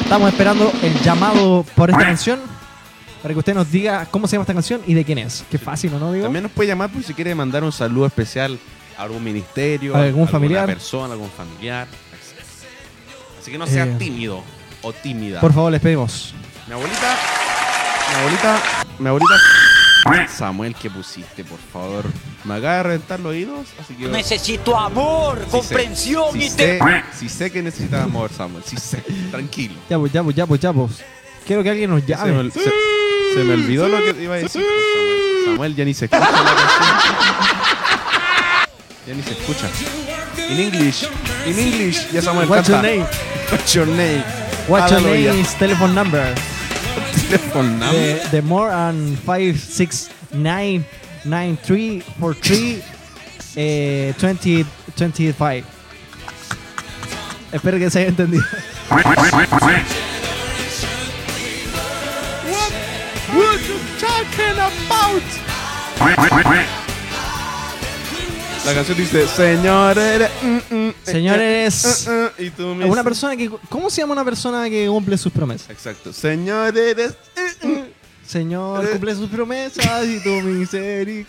Estamos 0.00 0.30
esperando 0.32 0.72
el 0.82 0.98
llamado 1.02 1.66
por 1.76 1.90
esta 1.90 2.04
canción 2.06 2.40
para 3.20 3.34
que 3.34 3.38
usted 3.38 3.52
nos 3.54 3.70
diga 3.70 4.06
cómo 4.10 4.26
se 4.26 4.36
llama 4.36 4.44
esta 4.44 4.54
canción 4.54 4.80
y 4.86 4.94
de 4.94 5.04
quién 5.04 5.18
es. 5.18 5.44
Qué 5.50 5.58
fácil, 5.58 5.92
¿o 5.92 5.98
¿no, 5.98 6.10
digo? 6.10 6.24
También 6.24 6.44
nos 6.44 6.52
puede 6.52 6.68
llamar 6.68 6.88
por 6.90 7.02
si 7.02 7.12
quiere 7.12 7.34
mandar 7.34 7.62
un 7.64 7.72
saludo 7.72 8.06
especial 8.06 8.58
a 8.96 9.02
algún 9.02 9.22
ministerio, 9.22 9.94
¿A 9.94 9.98
algún 9.98 10.08
alguna 10.22 10.26
familiar? 10.30 10.64
persona, 10.64 11.12
algún 11.12 11.28
familiar. 11.30 11.86
Así 13.38 13.50
que 13.50 13.58
no 13.58 13.66
sea 13.66 13.84
Eh, 13.84 13.96
tímido 13.98 14.42
o 14.82 14.92
tímida. 14.92 15.40
Por 15.40 15.52
favor, 15.52 15.72
les 15.72 15.80
pedimos. 15.80 16.34
Mi 16.66 16.74
abuelita, 16.74 17.16
mi 18.10 18.18
abuelita, 18.18 18.62
mi 18.98 19.08
abuelita. 19.08 19.34
Samuel, 20.28 20.74
¿qué 20.74 20.90
pusiste, 20.90 21.44
por 21.44 21.58
favor? 21.72 22.04
Me 22.44 22.54
acaba 22.54 22.74
de 22.78 22.82
reventar 22.82 23.20
los 23.20 23.30
oídos, 23.30 23.68
así 23.80 23.94
que. 23.94 24.08
Necesito 24.08 24.76
amor, 24.76 25.38
Sí 25.38 25.44
sé, 25.44 25.50
comprensión 25.50 26.32
sí 26.32 26.38
y 26.42 26.50
sé, 26.50 26.56
te... 26.56 26.80
sí 27.16 27.28
sé 27.28 27.50
que 27.52 27.62
necesitas 27.62 28.02
amor, 28.04 28.30
Samuel. 28.36 28.64
Sí 28.66 28.76
sé, 28.76 28.98
tranquilo. 29.30 29.74
Ya, 29.88 29.98
pues, 29.98 30.12
ya, 30.12 30.22
pues, 30.24 30.34
ya, 30.36 30.46
pues, 30.46 30.60
ya, 30.60 30.72
pues. 30.72 30.90
Quiero 31.46 31.62
que 31.62 31.70
alguien 31.70 31.90
nos 31.90 32.00
Se 32.02 32.06
llame. 32.08 32.32
me, 32.32 32.40
ol- 32.40 32.52
se- 32.52 32.60
se 33.34 33.44
me 33.44 33.54
olvidó 33.54 33.88
lo 33.88 33.98
que 33.98 34.22
iba 34.22 34.34
a 34.34 34.38
decir. 34.38 34.60
pues, 34.62 34.84
Samuel. 34.94 35.44
Samuel 35.46 35.76
ya 35.76 35.84
ni 35.84 35.94
se 35.94 36.04
escucha 36.06 36.20
la 36.30 36.54
canción. 36.54 37.14
Ya 39.06 39.14
ni 39.14 39.22
se 39.22 39.30
escucha. 39.32 39.68
In 40.50 40.60
English, 40.60 41.04
in 41.46 41.58
English. 41.58 42.10
Ya 42.10 42.22
Samuel 42.22 42.48
What's 42.48 42.68
canta. 42.68 42.88
your 42.88 42.98
name? 42.98 43.10
What's 43.50 43.72
your 43.74 43.86
name? 43.86 44.41
What's 44.68 44.92
your 44.92 45.00
name 45.00 45.40
is 45.40 45.54
telephone 45.54 45.94
number? 45.94 46.34
Telephone 47.28 47.78
number. 47.78 47.98
The, 47.98 48.28
the 48.30 48.42
more 48.42 48.70
and 48.70 49.18
569 49.18 50.84
9343 51.24 52.82
eh, 53.56 54.12
20 54.18 54.64
25. 54.96 55.64
Espero 57.52 57.78
que 57.78 57.90
se 57.90 58.00
haya 58.00 58.08
entendido. 58.08 58.42
What 58.88 59.04
you 63.66 63.78
talking 63.98 64.58
about? 64.58 65.22
La 68.64 68.74
canción 68.74 68.96
dice, 68.96 69.26
señores, 69.26 70.30
mm, 70.40 70.74
mm, 70.74 70.94
Señores, 71.02 72.06
eh, 72.06 72.30
eh, 72.38 72.44
y 72.46 72.50
tú 72.50 72.74
me 72.76 72.84
una 72.84 73.02
persona 73.02 73.36
que. 73.36 73.50
¿Cómo 73.68 73.90
se 73.90 74.00
llama 74.00 74.12
una 74.12 74.24
persona 74.24 74.70
que 74.70 74.86
cumple 74.86 75.18
sus 75.18 75.32
promesas? 75.32 75.68
Exacto. 75.70 76.12
Señores, 76.12 77.16
Señor, 78.24 78.88
cumple 78.88 79.14
sus 79.16 79.28
promesas 79.28 80.06
y 80.06 80.20
tu 80.22 80.30
misericordia. 80.42 81.26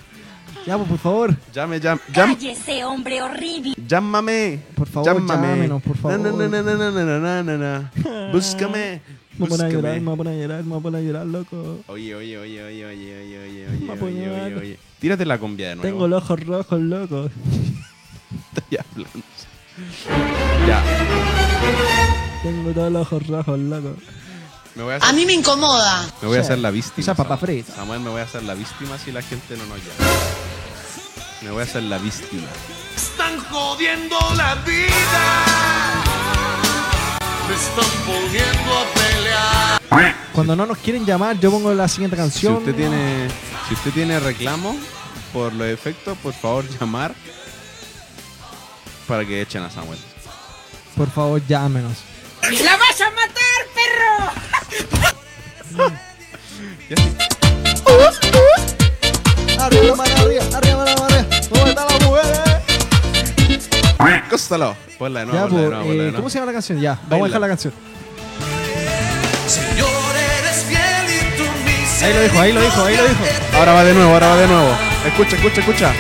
Ya, 0.65 0.77
pues, 0.77 0.87
por 0.89 0.99
favor. 0.99 1.35
llame, 1.53 1.79
llame, 1.79 1.99
llame. 2.13 2.35
Cállese, 2.35 2.85
hombre 2.85 3.21
horrible. 3.21 3.73
Llámame. 3.85 4.59
Por 4.75 4.87
favor, 4.87 5.07
llámame. 5.13 5.47
llámenos, 5.47 5.81
por 5.81 5.97
favor. 5.97 6.19
Na, 6.19 6.31
na, 6.31 6.47
na, 6.47 6.61
na, 6.61 6.75
na, 6.75 6.91
na, 6.91 7.19
na, 7.19 7.43
na, 7.43 7.57
na. 7.57 7.91
Búscame. 8.31 9.01
Me 9.37 9.47
voy 9.47 9.59
a 9.61 9.69
llorar, 9.69 9.99
me 10.01 10.15
voy 10.15 10.27
a 10.27 10.31
llorar, 10.33 10.63
me 10.63 10.77
voy 10.77 10.95
a 10.95 10.99
llorar, 11.01 11.25
loco. 11.25 11.79
Oye, 11.87 12.13
oye, 12.15 12.37
oye, 12.37 12.63
oye, 12.63 12.85
oye, 12.85 13.17
oye, 13.17 13.39
oye, 13.39 13.67
Me 13.79 13.91
oye, 13.93 14.01
a 14.01 14.03
oye, 14.03 14.29
oye, 14.29 14.55
oye. 14.55 14.79
Tírate 14.99 15.25
la 15.25 15.37
cumbia 15.39 15.69
de 15.69 15.75
nuevo. 15.75 15.89
Tengo 15.89 16.07
los 16.07 16.23
ojos 16.23 16.39
rojos, 16.45 16.79
loco. 16.79 17.25
Estoy 18.55 18.77
hablando. 18.77 19.25
Ya. 20.67 20.83
Tengo 22.43 22.71
todos 22.71 22.91
los 22.91 23.01
ojos 23.07 23.27
rojos, 23.27 23.59
loco. 23.59 23.95
Me 24.75 24.83
voy 24.83 24.93
a 24.93 24.95
A 24.95 24.97
hacer, 24.99 25.15
mí 25.15 25.25
me 25.25 25.33
incomoda. 25.33 26.07
me 26.21 26.27
voy 26.27 26.37
a 26.37 26.41
hacer 26.41 26.59
la 26.59 26.71
víctima. 26.71 27.01
Esa 27.01 27.15
papa 27.15 27.37
frita. 27.37 27.73
Samuel, 27.75 28.01
me 28.01 28.09
voy 28.09 28.21
a 28.21 28.23
hacer 28.25 28.43
la 28.43 28.53
víctima 28.53 28.97
si 28.97 29.11
la 29.11 29.21
gente 29.21 29.57
no 29.57 29.65
nos 29.65 29.77
llama. 29.79 30.11
Me 31.41 31.51
voy 31.51 31.61
a 31.61 31.63
hacer 31.63 31.83
la 31.83 31.97
víctima. 31.97 32.47
Están 32.95 33.39
jodiendo 33.39 34.15
la 34.35 34.55
vida. 34.65 36.42
Están 37.53 37.85
poniendo 38.05 38.77
a 38.77 38.85
pelear. 38.93 39.81
Cuando 40.33 40.55
no 40.55 40.65
nos 40.65 40.77
quieren 40.79 41.05
llamar, 41.05 41.39
yo 41.39 41.51
pongo 41.51 41.73
la 41.73 41.87
siguiente 41.87 42.15
Si 42.17 42.21
canción. 42.21 42.55
usted 42.57 42.73
tiene, 42.75 43.27
si 43.67 43.73
usted 43.75 43.91
tiene 43.91 44.19
reclamo 44.19 44.75
por 45.31 45.53
los 45.53 45.67
efectos, 45.67 46.17
por 46.17 46.33
favor 46.33 46.65
llamar 46.79 47.13
para 49.07 49.25
que 49.25 49.41
echen 49.41 49.61
a 49.63 49.69
Samuel. 49.69 49.99
Por 50.97 51.09
favor, 51.11 51.41
llámenos. 51.47 51.93
¡La 52.63 52.77
vas 52.77 53.01
a 53.01 53.11
matar, 53.11 53.67
perro! 53.75 55.33
Arriba 59.59 59.95
mano, 59.95 60.15
arriba, 60.17 60.43
arriba 60.53 60.77
mano, 60.85 61.05
arriba. 61.05 61.25
¿Cómo 61.49 61.67
están 61.67 61.87
las 61.87 62.01
mujeres? 62.03 62.39
Cóstalo. 64.29 64.75
Ponla 64.97 65.21
de 65.21 65.25
nuevo, 65.27 65.39
Ya, 65.39 65.49
ponla 65.49 65.61
de 65.61 65.67
pues, 65.67 65.69
nuevo, 65.69 65.71
ponla 65.71 65.93
de 65.93 65.93
eh, 65.93 65.97
nuevo. 66.03 66.17
¿cómo 66.17 66.29
se 66.29 66.35
llama 66.39 66.45
la 66.47 66.53
canción? 66.53 66.79
Ya, 66.81 66.99
vamos 67.09 67.25
a 67.25 67.27
dejar 67.27 67.41
la 67.41 67.47
canción. 67.47 67.73
Señor, 69.47 70.15
eres 70.39 70.63
fiel 70.63 71.05
y 71.09 71.37
tu 71.37 71.43
misericordia. 71.65 72.07
Ahí 72.07 72.13
lo 72.13 72.21
dijo, 72.21 72.39
ahí 72.39 72.53
lo 72.53 72.61
dijo, 72.61 72.85
ahí 72.85 72.97
lo 72.97 73.03
dijo. 73.07 73.23
Ahora 73.57 73.73
va 73.73 73.83
de 73.83 73.93
nuevo, 73.93 74.11
ahora 74.13 74.27
va 74.27 74.37
de 74.37 74.47
nuevo. 74.47 74.69
Escucha, 75.05 75.35
escucha, 75.35 75.59
escucha. 75.61 75.93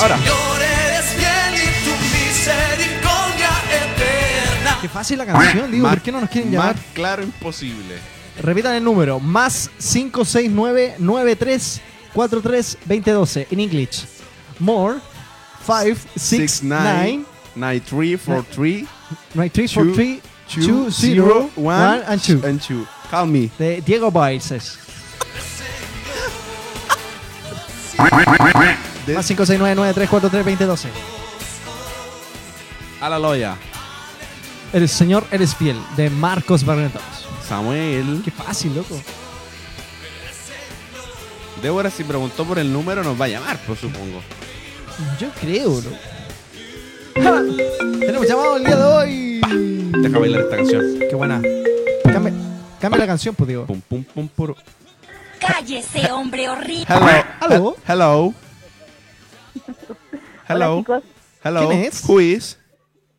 Ahora. 0.00 0.16
Señor, 0.18 0.62
eres 0.62 1.04
fiel 1.06 1.54
y 1.54 1.84
tu 1.84 1.90
misericordia 2.16 3.50
eterna. 3.70 4.78
Qué 4.80 4.88
fácil 4.88 5.18
la 5.18 5.26
canción, 5.26 5.70
digo, 5.70 5.82
Más- 5.84 5.94
¿por 5.94 6.02
qué 6.02 6.12
no 6.12 6.20
nos 6.20 6.30
quieren 6.30 6.50
llamar? 6.50 6.74
Más 6.76 6.84
claro 6.92 7.22
imposible. 7.22 7.96
Repitan 8.42 8.74
el 8.74 8.82
número, 8.84 9.20
más 9.20 9.70
569 9.78 10.96
93 10.98 11.80
43 12.12 12.78
2012 12.84 13.46
en 13.50 13.60
English. 13.60 14.04
More 14.58 14.98
569 15.66 17.24
9343 17.56 18.86
9343 19.34 20.20
20 20.46 21.50
1 21.56 22.02
and 22.06 22.20
2 22.20 22.46
and 22.46 22.60
2. 22.60 22.86
Call 23.10 23.26
me. 23.26 23.50
de 23.58 23.80
Diego 23.80 24.10
Baices. 24.10 24.78
Más 27.96 29.26
569 29.26 29.74
93 29.74 30.08
43 30.08 30.44
2012 30.44 30.88
A 33.00 33.08
la 33.08 33.18
loya. 33.18 33.56
El 34.72 34.88
Señor 34.88 35.26
eres 35.30 35.54
fiel 35.54 35.78
de 35.96 36.10
Marcos 36.10 36.64
Barretos. 36.64 37.02
Samuel. 37.46 38.22
Qué 38.24 38.30
fácil, 38.30 38.74
loco. 38.74 39.00
Débora, 41.62 41.90
si 41.90 42.02
preguntó 42.04 42.44
por 42.44 42.58
el 42.58 42.72
número, 42.72 43.04
nos 43.04 43.18
va 43.18 43.26
a 43.26 43.28
llamar, 43.28 43.58
pues 43.66 43.80
supongo. 43.80 44.20
Yo 45.18 45.28
creo, 45.40 45.70
¿no? 45.70 47.22
¡Ja! 47.22 47.42
Tenemos 48.00 48.26
llamado 48.28 48.56
el 48.56 48.64
día 48.64 48.76
de 48.76 48.82
hoy. 48.84 49.40
Deja 50.02 50.18
bailar 50.18 50.40
esta 50.42 50.56
canción. 50.56 50.82
Qué 50.98 51.14
buena. 51.14 51.40
Cambia, 52.04 52.32
cambia 52.80 52.98
la 53.00 53.06
canción, 53.06 53.34
pues 53.34 53.48
digo. 53.48 53.66
Pum, 53.66 53.80
pum, 53.82 54.28
pum. 54.28 54.54
Cállese, 55.40 56.10
hombre 56.12 56.48
horrible. 56.48 56.86
Hello. 56.88 57.06
Hello. 57.40 57.74
He- 57.86 57.92
Hello. 57.92 58.34
Hello. 60.48 60.72
Hola, 60.74 60.78
chicos. 60.78 61.02
Hello. 61.42 61.68
¿Quién 61.68 61.80
es? 61.84 62.04
Who 62.08 62.20
is? 62.20 62.58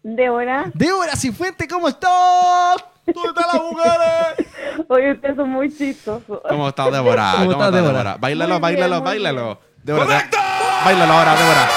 Débora. 0.03 0.71
Débora 0.73 1.15
Cifuente, 1.15 1.67
¿cómo 1.67 1.87
estás? 1.87 2.77
¿Dónde 3.05 3.29
están 3.29 3.45
las 3.53 3.61
mujeres? 3.63 4.85
Oye, 4.89 5.11
ustedes 5.13 5.35
son 5.35 5.49
muy 5.49 5.75
chistosos. 5.75 6.41
¿Cómo 6.47 6.69
estás, 6.69 6.91
Débora? 6.91 7.33
¿Cómo 7.37 7.51
estás, 7.51 7.71
Débora? 7.71 7.91
Débora? 7.97 8.17
Bailalo, 8.17 8.59
bailalo, 8.59 9.01
bailalo. 9.01 9.59
Débora, 9.83 10.27
te- 10.29 10.37
Bailalo 10.85 11.13
ahora, 11.13 11.35
Débora. 11.35 11.67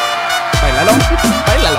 Bailalo. 0.61 0.93
Bailalo. 1.47 1.79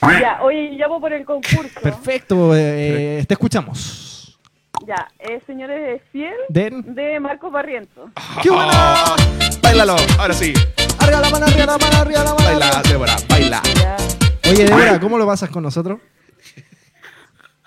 Bailalo. 0.00 0.20
Ya, 0.20 0.42
oye, 0.42 0.70
llamo 0.78 1.00
por 1.00 1.12
el 1.12 1.24
concurso. 1.24 1.80
Perfecto, 1.82 2.54
eh, 2.54 3.18
eh, 3.18 3.24
te 3.26 3.34
escuchamos. 3.34 4.38
Ya, 4.86 5.08
eh, 5.18 5.40
señores 5.44 5.80
de 5.82 6.00
Fiel 6.12 6.34
Den. 6.50 6.94
de 6.94 7.18
Marcos 7.18 7.50
Barrientos. 7.50 8.10
¡Qué 8.44 8.50
buena! 8.50 9.16
Bailalo. 9.60 9.96
Ahora 10.20 10.34
sí. 10.34 10.52
Arriba 11.00 11.18
la 11.20 11.30
mano, 11.30 11.46
arriba 11.46 11.66
la 11.66 11.78
mano, 11.78 11.96
arriba 11.96 12.22
la 12.22 12.34
mano. 12.34 12.44
Baila. 12.44 12.82
Débora. 12.88 13.16
Baila. 13.28 13.62
Ya, 13.74 13.96
Oye, 14.52 14.64
Débora, 14.66 15.00
¿cómo 15.00 15.18
lo 15.18 15.26
pasas 15.26 15.50
con 15.50 15.64
nosotros? 15.64 15.98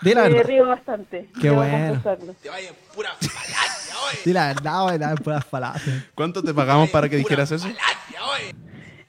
Dile 0.02 0.22
la 0.22 0.30
me 0.30 0.44
río 0.44 0.68
bastante. 0.68 1.30
Qué 1.42 1.50
debo 1.50 1.58
bueno. 1.58 2.02
confesarlo. 2.02 2.36
Sí, 4.24 4.34
la 4.34 4.48
verdad, 4.48 4.84
güey, 4.84 5.00
nada, 5.00 5.16
puras 5.16 5.46
falacias. 5.46 6.04
¿Cuánto 6.16 6.42
te 6.44 6.54
pagamos 6.54 6.90
para 6.90 7.08
que 7.10 7.18
dijeras 7.18 7.52
eso? 7.52 7.68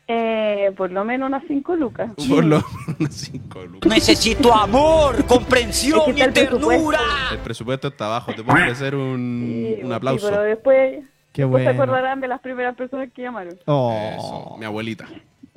Eh, 0.09 0.71
por 0.77 0.93
lo 0.93 1.05
menos 1.05 1.27
unas 1.27 1.43
5 1.49 1.75
lucas. 1.77 2.11
Por 2.29 2.45
lo 2.45 2.63
menos 2.99 3.13
cinco 3.15 3.65
lucas. 3.65 3.91
Necesito 3.91 4.55
amor, 4.55 5.25
comprensión 5.27 6.01
y 6.17 6.21
está 6.21 6.25
el 6.27 6.33
presupuesto. 6.33 6.69
ternura. 6.69 6.99
El 7.33 7.39
presupuesto 7.39 7.89
está 7.89 8.07
bajo. 8.07 8.33
Te 8.33 8.45
puedo 8.45 8.57
ofrecer 8.63 8.95
un, 8.95 9.45
Sí, 9.77 9.83
un 9.83 9.89
sí, 9.89 9.93
aplauso. 9.95 10.29
pero 10.31 10.43
después, 10.43 11.05
Qué 11.33 11.43
después 11.43 11.65
se 11.65 11.69
bueno. 11.73 11.83
acordarán 11.83 12.21
de 12.21 12.29
las 12.29 12.41
primeras 12.41 12.77
personas 12.77 13.09
que 13.13 13.23
llamaron. 13.23 13.59
Oh. 13.65 13.99
Eso, 14.17 14.57
mi 14.59 14.65
abuelita. 14.65 15.07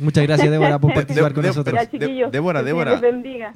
Muchas 0.00 0.24
gracias, 0.24 0.50
Débora, 0.50 0.78
por 0.78 0.94
participar 0.94 1.30
De- 1.30 1.34
con 1.34 1.42
de- 1.42 1.48
nosotros. 1.48 1.80
Débora, 2.30 2.62
Débora. 2.62 3.00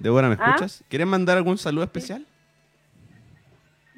Débora, 0.00 0.28
¿me 0.30 0.36
¿Ah? 0.40 0.46
escuchas? 0.48 0.82
¿Quieres 0.88 1.06
mandar 1.06 1.36
algún 1.36 1.58
saludo 1.58 1.84
especial? 1.84 2.26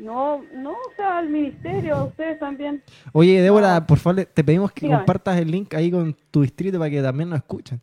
No, 0.01 0.43
no, 0.55 0.70
o 0.72 0.93
sea, 0.97 1.18
al 1.18 1.28
ministerio, 1.28 1.94
a 1.94 2.05
ustedes 2.05 2.39
también. 2.39 2.82
Oye, 3.12 3.43
Débora, 3.43 3.86
por 3.86 3.98
favor, 3.98 4.24
te 4.24 4.43
pedimos 4.43 4.72
que 4.72 4.86
Dígame. 4.86 5.01
compartas 5.02 5.39
el 5.39 5.51
link 5.51 5.74
ahí 5.74 5.90
con 5.90 6.16
tu 6.31 6.40
distrito 6.43 6.78
para 6.78 6.90
que 6.90 7.02
también 7.02 7.28
nos 7.28 7.39
escuchen. 7.39 7.81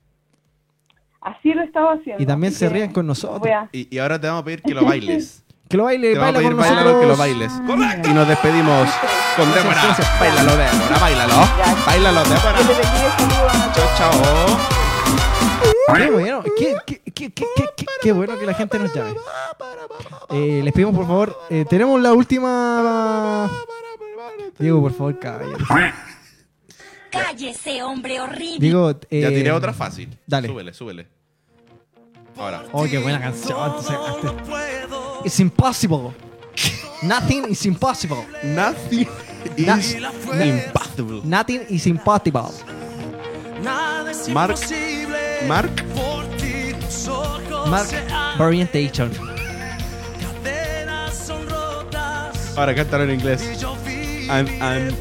Así 1.22 1.54
lo 1.54 1.62
estaba 1.62 1.94
haciendo. 1.94 2.22
Y 2.24 2.26
también 2.26 2.54
se 2.54 2.68
rían 2.70 2.92
con 2.92 3.06
nosotros. 3.06 3.46
a- 3.54 3.70
Y, 3.72 3.94
y 3.96 4.00
ahora 4.00 4.20
te 4.20 4.28
vamos 4.28 4.42
a 4.42 4.46
pedir 4.46 4.62
que 4.62 4.74
lo 4.74 4.84
bailes. 4.86 5.44
Que 5.68 5.76
lo 5.76 5.84
baile, 5.84 6.14
Te 6.14 6.18
baila 6.18 6.40
pedir 6.40 6.52
con 6.54 6.60
bailalo, 6.62 6.80
nosotros. 6.80 7.02
que 7.02 7.08
lo 7.08 7.18
bailes. 7.18 7.52
Y 8.10 8.14
nos 8.14 8.26
despedimos 8.26 8.88
con 9.36 9.52
Débora. 9.54 9.98
Bailalo, 10.18 10.52
Débora, 10.56 10.98
bailalo. 11.02 11.34
Bailalo, 11.86 12.24
Débora. 12.24 13.74
Chao, 13.76 13.88
chao. 13.98 14.58
Qué 15.96 16.10
bueno, 16.12 16.44
qué, 16.58 16.76
qué, 16.86 17.02
qué, 17.14 17.32
qué, 17.32 17.32
qué, 17.34 17.46
qué- 17.76 17.86
qué 18.02 18.12
bueno 18.12 18.38
que 18.38 18.46
la 18.46 18.54
gente 18.54 18.78
nos 18.80 18.94
llame. 18.94 19.16
Eh, 20.30 20.62
les 20.64 20.74
pedimos, 20.74 20.94
por 20.96 21.08
favor, 21.08 21.40
eh, 21.50 21.66
tenemos 21.70 22.02
la 22.02 22.14
última... 22.14 23.50
Diego, 24.60 24.82
por 24.82 24.94
favor, 24.94 25.20
caballero. 25.20 25.58
Cállese, 27.10 27.82
hombre 27.84 28.20
horrible. 28.20 28.58
Diego, 28.60 28.90
eh, 29.10 29.22
Ya 29.22 29.30
tiré 29.30 29.52
otra 29.52 29.74
fácil. 29.74 30.10
Dale. 30.26 30.48
Súbele, 30.50 30.74
súbele. 30.74 31.08
Ahora. 32.38 32.66
Oh, 32.72 32.84
qué 32.86 32.98
buena 33.00 33.20
canción. 33.20 33.58
It's 35.24 35.40
impossible. 35.40 36.12
Nothing 37.02 37.46
is 37.50 37.66
impossible. 37.66 38.26
Nothing 38.44 39.08
is 39.56 39.96
impossible. 39.96 41.22
Nothing 41.24 41.62
is 41.70 41.88
impossible. 41.88 42.52
Nada 43.64 44.12
es 44.12 44.28
Mark. 44.30 44.52
imposible. 44.56 45.40
Mark. 45.48 45.72
Mark 47.68 47.88
Orientation. 48.40 49.12
Ahora 52.56 52.74
cántalo 52.74 53.04
en 53.04 53.12
inglés. 53.12 53.44
And, 54.30 54.50
and 54.62 54.96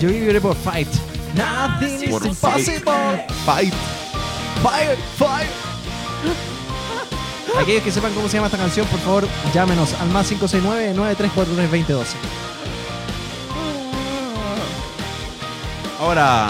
Yo 0.00 0.08
viviré 0.08 0.40
por 0.40 0.54
fight. 0.56 0.88
Nothing 1.34 2.04
is 2.04 2.10
Por 2.10 2.24
impossible. 2.26 3.26
fight. 3.44 3.74
Fire, 4.62 4.96
fire. 5.18 5.48
Aquellos 7.60 7.82
que 7.82 7.90
sepan 7.90 8.12
cómo 8.14 8.28
se 8.28 8.36
llama 8.36 8.46
esta 8.46 8.58
canción, 8.58 8.86
por 8.86 9.00
favor, 9.00 9.26
llámenos 9.52 9.92
al 9.94 10.08
más 10.10 10.30
569-9343-2012. 10.32 12.04
Ahora. 16.00 16.48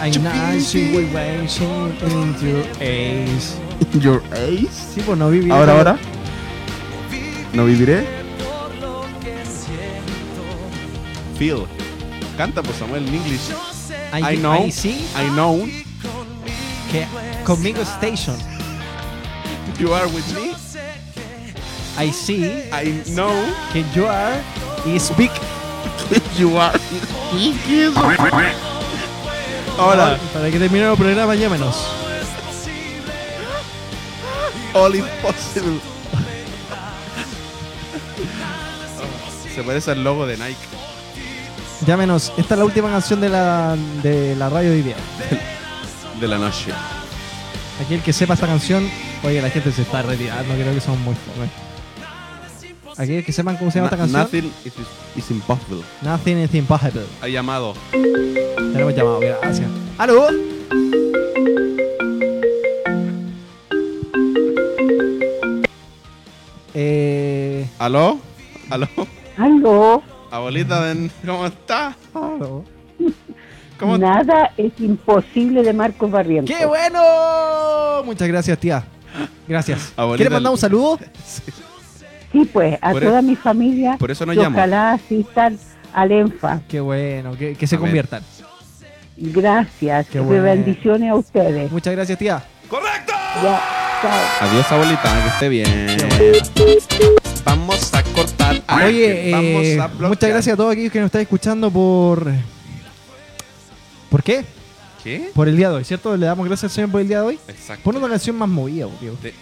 I 0.00 0.10
nice 0.10 0.74
you 0.74 0.96
will 0.96 1.14
waiting 1.14 1.48
in 2.02 2.34
your 2.40 2.64
ace. 2.80 3.58
Your 4.00 4.22
ace. 4.34 4.94
Sí, 4.94 5.02
pues 5.04 5.16
no 5.16 5.30
viví. 5.30 5.50
Ahora, 5.50 5.76
ahora. 5.76 5.98
No 7.52 7.64
viviré. 7.64 8.04
Feel. 11.38 11.66
Canta 12.36 12.62
pues 12.62 12.76
Samuel 12.76 13.06
en 13.06 13.14
inglés. 13.14 13.50
I, 14.12 14.34
I 14.34 14.36
know. 14.36 14.66
I 14.66 14.70
see 14.70 15.06
I 15.16 15.28
know. 15.30 15.66
que 16.90 17.06
conmigo 17.44 17.82
station. 17.82 18.36
You 19.78 19.92
are 19.94 20.06
with 20.06 20.26
me. 20.34 20.54
I 21.96 22.10
see 22.12 22.68
I 22.72 23.02
know. 23.14 23.32
que 23.72 23.84
you 23.94 24.06
are 24.06 24.42
y 24.84 24.98
speak. 24.98 25.30
You 26.38 26.58
are. 26.58 26.78
Ahora. 29.78 30.18
Para 30.32 30.50
que 30.50 30.58
termine 30.58 30.90
el 30.90 30.96
programa, 30.96 31.34
llámenos. 31.34 31.76
All 34.72 34.94
impossible. 34.94 35.80
Se 39.54 39.62
parece 39.62 39.92
al 39.92 40.02
logo 40.02 40.26
de 40.26 40.36
Nike. 40.36 40.56
Llámenos. 41.86 42.32
Esta 42.36 42.54
es 42.54 42.58
la 42.58 42.64
última 42.64 42.90
canción 42.90 43.20
de 43.20 43.28
la, 43.28 43.76
de 44.02 44.34
la 44.36 44.48
radio 44.48 44.70
de 44.70 44.76
hoy 44.76 44.82
día. 44.82 44.96
De 46.20 46.28
la 46.28 46.38
noche. 46.38 46.70
Aquel 47.84 48.00
que 48.00 48.12
sepa 48.12 48.34
esta 48.34 48.46
canción, 48.46 48.88
oye, 49.24 49.42
la 49.42 49.50
gente 49.50 49.72
se 49.72 49.82
está 49.82 50.00
retirando, 50.00 50.54
creo 50.54 50.72
que 50.72 50.80
son 50.80 51.02
muy 51.02 51.16
fome. 51.16 51.63
Aquel 52.96 53.24
que 53.24 53.32
sepan 53.32 53.56
cómo 53.56 53.70
se 53.70 53.78
llama 53.78 53.86
esta 53.86 53.96
canción, 53.96 54.22
Nothing 54.22 54.52
is, 54.64 54.72
is 55.16 55.30
impossible. 55.30 55.82
Nothing 56.02 56.38
is 56.38 56.54
impossible. 56.54 57.02
Ha 57.22 57.28
llamado. 57.28 57.74
Tenemos 57.90 58.94
llamado, 58.94 59.20
gracias. 59.20 59.68
¡Aló! 59.98 60.28
Eh, 66.72 67.68
¿Aló? 67.78 68.18
¿Aló? 68.70 68.88
Aló, 69.36 70.02
Abuelita, 70.30 70.94
¿cómo 71.26 71.46
está? 71.46 71.96
aló. 72.14 72.64
¿Cómo 73.78 73.98
nada 73.98 74.52
es 74.56 74.72
imposible 74.78 75.62
de 75.62 75.72
Marcos 75.72 76.10
Barrientos. 76.10 76.56
¡Qué 76.56 76.64
bueno! 76.64 78.04
Muchas 78.04 78.28
gracias, 78.28 78.58
tía. 78.58 78.84
Gracias. 79.48 79.92
Abuelita, 79.96 80.16
¿Quieres 80.16 80.32
mandar 80.32 80.52
un 80.52 80.58
saludo? 80.58 80.98
Sí, 81.26 81.42
pues, 82.44 82.78
a 82.80 82.90
Por 82.92 83.02
toda 83.02 83.18
e- 83.20 83.22
mi 83.22 83.36
familia, 83.36 83.96
por 83.98 84.10
eso 84.10 84.26
nos 84.26 84.36
llamo. 84.36 84.56
ojalá 84.56 84.92
asistan 84.92 85.58
al 85.92 86.10
ENFA. 86.12 86.60
Qué 86.68 86.80
bueno, 86.80 87.36
que, 87.36 87.54
que 87.54 87.66
se 87.66 87.78
conviertan. 87.78 88.22
Gracias, 89.16 90.06
Qué 90.08 90.18
bueno. 90.18 90.42
bendiciones 90.42 91.10
a 91.10 91.14
ustedes. 91.14 91.70
Muchas 91.70 91.94
gracias, 91.94 92.18
tía. 92.18 92.42
Ya, 92.70 93.60
chao. 94.02 94.48
Adiós, 94.48 94.72
abuelita, 94.72 95.22
que 95.22 95.28
esté 95.28 95.48
bien. 95.48 95.96
Vamos 97.44 97.94
a 97.94 98.02
cortar. 98.02 98.60
Oye, 98.84 99.30
vamos 99.30 99.62
eh, 99.64 99.80
a 99.80 99.88
muchas 100.08 100.30
gracias 100.30 100.54
a 100.54 100.56
todos 100.56 100.72
aquellos 100.72 100.92
que 100.92 100.98
nos 101.00 101.06
están 101.06 101.20
escuchando 101.22 101.70
por... 101.70 102.26
¿Por 104.10 104.22
qué? 104.22 104.44
¿Qué? 105.02 105.30
Por 105.34 105.48
el 105.48 105.56
día 105.56 105.68
de 105.70 105.76
hoy, 105.76 105.84
¿cierto? 105.84 106.16
Le 106.16 106.26
damos 106.26 106.46
gracias 106.46 106.70
al 106.70 106.74
Señor 106.74 106.90
por 106.90 107.00
el 107.00 107.08
día 107.08 107.20
de 107.20 107.26
hoy. 107.26 107.38
Exacto. 107.48 107.82
Pon 107.84 107.96
una 107.96 108.08
canción 108.08 108.36
más 108.36 108.48
movida, 108.48 108.86
tío. 109.00 109.12
Te- 109.14 109.34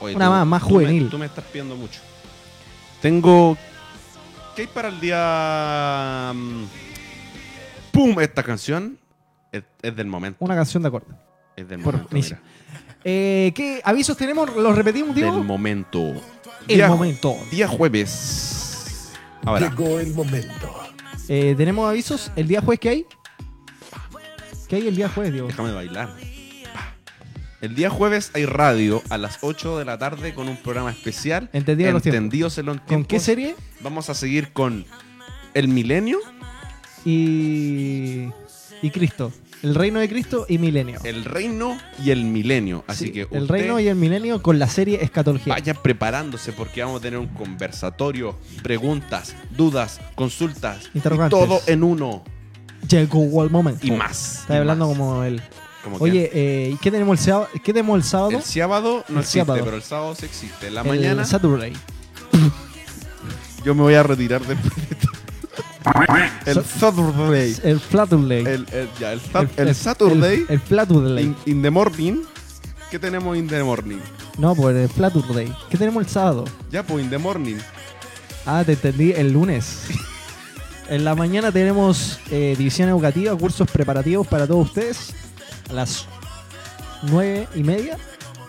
Oye, 0.00 0.14
Una 0.16 0.28
más- 0.28 0.46
más 0.46 0.62
tú 0.62 0.68
me- 0.68 0.72
juvenil. 0.84 1.08
Tú 1.08 1.18
me, 1.18 1.26
estás 1.26 1.44
pidiendo 1.44 1.74
mucho. 1.76 2.00
Tengo. 3.10 3.56
¿Qué 4.56 4.62
hay 4.62 4.66
para 4.68 4.88
el 4.88 4.98
día. 4.98 6.32
mm, 6.34 6.64
¡Pum! 7.92 8.18
Esta 8.20 8.42
canción 8.42 8.98
es, 9.52 9.62
es 9.80 9.94
del 9.94 10.08
momento. 10.08 10.44
Una 10.44 10.56
canción 10.56 10.82
de 10.82 10.88
acorde. 10.88 11.06
Es 11.54 11.68
del 11.68 11.82
Por- 11.82 11.92
momento. 11.94 12.12
mira. 12.16 12.40
Eh, 13.04 13.52
¿Qué 13.54 13.80
avisos 13.84 14.16
tenemos? 14.16 14.52
¿Los 14.56 14.74
repetimos, 14.74 15.14
Del 15.14 15.22
Diego? 15.22 15.44
momento. 15.44 16.00
El 16.66 16.78
Día- 16.78 16.88
momento. 16.88 17.36
Día 17.52 17.68
jueves. 17.68 19.12
Ahora. 19.44 19.68
Llegó 19.70 20.00
el 20.00 20.12
momento. 20.12 20.74
Eh, 21.28 21.54
¿Tenemos 21.56 21.88
avisos? 21.88 22.32
¿El 22.34 22.48
día 22.48 22.60
jueves 22.60 22.80
qué 22.80 22.88
hay? 22.88 23.06
¿Qué 24.66 24.76
hay 24.76 24.88
el 24.88 24.96
día 24.96 25.08
jueves, 25.08 25.32
Diego? 25.32 25.46
Déjame 25.46 25.72
bailar. 25.72 26.08
El 27.60 27.74
día 27.74 27.88
jueves 27.90 28.30
hay 28.34 28.44
radio 28.46 29.02
a 29.08 29.16
las 29.18 29.38
8 29.40 29.78
de 29.78 29.84
la 29.84 29.98
tarde 29.98 30.34
con 30.34 30.48
un 30.48 30.56
programa 30.58 30.90
especial. 30.90 31.48
Entendidos 31.52 31.94
los. 31.94 32.06
Entendidos 32.06 32.58
en 32.58 32.66
los 32.66 32.80
¿Con 32.82 33.04
qué 33.04 33.18
serie? 33.18 33.56
Vamos 33.80 34.10
a 34.10 34.14
seguir 34.14 34.52
con 34.52 34.84
El 35.54 35.68
Milenio, 35.68 36.18
Y... 37.04 38.28
Y 38.82 38.90
Cristo. 38.90 39.32
El 39.62 39.74
reino 39.74 39.98
de 40.00 40.08
Cristo 40.08 40.44
y 40.50 40.58
Milenio. 40.58 41.00
El 41.02 41.24
Reino 41.24 41.78
y 42.04 42.10
El 42.10 42.24
Milenio. 42.24 42.84
Así 42.86 43.06
Sí, 43.06 43.12
que 43.12 43.26
el 43.30 43.48
reino 43.48 43.80
y 43.80 43.88
el 43.88 43.96
milenio 43.96 44.42
con 44.42 44.58
la 44.58 44.68
serie 44.68 45.02
Escatología. 45.02 45.54
vaya 45.54 45.72
preparándose 45.72 46.52
porque 46.52 46.82
vamos 46.82 47.00
a 47.00 47.02
tener 47.02 47.18
un 47.18 47.28
conversatorio, 47.28 48.36
preguntas, 48.62 49.34
dudas, 49.56 49.98
consultas, 50.14 50.90
y 50.92 50.98
Interrogantes. 50.98 51.38
todo 51.38 51.60
en 51.66 51.82
uno 51.84 52.22
Llegó 52.86 53.42
el 53.42 53.50
momento. 53.50 53.86
y 53.86 53.92
más. 53.92 54.40
Está 54.40 54.58
hablando 54.58 54.88
más. 54.88 54.98
como 54.98 55.24
él. 55.24 55.40
Como 55.86 55.98
que 55.98 56.04
Oye, 56.04 56.30
eh, 56.34 56.70
¿y 56.74 56.76
qué 56.78 56.90
tenemos 56.90 57.16
el 57.20 57.24
sábado? 57.24 57.48
¿Qué 57.62 57.72
tenemos 57.72 57.96
el 57.96 58.02
sábado? 58.02 58.30
el 58.32 58.42
sábado 58.42 59.04
no 59.08 59.14
el 59.14 59.20
existe, 59.20 59.38
sábado. 59.46 59.64
pero 59.64 59.76
el 59.76 59.82
sábado 59.84 60.14
sí 60.16 60.26
existe. 60.26 60.68
La 60.72 60.80
El 60.80 60.88
mañana 60.88 61.24
Saturday. 61.24 61.72
yo 63.64 63.72
me 63.74 63.82
voy 63.82 63.94
a 63.94 64.02
retirar 64.02 64.42
después 64.44 64.74
de 64.74 64.82
esto. 64.94 65.08
El 66.46 66.64
Saturday. 66.64 67.56
El 67.62 67.80
Saturday. 67.80 68.40
El, 68.40 68.66
el- 68.72 68.88
ya, 68.98 69.12
el, 69.12 69.20
Sat- 69.20 69.48
el 69.58 69.74
Saturday. 69.74 70.44
El, 70.48 70.54
el 70.54 70.60
Saturday. 70.76 71.24
in, 71.24 71.36
in 71.46 71.62
the 71.62 71.70
morning. 71.70 72.22
¿Qué 72.90 72.98
tenemos 72.98 73.36
in 73.36 73.46
the 73.46 73.62
morning? 73.62 73.98
No, 74.38 74.56
pues 74.56 74.74
el 74.76 74.90
Saturday. 74.90 75.52
¿Qué 75.70 75.78
tenemos 75.78 76.04
el 76.04 76.10
sábado? 76.10 76.44
Ya, 76.72 76.82
pues 76.82 77.04
in 77.04 77.10
the 77.10 77.18
morning. 77.18 77.56
Ah, 78.44 78.64
te 78.66 78.72
entendí, 78.72 79.12
el 79.12 79.32
lunes. 79.32 79.82
En 80.88 81.04
la 81.04 81.16
mañana 81.16 81.50
tenemos 81.50 82.20
eh, 82.30 82.54
división 82.56 82.88
educativa, 82.88 83.36
cursos 83.36 83.68
preparativos 83.68 84.24
para 84.24 84.46
todos 84.46 84.66
ustedes. 84.68 85.12
A 85.68 85.72
las 85.72 86.06
nueve 87.02 87.48
y 87.54 87.62
media. 87.62 87.98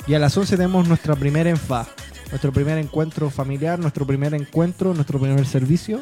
Y 0.07 0.13
a 0.13 0.19
las 0.19 0.37
11 0.37 0.55
tenemos 0.55 0.87
nuestra 0.87 1.15
primera 1.15 1.49
enfa. 1.49 1.87
Nuestro 2.29 2.51
primer 2.51 2.77
encuentro 2.77 3.29
familiar, 3.29 3.79
nuestro 3.79 4.05
primer 4.05 4.33
encuentro, 4.33 4.93
nuestro 4.93 5.19
primer 5.19 5.45
servicio. 5.45 6.01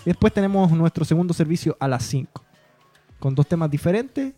Y 0.00 0.10
después 0.10 0.32
tenemos 0.32 0.70
nuestro 0.72 1.04
segundo 1.04 1.34
servicio 1.34 1.76
a 1.80 1.88
las 1.88 2.04
5. 2.04 2.44
Con 3.18 3.34
dos 3.34 3.46
temas 3.46 3.70
diferentes. 3.70 4.32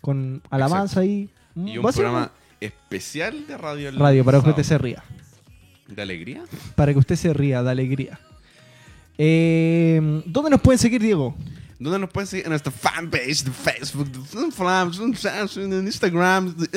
Con 0.00 0.42
alabanza 0.50 1.04
y... 1.04 1.30
Y 1.54 1.78
un 1.78 1.90
programa 1.90 2.30
especial 2.60 3.46
de 3.46 3.56
radio. 3.56 3.90
Radio, 3.92 4.24
para 4.24 4.42
que 4.42 4.50
usted 4.50 4.62
se 4.62 4.78
ría. 4.78 5.02
¿De 5.88 6.02
alegría? 6.02 6.42
Para 6.74 6.92
que 6.92 6.98
usted 6.98 7.16
se 7.16 7.32
ría 7.32 7.62
de 7.62 7.70
alegría. 7.70 8.18
Eh, 9.18 10.22
¿Dónde 10.26 10.50
nos 10.50 10.60
pueden 10.60 10.78
seguir, 10.78 11.00
Diego? 11.00 11.34
¿Dónde 11.78 11.98
nos 11.98 12.10
pueden 12.10 12.26
seguir? 12.26 12.46
En 12.46 12.50
nuestra 12.50 12.72
fanpage 12.72 13.44
de 13.44 13.50
Facebook, 13.50 14.10
de 14.10 14.18
en 15.76 15.86
Instagram, 15.86 16.54
de 16.56 16.68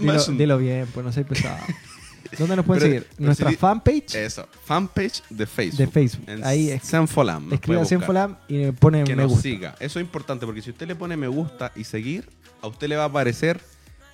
Dilo, 0.00 0.24
dilo 0.38 0.58
bien, 0.58 0.86
pues 0.92 1.04
no 1.06 1.12
soy 1.12 1.24
pesado. 1.24 1.58
¿Dónde 2.38 2.56
nos 2.56 2.64
pueden 2.64 2.82
Pero- 2.82 2.92
seguir? 2.94 3.08
pero 3.16 3.26
Nuestra 3.26 3.50
si- 3.50 3.56
fanpage 3.56 4.14
Eso, 4.14 4.48
fanpage 4.64 5.22
de 5.28 5.46
Facebook. 5.46 5.78
de 5.78 5.86
Facebook. 5.86 6.24
En 6.28 6.44
Ahí 6.44 6.70
es. 6.70 6.82
Senfolam. 6.82 7.52
Escriba. 7.52 7.84
Senfolam 7.84 8.36
y 8.48 8.70
pone 8.72 9.04
que 9.04 9.14
me 9.16 9.22
nos 9.22 9.32
gusta. 9.32 9.42
siga. 9.42 9.74
Eso 9.80 9.98
es 9.98 10.04
importante 10.04 10.46
porque 10.46 10.62
si 10.62 10.70
usted 10.70 10.86
le 10.88 10.94
pone 10.94 11.16
me 11.16 11.28
gusta 11.28 11.72
y 11.76 11.84
seguir, 11.84 12.28
a 12.62 12.68
usted 12.68 12.88
le 12.88 12.96
va 12.96 13.02
a 13.04 13.06
aparecer 13.06 13.60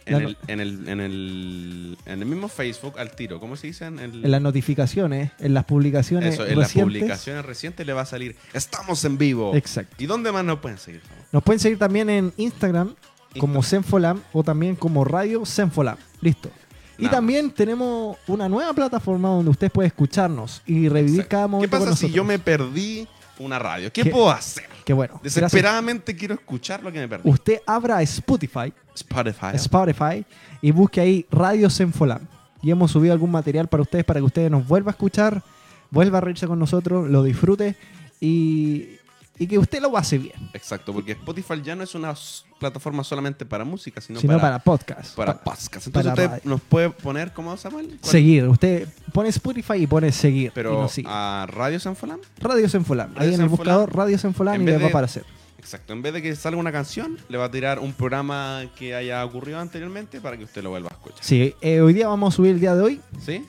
en, 0.09 0.22
el, 0.22 0.36
en, 0.48 0.60
el, 0.60 0.89
en, 0.89 1.01
el, 1.01 1.98
en 2.06 2.20
el 2.22 2.26
mismo 2.26 2.48
Facebook 2.48 2.98
al 2.98 3.12
tiro. 3.12 3.39
¿Cómo 3.40 3.56
se 3.56 3.68
dice? 3.68 3.86
En, 3.86 3.98
el- 3.98 4.24
En 4.24 4.30
las 4.30 4.40
notificaciones, 4.43 5.30
en 5.39 5.55
las 5.55 5.64
publicaciones 5.64 6.35
Eso, 6.35 6.47
en 6.47 6.59
las 6.59 6.72
publicaciones 6.72 7.44
recientes 7.44 7.86
le 7.86 7.93
va 7.93 8.02
a 8.02 8.06
salir. 8.06 8.36
Estamos 8.52 9.05
en 9.05 9.18
vivo. 9.18 9.55
Exacto. 9.55 9.94
¿Y 9.98 10.06
dónde 10.06 10.32
más 10.32 10.44
nos 10.44 10.59
pueden 10.59 10.78
seguir? 10.78 11.02
Nos 11.32 11.43
pueden 11.43 11.60
seguir 11.60 11.78
también 11.78 12.10
en 12.10 12.32
Instagram 12.36 12.94
como 13.39 13.62
Senfolam 13.62 14.20
o 14.32 14.43
también 14.43 14.74
como 14.76 15.05
Radio 15.05 15.44
Senfolam. 15.44 15.97
Listo. 16.20 16.51
Y 16.97 17.02
Nada 17.05 17.18
también 17.18 17.51
tenemos 17.52 18.16
una 18.26 18.48
nueva 18.48 18.72
plataforma 18.72 19.28
donde 19.28 19.51
usted 19.52 19.70
puede 19.70 19.86
escucharnos 19.86 20.62
y 20.66 20.89
revivir 20.89 21.28
cada 21.28 21.44
¿Qué 21.44 21.48
momento 21.48 21.70
pasa 21.78 21.86
con 21.90 21.97
si 21.97 22.10
yo 22.10 22.24
me 22.24 22.40
perdí 22.40 23.06
una 23.39 23.59
radio? 23.60 23.93
¿Qué, 23.93 24.02
¿Qué? 24.02 24.10
puedo 24.10 24.30
hacer? 24.30 24.64
Qué 24.89 24.94
bueno. 24.94 25.20
Gracias. 25.23 25.35
Desesperadamente 25.35 26.16
quiero 26.16 26.32
escuchar 26.32 26.82
lo 26.82 26.90
que 26.90 26.98
me 26.98 27.06
perdí. 27.06 27.28
Usted 27.28 27.60
abra 27.66 28.01
Spotify, 28.01 28.73
Spotify. 28.94 29.48
Spotify 29.52 30.24
y 30.62 30.70
busque 30.70 30.98
ahí 30.98 31.27
Radio 31.31 31.69
Senfolam. 31.69 32.23
Y 32.62 32.70
hemos 32.70 32.93
subido 32.93 33.12
algún 33.12 33.31
material 33.31 33.69
para 33.69 33.82
ustedes 33.82 34.06
para 34.06 34.20
que 34.20 34.24
ustedes 34.24 34.51
nos 34.51 34.66
vuelva 34.66 34.93
a 34.93 34.93
escuchar, 34.93 35.43
vuelva 35.90 36.16
a 36.16 36.20
reírse 36.23 36.47
con 36.47 36.59
nosotros, 36.59 37.06
lo 37.06 37.23
disfrute 37.23 37.77
y, 38.19 38.98
y 39.39 39.47
que 39.47 39.59
usted 39.59 39.81
lo 39.81 39.97
hace 39.97 40.19
bien. 40.19 40.35
Exacto, 40.52 40.93
porque 40.93 41.12
Spotify 41.12 41.60
ya 41.62 41.77
no 41.77 41.85
es 41.85 41.94
una 41.94 42.15
plataforma 42.59 43.05
solamente 43.05 43.47
para 43.47 43.65
música, 43.65 44.01
sino, 44.01 44.19
Sino 44.20 44.40
para 44.40 44.59
podcast. 44.59 45.15
Para 45.15 45.35
Pa- 45.35 45.44
podcast. 45.55 45.86
Entonces 45.86 46.12
para 46.12 46.27
usted 46.35 46.44
nos 46.48 46.60
puede 46.60 46.90
poner, 46.90 47.32
¿cómo 47.32 47.56
Samuel? 47.56 47.98
¿Cuál? 48.01 48.10
Seguir. 48.10 48.44
Usted 48.48 48.89
pone 49.12 49.28
Spotify 49.28 49.74
y 49.74 49.86
pone 49.86 50.10
seguir. 50.12 50.51
Pero 50.55 50.89
sigue. 50.89 51.09
a 51.10 51.47
Radio 51.48 51.78
Sanfolam. 51.78 52.19
Radio 52.40 52.69
Senfolam. 52.69 53.10
Ahí 53.16 53.28
en 53.28 53.35
el 53.35 53.40
Senfolam. 53.40 53.51
buscador 53.56 53.97
Radio 53.97 54.19
Senfolam 54.19 54.55
En 54.56 54.62
y 54.62 54.66
les 54.66 54.81
va 54.82 54.86
a 54.86 54.89
aparecer. 54.89 55.24
Exacto, 55.59 55.93
en 55.93 56.01
vez 56.02 56.15
de 56.15 56.23
que 56.23 56.35
salga 56.35 56.59
una 56.59 56.73
canción, 56.73 57.19
le 57.28 57.36
va 57.36 57.44
a 57.47 57.51
tirar 57.51 57.78
un 57.78 57.93
programa 57.93 58.62
que 58.77 58.94
haya 58.94 59.23
ocurrido 59.24 59.59
anteriormente 59.60 60.20
para 60.20 60.36
que 60.39 60.44
usted 60.44 60.62
lo 60.62 60.70
vuelva 60.70 60.89
a 60.90 60.94
escuchar. 60.94 61.19
Sí, 61.23 61.55
eh, 61.60 61.81
hoy 61.81 61.93
día 61.93 62.09
vamos 62.09 62.32
a 62.32 62.36
subir 62.36 62.52
el 62.52 62.60
día 62.60 62.74
de 62.74 62.82
hoy 62.82 63.01
¿Sí? 63.24 63.44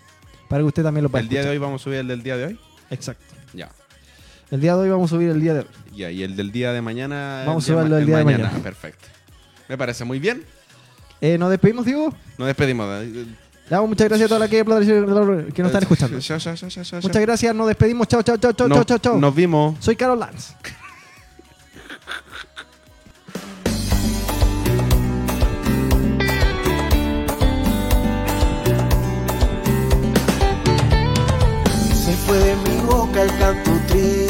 para 0.49 0.61
que 0.61 0.68
usted 0.68 0.84
también 0.84 1.03
lo 1.03 1.10
pueda 1.10 1.22
El 1.22 1.30
día 1.30 1.44
de 1.44 1.49
hoy 1.49 1.57
vamos 1.60 1.82
a 1.82 1.84
subir 1.86 1.99
el 1.99 2.07
del 2.07 2.22
día 2.22 2.36
de 2.36 2.45
hoy. 2.48 2.60
Exacto. 2.90 3.24
Ya. 4.50 4.56
El 4.56 4.62
día 4.62 4.76
de 4.76 4.82
hoy 4.82 4.90
vamos 4.90 5.12
a 5.12 5.16
subir 5.16 5.30
el 5.30 5.42
día 5.42 5.54
de 5.54 5.60
hoy. 5.62 5.66
Ya, 5.96 6.12
y 6.12 6.24
el 6.24 6.36
del 6.36 6.52
día 6.52 6.74
de 6.74 6.82
mañana. 6.82 7.44
Vamos 7.46 7.64
a 7.64 7.68
subirlo 7.68 7.90
ma- 7.90 7.98
el 8.00 8.06
día 8.06 8.18
de 8.18 8.24
mañana. 8.26 8.52
Perfecto. 8.64 9.08
Me 9.68 9.78
parece 9.78 10.04
muy 10.06 10.20
bien. 10.20 10.44
Eh, 11.22 11.38
¿Nos 11.38 11.50
despedimos, 11.50 11.86
Diego? 11.86 12.14
Nos 12.38 12.48
despedimos. 12.48 12.88
Le 13.06 13.26
damos 13.70 13.90
muchas 13.90 14.08
gracias 14.08 14.26
a 14.26 14.30
todas 14.30 14.40
las 14.42 14.50
que, 14.50 14.64
que 15.54 15.62
nos 15.62 15.68
están 15.72 15.84
escuchando. 15.84 16.20
Chao, 16.20 16.40
chao, 16.40 16.56
chao, 16.56 16.70
chao, 16.70 16.84
chao. 16.84 17.02
Muchas 17.02 17.22
gracias, 17.22 17.54
nos 17.56 17.68
despedimos. 17.68 18.08
Chao, 18.08 18.24
chao, 18.24 18.38
chao, 18.38 18.54
chao, 18.54 18.68
Nos- 18.68 18.78
chao, 18.78 18.86
chao, 18.86 18.98
chao. 18.98 19.18
Nos 19.20 19.36
vimos. 19.36 19.76
Soy 19.80 19.96
Carol 19.96 20.20
Lance. 20.20 20.54
Se 31.94 32.12
fue 32.26 32.38
de 32.38 32.56
mi 32.56 32.78
boca 32.86 33.24
el 33.24 33.38
canto 33.38 33.72
triste, 33.88 34.28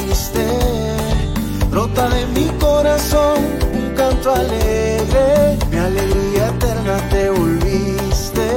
brota 1.70 2.10
de 2.10 2.26
mi 2.28 2.48
corazón 2.60 3.38
un 3.74 3.94
canto 3.96 4.34
alegre, 4.34 5.58
mi 5.70 5.78
alegría 5.78 6.48
eterna 6.48 6.98
te 7.10 7.30
volviste, 7.30 8.50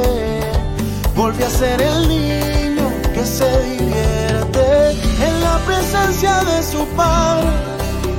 volví 1.15 1.43
a 1.43 1.51
ser 1.51 1.83
el 1.83 2.09
niño 2.09 2.89
que 3.12 3.24
se 3.24 3.51
divierte 3.65 4.93
en 5.27 5.43
la 5.43 5.59
presencia 5.66 6.43
de 6.45 6.62
su 6.62 6.87
padre 6.97 7.51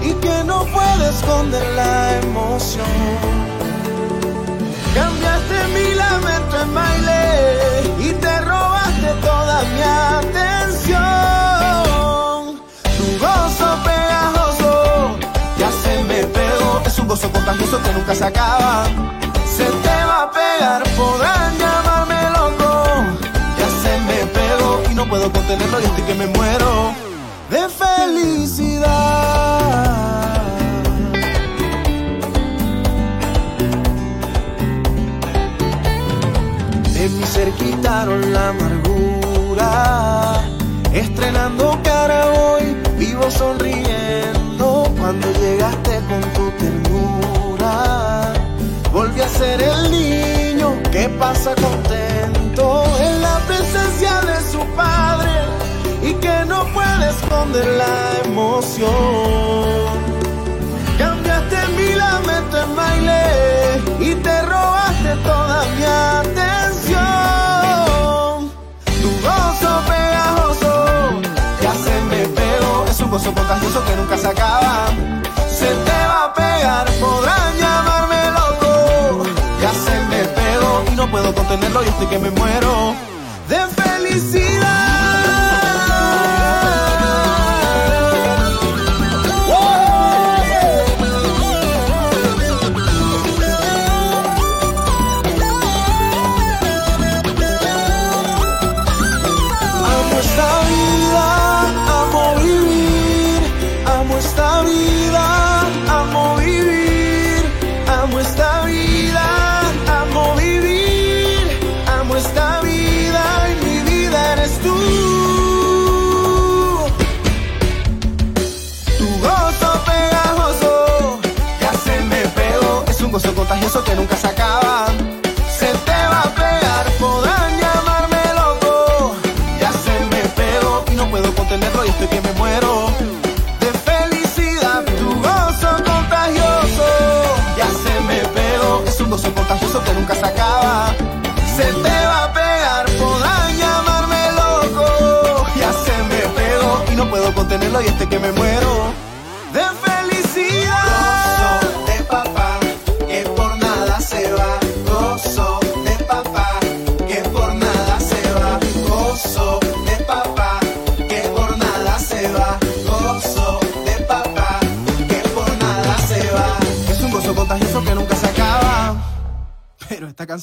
y 0.04 0.14
que 0.14 0.44
no 0.46 0.66
puede 0.66 1.10
esconder 1.10 1.66
la 1.76 2.20
emoción. 2.20 3.33
Que 17.82 17.92
nunca 17.94 18.14
se 18.14 18.26
acaba. 18.26 18.86
Se 19.46 19.66
te 19.66 20.06
va 20.06 20.24
a 20.24 20.32
pegar, 20.32 20.84
podrán 20.96 21.58
llamarme 21.58 22.22
loco. 22.38 22.70
Ya 23.58 23.68
se 23.82 23.98
me 24.08 24.26
pegó 24.28 24.84
y 24.92 24.94
no 24.94 25.08
puedo 25.08 25.32
contenerlo 25.32 25.80
y 25.80 25.84
estoy 25.86 26.04
que 26.04 26.14
me 26.14 26.28
muero 26.28 26.94
de 27.50 27.70
felicidad. 27.70 28.84
De 36.94 37.10
mi 37.10 37.24
ser 37.24 37.52
quitaron 37.54 38.34
la 38.34 38.50
amargura. 38.50 40.42
Estrenando 40.94 41.80
cara 41.84 42.26
hoy, 42.32 42.78
vivo 42.98 43.32
sonriendo. 43.32 44.92
Cuando 45.00 45.32
llegaste 45.34 45.83
ser 49.44 49.62
el 49.62 49.92
niño 49.92 50.68
que 50.94 51.04
pasa 51.22 51.52
contento 51.56 52.66
en 53.08 53.14
la 53.22 53.38
presencia 53.50 54.14
de 54.30 54.38
su 54.52 54.62
padre 54.82 55.34
y 56.10 56.12
que 56.24 56.36
no 56.52 56.60
puede 56.78 57.06
esconder 57.16 57.68
la 57.84 57.96
emoción. 58.26 59.82
Cambiaste 60.98 61.58
mi 61.78 61.90
lamento 62.04 62.56
en 62.66 62.72
baile 62.82 63.22
y 64.08 64.12
te 64.26 64.36
robaste 64.54 65.12
toda 65.30 65.58
mi 65.76 65.84
atención. 66.18 67.04
Tu 69.02 69.10
gozo 69.28 69.72
pegajoso 69.92 70.74
ya 71.64 71.74
se 71.86 71.96
me 72.12 72.22
pegó. 72.40 72.72
Es 72.92 72.98
un 73.02 73.10
gozo 73.12 73.30
contagioso 73.40 73.80
que 73.88 73.94
nunca 74.00 74.16
se 74.24 74.28
acaba. 74.36 74.76
Se 75.60 75.70
te 75.88 76.00
va 76.12 76.22
a 76.28 76.34
pegar, 76.34 76.86
podrán 77.02 77.50
llamarme 77.62 78.13
no 81.06 81.12
puedo 81.12 81.36
contenerlo 81.36 81.84
y 81.84 81.88
estoy 81.88 82.08
que 82.08 82.18
me 82.18 82.32
muero 82.32 82.96
de 83.50 83.58
felicidad. 83.82 84.63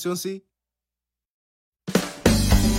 Canción 0.01 0.17
sí. 0.17 0.50